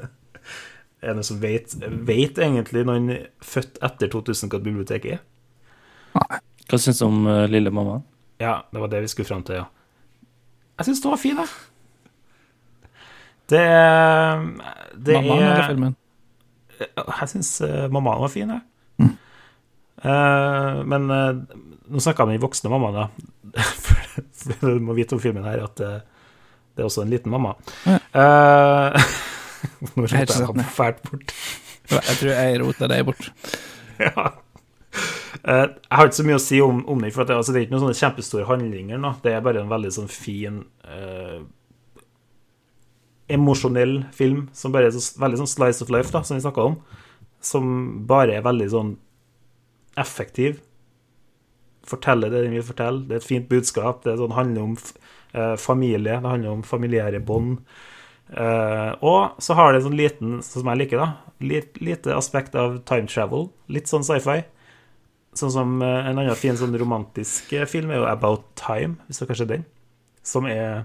Er 1.00 1.12
det 1.12 1.16
noen 1.20 1.28
som 1.28 1.40
vet, 1.42 1.74
vet 2.08 2.40
egentlig 2.40 2.82
noen 2.88 3.12
født 3.44 3.78
etter 3.84 4.10
2000 4.12 4.50
hva 4.50 4.58
et 4.58 4.66
bibliotek 4.66 5.10
er? 5.14 5.20
Hva 6.70 6.80
syns 6.80 7.02
du 7.02 7.06
om 7.06 7.22
uh, 7.28 7.44
Lille 7.50 7.70
mamma? 7.74 8.00
Ja, 8.40 8.62
det 8.72 8.82
var 8.82 8.90
det 8.90 9.04
vi 9.04 9.12
skulle 9.12 9.28
fram 9.28 9.44
til, 9.46 9.60
ja. 9.60 9.68
Jeg 10.80 10.88
syns 10.88 11.02
den 11.04 11.12
var 11.12 11.20
fin, 11.20 11.40
jeg. 11.40 11.50
Det, 13.50 13.64
det 14.96 15.16
Mammaen 15.18 15.42
eller 15.42 15.58
er 15.60 15.66
filmen? 15.68 15.96
Jeg 16.80 17.32
syns 17.34 17.50
uh, 17.66 17.86
mammaen 17.92 18.22
var 18.24 18.32
fin, 18.32 18.54
jeg. 18.54 18.62
Mm. 19.02 19.16
Uh, 20.00 20.80
men 20.88 21.10
uh, 21.12 21.58
nå 21.90 22.00
snakka 22.00 22.24
jeg 22.24 22.30
med 22.30 22.38
den 22.38 22.46
voksne 22.46 22.72
mammaen, 22.72 22.96
da. 22.96 23.60
For, 23.84 24.64
du 24.64 24.80
må 24.80 24.96
vite 24.96 25.18
om 25.18 25.20
filmen 25.20 25.44
her 25.44 25.66
at 25.66 25.84
uh, 25.84 25.98
det 26.80 26.84
er 26.84 26.88
også 26.88 27.02
en 27.04 27.10
liten 27.12 27.32
mamma. 27.32 27.50
Ja. 27.84 27.98
Eh, 28.16 29.08
nå 29.96 30.06
rota 30.06 30.20
jeg 30.22 30.46
ham 30.46 30.62
fælt 30.64 31.02
bort. 31.04 31.34
Jeg 31.90 32.16
tror 32.20 32.30
jeg 32.30 32.60
rota 32.62 32.88
deg 32.88 33.02
bort. 33.04 33.26
ja. 34.06 34.30
Eh, 35.40 35.66
jeg 35.66 35.96
har 35.96 36.08
ikke 36.08 36.18
så 36.18 36.26
mye 36.28 36.38
å 36.38 36.42
si 36.42 36.60
om, 36.64 36.82
om 36.90 37.00
den, 37.00 37.12
for 37.14 37.24
det, 37.24 37.36
altså, 37.38 37.54
det 37.54 37.60
er 37.60 37.66
ikke 37.66 37.76
noen 37.76 37.86
sånne 37.86 38.00
kjempestore 38.00 38.48
handlinger. 38.48 39.00
nå. 39.00 39.14
Det 39.24 39.34
er 39.34 39.44
bare 39.44 39.62
en 39.62 39.72
veldig 39.72 39.92
sånn 39.96 40.10
fin 40.12 40.62
eh, 40.84 41.40
Emosjonell 43.30 44.00
film 44.10 44.48
som 44.56 44.72
bare 44.74 44.88
er 44.90 44.96
så, 44.96 45.04
veldig 45.22 45.38
sånn 45.44 45.52
slice 45.52 45.84
of 45.84 45.92
life, 45.94 46.10
da, 46.10 46.24
som 46.26 46.36
vi 46.36 46.44
snakka 46.44 46.66
om. 46.72 46.80
Som 47.44 47.70
bare 48.10 48.34
er 48.36 48.44
veldig 48.44 48.66
sånn 48.72 48.90
effektiv. 50.00 50.58
Forteller 51.86 52.32
det 52.32 52.42
den 52.44 52.58
vil 52.58 52.66
fortelle. 52.66 53.06
Det 53.06 53.16
er 53.16 53.22
et 53.22 53.30
fint 53.30 53.48
budskap. 53.48 54.02
Det 54.04 54.18
sånn, 54.18 54.34
handler 54.36 54.66
om 54.66 54.76
eh, 54.76 55.54
familie, 55.62 56.18
det 56.18 56.34
handler 56.34 56.58
om 56.58 56.66
familiære 56.66 57.22
bånd. 57.24 57.62
Uh, 58.30 58.94
og 59.02 59.40
så 59.42 59.56
har 59.58 59.72
det 59.72 59.80
en 59.80 59.84
sånn 59.88 59.96
liten, 59.98 60.34
sånn 60.46 60.62
som 60.62 60.68
jeg 60.70 60.78
liker, 60.84 61.00
da, 61.02 61.32
lite, 61.42 61.80
lite 61.82 62.14
aspekt 62.14 62.54
av 62.54 62.76
time 62.86 63.10
travel. 63.10 63.48
Litt 63.72 63.90
sånn 63.90 64.06
sci-fi. 64.06 64.44
Sånn 65.38 65.52
som 65.54 65.76
eh, 65.82 66.08
en 66.10 66.18
annen 66.18 66.38
fin 66.38 66.56
sånn 66.58 66.74
romantisk 66.80 67.52
eh, 67.54 67.68
film 67.70 67.92
er 67.92 68.00
jo 68.00 68.08
About 68.10 68.48
Time, 68.58 68.96
hvis 69.06 69.20
det 69.20 69.26
er 69.26 69.30
kanskje 69.30 69.50
den. 69.52 69.66
Som 70.26 70.48
er 70.50 70.84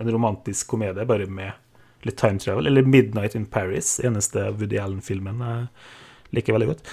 en 0.00 0.10
romantisk 0.12 0.68
komedie, 0.72 1.04
bare 1.08 1.26
med 1.28 1.52
litt 2.06 2.18
time 2.20 2.40
travel. 2.42 2.68
Eller 2.68 2.86
Midnight 2.86 3.34
in 3.38 3.46
Paris, 3.50 3.96
eneste 4.04 4.48
Woody 4.56 4.78
Allen-filmen 4.80 5.40
jeg 5.44 5.68
liker 6.36 6.56
veldig 6.56 6.68
godt. 6.72 6.90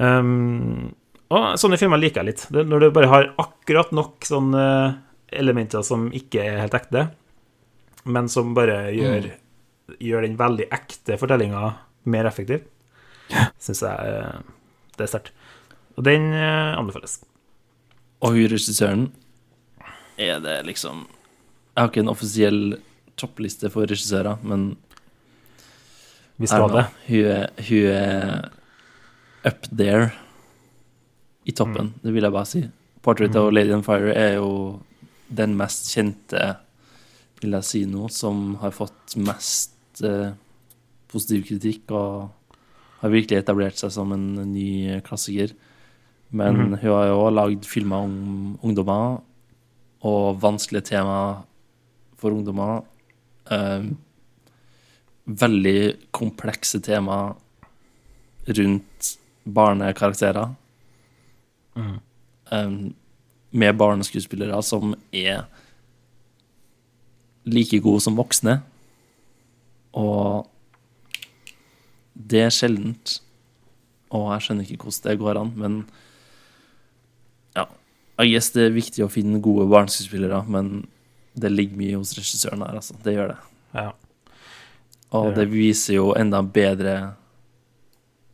Um, 0.00 0.94
Og 1.34 1.56
sånne 1.60 1.78
filmer 1.80 2.00
liker 2.00 2.22
jeg 2.22 2.32
litt. 2.32 2.44
Det, 2.52 2.64
når 2.68 2.84
du 2.84 2.88
bare 2.94 3.10
har 3.10 3.28
akkurat 3.42 3.92
nok 3.96 4.24
sånne 4.28 4.64
elementer 5.34 5.82
som 5.86 6.08
ikke 6.14 6.44
er 6.44 6.60
helt 6.62 6.76
ekte, 6.78 7.08
men 8.04 8.28
som 8.30 8.52
bare 8.56 8.92
gjør, 8.94 9.30
gjør 9.98 10.26
den 10.26 10.36
veldig 10.38 10.68
ekte 10.76 11.16
fortellinga 11.20 11.62
mer 12.12 12.28
effektiv, 12.28 12.66
syns 13.58 13.80
jeg 13.82 14.12
eh, 14.12 14.42
det 14.98 15.06
er 15.06 15.10
sterkt. 15.10 15.32
Og 15.96 16.04
den 16.06 16.32
eh, 16.32 16.74
anbefales. 16.78 17.20
Og 18.24 18.34
hun 18.34 18.48
regissøren 18.50 19.08
Er 20.18 20.40
det 20.40 20.64
liksom 20.66 21.04
Jeg 21.74 21.82
har 21.82 21.88
ikke 21.90 22.04
en 22.04 22.08
offisiell 22.12 22.60
toppliste 23.18 23.70
for 23.70 23.86
regissører, 23.86 24.38
men 24.42 24.76
Vi 26.38 26.46
du 26.46 26.68
det. 26.74 26.86
Hun 27.06 27.46
hun 27.68 27.86
er 27.94 28.50
up 29.46 29.66
there 29.76 30.12
i 31.46 31.52
toppen, 31.52 31.92
Mm. 31.92 32.00
det 32.02 32.12
vil 32.14 32.22
jeg 32.22 32.32
bare 32.32 32.46
si. 32.46 32.70
'Portrait 33.02 33.36
of 33.36 33.52
Lady 33.52 33.70
on 33.70 33.82
Fire' 33.82 34.14
er 34.16 34.34
jo 34.36 34.80
den 35.28 35.54
mest 35.56 35.92
kjente, 35.94 36.56
vil 37.40 37.50
jeg 37.52 37.64
si 37.64 37.84
nå, 37.84 38.08
som 38.10 38.54
har 38.56 38.70
fått 38.70 39.14
mest 39.16 39.70
eh, 40.02 40.32
positiv 41.08 41.44
kritikk 41.46 41.90
og 41.90 42.30
har 43.00 43.10
virkelig 43.10 43.38
etablert 43.42 43.76
seg 43.76 43.92
som 43.92 44.12
en 44.12 44.52
ny 44.52 45.00
klassiker. 45.02 45.52
Men 46.34 46.56
Mhm. 46.56 46.78
hun 46.80 46.90
har 46.90 47.06
jo 47.06 47.18
også 47.20 47.34
lagd 47.34 47.64
filmer 47.64 47.96
om 47.96 48.58
ungdommer 48.62 49.20
og 50.02 50.40
vanskelige 50.42 50.84
tema 50.90 51.44
for 52.18 52.30
ungdommer. 52.34 52.82
Eh, 53.50 53.84
veldig 55.26 56.10
komplekse 56.12 56.80
tema 56.82 57.34
rundt 58.48 59.16
barnekarakterer. 59.46 60.54
Mm. 61.76 62.00
Eh, 62.52 62.92
med 63.52 63.76
barneskuespillere 63.78 64.62
som 64.62 64.94
er 65.12 65.46
like 67.44 67.80
gode 67.80 68.00
som 68.02 68.16
voksne. 68.16 68.62
Og 69.94 70.48
det 72.16 72.40
er 72.42 72.50
sjeldent. 72.50 73.20
Og 74.10 74.32
jeg 74.32 74.40
skjønner 74.42 74.66
ikke 74.66 74.84
hvordan 74.84 75.10
det 75.10 75.18
går 75.20 75.40
an, 75.40 75.52
men. 75.56 75.84
I 78.22 78.28
guess 78.30 78.50
det 78.54 78.68
er 78.68 78.74
viktig 78.76 79.02
å 79.04 79.10
finne 79.10 79.40
gode 79.42 79.66
barneskuespillere, 79.72 80.44
men 80.48 80.84
det 81.34 81.50
ligger 81.50 81.78
mye 81.80 81.96
hos 81.98 82.12
regissøren 82.14 82.62
her, 82.62 82.76
altså. 82.78 82.94
Det 83.02 83.14
gjør 83.16 83.32
det. 83.32 83.38
Ja. 83.74 83.88
Og 85.14 85.32
Det 85.34 85.48
viser 85.50 85.96
jo 85.98 86.12
enda 86.18 86.40
bedre 86.42 86.94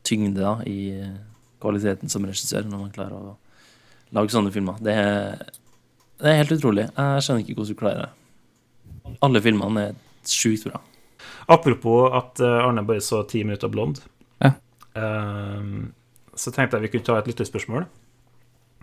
tyngde 0.04 0.40
da, 0.42 0.52
i 0.68 0.92
kvaliteten 1.60 2.08
som 2.12 2.24
regissør, 2.28 2.64
når 2.68 2.82
man 2.86 2.92
klarer 2.94 3.16
å 3.16 3.34
lage 4.16 4.32
sånne 4.34 4.52
filmer. 4.52 4.78
Det 4.84 4.94
er, 4.96 5.42
det 6.20 6.30
er 6.32 6.38
helt 6.40 6.54
utrolig. 6.56 6.86
Jeg 6.96 7.24
skjønner 7.26 7.44
ikke 7.44 7.56
hvordan 7.60 7.76
du 7.76 7.80
klarer 7.80 8.06
det. 8.06 9.16
Alle 9.24 9.42
filmene 9.44 9.84
er 9.90 9.98
sjukt 10.28 10.66
bra. 10.68 10.80
Apropos 11.50 12.12
at 12.16 12.40
eh, 12.44 12.58
Arne 12.64 12.84
bare 12.86 13.02
så 13.04 13.22
ti 13.28 13.42
minutter 13.44 13.68
blond, 13.72 14.00
Ja. 14.44 14.52
eh, 14.96 15.72
så 16.36 16.52
tenkte 16.54 16.78
jeg 16.78 16.86
vi 16.86 16.92
kunne 16.94 17.08
ta 17.08 17.18
et 17.20 17.28
lytterspørsmål 17.28 17.84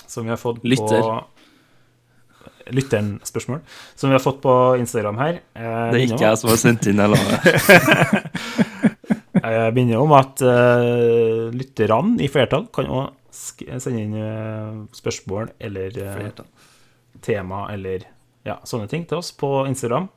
som 0.08 0.26
vi 0.26 0.34
har 0.34 0.40
fått 0.42 0.64
Lytter. 0.64 1.02
på 1.02 1.22
Lytteren-spørsmål 2.68 3.62
som 3.96 4.10
vi 4.10 4.16
har 4.18 4.24
fått 4.24 4.42
på 4.44 4.54
Instagram 4.80 5.18
her. 5.22 5.40
Eh, 5.56 5.92
Det 5.92 6.02
er 6.02 6.06
ikke 6.08 6.26
jeg 6.26 6.38
som 6.42 6.50
har 6.52 6.60
sendt 6.60 6.88
inn 6.90 7.00
hele 7.00 7.20
Jeg 9.38 9.74
begynner 9.74 10.02
om 10.06 10.14
at 10.18 10.44
uh, 10.44 11.48
lytterne 11.54 12.20
i 12.24 12.28
flertall 12.32 12.68
kan 12.74 12.90
òg 12.92 13.14
sende 13.32 14.02
inn 14.02 14.16
eh, 14.18 14.78
spørsmål 14.98 15.52
eller 15.62 15.94
uh, 16.02 16.46
tema 17.22 17.68
eller 17.72 18.08
ja, 18.48 18.58
sånne 18.66 18.88
ting 18.90 19.06
til 19.08 19.20
oss 19.22 19.32
på 19.36 19.68
Instagram. 19.70 20.08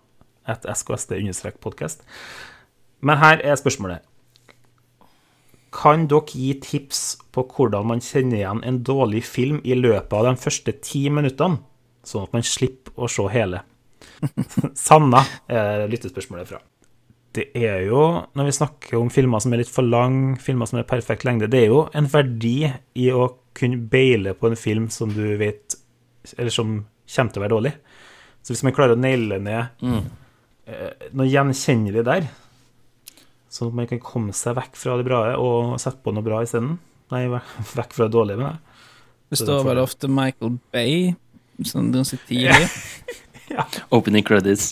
At 0.49 0.65
skst-podkast. 0.65 2.01
Men 3.05 3.21
her 3.21 3.43
er 3.45 3.59
spørsmålet. 3.61 4.07
Kan 5.75 6.09
dere 6.11 6.27
gi 6.27 6.55
tips 6.63 7.01
på 7.31 7.45
hvordan 7.47 7.87
man 7.87 8.01
kjenner 8.03 8.41
igjen 8.41 8.63
en 8.67 8.81
dårlig 8.87 9.23
film 9.25 9.61
i 9.65 9.77
løpet 9.79 10.13
av 10.19 10.27
de 10.27 10.33
første 10.43 10.75
ti 10.83 11.05
minuttene, 11.13 11.61
sånn 12.03 12.27
at 12.27 12.35
man 12.35 12.43
slipper 12.47 12.97
å 12.99 13.09
se 13.11 13.29
hele? 13.31 13.63
Sanna 14.75 15.23
er 15.49 15.87
lyttespørsmålet 15.91 16.49
fra. 16.51 16.61
Det 17.31 17.45
er 17.55 17.85
jo, 17.87 18.01
når 18.35 18.49
vi 18.49 18.55
snakker 18.57 18.97
om 18.99 19.11
filmer 19.15 19.39
som 19.43 19.53
er 19.55 19.61
litt 19.63 19.71
for 19.71 19.87
lang, 19.87 20.35
filmer 20.43 20.67
som 20.67 20.81
er 20.81 20.89
perfekt 20.91 21.23
lengde, 21.29 21.47
det 21.53 21.61
er 21.63 21.71
jo 21.71 21.85
en 21.95 22.09
verdi 22.11 22.57
i 22.99 23.07
å 23.15 23.29
kunne 23.55 23.79
beile 23.93 24.35
på 24.35 24.51
en 24.51 24.59
film 24.59 24.89
som 24.91 25.13
du 25.15 25.37
vet 25.39 25.77
Eller 26.37 26.53
som 26.53 26.75
kommer 27.09 27.33
til 27.33 27.41
å 27.41 27.45
være 27.47 27.55
dårlig. 27.55 27.71
Så 28.45 28.53
hvis 28.53 28.61
man 28.67 28.75
klarer 28.77 28.93
å 28.93 29.01
naile 29.01 29.39
ned 29.41 29.81
Mm. 29.81 30.03
eh, 30.67 31.07
noe 31.17 31.27
gjenkjennelig 31.31 32.05
der, 32.05 32.27
sånn 33.51 33.73
at 33.73 33.79
man 33.81 33.89
kan 33.91 34.03
komme 34.05 34.35
seg 34.37 34.57
vekk 34.59 34.79
fra 34.79 34.97
det 35.01 35.07
bra 35.09 35.25
og 35.39 35.75
sette 35.83 36.03
på 36.05 36.15
noe 36.15 36.27
bra 36.27 36.43
isteden 36.47 36.79
Nei, 37.11 37.25
vekk 37.79 37.97
fra 37.97 38.07
det 38.07 38.15
dårlige, 38.15 38.39
mener 38.39 38.53
jeg. 38.55 38.87
Det 39.31 39.39
står 39.41 39.57
det 39.61 39.67
vel 39.67 39.81
ofte 39.83 40.11
Michael 40.11 40.53
Bay, 40.75 41.11
sånn 41.67 41.91
ganske 41.95 42.19
tidlig. 42.29 42.69
Opening 43.91 44.23
credits. 44.27 44.71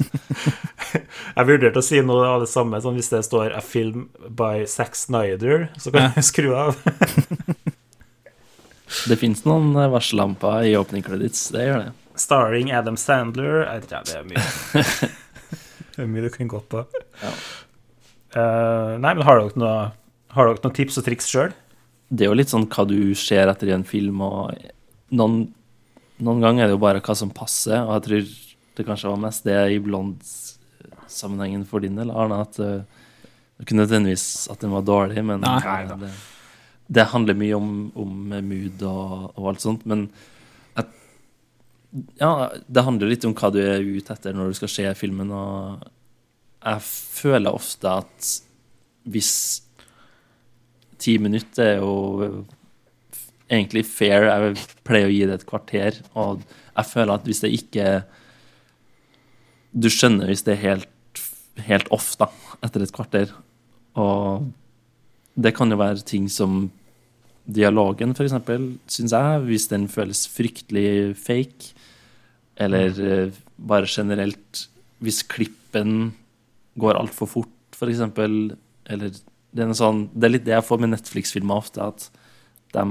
Jeg 1.37 1.47
vurderte 1.49 1.83
å 1.83 1.85
si 1.85 1.99
noe 2.03 2.27
av 2.27 2.45
det 2.45 2.51
samme, 2.51 2.79
sånn 2.83 2.95
hvis 2.99 3.11
det 3.11 3.25
står 3.27 3.53
'A 3.55 3.63
film 3.63 4.07
by 4.39 4.65
Zack 4.71 4.95
Snyder', 4.99 5.69
så 5.79 5.91
kan 5.95 6.13
jeg 6.15 6.27
skru 6.31 6.55
av. 6.55 6.79
Det 9.11 9.19
fins 9.21 9.43
noen 9.45 9.75
eh, 9.77 9.91
varsellamper 9.93 10.65
i 10.65 10.77
opening 10.79 11.05
credits. 11.05 11.51
Det 11.53 11.67
gjør 11.67 11.83
det. 11.83 11.91
Starring 12.19 12.71
Adam 12.73 12.97
Sandler 12.97 13.67
Jeg 13.67 13.83
vet 13.83 13.91
ikke, 13.91 14.01
det 14.09 14.15
er 14.17 14.25
mye. 14.31 15.11
det 15.93 16.03
er 16.03 16.09
mye 16.15 16.25
du 16.25 16.31
kan 16.33 16.49
gå 16.49 16.61
på. 16.73 16.87
Ja. 17.21 17.33
Eh, 18.39 18.93
nei, 19.01 19.15
men 19.15 19.25
har 19.27 19.41
dere 19.41 19.61
noe, 19.61 19.79
har 20.35 20.51
dere 20.51 20.63
noen 20.65 20.77
tips 20.77 21.01
og 21.01 21.07
triks 21.07 21.31
sjøl? 21.31 21.55
Det 22.09 22.25
er 22.25 22.31
jo 22.31 22.39
litt 22.39 22.53
sånn 22.53 22.69
hva 22.71 22.85
du 22.89 22.99
ser 23.19 23.51
etter 23.51 23.71
i 23.71 23.75
en 23.77 23.87
film, 23.89 24.23
og 24.25 24.55
noen, 25.17 25.41
noen 26.25 26.45
ganger 26.45 26.65
er 26.65 26.71
det 26.71 26.77
jo 26.77 26.85
bare 26.85 27.03
hva 27.05 27.17
som 27.19 27.33
passer, 27.35 27.81
og 27.83 27.97
jeg 27.97 28.07
tror 28.07 28.31
det 28.79 28.87
kanskje 28.87 29.11
var 29.11 29.21
mest 29.25 29.49
det 29.49 29.59
i 29.75 29.81
blond-sammenhengen 29.83 31.67
for 31.69 31.85
din 31.85 31.99
del, 31.99 32.13
Arne, 32.15 32.41
at 32.47 32.61
eh, 32.63 33.05
det 33.59 33.67
kunne 33.67 33.85
nødvendigvis 33.85 34.47
at 34.53 34.63
den 34.63 34.75
var 34.77 34.87
dårlig, 34.87 35.25
men 35.27 35.43
Nei. 35.43 35.59
nei, 35.65 35.99
det, 36.05 36.13
det 36.99 37.09
handler 37.13 37.39
mye 37.41 37.59
om, 37.59 37.71
om 37.99 38.17
mood 38.47 38.85
og, 38.87 39.15
og 39.35 39.53
alt 39.53 39.65
sånt, 39.65 39.85
men 39.91 40.07
at, 40.79 40.93
ja, 42.21 42.33
det 42.69 42.87
handler 42.87 43.11
litt 43.11 43.27
om 43.27 43.35
hva 43.37 43.51
du 43.53 43.59
er 43.65 43.83
ute 43.83 44.15
etter 44.15 44.37
når 44.37 44.53
du 44.53 44.61
skal 44.61 44.73
se 44.77 44.87
filmen, 45.01 45.35
og 45.35 45.89
jeg 46.59 46.83
føler 46.85 47.55
ofte 47.55 47.91
at 48.03 48.31
hvis 49.09 49.33
ti 50.99 51.17
minutter 51.23 51.65
er 51.65 51.83
jo 51.83 52.45
egentlig 53.49 53.85
fair. 53.89 54.29
Jeg 54.29 54.57
pleier 54.87 55.09
å 55.09 55.15
gi 55.15 55.25
det 55.29 55.39
et 55.39 55.49
kvarter, 55.49 56.01
og 56.19 56.43
jeg 56.45 56.91
føler 56.91 57.15
at 57.15 57.29
hvis 57.29 57.45
det 57.45 57.55
ikke 57.57 57.91
Du 59.79 59.91
skjønner 59.93 60.31
hvis 60.31 60.43
det 60.47 60.55
er 60.55 60.63
helt, 60.63 61.21
helt 61.61 61.91
off, 61.95 62.15
da, 62.19 62.31
etter 62.65 62.83
et 62.83 62.93
kvarter. 62.95 63.35
Og 64.01 64.49
det 65.37 65.53
kan 65.55 65.71
jo 65.71 65.77
være 65.79 66.07
ting 66.09 66.25
som 66.33 66.71
dialogen, 67.45 68.15
eksempel, 68.17 68.65
syns 68.89 69.13
jeg, 69.13 69.43
hvis 69.45 69.69
den 69.69 69.85
føles 69.93 70.25
fryktelig 70.33 71.15
fake, 71.21 71.75
eller 72.59 72.97
eh, 72.99 73.37
bare 73.57 73.87
generelt 73.87 74.65
Hvis 74.99 75.23
klippen 75.23 76.17
går 76.81 76.99
altfor 77.01 77.29
fort, 77.31 77.55
for 77.77 77.91
eksempel, 77.93 78.57
eller 78.89 79.13
det 79.55 79.65
er, 79.65 79.73
sånn, 79.77 80.07
det 80.15 80.29
er 80.29 80.33
litt 80.35 80.45
det 80.47 80.55
jeg 80.57 80.67
får 80.67 80.81
med 80.83 80.93
Netflix-filmer 80.95 81.61
ofte, 81.63 81.85
at 81.91 82.09
de 82.77 82.85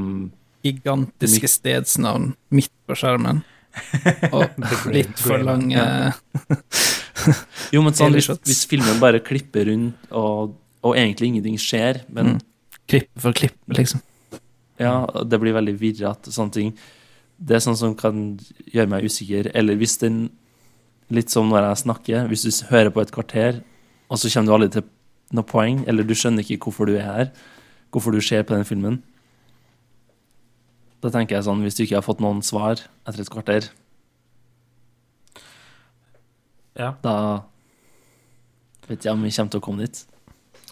Gigantiske 0.66 1.48
stedsnavn 1.48 2.32
midt 2.52 2.74
på 2.90 2.96
skjermen. 2.98 3.44
Og 4.34 4.58
litt 4.90 5.20
for 5.22 5.38
lange 5.46 5.84
Jo, 7.74 7.82
men 7.86 7.94
sånn, 7.98 8.16
hvis, 8.16 8.30
hvis 8.48 8.64
filmen 8.70 9.00
bare 9.02 9.22
klipper 9.24 9.68
rundt, 9.70 10.08
og, 10.16 10.56
og 10.86 10.96
egentlig 10.98 11.34
ingenting 11.34 11.58
skjer, 11.62 12.04
men 12.14 12.36
Mm. 12.38 12.42
klipp 12.88 13.10
for 13.20 13.36
klipp, 13.36 13.58
liksom. 13.76 14.00
ja, 14.80 14.94
det 15.28 15.40
blir 15.42 15.54
veldig 15.58 15.74
virrete, 15.82 16.32
sånne 16.32 16.56
ting. 16.56 16.70
Det 17.38 17.58
er 17.58 17.64
sånn 17.66 17.78
som 17.78 17.96
kan 18.00 18.38
gjøre 18.72 18.90
meg 18.90 19.06
usikker. 19.06 19.52
Eller 19.54 19.78
hvis 19.80 19.98
den 20.02 20.28
Litt 21.08 21.32
som 21.32 21.48
når 21.48 21.64
jeg 21.70 21.80
snakker, 21.86 22.26
hvis 22.28 22.42
du 22.44 22.50
hører 22.68 22.90
på 22.92 23.00
et 23.00 23.12
kvarter, 23.16 23.62
og 24.10 24.18
så 24.22 24.30
kommer 24.34 24.48
du 24.48 24.54
aldri 24.58 24.70
til 24.78 24.84
noe 25.36 25.44
poeng, 25.44 25.82
eller 25.88 26.04
du 26.08 26.14
skjønner 26.16 26.44
ikke 26.46 26.60
hvorfor 26.68 26.88
du 26.88 26.96
er 26.96 27.04
her, 27.08 27.32
hvorfor 27.92 28.12
du 28.16 28.22
ser 28.24 28.44
på 28.48 28.56
den 28.56 28.64
filmen. 28.68 29.02
Da 31.04 31.10
tenker 31.14 31.36
jeg 31.38 31.46
sånn, 31.46 31.62
hvis 31.62 31.76
du 31.78 31.84
ikke 31.84 32.00
har 32.00 32.06
fått 32.06 32.22
noen 32.24 32.40
svar 32.46 32.80
etter 33.08 33.22
et 33.22 33.30
kvarter, 33.34 33.68
Ja. 36.78 36.92
da 37.02 37.44
vet 38.88 39.04
jeg 39.06 39.14
om 39.14 39.24
vi 39.26 39.32
kommer 39.34 39.52
til 39.54 39.60
å 39.62 39.66
komme 39.66 39.86
dit. 39.88 40.04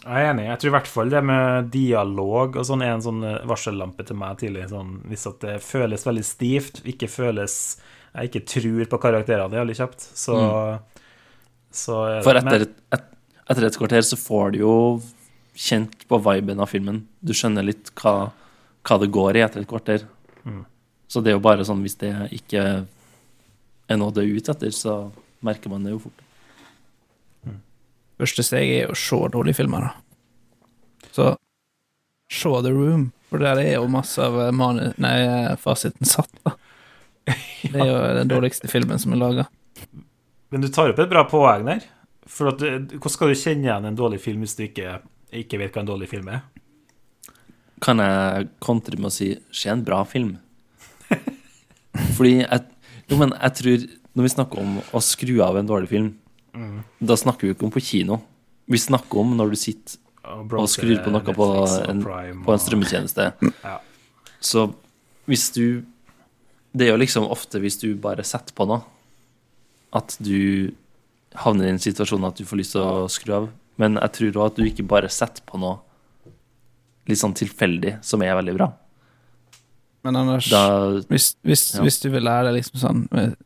Jeg 0.06 0.22
er 0.22 0.28
enig. 0.30 0.44
Jeg 0.46 0.58
tror 0.62 0.70
i 0.70 0.74
hvert 0.76 0.86
fall 0.90 1.08
det 1.10 1.22
med 1.26 1.70
dialog 1.74 2.56
og 2.60 2.66
sånn 2.68 2.84
er 2.86 2.92
en 2.94 3.02
sånn 3.02 3.24
eh, 3.26 3.40
varsellampe 3.50 4.04
til 4.06 4.18
meg 4.20 4.36
tidlig. 4.38 4.68
Sånn, 4.70 5.00
hvis 5.10 5.26
at 5.26 5.40
det 5.42 5.56
føles 5.66 6.04
veldig 6.06 6.24
stivt, 6.24 6.82
ikke 6.86 7.08
føles 7.10 7.76
Jeg 8.16 8.30
ikke 8.30 8.46
tror 8.48 8.86
på 8.88 8.98
karakterene 9.02 9.52
veldig 9.52 9.74
kjapt, 9.76 10.00
så, 10.16 10.36
så 11.70 11.96
er 12.06 12.14
det- 12.14 12.24
For 12.24 12.38
etter 12.40 12.62
et, 12.64 12.78
et, 12.96 13.02
etter 13.46 13.66
et 13.66 13.78
kvarter 13.78 14.04
så 14.06 14.18
får 14.18 14.54
du 14.54 14.60
jo 14.64 14.74
kjent 15.56 16.02
på 16.08 16.18
viben 16.24 16.60
av 16.60 16.70
filmen. 16.70 17.04
Du 17.20 17.32
skjønner 17.36 17.64
litt 17.64 17.92
hva, 18.00 18.30
hva 18.86 18.98
det 19.00 19.12
går 19.14 19.38
i 19.38 19.44
etter 19.46 19.62
et 19.62 19.70
kvarter. 19.70 20.04
Mm. 20.44 20.64
Så 21.08 21.22
det 21.22 21.32
er 21.32 21.38
jo 21.38 21.46
bare 21.46 21.64
sånn 21.66 21.82
hvis 21.84 21.98
det 22.00 22.12
ikke 22.34 22.62
er 23.86 23.98
noe 24.00 24.14
det 24.14 24.26
er 24.26 24.38
ute 24.38 24.52
etter, 24.52 24.74
så 24.74 24.98
merker 25.46 25.72
man 25.72 25.86
det 25.86 25.94
jo 25.94 26.02
fort. 26.08 26.22
Første 28.16 28.44
steg 28.46 28.70
er 28.72 28.90
å 28.90 28.96
se 28.96 29.18
dårlige 29.32 29.58
filmer, 29.58 29.90
da. 29.90 31.10
Så 31.12 31.32
se 32.32 32.52
The 32.64 32.72
Room, 32.72 33.10
for 33.28 33.42
der 33.44 33.60
er 33.60 33.74
jo 33.76 33.90
masse 33.92 34.22
av 34.22 34.38
manu... 34.56 34.88
Nei, 35.02 35.18
fasiten 35.60 36.08
satt, 36.08 36.32
da. 36.46 36.56
Det 37.66 37.82
er 37.82 37.90
jo 37.90 37.98
den 38.20 38.30
dårligste 38.30 38.70
filmen 38.70 39.00
som 39.02 39.12
er 39.12 39.20
laga. 39.20 39.44
Men 40.54 40.62
du 40.62 40.68
tar 40.72 40.92
opp 40.92 41.00
et 41.02 41.10
bra 41.10 41.24
poeng 41.28 41.66
der. 41.66 41.84
For 42.26 42.50
at, 42.50 42.62
hvordan 42.62 43.12
skal 43.12 43.30
du 43.30 43.38
kjenne 43.38 43.68
igjen 43.68 43.88
en 43.88 43.98
dårlig 43.98 44.20
film 44.22 44.42
hvis 44.44 44.56
du 44.58 44.64
ikke, 44.66 44.98
ikke 45.42 45.60
vet 45.62 45.76
hva 45.76 45.84
en 45.84 45.90
dårlig 45.90 46.08
film 46.10 46.30
er? 46.34 46.42
Kan 47.84 48.00
jeg 48.02 48.48
kontre 48.64 48.98
med 48.98 49.10
å 49.10 49.14
si 49.14 49.30
se 49.54 49.70
en 49.70 49.84
bra 49.86 50.00
film? 50.08 50.36
Fordi 52.16 52.38
jeg, 52.40 52.62
jo, 53.06 53.18
men 53.20 53.30
jeg 53.36 53.54
tror 53.60 53.84
Når 54.16 54.24
vi 54.24 54.32
snakker 54.32 54.62
om 54.62 54.78
å 54.96 55.00
skru 55.04 55.34
av 55.44 55.58
en 55.60 55.68
dårlig 55.68 55.90
film, 55.90 56.06
da 57.04 57.16
snakker 57.20 57.44
vi 57.44 57.52
ikke 57.52 57.66
om 57.68 57.72
på 57.74 57.82
kino. 57.84 58.16
Vi 58.64 58.78
snakker 58.80 59.20
om 59.20 59.34
når 59.36 59.52
du 59.52 59.56
sitter 59.60 59.98
og 60.26 60.70
skrur 60.72 61.02
på 61.04 61.12
noe 61.12 61.34
på 61.36 61.48
en, 61.84 62.00
på 62.46 62.54
en 62.54 62.62
strømmetjeneste. 62.62 63.26
Ja. 63.60 63.76
Så 64.40 64.70
hvis 65.28 65.50
du 65.52 65.84
Det 66.76 66.86
er 66.86 66.90
jo 66.92 67.00
liksom 67.00 67.24
ofte 67.32 67.60
hvis 67.60 67.78
du 67.80 67.94
bare 67.96 68.24
setter 68.24 68.52
på 68.52 68.66
noe, 68.68 68.82
at 69.96 70.16
du 70.20 70.72
havner 71.42 71.68
i 71.68 71.74
en 71.74 71.82
situasjon 71.82 72.24
at 72.28 72.38
du 72.38 72.44
får 72.48 72.60
lyst 72.60 72.74
til 72.76 72.82
å 72.84 73.06
skru 73.12 73.32
av. 73.36 73.48
Men 73.80 73.98
jeg 74.00 74.12
tror 74.16 74.38
òg 74.40 74.46
at 74.50 74.58
du 74.58 74.64
ikke 74.66 74.86
bare 74.88 75.10
setter 75.12 75.44
på 75.46 75.58
noe 75.60 75.78
litt 77.06 77.20
sånn 77.20 77.36
tilfeldig, 77.38 77.98
som 78.02 78.22
er 78.24 78.34
veldig 78.38 78.54
bra. 78.56 78.70
Men 80.06 80.16
Anders, 80.22 80.48
Da 80.50 80.62
hvis, 81.10 81.34
hvis, 81.44 81.74
Ja. 81.74 81.82
hvis 81.82 82.00
du 82.02 82.08
vil 82.10 82.22
lære 82.22 82.52
liksom 82.54 82.78
sånn 82.78 83.36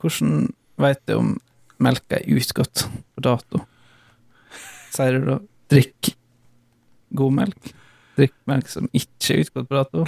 Hvordan 0.00 0.52
veit 0.78 1.00
du 1.06 1.14
om 1.16 1.40
melka 1.82 2.20
er 2.20 2.28
utgått 2.36 2.84
på 3.16 3.22
dato? 3.24 3.62
Sier 4.94 5.18
du 5.18 5.26
da 5.30 5.38
drikk 5.72 6.12
god 7.14 7.32
melk? 7.32 7.72
Drikk 8.18 8.34
melk 8.46 8.68
som 8.70 8.86
ikke 8.94 9.34
er 9.34 9.42
utgått 9.44 9.68
på 9.70 9.78
dato? 9.80 10.04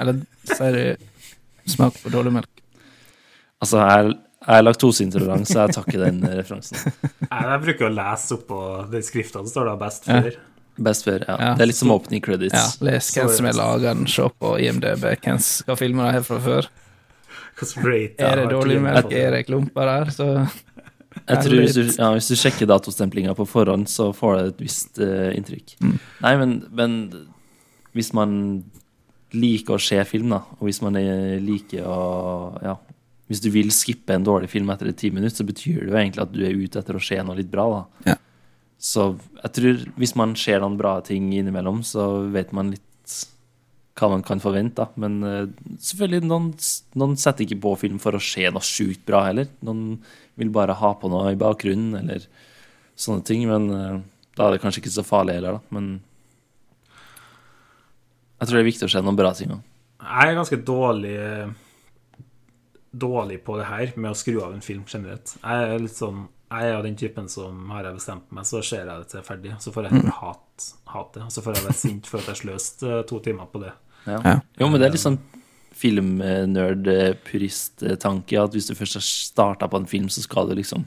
Eller 0.00 0.22
sier 0.48 0.72
du 0.96 1.70
smak 1.70 1.94
på 2.02 2.10
dårlig 2.10 2.32
melk? 2.40 2.62
Altså, 3.62 3.78
jeg 3.86 4.16
jeg 4.46 4.58
er 4.58 4.64
laktoseintolerant, 4.66 5.46
så 5.48 5.66
jeg 5.66 5.76
takker 5.76 6.02
den 6.06 6.22
referansen. 6.40 6.78
Jeg, 6.78 7.28
jeg 7.30 7.60
bruker 7.66 7.88
å 7.88 7.92
lese 7.94 8.34
opp 8.36 8.46
på 8.48 8.62
den 8.92 9.04
skrifta 9.06 9.42
det 9.44 9.52
står 9.54 9.70
da 9.72 9.76
best 9.80 10.08
Ja. 10.10 10.22
før. 10.26 10.40
Best 10.82 11.04
før, 11.04 11.24
ja. 11.28 11.34
Ja. 11.36 11.50
Det 11.58 11.66
er 11.66 11.68
litt 11.68 11.76
som 11.76 11.90
opening 11.92 12.22
credits. 12.24 12.54
Ja, 12.56 12.64
les 12.88 13.10
hvem 13.12 13.28
som 13.28 13.46
er 13.50 13.56
laga 13.58 13.92
den, 13.92 14.06
se 14.08 14.24
på 14.40 14.54
IMDb, 14.64 15.04
hvem 15.20 15.40
skal 15.44 15.68
hva 15.74 15.76
filmer 15.76 16.08
her 16.08 16.22
har 16.22 16.24
fra 16.26 16.38
før. 16.40 16.68
Rate 17.84 18.24
Er 18.24 18.40
det 18.40 18.46
dårlig 18.50 18.78
melk, 18.82 19.12
er 19.12 19.34
det 19.36 19.42
klumper 19.46 19.86
der, 19.90 20.10
så 20.10 20.26
Jeg 21.28 21.42
tror 21.44 21.58
hvis 21.60 21.74
du, 21.76 21.82
ja, 22.00 22.08
hvis 22.16 22.30
du 22.32 22.36
sjekker 22.40 22.66
datostemplinga 22.70 23.34
på 23.36 23.44
forhånd, 23.46 23.84
så 23.92 24.08
får 24.16 24.38
du 24.38 24.46
et 24.48 24.62
visst 24.64 24.98
uh, 25.04 25.28
inntrykk. 25.36 25.74
Mm. 25.84 25.98
Nei, 26.24 26.32
men, 26.40 26.54
men 26.72 26.96
hvis 27.92 28.08
man 28.16 28.32
liker 29.36 29.76
å 29.76 29.80
se 29.82 30.00
film, 30.08 30.32
da, 30.32 30.40
og 30.56 30.64
hvis 30.68 30.80
man 30.84 30.96
er, 31.00 31.36
liker 31.44 31.84
å 31.84 32.00
Ja, 32.64 32.78
hvis 33.30 33.40
du 33.42 33.48
vil 33.54 33.70
skippe 33.72 34.14
en 34.16 34.26
dårlig 34.26 34.50
film 34.52 34.70
etter 34.74 34.90
ti 34.96 35.12
minutter, 35.14 35.40
så 35.40 35.48
betyr 35.48 35.84
det 35.84 35.90
jo 35.90 35.98
egentlig 35.98 36.24
at 36.24 36.32
du 36.34 36.42
er 36.44 36.58
ute 36.58 36.80
etter 36.80 36.98
å 36.98 37.02
se 37.02 37.18
noe 37.22 37.38
litt 37.38 37.50
bra, 37.52 37.66
da. 37.70 38.12
Ja. 38.12 38.16
Så 38.82 39.12
jeg 39.38 39.52
tror 39.56 39.84
hvis 40.00 40.16
man 40.18 40.34
ser 40.38 40.62
noen 40.62 40.78
bra 40.80 40.96
ting 41.06 41.30
innimellom, 41.36 41.84
så 41.86 42.26
vet 42.34 42.50
man 42.56 42.72
litt 42.74 42.88
hva 43.98 44.08
man 44.08 44.24
kan 44.26 44.40
forvente, 44.42 44.82
da. 44.82 44.88
Men 45.00 45.18
uh, 45.22 45.74
selvfølgelig, 45.78 46.26
noen, 46.26 46.50
noen 46.98 47.18
setter 47.20 47.46
ikke 47.46 47.60
på 47.62 47.74
film 47.84 48.00
for 48.02 48.16
å 48.16 48.22
se 48.22 48.48
noe 48.50 48.64
sjukt 48.64 49.04
bra 49.08 49.26
heller. 49.28 49.50
Noen 49.64 50.00
vil 50.40 50.50
bare 50.54 50.76
ha 50.80 50.94
på 50.98 51.10
noe 51.12 51.34
i 51.34 51.38
bakgrunnen, 51.38 51.94
eller 52.00 52.24
sånne 52.98 53.26
ting. 53.28 53.44
Men 53.50 53.68
uh, 53.70 54.00
da 54.38 54.48
er 54.48 54.56
det 54.56 54.62
kanskje 54.64 54.82
ikke 54.82 54.94
så 54.96 55.06
farlig 55.06 55.36
heller, 55.38 55.60
da. 55.60 55.76
Men 55.76 55.92
jeg 58.40 58.48
tror 58.48 58.58
det 58.58 58.62
er 58.64 58.70
viktig 58.72 58.88
å 58.88 58.94
se 58.96 59.04
noen 59.04 59.18
bra 59.18 59.34
ting 59.38 59.52
òg. 59.54 59.68
Jeg 60.02 60.32
er 60.32 60.40
ganske 60.40 60.58
dårlig 60.66 61.14
Dårlig 62.92 63.40
på 63.44 63.56
det 63.56 63.64
her 63.70 63.92
med 63.96 64.10
å 64.12 64.14
skru 64.16 64.42
av 64.44 64.52
en 64.52 64.60
film 64.64 64.84
generelt. 64.84 65.36
Jeg 65.40 65.64
er 65.64 65.78
litt 65.80 65.96
sånn 65.96 66.28
Jeg 66.52 66.68
er 66.68 66.74
av 66.76 66.84
den 66.84 66.96
typen 67.00 67.24
som 67.32 67.70
har 67.72 67.86
jeg 67.88 67.96
bestemt 67.96 68.28
meg, 68.36 68.44
så 68.44 68.60
ser 68.60 68.84
jeg 68.84 68.92
det 68.92 69.08
til 69.08 69.24
ferdig. 69.24 69.56
Så 69.64 69.72
får 69.72 69.86
jeg 69.86 69.96
heller 69.96 70.12
hat, 70.18 70.76
hat 70.92 71.08
det. 71.14 71.22
Og 71.24 71.32
så 71.32 71.40
får 71.40 71.56
jeg 71.56 71.64
være 71.64 71.80
sint 71.80 72.04
for 72.10 72.20
at 72.20 72.28
jeg 72.28 72.36
sløste 72.42 72.84
eh, 72.90 73.06
to 73.08 73.16
timer 73.24 73.48
på 73.48 73.56
det. 73.62 73.72
Ja. 74.04 74.18
Ja. 74.20 74.36
Jo, 74.60 74.68
men 74.68 74.76
det 74.76 74.84
er 74.90 74.92
litt 74.92 75.06
sånn 75.06 75.16
filmnerd-purist-tanke, 75.80 78.36
at 78.42 78.52
hvis 78.52 78.68
du 78.68 78.76
først 78.76 78.96
har 78.98 79.06
starta 79.06 79.64
på 79.72 79.80
en 79.80 79.88
film, 79.88 80.12
så 80.12 80.20
skal 80.26 80.44
du 80.50 80.54
liksom 80.58 80.84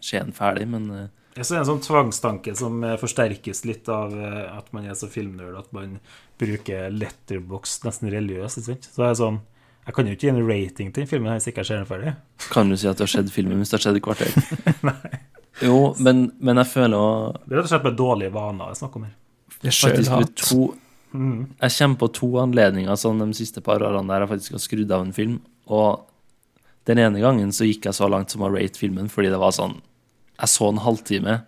skje 0.00 0.24
den 0.24 0.32
ferdig, 0.32 0.64
men 0.72 0.88
eh, 0.94 1.12
Jeg 1.36 1.44
ser 1.44 1.56
er 1.58 1.62
en 1.66 1.72
sånn 1.74 1.84
tvangstanke 1.84 2.56
som 2.56 2.80
eh, 2.80 2.96
forsterkes 2.96 3.68
litt 3.68 3.84
av 3.92 4.16
at 4.16 4.72
man 4.72 4.88
er 4.88 4.96
så 4.96 5.04
filmnerd 5.12 5.52
at 5.60 5.68
man 5.76 6.00
bruker 6.40 6.88
letterbox 6.94 7.84
nesten 7.84 8.08
religiøst. 8.16 8.56
ikke 8.62 8.72
sant? 8.72 8.88
Så 8.94 9.04
er 9.04 9.12
det 9.12 9.20
sånn 9.20 9.44
Jeg 9.88 9.96
kan 9.96 10.06
jo 10.08 10.12
ikke 10.14 10.26
gi 10.26 10.30
en 10.34 10.42
rating 10.44 10.90
til 10.92 11.02
den 11.02 11.08
filmen 11.08 11.32
hvis 11.32 11.46
jeg 11.48 11.54
ikke 11.54 11.62
jeg 11.64 11.70
ser 11.70 11.78
den 11.80 11.88
ferdig. 11.88 12.14
kan 12.52 12.68
du 12.68 12.76
si 12.76 12.88
at 12.90 12.98
du 12.98 13.06
har 13.06 13.12
sett 13.12 13.30
filmen 13.32 13.58
hvis 13.62 13.72
det 13.72 13.78
har 13.78 13.86
skjedd 13.86 14.00
i 14.00 14.04
kvarter? 14.04 14.28
Jo, 15.58 15.78
men, 15.98 16.28
men 16.38 16.60
jeg 16.60 16.70
føler 16.70 16.94
òg 16.94 17.38
Det 17.42 17.50
er 17.50 17.56
rett 17.58 17.66
og 17.66 17.70
slett 17.72 17.86
bare 17.88 17.98
dårlige 17.98 18.30
vaner 18.30 18.68
jeg 18.70 18.78
snakker 18.78 19.00
om 19.00 19.06
her. 19.08 19.14
det 19.64 19.72
er 19.72 19.78
faktisk 19.80 20.44
to 20.44 20.68
Mm. 21.08 21.54
Jeg 21.56 21.72
kommer 21.72 21.96
på 22.02 22.06
to 22.12 22.26
anledninger 22.36 22.96
sånn 23.00 23.22
de 23.22 23.32
siste 23.36 23.62
par 23.64 23.80
årene 23.80 24.10
der 24.12 24.26
jeg 24.26 24.28
faktisk 24.28 24.56
har 24.58 24.60
skrudd 24.60 24.90
av 24.92 25.06
en 25.06 25.14
film. 25.16 25.38
Og 25.72 26.02
den 26.84 27.00
ene 27.00 27.22
gangen 27.22 27.48
så 27.48 27.64
gikk 27.64 27.88
jeg 27.88 27.96
så 27.96 28.10
langt 28.12 28.32
som 28.32 28.44
å 28.44 28.50
rate 28.52 28.76
filmen 28.76 29.08
fordi 29.08 29.30
det 29.32 29.40
var 29.40 29.54
sånn 29.56 29.78
Jeg 30.38 30.52
så 30.52 30.68
en 30.68 30.82
halvtime, 30.84 31.38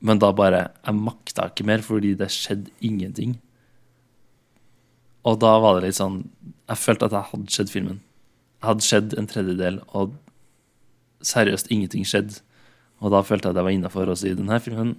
men 0.00 0.18
da 0.22 0.30
bare 0.32 0.70
Jeg 0.86 0.94
makta 1.02 1.48
ikke 1.50 1.66
mer 1.66 1.82
fordi 1.84 2.14
det 2.16 2.30
skjedde 2.32 2.70
ingenting. 2.80 3.34
Og 5.26 5.40
da 5.42 5.58
var 5.58 5.80
det 5.80 5.88
litt 5.90 5.98
sånn 5.98 6.22
Jeg 6.66 6.82
følte 6.82 7.08
at 7.08 7.14
jeg 7.14 7.30
hadde 7.30 7.52
sett 7.54 7.70
filmen. 7.70 8.00
Jeg 8.60 8.68
hadde 8.68 8.86
sett 8.86 9.14
en 9.18 9.28
tredjedel, 9.30 9.80
og 9.88 10.16
seriøst 11.22 11.70
ingenting 11.70 12.06
skjedde. 12.06 12.40
Og 13.04 13.12
da 13.12 13.20
følte 13.22 13.48
jeg 13.48 13.54
at 13.54 13.60
jeg 13.60 13.68
var 13.68 13.76
innafor 13.76 14.10
å 14.10 14.16
si 14.18 14.32
denne 14.34 14.58
filmen 14.62 14.96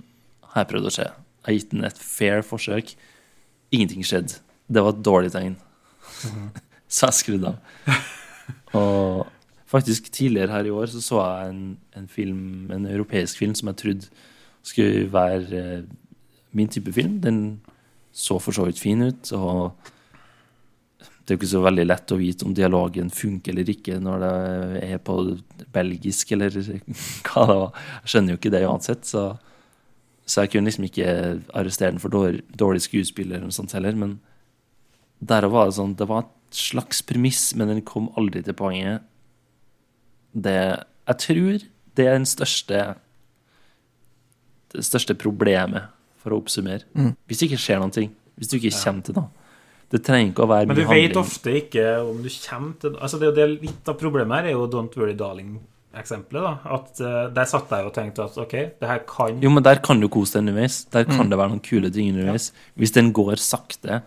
har 0.51 0.63
jeg 0.63 0.71
prøvd 0.71 0.89
å 0.89 0.93
se. 0.93 1.07
Jeg 1.07 1.47
har 1.47 1.57
gitt 1.57 1.71
den 1.73 1.87
et 1.87 1.99
fair 2.01 2.43
forsøk. 2.45 2.93
Ingenting 3.73 4.05
skjedde. 4.05 4.39
Det 4.67 4.83
var 4.83 4.95
et 4.95 5.03
dårlig 5.05 5.33
tegn. 5.33 5.57
så 6.95 7.09
jeg 7.09 7.19
skrudde 7.19 7.53
av. 7.53 7.99
Og 8.77 9.27
faktisk 9.67 10.11
tidligere 10.13 10.53
her 10.55 10.69
i 10.69 10.73
år 10.73 10.91
så 10.91 11.03
så 11.03 11.21
jeg 11.21 11.51
en, 11.51 11.61
en 11.97 12.07
film, 12.07 12.41
en 12.73 12.87
europeisk 12.87 13.41
film 13.41 13.55
som 13.57 13.71
jeg 13.71 13.81
trodde 13.83 14.11
skulle 14.67 15.07
være 15.11 15.61
eh, 15.61 15.83
min 16.51 16.71
type 16.71 16.93
film. 16.93 17.19
Den 17.23 17.59
så 18.11 18.39
for 18.41 18.55
så 18.55 18.65
vidt 18.65 18.81
fin 18.81 19.03
ut, 19.03 19.31
og 19.31 19.91
det 21.27 21.33
er 21.33 21.35
jo 21.35 21.41
ikke 21.41 21.51
så 21.51 21.59
veldig 21.59 21.83
lett 21.83 22.11
å 22.15 22.17
vite 22.21 22.45
om 22.47 22.53
dialogen 22.55 23.09
funker 23.11 23.51
eller 23.51 23.67
ikke 23.67 23.97
når 23.99 24.21
det 24.23 24.83
er 24.87 24.99
på 25.03 25.15
belgisk 25.75 26.29
eller 26.31 26.53
hva 27.27 27.41
det 27.49 27.57
var. 27.59 27.81
Jeg 28.05 28.11
skjønner 28.13 28.31
jo 28.31 28.37
ikke 28.39 28.51
det 28.53 28.61
uansett, 28.63 29.03
så, 29.09 29.23
så 30.23 30.45
jeg 30.45 30.53
kunne 30.53 30.71
liksom 30.71 30.85
ikke 30.87 31.09
arrestere 31.51 31.91
den 31.91 31.99
for 31.99 32.15
dårlig, 32.15 32.45
dårlig 32.55 32.85
skuespill 32.85 33.33
eller 33.33 33.43
noe 33.43 33.55
sånt 33.57 33.75
heller. 33.75 33.97
Men 33.99 34.13
der 35.19 35.49
var 35.51 35.67
det 35.67 35.75
sånn 35.75 35.97
Det 35.99 36.07
var 36.07 36.23
et 36.23 36.55
slags 36.55 37.03
premiss, 37.03 37.49
men 37.59 37.73
den 37.73 37.83
kom 37.83 38.07
aldri 38.15 38.45
til 38.47 38.55
poenget. 38.55 39.03
Det 40.31 40.55
Jeg 40.55 41.23
tror 41.25 41.65
det 41.97 42.05
er 42.05 42.15
den 42.15 42.29
største 42.29 42.85
Det 44.71 44.85
største 44.85 45.15
problemet, 45.17 45.91
for 46.23 46.31
å 46.31 46.39
oppsummere. 46.39 46.87
Mm. 46.95 47.17
Hvis 47.27 47.43
det 47.43 47.51
ikke 47.51 47.61
skjer 47.65 47.83
noen 47.83 47.93
ting. 47.95 48.15
Hvis 48.39 48.47
du 48.47 48.57
ikke 48.61 48.71
kommer 48.79 49.03
til 49.03 49.19
noe. 49.19 49.46
Det 49.93 50.01
trenger 50.03 50.33
ikke 50.33 50.43
å 50.43 50.49
være 50.51 50.67
Men 50.67 50.75
du 50.75 50.83
vet 50.89 51.15
ofte 51.19 51.53
ikke 51.61 51.83
om 52.03 52.17
du 52.23 52.27
kommer 52.43 52.73
til 52.81 52.95
Altså 52.99 53.19
det, 53.21 53.29
det 53.37 53.45
Litt 53.61 53.87
av 53.87 53.95
problemet 53.99 54.41
her 54.41 54.49
er 54.49 54.55
jo 54.57 54.65
Don't 54.67 54.97
Worry 54.99 55.13
Darling-eksempelet. 55.15 56.43
da 56.43 56.75
At 56.75 56.99
uh, 56.99 57.33
Der 57.33 57.47
satt 57.47 57.71
jeg 57.71 57.87
og 57.87 57.93
tenkte 57.95 58.25
at 58.25 58.35
OK, 58.37 58.55
det 58.81 58.89
her 58.89 58.99
kan 59.07 59.39
Jo, 59.43 59.49
men 59.53 59.63
der 59.63 59.79
kan 59.83 60.01
du 60.03 60.09
kose 60.11 60.35
deg 60.35 60.43
underveis. 60.47 60.81
Der 60.91 61.07
kan 61.07 61.25
Mm. 61.25 61.29
det 61.31 61.39
være 61.39 61.53
noen 61.53 61.63
kule 61.63 61.89
ting 61.93 62.11
underveis. 62.11 62.51
Hvis 62.75 62.91
den 62.91 63.13
går 63.13 63.39
sakte 63.39 64.01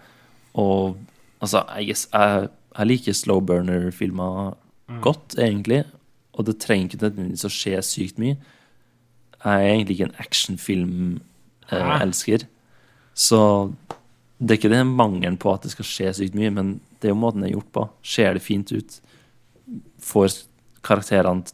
og 0.54 0.96
Altså, 1.40 1.62
jeg, 1.78 1.96
jeg, 2.12 2.48
jeg 2.76 2.86
liker 2.86 3.12
slow 3.16 3.40
burner-filmer 3.40 4.52
godt, 5.00 5.38
egentlig. 5.38 5.84
Og 6.36 6.44
det 6.46 6.58
trenger 6.60 6.90
ikke 6.90 7.00
nødvendigvis 7.06 7.46
å 7.48 7.50
skje 7.54 7.80
sykt 7.80 8.18
mye. 8.20 8.36
Jeg 9.40 9.54
er 9.64 9.70
egentlig 9.70 9.96
ikke 9.96 10.08
en 10.10 10.20
actionfilm 10.20 11.20
eh. 11.72 12.44
Så 13.14 13.40
det 14.40 14.54
er 14.54 14.58
ikke 14.58 14.72
den 14.72 14.92
mangelen 14.96 15.36
på 15.40 15.52
at 15.52 15.66
det 15.66 15.74
skal 15.74 15.86
skje 15.86 16.12
sykt 16.16 16.36
mye, 16.38 16.50
men 16.56 16.76
det 17.00 17.10
er 17.10 17.12
jo 17.12 17.20
måten 17.20 17.44
det 17.44 17.50
er 17.50 17.58
gjort 17.58 17.72
på. 17.76 17.86
Ser 18.16 18.36
det 18.36 18.44
fint 18.44 18.72
ut? 18.72 18.96
Får 20.00 20.32
karakterene 20.86 21.44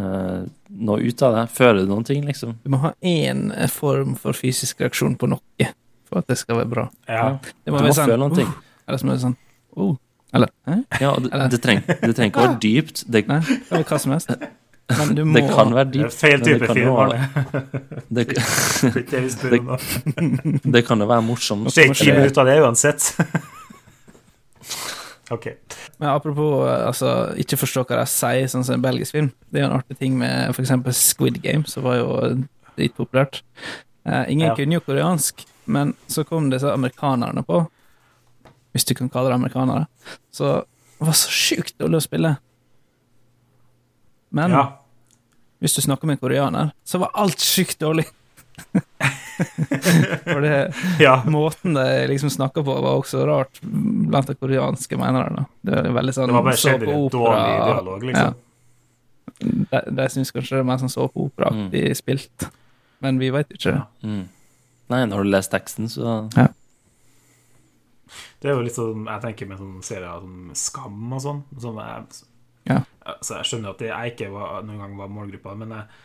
uh, 0.00 0.48
noe 0.68 1.04
ut 1.04 1.24
av 1.26 1.36
det? 1.36 1.44
Føler 1.52 1.84
du 1.84 1.92
noen 1.92 2.08
ting, 2.08 2.24
liksom? 2.24 2.56
Du 2.64 2.72
må 2.72 2.80
ha 2.86 2.94
én 3.04 3.50
form 3.68 4.16
for 4.20 4.36
fysisk 4.36 4.80
reaksjon 4.80 5.18
på 5.20 5.28
noe 5.28 5.68
for 6.10 6.24
at 6.24 6.30
det 6.30 6.40
skal 6.40 6.58
være 6.62 6.70
bra. 6.72 6.86
Ja. 7.06 7.26
Det 7.42 7.68
Du 7.68 7.76
må 7.76 7.84
må 7.84 7.92
sånn 7.94 8.08
føle 8.10 8.22
noen 8.24 8.38
ting. 8.40 8.48
«Uh», 8.48 8.88
Eller 8.88 9.02
så 9.02 9.06
må 9.06 9.14
det 9.14 9.22
sånn 9.22 9.36
oh. 9.78 9.92
Eller 10.34 10.50
eh? 10.66 10.80
Ja, 11.02 11.12
det, 11.20 11.30
det, 11.30 11.48
det 11.52 11.60
trenger 12.16 12.30
ikke 12.30 12.40
å 12.40 12.46
være 12.48 12.58
dypt. 12.62 13.04
Det, 13.06 13.22
Nei, 13.28 13.40
det 13.44 13.84
kan 13.84 13.86
hva 13.92 14.00
som 14.02 14.14
helst. 14.14 14.32
Men 14.98 15.14
du 15.14 15.24
må 15.28 15.34
det 15.38 15.44
kan 15.50 15.74
være 15.74 15.90
dypt. 15.94 16.14
feil 16.16 16.40
type 16.44 16.66
film. 16.74 16.94
Det, 18.10 18.26
det 20.74 20.82
kan 20.86 21.00
jo 21.00 21.06
være 21.10 21.22
morsomt. 21.26 21.64
Nå 21.68 21.72
ser 21.74 21.82
jeg 21.90 22.14
minutter 22.14 22.30
ut 22.30 22.38
av 22.42 22.46
det 22.50 22.56
uansett. 22.64 23.02
OK. 25.30 25.46
Men 25.98 26.08
apropos 26.10 26.66
altså, 26.68 27.10
ikke 27.38 27.56
forstå 27.60 27.84
hva 27.86 27.96
de 28.00 28.06
sier, 28.10 28.48
sånn 28.50 28.64
som 28.66 28.74
en 28.78 28.82
belgisk 28.82 29.12
film. 29.14 29.28
Det 29.50 29.60
er 29.60 29.64
jo 29.66 29.70
en 29.70 29.76
artig 29.78 29.96
ting 30.00 30.16
med 30.18 30.58
eksempel 30.58 30.92
Squid 30.96 31.38
Game, 31.44 31.64
som 31.70 31.84
var 31.86 31.96
jo 32.00 32.08
dritpopulært. 32.76 33.42
Uh, 34.08 34.24
ingen 34.32 34.48
Ja. 34.48 34.54
kunne 34.56 34.74
jo 34.74 34.80
koreansk, 34.82 35.44
men 35.70 35.94
så 36.08 36.24
kom 36.26 36.50
disse 36.50 36.66
amerikanerne 36.72 37.42
på, 37.46 37.62
hvis 38.72 38.84
du 38.88 38.94
kan 38.94 39.08
kalle 39.12 39.28
det 39.30 39.34
amerikanere, 39.38 39.86
så 40.32 40.64
det 40.98 41.06
var 41.06 41.12
så 41.18 41.30
sjukt 41.30 41.74
dårlig 41.78 41.96
å 42.00 42.06
spille. 42.08 42.36
Men 44.32 44.50
Ja. 44.50 44.64
Hvis 45.60 45.76
du 45.76 45.82
snakker 45.84 46.08
med 46.08 46.18
en 46.18 46.22
koreaner, 46.24 46.72
så 46.84 46.98
var 47.02 47.12
alt 47.20 47.40
sjukt 47.44 47.78
dårlig. 47.82 48.06
For 50.24 50.40
det, 50.44 50.74
ja. 51.00 51.22
måten 51.26 51.74
de 51.74 51.84
liksom 52.10 52.30
snakka 52.30 52.62
på, 52.64 52.74
var 52.84 52.98
også 53.00 53.22
rart 53.28 53.60
blant 53.62 54.28
de 54.28 54.34
koreanske 54.36 54.98
menerne. 55.00 55.46
Det 55.64 55.76
var 55.78 55.94
veldig 56.00 56.14
sånn 56.16 56.28
Det 56.28 56.36
var 56.36 56.46
bare 56.48 56.60
såpeopera- 56.60 58.00
Liksom. 58.00 58.06
liksom. 58.08 58.34
De, 59.70 59.80
de 59.96 60.08
syns 60.12 60.32
kanskje 60.34 60.58
det 60.58 60.60
er 60.60 60.68
mer 60.68 60.80
sånn 60.82 60.92
såpeoperaaktig 60.92 61.84
spilt, 61.96 62.48
men 63.00 63.18
vi 63.22 63.30
veit 63.32 63.48
ikke. 63.56 63.72
Ja. 63.78 63.86
Mm. 64.04 64.26
Nei, 64.90 65.04
når 65.08 65.24
du 65.24 65.30
leser 65.32 65.54
teksten, 65.54 65.88
så 65.88 66.18
Det 68.40 68.48
er 68.50 68.56
jo 68.56 68.64
litt 68.64 68.74
sånn 68.74 69.04
Jeg 69.06 69.22
tenker 69.22 69.46
med 69.46 69.60
sånne 69.60 69.84
serier 69.86 70.16
som 70.24 70.50
Skam 70.58 71.12
og 71.14 71.20
sånn. 71.22 71.42
Som 71.62 71.76
jeg, 71.78 72.04
Ja. 72.68 72.82
Så 73.20 73.38
jeg 73.38 73.48
skjønner 73.48 73.74
at 73.74 73.82
jeg 73.84 74.12
ikke 74.14 74.30
var, 74.34 74.60
noen 74.66 74.82
gang 74.82 74.96
var 74.98 75.12
målgruppa, 75.12 75.54
men 75.58 75.74
jeg, 75.74 76.00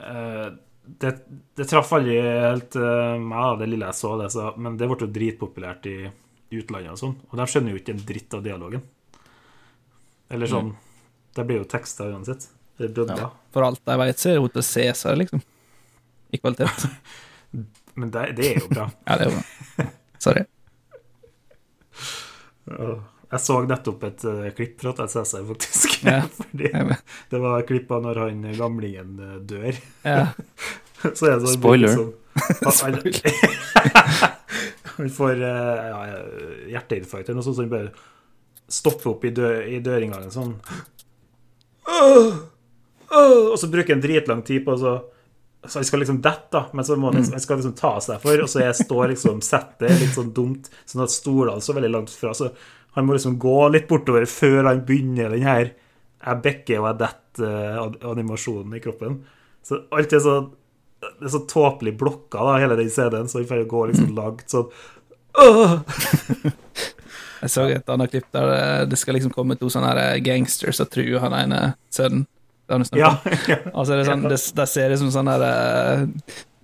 eh, 0.00 0.46
det, 0.86 1.12
det 1.58 1.66
traff 1.68 1.90
aldri 1.96 2.18
helt 2.22 2.76
eh, 2.78 3.16
meg, 3.20 3.58
det 3.60 3.70
lille 3.72 3.88
jeg 3.90 3.98
så. 3.98 4.12
det 4.20 4.30
så, 4.34 4.52
Men 4.56 4.78
det 4.78 4.88
ble 4.88 5.00
jo 5.02 5.10
dritpopulært 5.12 5.88
i 5.90 5.96
utlandet 6.56 6.94
og 6.94 7.00
sånn, 7.00 7.16
og 7.26 7.40
de 7.40 7.48
skjønner 7.50 7.74
jo 7.74 7.80
ikke 7.80 7.96
en 7.96 8.04
dritt 8.06 8.36
av 8.38 8.44
dialogen. 8.44 8.84
Eller 10.32 10.50
sånn 10.50 10.72
Det 11.36 11.44
blir 11.46 11.60
jo 11.60 11.66
tekster 11.70 12.10
uansett. 12.14 12.48
Ja. 12.78 13.28
For 13.54 13.64
alt 13.64 13.80
jeg 13.86 14.00
veit, 14.00 14.20
så 14.20 14.30
er 14.30 14.40
det 14.40 14.52
til 14.56 14.64
Cæsar, 14.66 15.16
liksom. 15.16 15.42
I 16.34 16.40
kvalitet. 16.40 16.86
Men 17.98 18.10
det, 18.12 18.24
det 18.36 18.50
er 18.50 18.58
jo 18.60 18.68
bra. 18.68 18.88
Ja, 19.06 19.16
det 19.16 19.26
er 19.26 19.30
jo 19.30 19.36
bra. 19.38 19.86
Sorry. 20.20 20.42
Åh. 22.76 22.98
Jeg 23.26 23.42
så 23.42 23.56
nettopp 23.66 24.04
et 24.06 24.24
uh, 24.28 24.44
klipp 24.54 24.80
fra 24.82 24.92
TCC, 24.94 25.32
faktisk. 25.48 25.96
Ja. 26.06 26.20
Fordi 26.38 26.70
det 27.30 27.40
var 27.42 27.66
klipp 27.66 27.90
av 27.94 28.04
når 28.04 28.20
han 28.22 28.44
gamlingen 28.54 29.16
eh, 29.18 29.38
dør. 29.50 29.80
Ja. 30.06 30.26
Så 31.16 31.26
er 31.28 31.36
det 31.36 31.42
sånn 31.46 31.56
Spoiler. 31.58 31.96
Han, 34.96 35.10
får 35.12 35.42
uh, 35.42 35.48
ja, 35.90 35.98
hjerteinfarkt 36.72 37.28
eller 37.28 37.36
noe 37.36 37.44
sånt, 37.44 37.58
så 37.58 37.64
han 37.66 37.68
bare 37.68 37.90
stopper 38.72 39.10
opp 39.10 39.26
i, 39.28 39.32
dø, 39.36 39.50
i 39.68 39.76
dørinngangen 39.84 40.32
sånn! 40.32 40.54
Og 43.12 43.58
så 43.60 43.68
bruker 43.68 43.92
han 43.92 44.00
dritlang 44.00 44.40
tid 44.46 44.64
på 44.64 44.72
så 44.80 44.94
så 45.68 45.78
han 45.78 45.84
skal 45.84 45.98
liksom 45.98 46.20
dette, 46.22 46.48
da, 46.52 46.64
men 46.72 46.84
så 46.84 46.96
må 46.96 47.10
han, 47.10 47.24
han 47.32 47.42
skal 47.42 47.58
liksom 47.58 47.74
ta 47.78 47.96
seg 48.02 48.22
for, 48.22 48.42
og 48.42 48.50
så 48.50 48.62
jeg 48.62 48.78
står 48.78 49.12
liksom 49.12 49.40
settet 49.44 50.00
litt 50.00 50.14
sånn 50.14 50.32
dumt, 50.36 50.70
sånn 50.86 51.04
at 51.04 51.14
stolene 51.14 51.62
står 51.64 51.78
veldig 51.80 51.92
langt 51.92 52.12
fra, 52.14 52.32
så 52.36 52.50
han 52.96 53.06
må 53.06 53.16
liksom 53.16 53.36
gå 53.40 53.58
litt 53.72 53.88
bortover 53.90 54.26
før 54.30 54.70
han 54.70 54.84
begynner 54.88 55.34
den 55.34 55.46
her 55.46 55.74
jeg 56.26 56.42
bekker 56.42 56.80
og 56.80 56.86
jeg 56.88 57.00
detter 57.04 58.06
animasjonen 58.08 58.74
i 58.74 58.80
kroppen. 58.82 59.18
Så 59.62 59.84
alt 59.94 60.14
er 60.16 60.22
så 60.24 60.36
det 61.06 61.28
er 61.28 61.32
så 61.34 61.42
tåpelig 61.48 61.92
blokka, 62.00 62.40
da, 62.40 62.56
hele 62.58 62.76
den 62.78 62.88
CD-en, 62.90 63.28
så 63.28 63.38
han 63.38 63.48
får 63.48 63.66
gå 63.68 63.82
liksom 63.92 64.14
langt 64.20 64.48
sånn! 64.50 64.70
Jeg 67.36 67.52
så 67.52 67.66
et 67.68 67.90
annet 67.92 68.10
klipp 68.10 68.30
der 68.32 68.50
eh, 68.54 68.84
det 68.88 68.96
skal 68.96 69.18
liksom 69.18 69.32
komme 69.34 69.58
to 69.60 69.68
sånne 69.70 69.92
gangsters 70.24 70.80
og 70.80 70.88
true 70.88 71.20
han 71.20 71.36
ene 71.36 71.60
sønnen. 71.92 72.24
Ja, 72.96 73.12
ja. 73.52 73.58
altså 73.70 73.92
så 73.92 73.98
det 74.00 74.06
sånn, 74.08 74.24
det, 74.26 74.38
det 74.56 74.66
ser 74.72 74.94
ut 74.94 75.02
som 75.04 75.12
sånn 75.14 75.28
der 75.28 75.44
eh, 75.46 76.06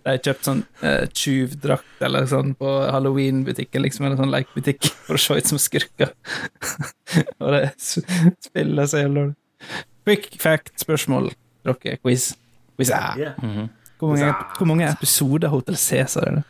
De 0.02 0.10
har 0.10 0.22
kjøpt 0.26 0.48
sånn 0.48 0.62
uh, 0.82 1.04
tjuvdrakt 1.14 2.00
eller 2.02 2.26
sånn 2.30 2.56
på 2.58 2.70
Halloween-butikken, 2.90 3.84
liksom, 3.84 4.06
eller 4.08 4.18
sånn 4.18 4.32
lekebutikk, 4.34 4.88
for 5.06 5.18
å 5.18 5.22
se 5.22 5.36
ut 5.38 5.50
som 5.52 5.60
skurker. 5.62 6.10
og 7.42 7.54
det 7.54 7.62
spiller 7.82 8.90
så 8.90 9.04
jævlig 9.04 9.20
dårlig. 9.20 9.36
Quick 10.02 10.26
fact-spørsmål, 10.42 11.30
dere. 11.62 11.98
Quiz. 12.02 12.32
Quiz 12.76 12.90
yeah. 12.90 13.38
mm 13.38 13.50
-hmm. 13.50 13.68
hvor, 13.98 14.08
mange, 14.08 14.34
hvor 14.58 14.66
mange 14.66 14.90
episoder 14.90 15.48
Hotel 15.48 15.76
Cæsar 15.76 16.26
er 16.28 16.34
det? 16.34 16.42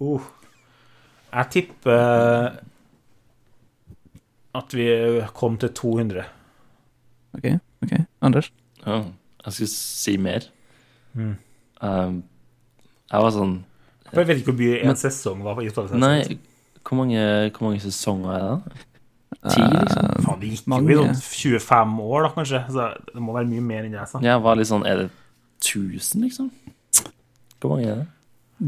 Uh. 0.00 0.22
Jeg 1.32 1.46
tipper 1.50 2.56
at 4.56 4.74
vi 4.74 4.86
kom 5.36 5.58
til 5.60 5.72
200. 5.74 6.24
Ok, 7.36 7.44
ok. 7.82 7.92
Anders? 8.24 8.52
Ja, 8.86 9.02
jeg 9.44 9.52
skulle 9.52 9.72
si 9.72 10.16
mer. 10.16 10.46
Mm. 11.12 11.34
Um, 11.82 12.22
jeg 13.12 13.20
var 13.22 13.30
sånn 13.34 13.64
Jeg 14.12 14.26
vet 14.26 14.38
ikke 14.40 14.52
hvor 14.52 14.58
mye 14.60 14.80
en 14.80 14.86
Men- 14.86 14.96
sesong 14.96 15.42
var. 15.44 15.54
på. 15.58 15.98
Nei, 15.98 16.38
hvor 16.86 16.96
mange, 16.96 17.50
hvor 17.50 17.68
mange 17.68 17.80
sesonger 17.80 18.32
er 18.36 18.44
det? 18.46 18.76
Ti, 19.50 19.60
liksom? 19.60 20.06
Uh, 20.06 20.22
Faen, 20.24 20.40
det 20.40 20.50
gikk 20.50 20.66
Mange. 20.66 20.92
jo 20.92 21.02
i 21.02 21.08
sånn 21.08 21.60
25 21.60 22.00
år, 22.00 22.22
da, 22.22 22.28
kanskje. 22.34 22.60
Så 22.72 22.86
det 23.14 23.22
må 23.22 23.32
være 23.34 23.46
mye 23.50 23.60
mer 23.62 23.84
enn 23.84 23.92
det 23.92 24.00
jeg 24.00 24.08
sa. 24.08 24.18
Jeg 24.20 24.42
var 24.42 24.56
litt 24.56 24.66
sånn 24.70 24.86
Er 24.86 24.96
det 24.96 25.10
1000, 25.60 26.22
liksom? 26.22 26.50
Hvor 27.60 27.70
mange 27.76 27.86
er 27.90 27.94
det? 27.96 28.06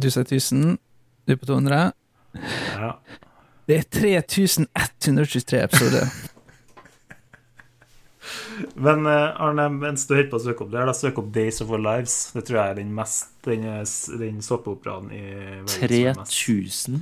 Du 0.00 0.10
sier 0.10 0.24
1000, 0.24 0.78
du 1.26 1.36
på 1.36 1.46
200. 1.46 1.92
Ja. 2.74 2.92
Det 3.68 3.78
er 3.78 3.84
3123 3.90 5.62
episoder. 5.62 6.08
Men 8.74 9.06
eh, 9.06 9.40
Arne, 9.40 9.68
mens 9.70 10.06
du 10.08 10.14
holder 10.14 10.30
på 10.30 10.36
å 10.40 10.44
søke 10.44 10.64
opp 10.64 10.70
det, 10.72 10.78
her, 10.80 10.86
da 10.86 10.92
søk 10.96 11.18
opp 11.22 11.32
Days 11.34 11.60
of 11.62 11.70
Our 11.70 11.78
Lives. 11.82 12.14
Det 12.34 12.44
tror 12.48 12.58
jeg 12.62 12.70
er 12.70 12.74
den 12.80 12.94
mest 12.94 13.28
Den, 13.44 13.64
s- 13.82 14.10
den 14.18 14.40
såpeoperaen 14.44 15.10
i 15.14 15.22
verden 15.24 15.68
som 15.68 15.82
er 15.84 16.14
mest, 16.18 16.32
3000? 16.32 16.98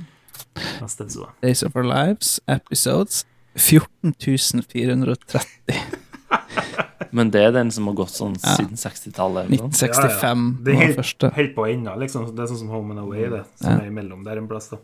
mest 0.81 1.01
episoder. 1.01 1.31
Days 1.41 1.63
of 1.63 1.75
Our 1.75 1.83
Lives, 1.87 2.39
episodes 2.47 3.25
14430. 3.57 5.41
Men 7.17 7.29
det 7.31 7.41
er 7.47 7.51
den 7.55 7.69
som 7.71 7.87
har 7.87 7.95
gått 7.97 8.11
sånn 8.13 8.35
Ja. 8.43 8.55
siden 8.57 8.75
60-tallet? 8.77 9.45
eller 9.47 9.57
noe 9.63 9.71
sånt? 9.71 9.95
1965 9.95 10.57
Det 10.65 10.71
er 10.73 10.81
helt, 10.81 11.23
helt- 11.37 11.55
på 11.55 11.65
ennå, 11.71 11.95
liksom. 12.01 12.25
Det 12.35 12.43
er 12.43 12.47
sånn 12.51 12.59
som 12.65 12.69
Home 12.73 12.91
and 12.93 12.99
Away, 13.05 13.29
det. 13.31 13.43
Som 13.61 13.71
Ja. 13.71 13.77
er 13.81 13.87
imellom 13.89 14.23
der 14.25 14.37
en 14.37 14.47
plass, 14.47 14.69
da. 14.69 14.77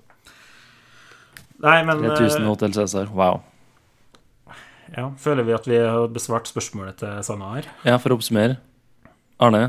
Nei, 1.63 1.83
men 1.85 1.97
3000 2.01 2.41
eh, 2.41 2.47
Hotel 2.47 2.71
Cæsar. 2.73 3.07
Wow. 3.13 3.41
Ja, 4.97 5.07
føler 5.17 5.43
vi 5.47 5.53
at 5.55 5.67
vi 5.67 5.77
har 5.79 6.07
besvart 6.13 6.47
spørsmålet 6.51 6.97
til 7.01 7.23
Sanna 7.23 7.53
her? 7.55 7.69
Ja, 7.87 7.97
for 7.97 8.13
å 8.13 8.17
oppsummere. 8.19 8.57
Arne, 9.43 9.63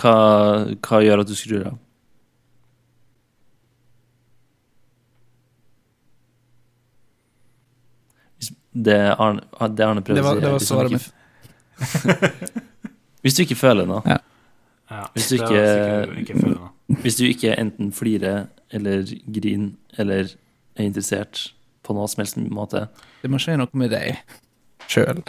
hva, 0.00 0.14
hva 0.86 1.02
gjør 1.04 1.22
at 1.24 1.28
du 1.30 1.34
skrur 1.38 1.66
av? 1.72 1.76
Det 8.72 8.96
Arne, 9.18 9.40
det 9.72 9.84
Arne 9.86 10.02
prøver 10.04 10.22
å 10.26 10.32
si, 10.34 10.40
det 10.42 10.50
var 10.52 10.64
svaret 10.64 10.96
mitt. 10.96 11.06
Hvis 13.24 13.36
du 13.38 13.42
ikke 13.46 13.58
føler 13.58 13.88
noe, 13.88 14.02
Ja, 14.86 15.00
Hvis 15.16 15.28
du 15.32 15.34
ikke- 15.34 16.18
ikke 16.22 16.36
føler 16.38 16.58
noe. 16.60 16.68
hvis 17.02 17.16
du 17.18 17.24
ikke 17.26 17.56
enten 17.58 17.88
flirer 17.92 18.44
eller 18.70 19.02
griner 19.34 19.72
eller 19.98 20.28
er 20.76 20.84
interessert 20.84 21.52
på 21.86 21.94
noe 21.96 22.08
som 22.10 22.20
helst 22.24 22.36
måte 22.50 22.88
Det 23.22 23.30
må 23.30 23.38
skje 23.42 23.56
noe 23.60 23.70
med 23.78 23.92
deg 23.94 24.18
sjøl. 24.90 25.22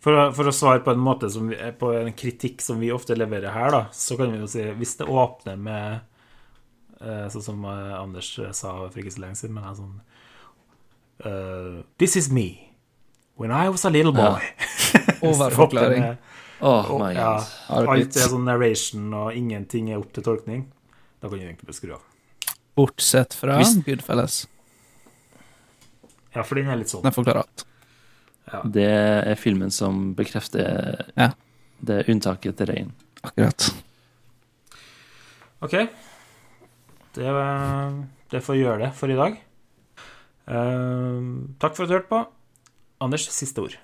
For, 0.00 0.14
å- 0.14 0.28
for 0.34 0.46
å 0.48 0.54
svare 0.54 0.80
på 0.86 0.92
en 0.94 1.02
måte 1.02 1.28
som 1.30 1.48
vi, 1.50 1.56
På 1.78 1.90
en 1.98 2.12
kritikk 2.14 2.62
som 2.62 2.78
vi 2.80 2.92
ofte 2.94 3.16
leverer 3.18 3.50
her, 3.52 3.70
da, 3.74 3.80
så 3.92 4.16
kan 4.16 4.30
vi 4.32 4.38
jo 4.38 4.46
si 4.50 4.62
Hvis 4.78 4.96
det 5.00 5.08
åpner 5.10 5.58
med 5.58 5.98
eh, 7.02 7.26
Sånn 7.34 7.42
som 7.50 7.64
eh, 7.66 7.96
Anders 7.98 8.30
eh, 8.38 8.52
sa 8.54 8.76
for 8.86 9.02
ikke 9.02 9.16
så 9.16 9.24
lenge 9.26 9.40
siden, 9.40 9.56
men 9.58 9.66
det 9.66 9.72
er 9.72 9.80
sånn 9.82 9.98
uh, 11.26 11.82
This 11.98 12.16
is 12.16 12.30
me. 12.30 12.46
When 13.38 13.50
I 13.50 13.68
was 13.68 13.84
a 13.84 13.90
little 13.90 14.12
Ja. 14.14 14.32
boy. 14.38 14.42
Overforklaring. 15.30 16.02
Åpner 16.02 16.08
med- 16.08 16.16
Oh 16.60 16.98
my 16.98 17.14
god. 17.14 17.16
Ja, 17.16 17.44
alt 17.68 18.16
er 18.18 18.30
sånn 18.32 18.44
narration, 18.48 19.12
og 19.14 19.28
ingenting 19.38 19.90
er 19.92 19.98
opp 20.00 20.12
til 20.12 20.24
tolkning. 20.26 20.64
Da 21.22 21.28
kan 21.28 21.38
du 21.38 21.44
egentlig 21.44 21.66
bare 21.68 21.76
skru 21.76 21.92
av. 21.94 22.02
Bortsett 22.78 23.34
fra 23.38 23.58
Hvis- 23.60 23.76
Goodfellas. 23.86 24.40
Ja, 26.38 26.44
for 26.46 26.58
den 26.60 26.70
er 26.70 26.78
litt 26.78 26.90
sånn. 26.92 27.02
Den 27.02 27.14
forklarer 27.14 27.42
alt. 27.42 27.64
Ja. 28.52 28.60
Det 28.78 28.86
er 28.88 29.38
filmen 29.40 29.72
som 29.74 30.12
bekrefter 30.16 31.02
Ja. 31.18 31.32
det 31.84 32.04
unntaket 32.08 32.56
til 32.60 32.70
regelen. 32.70 32.92
Akkurat. 33.26 33.66
OK. 35.66 35.74
Det, 37.18 37.34
det 38.30 38.42
får 38.46 38.60
gjøre 38.60 38.78
det 38.86 38.92
for 38.94 39.10
i 39.10 39.18
dag. 39.18 39.40
Uh, 40.48 41.50
takk 41.60 41.74
for 41.76 41.84
at 41.84 41.90
du 41.90 41.96
hørte 41.98 42.12
på. 42.12 42.22
Anders, 43.02 43.26
siste 43.34 43.66
ord. 43.66 43.74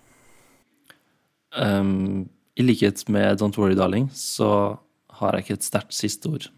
Um, 1.58 2.28
I 2.56 2.62
likhet 2.66 3.04
med 3.08 3.42
Don't 3.42 3.58
Worry 3.58 3.74
Darling 3.78 4.08
så 4.14 4.78
har 5.18 5.34
jeg 5.36 5.44
ikke 5.44 5.58
et 5.58 5.66
sterkt 5.66 5.94
siste 5.98 6.30
ord. 6.30 6.48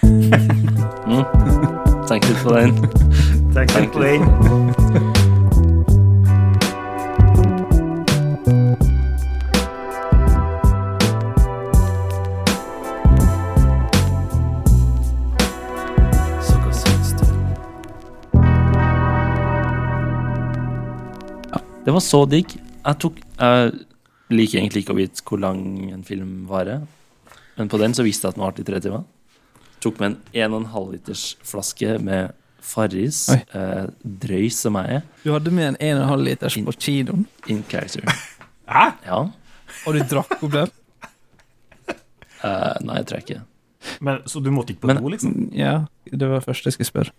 Mm. 1.04 1.20
Tenk 2.08 2.24
litt 2.24 2.38
på 2.40 2.54
den. 2.54 2.70
Tenk 3.52 3.74
litt 3.76 3.92
på 3.92 4.00
litt 4.00 4.22
den. 4.24 4.93
Det 21.84 21.92
var 21.92 22.00
så 22.00 22.22
digg. 22.28 22.54
Jeg 22.84 22.98
tok 23.00 23.18
Jeg 23.38 23.72
liker 24.32 24.60
egentlig 24.60 24.84
ikke 24.84 24.94
å 24.94 24.98
vite 24.98 25.24
hvor 25.28 25.40
lang 25.40 25.60
en 25.92 26.04
film 26.06 26.46
varer, 26.48 26.86
men 27.58 27.68
på 27.70 27.78
den 27.78 27.92
så 27.94 28.04
visste 28.06 28.26
jeg 28.26 28.32
at 28.34 28.38
den 28.38 28.44
varte 28.44 28.64
i 28.64 28.66
tre 28.66 28.80
timer. 28.82 29.04
Tok 29.84 30.00
med 30.00 30.16
en 30.32 30.64
1,5 30.64 30.86
liters 30.94 31.24
flaske 31.44 31.98
med 32.02 32.32
Farris, 32.64 33.26
eh, 33.28 33.84
drøy 34.00 34.48
som 34.50 34.78
jeg 34.80 34.96
er, 34.96 35.02
Du 35.22 35.32
hadde 35.34 35.52
med 35.52 35.74
en 35.74 35.76
1,5 35.76 36.24
liters 36.24 36.56
på 36.64 36.72
kinoen, 36.80 37.26
in 37.52 37.62
character. 37.68 38.00
Hæ? 38.66 38.86
Ja. 39.04 39.20
og 39.86 39.92
du 39.94 40.00
drakk 40.08 40.32
opp 40.40 40.52
den? 40.54 40.72
Uh, 42.40 42.74
nei, 42.86 42.96
jeg 43.02 43.06
tror 43.06 43.18
jeg 43.20 43.26
ikke. 43.28 43.42
Men, 44.00 44.22
så 44.24 44.40
du 44.40 44.50
måtte 44.50 44.72
ikke 44.72 44.86
på 44.86 44.92
Men- 44.94 45.02
do, 45.04 45.12
liksom? 45.12 45.36
Ja, 45.52 45.84
det 46.08 46.24
var 46.24 46.40
det 46.40 46.48
første 46.48 46.72
jeg 46.72 46.78
skulle 46.78 46.88
spørre. 46.88 47.12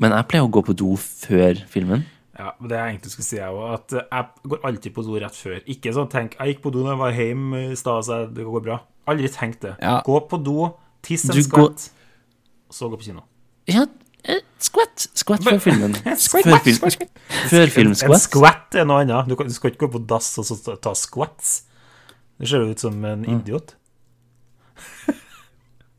Men 0.00 0.12
jeg 0.12 0.28
pleier 0.28 0.44
å 0.44 0.52
gå 0.52 0.62
på 0.68 0.76
do 0.76 0.92
før 1.00 1.64
filmen. 1.68 2.04
Ja, 2.40 2.50
det 2.64 2.76
jeg 2.78 2.94
egentlig 2.94 3.10
skulle 3.12 3.26
si, 3.28 3.36
jeg 3.36 3.52
òg, 3.52 3.72
at 3.76 3.92
eh, 3.98 4.06
jeg 4.16 4.50
går 4.54 4.62
alltid 4.70 4.94
på 4.96 5.02
do 5.04 5.18
rett 5.20 5.36
før. 5.36 5.58
Ikke 5.74 5.92
sånn 5.96 6.08
tenk 6.12 6.36
Jeg 6.38 6.54
gikk 6.54 6.62
på 6.64 6.72
do 6.72 6.84
da 6.86 6.94
jeg 6.94 7.00
var 7.02 7.16
hjemme 7.18 7.62
i 7.68 7.76
stad, 7.76 8.06
så 8.08 8.20
det 8.32 8.46
går 8.48 8.62
bra. 8.64 8.78
Aldri 9.10 9.28
tenk 9.34 9.58
det. 9.64 9.74
Ja. 9.82 9.98
Gå 10.06 10.20
på 10.30 10.38
do, 10.46 10.70
tiss 11.04 11.26
en 11.28 11.34
skvett, 11.36 11.50
går- 11.52 12.70
så 12.72 12.88
gå 12.92 12.96
på 13.00 13.08
kino. 13.10 13.24
Ja, 13.68 13.84
eh, 14.24 14.40
skvett. 14.62 15.08
Skvett 15.20 15.44
før 15.44 15.58
filmen. 15.66 15.94
Skvett, 16.26 16.46
Før, 16.48 16.62
film, 16.64 17.08
før 17.50 17.66
En 17.66 17.74
filmskvett. 17.74 18.24
skvett 18.28 18.78
er 18.80 18.86
noe 18.88 19.02
annet. 19.04 19.28
Du, 19.28 19.36
skal 19.52 19.70
ikke 19.74 19.84
gå 19.86 19.92
på 19.98 20.02
dass 20.14 20.32
og 20.40 20.46
så 20.48 20.56
ta- 20.64 20.78
ta 20.88 20.94
skvetts. 20.96 21.52
Det 22.40 22.48
ser 22.48 22.64
jo 22.64 22.70
ut 22.72 22.80
som 22.80 23.04
en 23.04 23.22
Mm. 23.26 23.40
idiot. 23.42 23.74